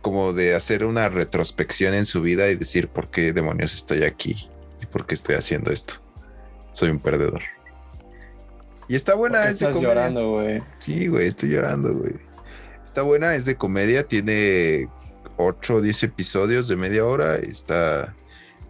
Como 0.00 0.32
de 0.32 0.54
hacer 0.54 0.84
una 0.84 1.08
retrospección 1.08 1.94
en 1.94 2.06
su 2.06 2.22
vida 2.22 2.48
y 2.48 2.56
decir 2.56 2.88
por 2.88 3.10
qué 3.10 3.32
demonios 3.32 3.74
estoy 3.74 4.04
aquí 4.04 4.48
y 4.80 4.86
por 4.86 5.06
qué 5.06 5.14
estoy 5.14 5.34
haciendo 5.34 5.70
esto. 5.72 5.94
Soy 6.72 6.90
un 6.90 7.00
perdedor. 7.00 7.42
Y 8.88 8.94
está 8.94 9.12
¿Por 9.12 9.20
buena, 9.20 9.48
es 9.48 9.58
de 9.58 9.66
comedia. 9.66 9.88
llorando, 9.88 10.30
güey? 10.32 10.62
Sí, 10.78 11.08
güey, 11.08 11.26
estoy 11.26 11.50
llorando, 11.50 11.92
güey. 11.94 12.14
Está 12.84 13.02
buena, 13.02 13.34
es 13.34 13.44
de 13.44 13.56
comedia, 13.56 14.04
tiene 14.04 14.88
8 15.36 15.74
o 15.74 15.80
10 15.80 16.04
episodios 16.04 16.68
de 16.68 16.76
media 16.76 17.04
hora. 17.04 17.36
Está, 17.36 18.14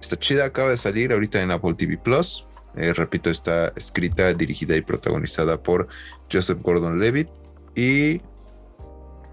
está 0.00 0.16
chida, 0.16 0.44
acaba 0.46 0.70
de 0.70 0.76
salir 0.76 1.12
ahorita 1.12 1.40
en 1.40 1.50
Apple 1.50 1.74
TV 1.74 1.96
Plus. 1.98 2.44
Eh, 2.76 2.92
repito, 2.94 3.30
está 3.30 3.72
escrita, 3.76 4.32
dirigida 4.34 4.76
y 4.76 4.80
protagonizada 4.82 5.62
por 5.62 5.88
Joseph 6.32 6.58
Gordon 6.62 6.98
Levitt. 6.98 7.28
Y 7.74 8.20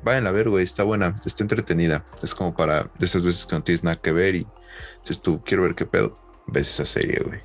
vayan 0.05 0.27
a 0.27 0.31
ver, 0.31 0.47
güey, 0.49 0.63
está 0.63 0.83
buena, 0.83 1.19
está 1.25 1.43
entretenida. 1.43 2.05
Es 2.23 2.33
como 2.33 2.55
para 2.55 2.83
de 2.97 3.05
esas 3.05 3.23
veces 3.23 3.45
que 3.45 3.55
no 3.55 3.63
tienes 3.63 3.83
nada 3.83 3.97
que 3.97 4.11
ver 4.13 4.35
y 4.35 4.47
dices 5.01 5.21
tú, 5.21 5.43
quiero 5.43 5.63
ver 5.63 5.75
qué 5.75 5.85
pedo. 5.85 6.17
Ves 6.47 6.69
esa 6.69 6.85
serie, 6.85 7.21
güey. 7.25 7.39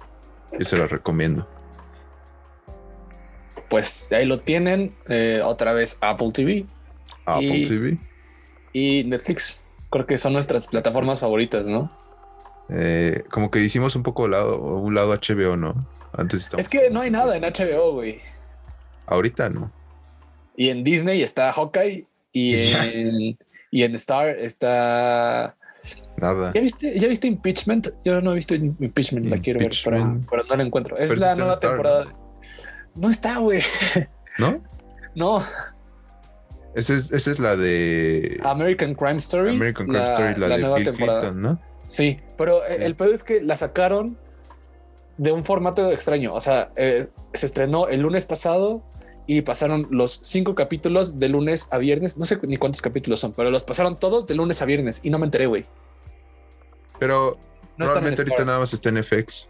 Yo 0.59 0.65
se 0.67 0.77
la 0.77 0.87
recomiendo. 0.87 1.49
Pues 3.69 4.11
ahí 4.13 4.27
lo 4.27 4.41
tienen. 4.41 4.95
eh, 5.09 5.41
otra 5.45 5.73
vez 5.73 5.97
Apple 6.01 6.31
TV 6.33 6.67
Apple 7.25 7.47
Y- 7.47 7.67
TV. 7.69 7.99
y 8.73 9.05
Netflix. 9.05 9.65
Creo 9.91 10.07
que 10.07 10.19
son 10.19 10.33
nuestras 10.35 10.67
plataformas 10.67 11.21
favoritas, 11.21 11.67
¿no? 11.67 11.91
Eh, 12.69 13.25
como 13.31 13.51
que 13.51 13.59
hicimos 13.61 13.97
un 13.97 14.03
poco 14.05 14.29
lado, 14.29 14.59
un 14.61 14.95
lado 14.95 15.13
HBO, 15.13 15.57
¿no? 15.57 15.87
Antes 16.13 16.53
Es 16.57 16.69
que 16.69 16.91
no 16.91 17.01
hay 17.01 17.11
nada 17.11 17.37
en 17.37 17.43
HBO, 17.45 17.93
güey. 17.95 18.21
Ahorita 19.07 19.49
no. 19.49 19.73
Y 20.57 20.69
en 20.69 20.85
Disney 20.85 21.23
está 21.23 21.53
Hawkeye 21.53 22.07
y 22.33 22.55
en, 22.73 23.39
y 23.71 23.83
en 23.83 23.95
Star 23.95 24.29
está 24.29 25.57
Nada. 26.17 26.53
¿Ya 26.55 26.61
viste, 26.61 26.99
¿Ya 26.99 27.09
viste 27.09 27.27
Impeachment? 27.27 27.89
Yo 28.05 28.21
no 28.21 28.33
he 28.33 28.35
visto 28.35 28.55
Impeachment, 28.55 29.27
la 29.27 29.39
quiero 29.39 29.61
ver, 29.61 29.71
pero, 29.83 30.45
no 30.49 30.57
la 30.57 30.63
encuentro. 30.63 30.99
Es 30.99 31.11
Pero 31.11 31.21
la 31.23 31.35
nueva 31.35 31.53
Star, 31.55 31.71
temporada. 31.71 32.05
No, 32.95 33.09
está, 33.09 33.39
güey. 33.39 33.63
¿No? 34.39 34.63
No, 35.15 35.45
Esa 36.75 36.93
es, 36.95 37.11
esa 37.13 37.31
es 37.33 37.39
la 37.39 37.57
de 37.57 38.41
American 38.45 38.95
Crime 38.95 39.17
Story. 39.17 39.51
American 39.51 39.87
Crime 39.87 40.05
Story, 40.05 40.35
la, 40.37 40.49
de 40.49 40.59
nueva 40.59 40.77
Bill 40.77 40.85
temporada. 40.85 41.21
Clinton, 41.21 41.43
¿no? 41.43 41.61
Sí, 41.85 42.21
pero 42.37 42.61
Sí. 42.69 42.75
el 42.79 42.95
peor 42.95 43.15
es 43.15 43.25
que 43.25 43.41
la 43.41 43.57
sacaron 43.57 44.19
de 45.17 45.33
un 45.33 45.45
formato 45.45 45.91
extraño. 45.91 46.33
O 46.35 46.41
sea, 46.41 46.71
eh, 46.77 47.09
se 47.35 47.47
estrenó 47.47 47.89
el 47.89 48.01
lunes 48.01 48.25
pasado 48.27 48.83
y 49.33 49.43
pasaron 49.43 49.87
los 49.91 50.19
cinco 50.25 50.57
capítulos 50.57 51.21
de 51.21 51.29
lunes 51.29 51.69
a 51.71 51.79
viernes. 51.79 52.19
No 52.19 52.25
sé 52.25 52.37
ni 52.43 52.57
cuántos 52.57 52.83
capítulos 52.83 53.21
son, 53.21 53.33
pero 53.33 53.49
los 53.53 53.63
pasaron 53.63 53.97
todos 53.97 54.27
de 54.27 54.35
lunes 54.35 54.61
a 54.61 54.65
viernes 54.65 55.03
y 55.05 55.11
no 55.11 55.21
me 55.21 55.27
enteré, 55.27 55.47
güey. 55.47 55.67
Pero 56.99 57.39
No 57.77 57.85
probablemente 57.85 58.23
ahorita 58.23 58.45
nada 58.45 58.59
más 58.59 58.75
está 58.75 58.89
en 58.89 59.05
FX. 59.05 59.49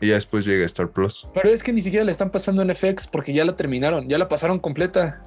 Y 0.00 0.08
ya 0.08 0.14
después 0.14 0.44
llega 0.44 0.66
Star 0.66 0.90
Plus. 0.90 1.28
Pero 1.32 1.48
es 1.50 1.62
que 1.62 1.72
ni 1.72 1.80
siquiera 1.80 2.04
le 2.04 2.10
están 2.10 2.30
pasando 2.30 2.62
en 2.62 2.74
FX 2.74 3.06
porque 3.06 3.32
ya 3.32 3.44
la 3.44 3.54
terminaron, 3.54 4.08
ya 4.08 4.18
la 4.18 4.28
pasaron 4.28 4.58
completa 4.58 5.24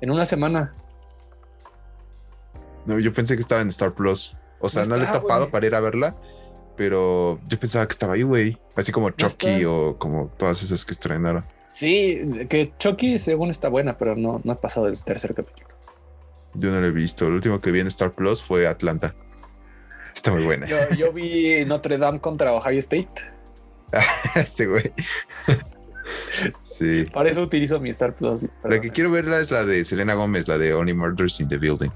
en 0.00 0.12
una 0.12 0.26
semana. 0.26 0.72
No, 2.86 3.00
yo 3.00 3.12
pensé 3.12 3.34
que 3.34 3.42
estaba 3.42 3.62
en 3.62 3.68
Star 3.68 3.94
Plus. 3.94 4.36
O 4.60 4.68
sea, 4.68 4.84
No 4.84 4.90
no, 4.90 4.98
le 4.98 5.04
he 5.04 5.06
tapado 5.08 5.50
para 5.50 5.66
ir 5.66 5.74
a 5.74 5.80
verla, 5.80 6.16
pero 6.76 7.40
yo 7.48 7.58
pensaba 7.58 7.86
que 7.86 7.92
estaba 7.92 8.14
ahí, 8.14 8.22
güey. 8.22 8.58
Así 8.74 8.92
como 8.92 9.10
Chucky 9.10 9.64
o 9.64 9.96
como 9.98 10.32
todas 10.36 10.62
esas 10.62 10.84
que 10.84 10.92
estrenaron. 10.92 11.44
Sí, 11.66 12.46
que 12.48 12.72
Chucky 12.78 13.18
según 13.18 13.50
está 13.50 13.68
buena, 13.68 13.96
pero 13.96 14.16
no, 14.16 14.40
no 14.44 14.52
ha 14.52 14.60
pasado 14.60 14.88
el 14.88 15.02
tercer 15.02 15.34
capítulo. 15.34 15.68
Yo 16.54 16.70
no 16.70 16.80
la 16.80 16.86
he 16.86 16.90
visto. 16.90 17.28
Lo 17.28 17.36
último 17.36 17.60
que 17.60 17.70
vi 17.70 17.80
en 17.80 17.88
Star 17.88 18.12
Plus 18.12 18.42
fue 18.42 18.66
Atlanta. 18.66 19.14
Está 20.14 20.32
muy 20.32 20.44
buena. 20.44 20.66
Yo, 20.66 20.76
yo 20.96 21.12
vi 21.12 21.64
Notre 21.64 21.98
Dame 21.98 22.20
contra 22.20 22.52
Ohio 22.52 22.78
State. 22.78 23.08
este 24.36 24.66
güey. 24.66 24.92
sí. 26.64 27.04
Para 27.12 27.30
eso 27.30 27.42
utilizo 27.42 27.80
mi 27.80 27.90
Star 27.90 28.14
Plus. 28.14 28.40
La 28.64 28.80
que 28.80 28.90
quiero 28.90 29.10
verla 29.10 29.40
es 29.40 29.50
la 29.50 29.64
de 29.64 29.84
Selena 29.84 30.14
Gómez, 30.14 30.46
la 30.48 30.58
de 30.58 30.74
Only 30.74 30.94
Murders 30.94 31.40
in 31.40 31.48
the 31.48 31.58
Building. 31.58 31.90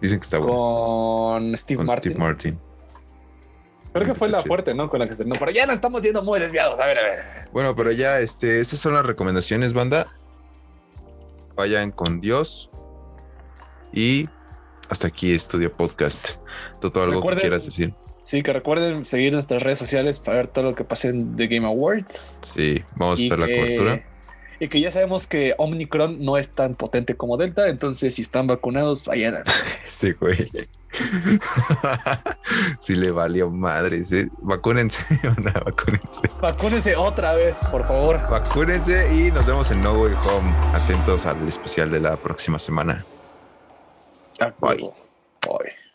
Dicen 0.00 0.18
que 0.20 0.24
está 0.24 0.38
buena. 0.38 0.54
con 0.54 1.56
Steve 1.56 1.78
Con 1.78 1.86
Martin. 1.86 2.12
Steve 2.12 2.24
Martin. 2.24 2.65
Creo 3.96 4.12
que 4.14 4.18
fue 4.18 4.28
la 4.28 4.38
chido. 4.38 4.48
fuerte, 4.48 4.74
¿no? 4.74 4.88
Con 4.88 5.00
la 5.00 5.06
que 5.06 5.14
se. 5.14 5.24
No, 5.24 5.34
pero 5.38 5.50
ya 5.50 5.66
nos 5.66 5.74
estamos 5.74 6.02
yendo 6.02 6.22
muy 6.22 6.38
desviados. 6.40 6.78
A 6.80 6.86
ver, 6.86 6.98
a 6.98 7.02
ver. 7.02 7.24
Bueno, 7.52 7.74
pero 7.76 7.90
ya, 7.92 8.20
este, 8.20 8.60
esas 8.60 8.78
son 8.78 8.94
las 8.94 9.04
recomendaciones, 9.06 9.72
banda. 9.72 10.06
Vayan 11.54 11.90
con 11.90 12.20
Dios. 12.20 12.70
Y 13.92 14.28
hasta 14.90 15.08
aquí 15.08 15.32
Estudio 15.34 15.72
Podcast. 15.74 16.36
Todo 16.80 17.02
algo 17.02 17.20
Recuerden- 17.20 17.36
que 17.36 17.40
quieras 17.42 17.64
decir. 17.64 17.94
Sí, 18.22 18.42
que 18.42 18.52
recuerden 18.52 19.04
seguir 19.04 19.32
nuestras 19.32 19.62
redes 19.62 19.78
sociales 19.78 20.18
para 20.18 20.38
ver 20.38 20.46
todo 20.48 20.64
lo 20.64 20.74
que 20.74 20.82
pase 20.82 21.08
en 21.08 21.36
The 21.36 21.46
Game 21.46 21.64
Awards. 21.66 22.40
Sí, 22.42 22.82
vamos 22.96 23.20
a 23.20 23.22
estar 23.22 23.38
la 23.38 23.46
cobertura. 23.46 24.04
Y 24.60 24.68
que 24.68 24.80
ya 24.80 24.90
sabemos 24.90 25.26
que 25.26 25.54
Omicron 25.58 26.24
no 26.24 26.36
es 26.36 26.50
tan 26.50 26.74
potente 26.74 27.16
como 27.16 27.36
Delta, 27.36 27.68
entonces 27.68 28.14
si 28.14 28.22
están 28.22 28.46
vacunados, 28.46 29.04
vayan. 29.04 29.42
Sí, 29.86 30.12
güey. 30.12 30.50
sí 32.80 32.96
le 32.96 33.10
valió 33.10 33.50
madres. 33.50 34.12
¿eh? 34.12 34.28
Vacúnense, 34.38 35.04
banda, 35.22 35.52
vacúnense. 35.64 36.30
Vacúnense 36.40 36.96
otra 36.96 37.34
vez, 37.34 37.58
por 37.70 37.86
favor. 37.86 38.20
Vacúnense 38.30 39.14
y 39.14 39.30
nos 39.30 39.46
vemos 39.46 39.70
en 39.70 39.82
No 39.82 39.92
Way 40.00 40.14
Home. 40.24 40.54
Atentos 40.74 41.26
al 41.26 41.46
especial 41.46 41.90
de 41.90 42.00
la 42.00 42.16
próxima 42.16 42.58
semana. 42.58 43.04
Bye. 44.60 44.92
Bye. 45.42 45.85